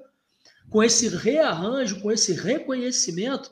com 0.68 0.82
esse 0.82 1.08
rearranjo, 1.08 2.00
com 2.00 2.10
esse 2.10 2.32
reconhecimento 2.32 3.50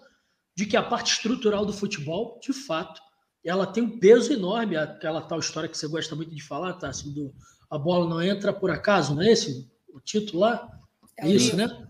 de 0.55 0.67
que 0.67 0.77
a 0.77 0.83
parte 0.83 1.13
estrutural 1.13 1.65
do 1.65 1.73
futebol, 1.73 2.39
de 2.43 2.53
fato, 2.53 3.01
ela 3.45 3.67
tem 3.67 3.83
um 3.83 3.99
peso 3.99 4.33
enorme. 4.33 4.77
Aquela 4.77 5.23
tal 5.23 5.39
história 5.39 5.69
que 5.69 5.77
você 5.77 5.89
gosta 5.89 6.15
muito 6.15 6.35
de 6.35 6.43
falar, 6.43 6.75
Tássio, 6.75 7.11
do 7.11 7.35
a 7.71 7.79
bola 7.79 8.09
não 8.09 8.21
entra 8.21 8.53
por 8.53 8.71
acaso, 8.71 9.15
não 9.15 9.23
é 9.23 9.31
esse 9.31 9.71
o 9.95 10.01
título 10.01 10.41
lá? 10.41 10.69
É 11.17 11.29
isso, 11.29 11.57
né? 11.57 11.87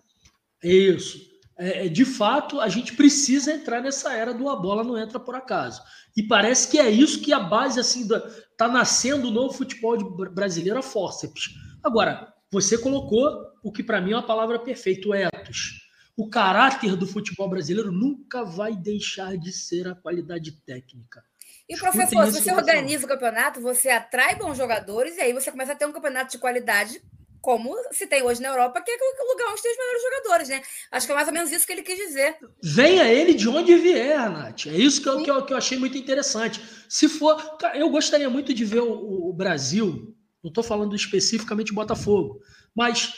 Isso. 0.63 1.30
É, 1.61 1.85
é, 1.85 1.89
de 1.91 2.07
fato, 2.07 2.59
a 2.59 2.71
gente 2.71 2.97
precisa 2.97 3.53
entrar 3.53 3.83
nessa 3.83 4.15
era 4.15 4.33
do 4.33 4.49
a 4.49 4.57
bola 4.57 4.83
não 4.83 4.97
entra 4.97 5.21
por 5.21 5.35
acaso. 5.35 5.83
E 6.17 6.23
parece 6.23 6.71
que 6.71 6.79
é 6.79 6.89
isso 6.89 7.21
que 7.21 7.35
a 7.35 7.39
base 7.39 7.79
assim 7.79 8.07
da, 8.07 8.19
tá 8.57 8.67
nascendo 8.67 9.29
o 9.29 9.31
novo 9.31 9.53
futebol 9.53 9.95
brasileiro 10.31 10.79
a 10.79 10.83
fórceps. 10.83 11.51
Agora, 11.85 12.33
você 12.51 12.79
colocou 12.79 13.45
o 13.63 13.71
que 13.71 13.83
para 13.83 14.01
mim 14.01 14.13
é 14.13 14.17
uma 14.17 14.27
palavra 14.27 14.59
perfeita, 14.59 15.07
o 15.07 15.15
ethos. 15.15 15.87
O 16.17 16.31
caráter 16.31 16.97
do 16.97 17.07
futebol 17.07 17.49
brasileiro 17.49 17.93
nunca 17.93 18.43
vai 18.43 18.75
deixar 18.75 19.37
de 19.37 19.53
ser 19.53 19.87
a 19.87 19.95
qualidade 19.95 20.53
técnica. 20.65 21.23
E, 21.69 21.77
professor, 21.77 22.27
se 22.27 22.41
você 22.41 22.53
organiza 22.53 23.05
o 23.05 23.09
campeonato, 23.09 23.61
você 23.61 23.91
atrai 23.91 24.35
bons 24.35 24.57
jogadores 24.57 25.19
e 25.19 25.21
aí 25.21 25.35
você 25.35 25.51
começa 25.51 25.73
a 25.73 25.77
ter 25.77 25.85
um 25.85 25.93
campeonato 25.93 26.33
de 26.33 26.39
qualidade 26.39 27.03
como 27.41 27.75
se 27.91 28.07
tem 28.07 28.23
hoje 28.23 28.41
na 28.41 28.49
Europa, 28.49 28.81
que 28.83 28.91
é 28.91 28.95
o 28.95 29.33
lugar 29.33 29.53
onde 29.53 29.63
tem 29.63 29.73
os 29.73 29.79
melhores 29.79 30.03
jogadores, 30.03 30.49
né? 30.49 30.63
Acho 30.91 31.07
que 31.07 31.13
é 31.13 31.15
mais 31.15 31.29
ou 31.29 31.35
menos 31.35 31.51
isso 31.51 31.67
que 31.67 31.73
ele 31.73 31.83
quis 31.83 31.97
dizer. 31.97 32.37
Venha 32.63 33.05
ele 33.05 33.35
de 33.35 33.49
onde 33.49 33.75
vier, 33.77 34.31
Nath. 34.31 34.67
É 34.67 34.77
isso 34.77 35.03
que 35.03 35.09
eu, 35.09 35.23
que 35.23 35.31
eu, 35.31 35.45
que 35.45 35.53
eu 35.53 35.57
achei 35.57 35.79
muito 35.79 35.97
interessante. 35.97 36.61
Se 36.89 37.09
for. 37.09 37.59
Eu 37.75 37.89
gostaria 37.89 38.29
muito 38.29 38.53
de 38.53 38.65
ver 38.65 38.81
o, 38.81 39.31
o 39.31 39.33
Brasil, 39.33 40.15
não 40.43 40.49
estou 40.49 40.63
falando 40.63 40.95
especificamente 40.95 41.73
Botafogo, 41.73 42.41
mas 42.75 43.15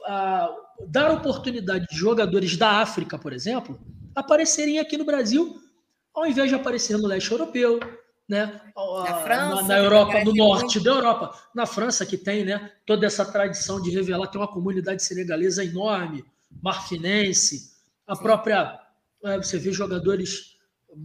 uh, 0.00 0.86
dar 0.88 1.12
oportunidade 1.12 1.86
de 1.86 1.96
jogadores 1.96 2.56
da 2.56 2.80
África, 2.80 3.18
por 3.18 3.32
exemplo, 3.32 3.80
aparecerem 4.14 4.78
aqui 4.78 4.96
no 4.96 5.04
Brasil, 5.04 5.56
ao 6.14 6.26
invés 6.26 6.48
de 6.48 6.54
aparecer 6.54 6.98
no 6.98 7.06
leste 7.06 7.30
europeu, 7.30 7.80
né? 8.32 8.62
Na, 8.74 9.14
França, 9.20 9.54
na, 9.56 9.62
na 9.68 9.78
Europa, 9.78 10.24
no 10.24 10.34
norte 10.34 10.76
muito... 10.76 10.84
da 10.84 10.90
Europa, 10.90 11.38
na 11.54 11.66
França 11.66 12.06
que 12.06 12.16
tem, 12.16 12.46
né? 12.46 12.72
Toda 12.86 13.04
essa 13.04 13.26
tradição 13.26 13.78
de 13.78 13.90
revelar, 13.90 14.26
tem 14.28 14.40
uma 14.40 14.48
comunidade 14.48 15.02
senegalesa 15.02 15.62
enorme, 15.62 16.24
marfinense, 16.62 17.72
a 18.06 18.16
Sim. 18.16 18.22
própria 18.22 18.80
é, 19.22 19.36
você 19.36 19.58
vê 19.58 19.70
jogadores 19.70 20.56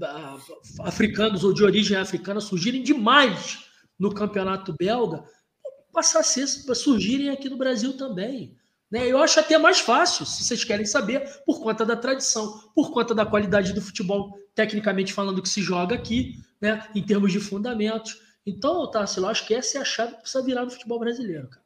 ah, 0.01 0.37
africanos 0.83 1.43
ou 1.43 1.53
de 1.53 1.65
origem 1.65 1.97
africana 1.97 2.39
surgirem 2.39 2.81
demais 2.81 3.65
no 3.99 4.13
campeonato 4.13 4.73
belga, 4.79 5.25
passar 5.91 6.21
a 6.21 6.23
ser, 6.23 6.47
surgirem 6.47 7.29
aqui 7.29 7.49
no 7.49 7.57
Brasil 7.57 7.97
também. 7.97 8.55
Né? 8.89 9.05
Eu 9.05 9.17
acho 9.17 9.37
até 9.37 9.57
mais 9.57 9.79
fácil, 9.79 10.25
se 10.25 10.45
vocês 10.45 10.63
querem 10.63 10.85
saber, 10.85 11.27
por 11.45 11.59
conta 11.59 11.85
da 11.85 11.97
tradição, 11.97 12.71
por 12.73 12.91
conta 12.91 13.13
da 13.13 13.25
qualidade 13.25 13.73
do 13.73 13.81
futebol, 13.81 14.33
tecnicamente 14.55 15.11
falando, 15.11 15.41
que 15.41 15.49
se 15.49 15.61
joga 15.61 15.93
aqui, 15.93 16.35
né? 16.61 16.87
em 16.95 17.03
termos 17.03 17.31
de 17.31 17.39
fundamentos. 17.39 18.21
Então, 18.45 18.89
Tarsila, 18.89 19.27
eu 19.27 19.31
acho 19.31 19.45
que 19.45 19.53
essa 19.53 19.77
é 19.77 19.81
a 19.81 19.85
chave 19.85 20.15
que 20.15 20.21
precisa 20.21 20.43
virar 20.43 20.63
no 20.63 20.71
futebol 20.71 20.99
brasileiro, 20.99 21.47
cara. 21.49 21.65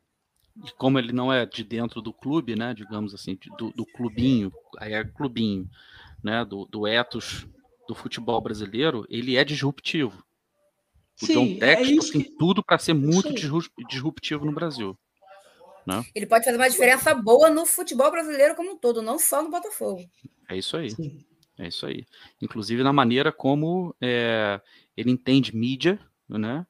E 0.65 0.71
como 0.71 0.99
ele 0.99 1.13
não 1.13 1.31
é 1.31 1.45
de 1.45 1.63
dentro 1.63 2.01
do 2.01 2.11
clube, 2.11 2.55
né? 2.55 2.73
Digamos 2.73 3.13
assim, 3.13 3.37
do, 3.57 3.71
do 3.71 3.85
clubinho, 3.85 4.51
aí 4.77 4.93
é 4.93 5.03
clubinho, 5.03 5.69
né? 6.23 6.43
Do, 6.43 6.65
do 6.65 6.85
ethos 6.85 7.47
do 7.87 7.95
futebol 7.95 8.39
brasileiro, 8.41 9.05
ele 9.09 9.37
é 9.37 9.43
disruptivo. 9.43 10.23
O 11.21 11.25
Sim, 11.25 11.33
John 11.33 11.59
Textor 11.59 12.09
é 12.09 12.11
tem 12.11 12.21
que... 12.23 12.37
tudo 12.37 12.63
para 12.63 12.77
ser 12.77 12.93
muito 12.93 13.33
disruptivo 13.87 14.45
no 14.45 14.51
Brasil. 14.51 14.97
Né? 15.85 16.03
Ele 16.13 16.25
pode 16.25 16.45
fazer 16.45 16.57
uma 16.57 16.69
diferença 16.69 17.13
boa 17.13 17.49
no 17.49 17.65
futebol 17.65 18.11
brasileiro 18.11 18.55
como 18.55 18.71
um 18.71 18.77
todo, 18.77 19.01
não 19.01 19.17
só 19.17 19.41
no 19.41 19.49
Botafogo. 19.49 20.03
É 20.49 20.57
isso 20.57 20.77
aí. 20.77 20.91
Sim. 20.91 21.23
É 21.61 21.67
isso 21.67 21.85
aí. 21.85 22.07
Inclusive 22.41 22.81
na 22.81 22.91
maneira 22.91 23.31
como 23.31 23.95
é, 24.01 24.59
ele 24.97 25.11
entende 25.11 25.55
mídia, 25.55 25.99
né? 26.27 26.65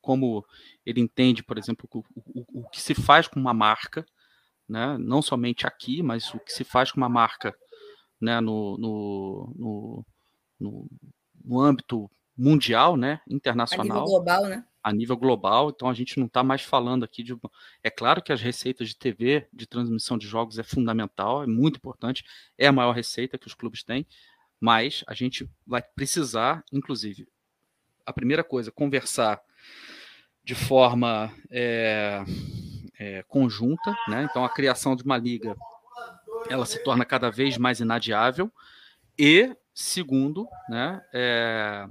Como 0.00 0.46
ele 0.86 1.00
entende, 1.00 1.42
por 1.42 1.58
exemplo, 1.58 1.88
o, 1.92 1.98
o, 2.16 2.60
o, 2.60 2.68
que 2.68 2.80
se 2.80 2.94
faz 2.94 3.26
com 3.26 3.40
uma 3.40 3.52
marca, 3.52 4.06
né? 4.68 4.96
não 4.98 5.20
somente 5.20 5.66
aqui, 5.66 6.00
mas 6.00 6.32
o 6.32 6.38
que 6.38 6.52
se 6.52 6.62
faz 6.62 6.92
com 6.92 6.98
uma 6.98 7.08
marca 7.08 7.52
né? 8.20 8.40
no, 8.40 8.78
no, 8.78 9.52
no, 9.56 10.06
no, 10.60 10.88
no 11.44 11.60
âmbito 11.60 12.08
mundial, 12.36 12.96
né? 12.96 13.20
internacional. 13.28 13.84
A 13.84 14.00
nível 14.00 14.04
global, 14.04 14.46
né? 14.46 14.64
A 14.88 14.92
nível 14.92 15.18
global, 15.18 15.68
então 15.68 15.90
a 15.90 15.92
gente 15.92 16.18
não 16.18 16.26
está 16.26 16.42
mais 16.42 16.62
falando 16.62 17.04
aqui 17.04 17.22
de. 17.22 17.36
É 17.82 17.90
claro 17.90 18.22
que 18.22 18.32
as 18.32 18.40
receitas 18.40 18.88
de 18.88 18.96
TV, 18.96 19.46
de 19.52 19.66
transmissão 19.66 20.16
de 20.16 20.26
jogos, 20.26 20.58
é 20.58 20.62
fundamental, 20.62 21.42
é 21.42 21.46
muito 21.46 21.76
importante, 21.76 22.24
é 22.56 22.66
a 22.66 22.72
maior 22.72 22.92
receita 22.92 23.36
que 23.36 23.46
os 23.46 23.52
clubes 23.52 23.82
têm, 23.82 24.06
mas 24.58 25.04
a 25.06 25.12
gente 25.12 25.46
vai 25.66 25.82
precisar, 25.82 26.64
inclusive, 26.72 27.28
a 28.06 28.14
primeira 28.14 28.42
coisa, 28.42 28.72
conversar 28.72 29.38
de 30.42 30.54
forma 30.54 31.30
é, 31.50 32.24
é, 32.98 33.22
conjunta, 33.28 33.94
né? 34.08 34.26
Então 34.30 34.42
a 34.42 34.48
criação 34.48 34.96
de 34.96 35.02
uma 35.02 35.18
liga 35.18 35.54
ela 36.48 36.64
se 36.64 36.82
torna 36.82 37.04
cada 37.04 37.30
vez 37.30 37.58
mais 37.58 37.80
inadiável 37.80 38.50
e 39.18 39.54
segundo, 39.74 40.48
né? 40.70 41.02
É, 41.12 41.86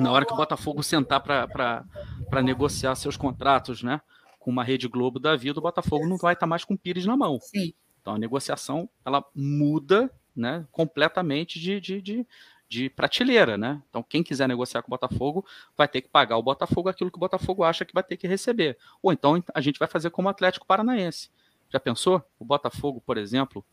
na 0.00 0.10
hora 0.12 0.24
que 0.24 0.32
o 0.32 0.36
Botafogo 0.36 0.82
sentar 0.82 1.20
para 1.20 2.42
negociar 2.42 2.94
seus 2.94 3.16
contratos, 3.16 3.82
né? 3.82 4.00
Com 4.38 4.50
uma 4.50 4.64
rede 4.64 4.88
Globo 4.88 5.18
da 5.18 5.36
vida, 5.36 5.58
o 5.58 5.62
Botafogo 5.62 6.06
não 6.06 6.16
vai 6.16 6.32
estar 6.32 6.40
tá 6.40 6.46
mais 6.46 6.64
com 6.64 6.74
o 6.74 6.78
Pires 6.78 7.06
na 7.06 7.16
mão. 7.16 7.38
Sim. 7.40 7.74
Então 8.00 8.14
a 8.14 8.18
negociação 8.18 8.88
ela 9.04 9.24
muda, 9.34 10.10
né? 10.34 10.66
Completamente 10.72 11.60
de, 11.60 11.80
de, 11.80 12.00
de 12.00 12.26
de 12.70 12.88
prateleira, 12.88 13.58
né? 13.58 13.82
Então, 13.90 14.00
quem 14.00 14.22
quiser 14.22 14.46
negociar 14.46 14.80
com 14.80 14.86
o 14.86 14.96
Botafogo 14.96 15.44
vai 15.76 15.88
ter 15.88 16.02
que 16.02 16.08
pagar 16.08 16.36
ao 16.36 16.42
Botafogo 16.42 16.88
aquilo 16.88 17.10
que 17.10 17.16
o 17.16 17.20
Botafogo 17.20 17.64
acha 17.64 17.84
que 17.84 17.92
vai 17.92 18.04
ter 18.04 18.16
que 18.16 18.28
receber. 18.28 18.78
Ou 19.02 19.12
então 19.12 19.42
a 19.52 19.60
gente 19.60 19.76
vai 19.76 19.88
fazer 19.88 20.10
como 20.10 20.28
o 20.28 20.30
Atlético 20.30 20.64
Paranaense. 20.64 21.30
Já 21.68 21.80
pensou? 21.80 22.22
O 22.38 22.44
Botafogo, 22.44 23.02
por 23.04 23.18
exemplo, 23.18 23.64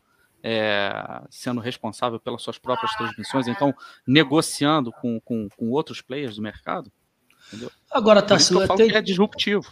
é, 0.42 1.22
sendo 1.30 1.60
responsável 1.60 2.18
pelas 2.20 2.42
suas 2.42 2.58
próprias 2.58 2.94
transmissões, 2.94 3.48
então 3.48 3.74
negociando 4.06 4.92
com, 4.92 5.20
com, 5.20 5.48
com 5.56 5.70
outros 5.70 6.00
players 6.00 6.36
do 6.36 6.42
mercado? 6.42 6.90
Entendeu? 7.48 7.70
Agora, 7.90 8.22
Tassilo, 8.22 8.66
tá, 8.66 8.74
tem... 8.74 8.94
é 8.94 9.00
disruptivo. 9.00 9.66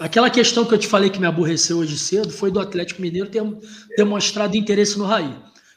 Aquela 0.00 0.30
questão 0.30 0.64
que 0.64 0.74
eu 0.74 0.78
te 0.78 0.88
falei 0.88 1.10
que 1.10 1.20
me 1.20 1.26
aborreceu 1.26 1.78
hoje 1.78 1.98
cedo 1.98 2.30
foi 2.30 2.50
do 2.50 2.60
Atlético 2.60 3.02
Mineiro 3.02 3.28
ter 3.28 3.42
demonstrado 3.96 4.56
interesse 4.56 4.98
no 4.98 5.04
Raí. 5.04 5.36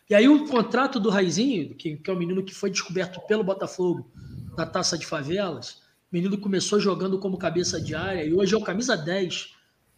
E 0.10 0.16
aí 0.16 0.28
o 0.28 0.48
contrato 0.48 1.00
do 1.00 1.10
Raizinho, 1.10 1.76
que, 1.76 1.98
que 1.98 2.10
é 2.10 2.14
o 2.14 2.18
menino 2.18 2.44
que 2.44 2.54
foi 2.54 2.70
descoberto 2.70 3.22
pelo 3.28 3.44
Botafogo 3.44 4.12
na 4.58 4.66
Taça 4.66 4.98
de 4.98 5.06
Favelas, 5.06 5.82
o 6.12 6.14
menino 6.14 6.38
começou 6.38 6.80
jogando 6.80 7.18
como 7.18 7.38
cabeça 7.38 7.80
de 7.80 7.96
área 7.96 8.26
e 8.26 8.34
hoje 8.34 8.54
é 8.54 8.58
o 8.58 8.64
camisa 8.64 8.98
10, 8.98 9.54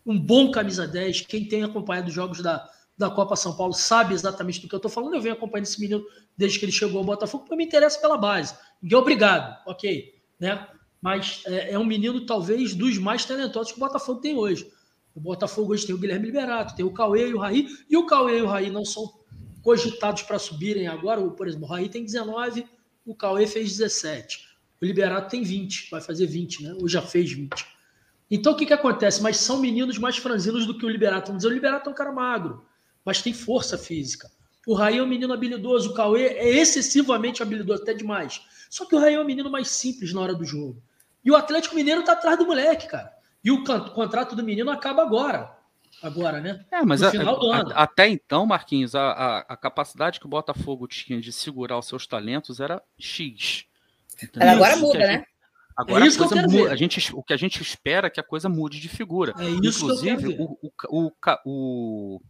um 0.06 0.20
bom 0.20 0.52
camisa 0.52 0.88
10. 0.88 1.22
Quem 1.22 1.48
tem 1.48 1.64
acompanhado 1.64 2.10
os 2.10 2.14
jogos 2.14 2.42
da, 2.42 2.70
da 2.98 3.10
Copa 3.10 3.36
São 3.36 3.56
Paulo 3.56 3.74
sabe 3.74 4.14
exatamente 4.14 4.62
do 4.62 4.68
que 4.68 4.76
eu 4.76 4.78
estou 4.78 4.92
falando. 4.92 5.16
Eu 5.16 5.22
venho 5.22 5.36
acompanhando 5.36 5.66
esse 5.66 5.80
menino 5.80 6.04
desde 6.38 6.60
que 6.60 6.66
ele 6.66 6.72
chegou 6.72 7.00
ao 7.00 7.06
Botafogo, 7.06 7.44
porque 7.44 7.56
me 7.56 7.66
interessa 7.66 8.00
pela 8.00 8.18
base. 8.18 8.56
É 8.90 8.96
obrigado, 8.96 9.58
ok, 9.66 10.14
né? 10.40 10.68
Mas 11.02 11.44
é, 11.46 11.72
é 11.72 11.80
um 11.80 11.86
menino 11.86 12.26
talvez 12.26 12.74
dos 12.74 12.98
mais 12.98 13.26
talentosos 13.26 13.72
que 13.72 13.78
o 13.78 13.80
Botafogo 13.80 14.22
tem 14.22 14.38
hoje. 14.38 14.72
O 15.16 15.20
Botafogo 15.20 15.74
hoje 15.74 15.86
tem 15.86 15.94
o 15.94 15.98
Guilherme 15.98 16.26
Liberato, 16.26 16.76
tem 16.76 16.86
o 16.86 16.92
Cauê 16.92 17.30
e 17.30 17.34
o 17.34 17.40
Raí, 17.40 17.68
e 17.90 17.98
o 17.98 18.06
Cauê 18.06 18.40
e 18.40 18.42
o 18.42 18.48
Raí 18.48 18.70
não 18.70 18.86
são 18.86 19.12
cogitados 19.62 20.24
para 20.24 20.40
subirem 20.40 20.88
agora, 20.88 21.22
por 21.22 21.48
exemplo, 21.48 21.66
o 21.66 21.70
Raí 21.70 21.88
tem 21.88 22.04
19, 22.04 22.66
o 23.06 23.16
Cauê 23.16 23.46
fez 23.46 23.78
17. 23.78 24.54
O 24.82 24.86
Liberato 24.86 25.30
tem 25.30 25.44
20, 25.44 25.90
vai 25.90 26.02
fazer 26.02 26.26
20, 26.26 26.64
né? 26.64 26.76
Ou 26.82 26.88
já 26.90 27.02
fez 27.02 27.32
20. 27.32 27.66
Então 28.30 28.54
o 28.54 28.56
que, 28.56 28.66
que 28.66 28.74
acontece? 28.74 29.22
Mas 29.22 29.38
são 29.38 29.60
meninos 29.60 29.98
mais 29.98 30.18
franzinos 30.18 30.66
do 30.66 30.78
que 30.78 30.86
o 30.86 30.90
Liberato. 30.90 31.28
Vamos 31.28 31.44
dizer, 31.44 31.54
o 31.54 31.56
Liberato 31.56 31.90
é 31.90 31.92
um 31.92 31.96
cara 31.96 32.12
magro, 32.12 32.66
mas 33.06 33.22
tem 33.22 33.34
força 33.34 33.78
física. 33.78 34.30
O 34.66 34.74
Raí 34.74 34.98
é 34.98 35.04
um 35.04 35.08
menino 35.08 35.34
habilidoso, 35.34 35.92
o 35.92 35.94
Cauê 35.94 36.28
é 36.28 36.50
excessivamente 36.50 37.44
habilidoso, 37.44 37.84
até 37.84 37.94
demais. 37.94 38.42
Só 38.70 38.86
que 38.86 38.96
o 38.96 39.00
Raí 39.00 39.14
é 39.16 39.20
um 39.20 39.26
menino 39.26 39.50
mais 39.50 39.70
simples 39.70 40.14
na 40.14 40.22
hora 40.22 40.34
do 40.34 40.46
jogo. 40.46 40.82
E 41.24 41.30
o 41.30 41.36
Atlético 41.36 41.76
Mineiro 41.76 42.04
tá 42.04 42.14
atrás 42.14 42.38
do 42.38 42.46
moleque, 42.46 42.88
cara. 42.88 43.14
E 43.44 43.52
o 43.52 43.64
contrato 43.64 44.36
do 44.36 44.44
menino 44.44 44.72
acaba 44.72 45.02
agora 45.02 45.64
agora, 46.02 46.42
né? 46.42 46.66
É, 46.72 46.82
mas 46.84 47.02
a, 47.02 47.10
a, 47.10 47.84
até 47.84 48.08
então, 48.08 48.46
Marquinhos, 48.46 48.96
a, 48.96 49.40
a, 49.40 49.58
capacidade 49.58 50.20
que 50.20 50.26
o 50.26 50.30
Botafogo 50.30 50.88
tinha 50.88 51.20
de 51.20 51.32
segurar 51.32 51.78
os 51.78 51.88
seus 51.88 52.08
talentos 52.08 52.60
era 52.60 52.82
X. 52.98 53.66
agora 54.40 54.76
muda, 54.76 55.00
né? 55.00 55.14
Gente, 55.14 55.28
agora 55.78 56.04
é 56.04 56.08
isso 56.08 56.24
a, 56.24 56.28
coisa 56.28 56.48
muda, 56.48 56.72
a 56.72 56.76
gente, 56.76 57.16
o 57.16 57.24
que 57.24 57.34
a 57.34 57.38
gente 57.38 57.62
espera 57.62 58.08
é 58.08 58.10
que 58.10 58.20
a 58.20 58.24
coisa 58.24 58.50
mude 58.50 58.80
de 58.80 58.90
figura. 58.90 59.34
É 59.38 59.50
Inclusive, 59.50 60.38
o, 60.40 60.58
o, 60.62 60.72
o, 60.90 61.12
o, 61.46 62.22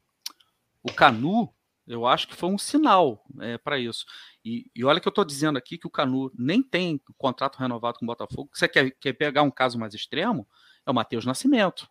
o 0.84 0.91
Canu, 0.93 1.53
eu 1.88 2.05
acho 2.05 2.27
que 2.27 2.35
foi 2.35 2.49
um 2.49 2.57
sinal 2.57 3.26
é, 3.41 3.57
para 3.57 3.80
isso. 3.80 4.05
E, 4.43 4.69
e, 4.76 4.84
olha 4.84 4.99
que 4.99 5.07
eu 5.07 5.11
estou 5.11 5.26
dizendo 5.26 5.57
aqui 5.57 5.77
que 5.77 5.88
o 5.88 5.91
Canu 5.91 6.31
nem 6.38 6.61
tem 6.61 7.01
contrato 7.18 7.57
renovado 7.57 7.99
com 7.99 8.05
o 8.05 8.07
Botafogo. 8.07 8.49
Você 8.53 8.68
quer, 8.68 8.91
quer 8.99 9.14
pegar 9.14 9.41
um 9.43 9.51
caso 9.51 9.80
mais 9.80 9.93
extremo? 9.93 10.47
É 10.85 10.91
o 10.91 10.93
Matheus 10.93 11.26
Nascimento 11.26 11.88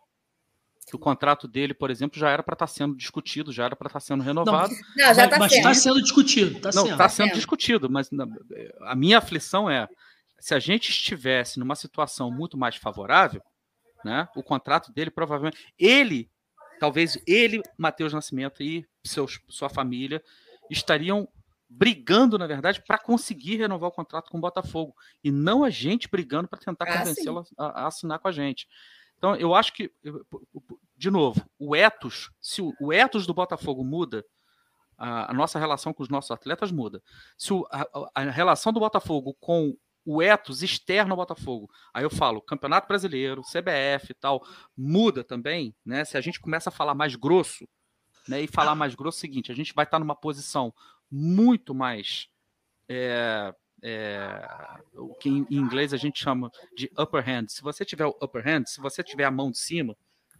que 0.85 0.95
o 0.95 0.99
contrato 0.99 1.47
dele, 1.47 1.73
por 1.73 1.89
exemplo, 1.89 2.19
já 2.19 2.29
era 2.29 2.43
para 2.43 2.53
estar 2.53 2.67
tá 2.67 2.71
sendo 2.71 2.95
discutido, 2.95 3.51
já 3.51 3.65
era 3.65 3.75
para 3.75 3.87
estar 3.87 3.99
tá 3.99 4.05
sendo 4.05 4.23
renovado. 4.23 4.73
Não, 4.73 5.07
não 5.07 5.13
já 5.13 5.25
está 5.25 5.49
sendo. 5.49 5.63
Tá 5.63 5.73
sendo 5.73 6.01
discutido. 6.01 6.59
Tá 6.59 6.69
não, 6.73 6.85
está 6.85 7.09
sendo, 7.09 7.27
sendo 7.27 7.35
discutido, 7.35 7.89
mas 7.89 8.09
a 8.81 8.95
minha 8.95 9.17
aflição 9.17 9.69
é 9.69 9.87
se 10.39 10.53
a 10.53 10.59
gente 10.59 10.89
estivesse 10.89 11.57
numa 11.59 11.75
situação 11.75 12.29
muito 12.29 12.57
mais 12.57 12.75
favorável, 12.75 13.41
né, 14.03 14.27
o 14.35 14.43
contrato 14.43 14.91
dele 14.91 15.09
provavelmente 15.09 15.73
ele, 15.79 16.29
talvez 16.83 17.17
ele, 17.25 17.63
Matheus 17.77 18.11
Nascimento 18.11 18.61
e 18.61 18.85
seus, 19.05 19.39
sua 19.47 19.69
família 19.69 20.21
estariam 20.69 21.29
brigando, 21.69 22.37
na 22.37 22.45
verdade, 22.45 22.83
para 22.85 22.97
conseguir 22.97 23.55
renovar 23.55 23.87
o 23.87 23.93
contrato 23.93 24.29
com 24.29 24.37
o 24.37 24.41
Botafogo 24.41 24.93
e 25.23 25.31
não 25.31 25.63
a 25.63 25.69
gente 25.69 26.09
brigando 26.09 26.49
para 26.49 26.59
tentar 26.59 26.83
ah, 26.83 26.97
convencê-lo 26.97 27.45
a, 27.57 27.83
a 27.83 27.87
assinar 27.87 28.19
com 28.19 28.27
a 28.27 28.33
gente. 28.33 28.67
Então, 29.17 29.33
eu 29.37 29.55
acho 29.55 29.71
que, 29.71 29.93
de 30.97 31.09
novo, 31.09 31.41
o 31.57 31.73
ethos, 31.73 32.29
se 32.41 32.61
o, 32.61 32.73
o 32.81 32.91
ethos 32.91 33.25
do 33.25 33.33
Botafogo 33.33 33.81
muda, 33.81 34.25
a, 34.97 35.31
a, 35.31 35.33
nossa 35.33 35.57
relação 35.57 35.93
com 35.93 36.03
os 36.03 36.09
nossos 36.09 36.31
atletas 36.31 36.69
muda. 36.69 37.01
Se 37.37 37.53
o, 37.53 37.65
a, 37.71 37.87
a, 38.13 38.21
relação 38.23 38.73
do 38.73 38.81
Botafogo 38.81 39.37
com 39.39 39.73
o 40.05 40.21
ethos 40.21 40.61
externo 40.61 41.13
ao 41.13 41.17
Botafogo, 41.17 41.69
aí 41.93 42.03
eu 42.03 42.09
falo, 42.09 42.41
Campeonato 42.41 42.87
Brasileiro, 42.87 43.41
CBF 43.41 44.11
e 44.11 44.13
tal, 44.13 44.45
muda 44.75 45.23
também, 45.23 45.73
né? 45.85 46.03
Se 46.03 46.17
a 46.17 46.21
gente 46.21 46.39
começa 46.39 46.69
a 46.69 46.73
falar 46.73 46.93
mais 46.93 47.15
grosso, 47.15 47.67
né? 48.27 48.41
E 48.41 48.47
falar 48.47 48.75
mais 48.75 48.95
grosso 48.95 49.17
é 49.17 49.19
o 49.19 49.21
seguinte, 49.21 49.51
a 49.51 49.55
gente 49.55 49.73
vai 49.73 49.85
estar 49.85 49.99
numa 49.99 50.15
posição 50.15 50.73
muito 51.09 51.73
mais 51.73 52.27
é, 52.89 53.53
é, 53.81 54.47
o 54.93 55.13
que 55.15 55.29
em 55.29 55.45
inglês 55.51 55.93
a 55.93 55.97
gente 55.97 56.21
chama 56.21 56.51
de 56.75 56.89
upper 56.97 57.27
hand. 57.27 57.47
Se 57.49 57.61
você 57.61 57.83
tiver 57.83 58.05
o 58.05 58.17
upper 58.21 58.47
hand, 58.47 58.65
se 58.65 58.79
você 58.79 59.03
tiver 59.03 59.25
a 59.25 59.31
mão 59.31 59.51
de 59.51 59.59
cima, 59.59 59.95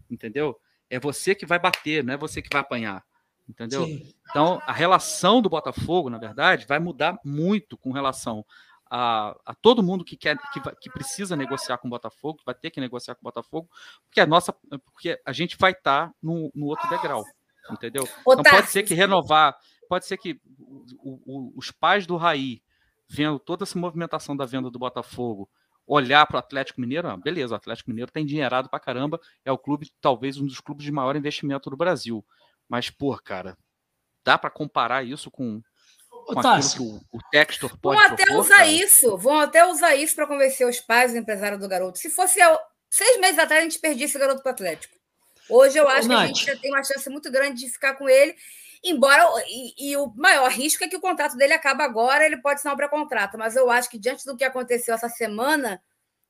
entendeu? 0.09 0.59
É 0.89 0.99
você 0.99 1.35
que 1.35 1.45
vai 1.45 1.59
bater, 1.59 2.03
não 2.03 2.13
é 2.13 2.17
você 2.17 2.41
que 2.41 2.49
vai 2.51 2.61
apanhar, 2.61 3.03
entendeu? 3.47 3.85
Sim. 3.85 4.13
Então 4.29 4.61
a 4.65 4.71
relação 4.71 5.41
do 5.41 5.49
Botafogo, 5.49 6.09
na 6.09 6.17
verdade, 6.17 6.65
vai 6.67 6.79
mudar 6.79 7.19
muito 7.23 7.77
com 7.77 7.91
relação 7.91 8.45
a, 8.95 9.35
a 9.43 9.55
todo 9.55 9.81
mundo 9.81 10.05
que 10.05 10.15
quer, 10.15 10.37
que, 10.53 10.61
que, 10.79 10.89
precisa 10.91 11.35
negociar 11.35 11.79
com 11.79 11.87
o 11.87 11.89
Botafogo, 11.89 12.37
que 12.37 12.45
vai 12.45 12.53
ter 12.53 12.69
que 12.69 12.79
negociar 12.79 13.15
com 13.15 13.21
o 13.21 13.23
Botafogo, 13.23 13.67
porque 14.05 14.21
a 14.21 14.27
nossa, 14.27 14.53
porque 14.85 15.19
a 15.25 15.33
gente 15.33 15.57
vai 15.57 15.71
estar 15.71 16.09
tá 16.09 16.15
no, 16.21 16.51
no 16.53 16.67
outro 16.67 16.87
degrau, 16.87 17.23
entendeu? 17.71 18.07
Ô, 18.23 18.33
então 18.33 18.43
pode 18.43 18.69
ser 18.69 18.83
que 18.83 18.93
renovar, 18.93 19.57
pode 19.89 20.05
ser 20.05 20.17
que 20.17 20.39
o, 20.99 21.19
o, 21.25 21.53
os 21.57 21.71
pais 21.71 22.05
do 22.05 22.17
Raí 22.17 22.61
vendo 23.09 23.39
toda 23.39 23.63
essa 23.63 23.79
movimentação 23.79 24.37
da 24.37 24.45
venda 24.45 24.69
do 24.69 24.77
Botafogo, 24.77 25.49
olhar 25.87 26.27
para 26.27 26.35
o 26.35 26.39
Atlético 26.39 26.79
Mineiro, 26.79 27.07
ah, 27.07 27.17
beleza, 27.17 27.55
o 27.55 27.57
Atlético 27.57 27.89
Mineiro 27.89 28.11
tem 28.11 28.23
dinheirado 28.23 28.69
para 28.69 28.79
caramba, 28.79 29.19
é 29.43 29.51
o 29.51 29.57
clube, 29.57 29.91
talvez 29.99 30.37
um 30.37 30.45
dos 30.45 30.59
clubes 30.59 30.85
de 30.85 30.91
maior 30.91 31.15
investimento 31.15 31.67
do 31.67 31.75
Brasil. 31.75 32.23
Mas, 32.69 32.91
pô, 32.91 33.17
cara, 33.17 33.57
dá 34.23 34.37
para 34.37 34.51
comparar 34.51 35.03
isso 35.03 35.31
com, 35.31 35.63
com 36.23 36.39
aquilo 36.39 36.69
que 36.71 36.81
o, 36.81 37.17
o 37.17 37.19
Textor 37.31 37.77
pode 37.79 37.97
Vão 37.99 38.07
até 38.13 38.25
propor, 38.25 38.41
usar 38.41 38.57
cara? 38.57 38.67
isso, 38.67 39.17
vão 39.17 39.39
até 39.39 39.65
usar 39.65 39.95
isso 39.95 40.15
para 40.15 40.27
convencer 40.27 40.67
os 40.67 40.79
pais 40.79 41.13
e 41.13 41.17
o 41.17 41.19
empresário 41.19 41.59
do 41.59 41.67
garoto. 41.67 41.99
Se 41.99 42.09
fosse 42.09 42.39
seis 42.89 43.19
meses 43.19 43.39
atrás, 43.39 43.61
a 43.61 43.63
gente 43.63 43.79
perdia 43.79 44.05
esse 44.05 44.17
garoto 44.17 44.41
para 44.41 44.49
o 44.51 44.53
Atlético. 44.53 44.95
Hoje 45.49 45.77
eu 45.77 45.87
acho 45.87 46.05
Ô, 46.05 46.09
que 46.09 46.13
a 46.13 46.17
Nath. 46.19 46.27
gente 46.27 46.45
já 46.45 46.55
tem 46.55 46.71
uma 46.71 46.83
chance 46.83 47.09
muito 47.09 47.29
grande 47.31 47.59
de 47.65 47.69
ficar 47.69 47.95
com 47.95 48.07
ele. 48.07 48.35
Embora, 48.83 49.25
e, 49.47 49.91
e 49.91 49.97
o 49.97 50.13
maior 50.15 50.49
risco 50.51 50.83
é 50.83 50.87
que 50.87 50.95
o 50.97 51.01
contrato 51.01 51.37
dele 51.37 51.53
acaba 51.53 51.83
agora, 51.83 52.25
ele 52.25 52.37
pode 52.37 52.55
assinar 52.55 52.73
um 52.73 52.77
pré-contrato. 52.77 53.37
Mas 53.37 53.55
eu 53.55 53.69
acho 53.69 53.89
que, 53.89 53.97
diante 53.97 54.25
do 54.25 54.35
que 54.35 54.43
aconteceu 54.43 54.93
essa 54.93 55.07
semana, 55.09 55.81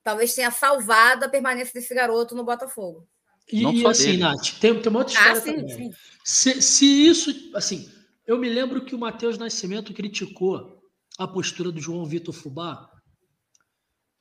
talvez 0.03 0.35
tenha 0.35 0.51
salvado 0.51 1.25
a 1.25 1.29
permanência 1.29 1.73
desse 1.73 1.93
garoto 1.95 2.35
no 2.35 2.43
Botafogo. 2.43 3.07
E, 3.51 3.61
Não 3.61 3.73
e 3.73 3.81
só 3.81 3.89
assim, 3.89 4.03
dele. 4.05 4.17
Nath, 4.19 4.59
tem, 4.59 4.79
tem 4.79 4.89
uma 4.89 4.99
outra 4.99 5.19
Ah, 5.19 5.33
história 5.33 5.41
sim, 5.41 5.55
também. 5.67 5.91
sim. 5.91 5.97
Se, 6.23 6.61
se 6.61 6.85
isso, 7.07 7.51
assim, 7.55 7.91
eu 8.25 8.37
me 8.37 8.49
lembro 8.49 8.85
que 8.85 8.95
o 8.95 8.99
Matheus 8.99 9.37
Nascimento 9.37 9.93
criticou 9.93 10.81
a 11.17 11.27
postura 11.27 11.71
do 11.71 11.81
João 11.81 12.05
Vitor 12.05 12.33
Fubá, 12.33 12.89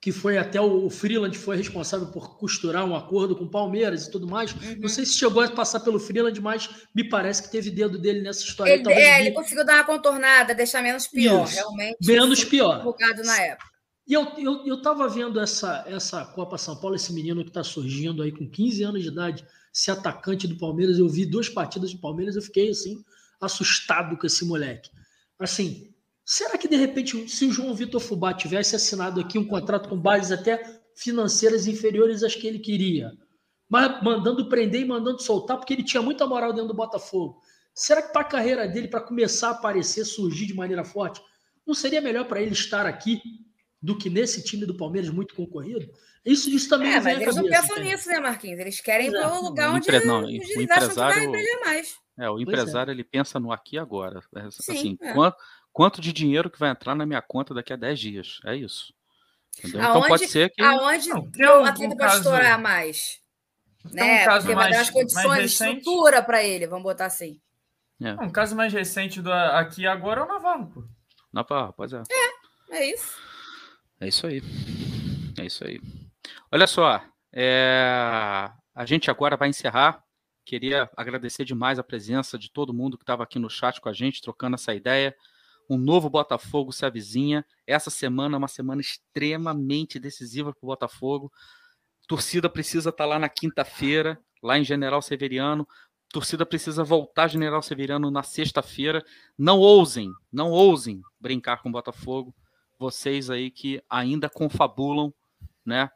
que 0.00 0.10
foi 0.10 0.36
até 0.36 0.60
o, 0.60 0.86
o 0.86 0.90
Freeland 0.90 1.38
foi 1.38 1.56
responsável 1.56 2.08
por 2.08 2.36
costurar 2.36 2.84
um 2.84 2.96
acordo 2.96 3.36
com 3.36 3.44
o 3.44 3.50
Palmeiras 3.50 4.04
e 4.04 4.10
tudo 4.10 4.26
mais. 4.26 4.52
Uhum. 4.52 4.80
Não 4.80 4.88
sei 4.88 5.06
se 5.06 5.14
chegou 5.14 5.40
a 5.40 5.48
passar 5.48 5.78
pelo 5.80 6.00
Freeland, 6.00 6.38
mas 6.40 6.68
me 6.92 7.08
parece 7.08 7.44
que 7.44 7.50
teve 7.52 7.70
dedo 7.70 7.98
dele 7.98 8.20
nessa 8.20 8.42
história. 8.42 8.72
Ele, 8.72 8.92
é, 8.92 9.20
ele 9.20 9.30
conseguiu 9.30 9.64
dar 9.64 9.76
uma 9.76 9.84
contornada, 9.84 10.54
deixar 10.54 10.82
menos 10.82 11.06
pior, 11.06 11.44
Isso. 11.44 11.54
realmente. 11.54 11.96
menos 12.04 12.44
pior. 12.44 12.78
divulgado 12.78 13.22
na 13.22 13.40
época. 13.42 13.70
E 14.04 14.12
eu, 14.12 14.26
eu, 14.36 14.66
eu 14.66 14.82
tava 14.82 15.08
vendo 15.08 15.38
essa, 15.38 15.84
essa 15.86 16.24
Copa 16.24 16.58
São 16.58 16.74
Paulo, 16.74 16.96
esse 16.96 17.12
menino 17.12 17.44
que 17.44 17.50
está 17.50 17.62
surgindo 17.62 18.22
aí 18.22 18.32
com 18.32 18.50
15 18.50 18.82
anos 18.82 19.02
de 19.02 19.08
idade, 19.08 19.46
esse 19.72 19.88
atacante 19.88 20.48
do 20.48 20.58
Palmeiras. 20.58 20.98
Eu 20.98 21.08
vi 21.08 21.24
duas 21.24 21.48
partidas 21.48 21.92
do 21.92 22.00
Palmeiras, 22.00 22.34
eu 22.34 22.42
fiquei 22.42 22.70
assim, 22.70 23.02
assustado 23.46 24.16
com 24.16 24.26
esse 24.26 24.44
moleque. 24.44 24.90
Assim, 25.38 25.92
será 26.24 26.56
que 26.56 26.68
de 26.68 26.76
repente, 26.76 27.28
se 27.28 27.44
o 27.44 27.52
João 27.52 27.74
Vitor 27.74 28.00
Fubá 28.00 28.32
tivesse 28.32 28.76
assinado 28.76 29.20
aqui 29.20 29.38
um 29.38 29.46
contrato 29.46 29.88
com 29.88 29.98
bases 29.98 30.32
até 30.32 30.80
financeiras 30.94 31.66
inferiores 31.66 32.22
às 32.22 32.34
que 32.34 32.46
ele 32.46 32.58
queria, 32.58 33.12
mas 33.68 34.02
mandando 34.02 34.48
prender 34.48 34.82
e 34.82 34.84
mandando 34.84 35.22
soltar, 35.22 35.56
porque 35.56 35.72
ele 35.72 35.82
tinha 35.82 36.02
muita 36.02 36.26
moral 36.26 36.52
dentro 36.52 36.68
do 36.68 36.74
Botafogo. 36.74 37.40
Será 37.74 38.02
que 38.02 38.12
para 38.12 38.20
a 38.20 38.26
carreira 38.26 38.68
dele, 38.68 38.88
para 38.88 39.00
começar 39.00 39.48
a 39.48 39.52
aparecer, 39.52 40.04
surgir 40.04 40.46
de 40.46 40.54
maneira 40.54 40.84
forte, 40.84 41.22
não 41.66 41.74
seria 41.74 42.00
melhor 42.00 42.26
para 42.26 42.42
ele 42.42 42.52
estar 42.52 42.86
aqui 42.86 43.20
do 43.82 43.98
que 43.98 44.08
nesse 44.08 44.42
time 44.44 44.64
do 44.64 44.76
Palmeiras 44.76 45.10
muito 45.10 45.34
concorrido? 45.34 45.90
Isso, 46.24 46.48
isso 46.50 46.68
também 46.68 46.88
É, 46.94 47.00
vem 47.00 47.14
mas 47.14 47.22
eles 47.22 47.34
não 47.36 47.42
cabeça, 47.44 47.60
pensam 47.62 47.76
entende? 47.78 47.94
nisso, 47.96 48.08
né, 48.08 48.20
Marquinhos? 48.20 48.60
Eles 48.60 48.80
querem 48.80 49.08
ir 49.08 49.14
é. 49.16 49.20
para 49.20 49.34
o 49.34 49.42
lugar 49.42 49.70
onde, 49.70 49.78
empre- 49.88 50.04
não, 50.06 50.18
onde 50.24 50.26
o 50.26 50.30
eles 50.60 50.70
acham 50.70 50.88
que 50.88 50.94
vai 50.94 51.24
empresário- 51.24 51.60
mais. 51.64 51.96
É, 52.18 52.30
o 52.30 52.38
é. 52.38 52.42
empresário 52.42 52.90
ele 52.92 53.02
pensa 53.04 53.40
no 53.40 53.50
aqui 53.50 53.76
e 53.76 53.78
agora. 53.78 54.20
É, 54.36 54.50
Sim, 54.50 54.72
assim, 54.72 54.98
é. 55.02 55.12
quanto, 55.12 55.36
quanto 55.72 56.00
de 56.00 56.12
dinheiro 56.12 56.48
que 56.48 56.58
vai 56.60 56.70
entrar 56.70 56.94
na 56.94 57.04
minha 57.04 57.20
conta 57.20 57.52
daqui 57.52 57.72
a 57.72 57.76
10 57.76 57.98
dias? 57.98 58.38
É 58.46 58.54
isso. 58.54 58.94
Entendeu? 59.58 59.80
Então 59.80 59.94
Aonde- 59.94 60.08
pode 60.08 60.28
ser 60.28 60.50
que. 60.50 60.62
Aonde 60.62 61.08
Não, 61.08 61.30
tem 61.30 61.46
o 61.46 61.60
um- 61.60 61.64
atleta 61.64 61.94
um 61.94 61.96
pode 61.96 62.16
estourar 62.16 62.60
mais? 62.60 63.20
Tem 63.82 63.94
Né? 63.94 64.22
um 64.22 64.24
caso 64.26 64.46
Porque 64.46 64.54
vai 64.54 64.70
dar 64.70 64.76
mais- 64.76 64.88
as 64.88 64.90
condições 64.90 65.24
mais 65.26 65.36
de 65.50 65.58
recente. 65.64 65.78
estrutura 65.78 66.22
para 66.22 66.44
ele, 66.44 66.66
vamos 66.68 66.84
botar 66.84 67.06
assim. 67.06 67.40
Um 68.00 68.30
caso 68.30 68.54
mais 68.56 68.72
recente 68.72 69.20
do 69.20 69.32
aqui 69.32 69.86
agora 69.86 70.20
é 70.20 70.24
o 70.24 70.28
Navarro, 70.28 70.66
pô. 70.72 70.84
Não, 71.32 71.44
pá, 71.44 71.72
pois 71.72 71.92
é. 71.92 72.02
É 72.70 72.86
isso. 72.92 73.16
É 74.02 74.08
isso 74.08 74.26
aí. 74.26 74.42
É 75.38 75.46
isso 75.46 75.64
aí. 75.64 75.80
Olha 76.50 76.66
só, 76.66 77.00
é, 77.32 78.50
a 78.74 78.84
gente 78.84 79.08
agora 79.08 79.36
vai 79.36 79.48
encerrar. 79.48 80.02
Queria 80.44 80.90
agradecer 80.96 81.44
demais 81.44 81.78
a 81.78 81.84
presença 81.84 82.36
de 82.36 82.50
todo 82.50 82.74
mundo 82.74 82.98
que 82.98 83.04
estava 83.04 83.22
aqui 83.22 83.38
no 83.38 83.48
chat 83.48 83.80
com 83.80 83.88
a 83.88 83.92
gente, 83.92 84.20
trocando 84.20 84.56
essa 84.56 84.74
ideia. 84.74 85.14
Um 85.70 85.78
novo 85.78 86.10
Botafogo 86.10 86.72
se 86.72 86.84
avizinha. 86.84 87.46
Essa 87.64 87.90
semana 87.90 88.34
é 88.34 88.38
uma 88.38 88.48
semana 88.48 88.80
extremamente 88.80 90.00
decisiva 90.00 90.52
para 90.52 90.66
o 90.66 90.66
Botafogo. 90.66 91.32
Torcida 92.08 92.50
precisa 92.50 92.90
estar 92.90 93.06
lá 93.06 93.20
na 93.20 93.28
quinta-feira, 93.28 94.18
lá 94.42 94.58
em 94.58 94.64
General 94.64 95.00
Severiano. 95.00 95.64
Torcida 96.12 96.44
precisa 96.44 96.82
voltar 96.82 97.28
General 97.28 97.62
Severiano 97.62 98.10
na 98.10 98.24
sexta-feira. 98.24 99.04
Não 99.38 99.60
ousem, 99.60 100.10
não 100.32 100.50
ousem 100.50 101.00
brincar 101.20 101.62
com 101.62 101.68
o 101.68 101.72
Botafogo 101.72 102.34
vocês 102.82 103.30
aí 103.30 103.50
que 103.50 103.82
ainda 103.88 104.28
confabulam, 104.28 105.14
né, 105.64 105.88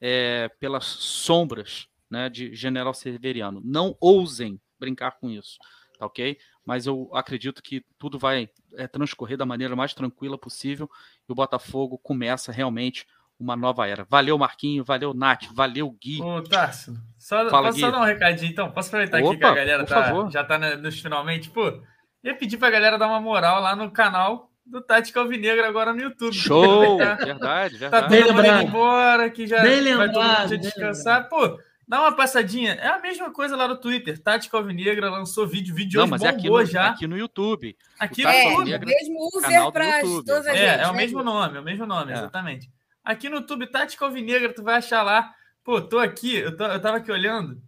é, 0.00 0.48
pelas 0.58 0.84
sombras, 0.84 1.86
né, 2.10 2.28
de 2.28 2.54
General 2.54 2.92
Severiano. 2.92 3.62
Não 3.64 3.96
ousem 4.00 4.60
brincar 4.78 5.12
com 5.12 5.30
isso, 5.30 5.56
tá 5.96 6.04
ok? 6.04 6.36
Mas 6.66 6.86
eu 6.86 7.08
acredito 7.14 7.62
que 7.62 7.84
tudo 7.98 8.18
vai 8.18 8.50
é, 8.74 8.88
transcorrer 8.88 9.38
da 9.38 9.46
maneira 9.46 9.76
mais 9.76 9.94
tranquila 9.94 10.36
possível 10.36 10.90
e 11.28 11.32
o 11.32 11.34
Botafogo 11.34 11.96
começa 11.96 12.50
realmente 12.50 13.06
uma 13.38 13.56
nova 13.56 13.86
era. 13.86 14.04
Valeu, 14.08 14.36
Marquinho, 14.36 14.84
valeu, 14.84 15.14
Nath, 15.14 15.46
valeu, 15.52 15.90
Gui. 15.90 16.20
Ô, 16.20 16.42
Tarso, 16.42 16.94
só, 17.18 17.48
Fala, 17.48 17.68
posso 17.68 17.80
só 17.80 17.86
Gui. 17.86 17.92
dar 17.92 18.02
um 18.02 18.04
recadinho 18.04 18.50
então? 18.50 18.70
Posso 18.70 18.88
aproveitar 18.88 19.18
aqui 19.18 19.26
Opa, 19.26 19.38
que 19.38 19.44
a 19.44 19.54
galera 19.54 19.86
tá, 19.86 20.28
já 20.28 20.44
tá 20.44 20.58
nos 20.76 21.00
finalmente? 21.00 21.50
Pô, 21.50 21.82
ia 22.22 22.34
pedir 22.34 22.56
pra 22.56 22.70
galera 22.70 22.98
dar 22.98 23.06
uma 23.06 23.20
moral 23.20 23.60
lá 23.60 23.76
no 23.76 23.90
canal 23.90 24.51
do 24.64 24.80
Tática 24.80 25.20
Alvinegra 25.20 25.68
agora 25.68 25.92
no 25.92 26.00
YouTube. 26.02 26.34
Show! 26.34 26.96
Verdade, 27.18 27.78
Tá 27.78 28.00
verdade. 28.00 28.02
todo 28.02 28.10
Bem 28.10 28.24
lembrado. 28.24 28.62
embora, 28.68 29.30
que 29.30 29.46
já 29.46 29.60
Bem 29.62 29.94
vai 29.96 30.10
todo 30.10 30.22
mundo 30.24 30.58
descansar. 30.58 31.28
Pô, 31.28 31.58
dá 31.86 32.00
uma 32.00 32.14
passadinha. 32.16 32.72
É 32.74 32.86
a 32.88 32.98
mesma 33.00 33.32
coisa 33.32 33.56
lá 33.56 33.66
no 33.68 33.76
Twitter. 33.76 34.22
Tática 34.22 34.56
Alvinegra 34.56 35.10
lançou 35.10 35.46
vídeo, 35.46 35.74
vídeo 35.74 35.98
Não, 35.98 36.04
hoje 36.04 36.10
mas 36.10 36.22
é 36.22 36.28
aqui 36.28 36.48
no, 36.48 36.64
já. 36.64 36.88
aqui 36.90 37.06
no 37.06 37.18
YouTube. 37.18 37.76
Aqui 37.98 38.22
o 38.22 38.24
no 38.24 38.30
É, 38.30 38.36
YouTube. 38.36 38.54
o 38.54 38.58
Alvinegra, 38.58 38.86
mesmo 38.86 39.28
user 39.34 39.72
para 39.72 40.00
todas 40.00 40.46
as 40.46 40.56
É, 40.56 40.66
redes, 40.70 40.86
é 40.86 40.88
o 40.88 40.92
né, 40.92 40.96
mesmo 40.98 41.22
nome, 41.22 41.56
é 41.56 41.60
o 41.60 41.64
mesmo 41.64 41.86
nome, 41.86 42.12
É. 42.12 42.14
exatamente. 42.14 42.70
Aqui 43.04 43.28
no 43.28 43.36
YouTube, 43.36 43.66
Tática 43.66 44.04
Alvinegra, 44.04 44.54
tu 44.54 44.62
vai 44.62 44.76
achar 44.76 45.02
lá. 45.02 45.34
Pô, 45.64 45.80
tô 45.80 45.98
aqui, 45.98 46.36
eu, 46.36 46.56
tô- 46.56 46.66
eu 46.66 46.80
tava 46.80 46.98
aqui 46.98 47.10
olhando. 47.10 47.60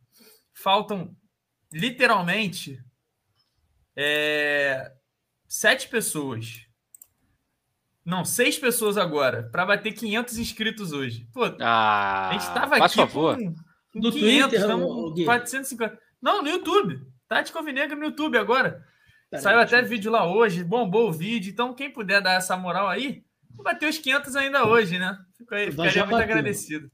Faltam 0.53 1.11
literalmente 1.73 2.79
é, 3.97 4.93
sete 5.49 5.89
pessoas. 5.89 6.64
Não, 8.05 8.24
seis 8.24 8.58
pessoas 8.58 8.99
agora, 8.99 9.44
para 9.50 9.65
bater 9.65 9.92
500 9.92 10.36
inscritos 10.39 10.92
hoje. 10.92 11.26
Pô, 11.33 11.44
Ah, 11.60 12.28
a 12.28 12.33
gente 12.34 12.47
tava 12.52 12.76
aqui 12.76 12.94
favor. 12.97 13.36
com, 13.36 13.55
com 13.55 13.99
No 13.99 14.12
500, 14.12 14.20
Twitter, 14.20 14.60
estamos 14.60 14.91
ô, 14.91 14.94
com 14.94 15.15
Gui? 15.15 15.24
450. 15.24 15.99
Não, 16.20 16.42
no 16.42 16.49
YouTube. 16.49 17.00
Tática 17.26 17.58
Alvinegra 17.58 17.97
no 17.97 18.05
YouTube 18.05 18.36
agora. 18.36 18.84
Pera 19.31 19.42
Saiu 19.42 19.58
até 19.58 19.81
vídeo 19.83 20.12
lá 20.12 20.26
hoje, 20.31 20.62
bombou 20.62 21.08
o 21.08 21.12
vídeo. 21.12 21.50
Então, 21.50 21.74
quem 21.74 21.91
puder 21.91 22.20
dar 22.20 22.34
essa 22.34 22.57
moral 22.57 22.89
aí, 22.89 23.24
bater 23.50 23.89
os 23.89 23.97
500 23.97 24.36
ainda 24.36 24.66
hoje, 24.66 24.99
né? 24.99 25.18
Fico 25.39 25.55
aí, 25.55 25.70
ficaria 25.70 26.02
muito 26.05 26.10
bateu. 26.10 26.24
agradecido. 26.24 26.91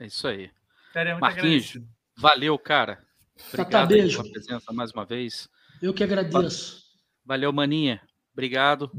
É 0.00 0.06
isso 0.06 0.26
aí. 0.26 0.50
Ficaria 0.88 1.12
muito 1.12 1.20
Marquinhos, 1.20 1.46
agradecido. 1.46 1.88
Valeu, 2.16 2.58
cara. 2.58 3.04
Obrigado 3.52 3.88
beijo. 3.88 4.22
pela 4.22 4.32
presença 4.32 4.72
mais 4.72 4.90
uma 4.92 5.04
vez. 5.04 5.48
Eu 5.82 5.92
que 5.92 6.02
agradeço. 6.02 6.82
Valeu, 7.26 7.52
Maninha. 7.52 8.00
Obrigado 8.32 8.90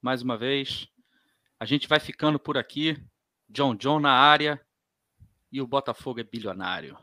mais 0.00 0.22
uma 0.22 0.36
vez. 0.36 0.88
A 1.58 1.64
gente 1.64 1.88
vai 1.88 2.00
ficando 2.00 2.38
por 2.38 2.56
aqui. 2.56 2.96
John 3.48 3.74
John 3.74 4.00
na 4.00 4.12
área. 4.12 4.60
E 5.52 5.60
o 5.60 5.66
Botafogo 5.66 6.20
é 6.20 6.24
bilionário. 6.24 6.96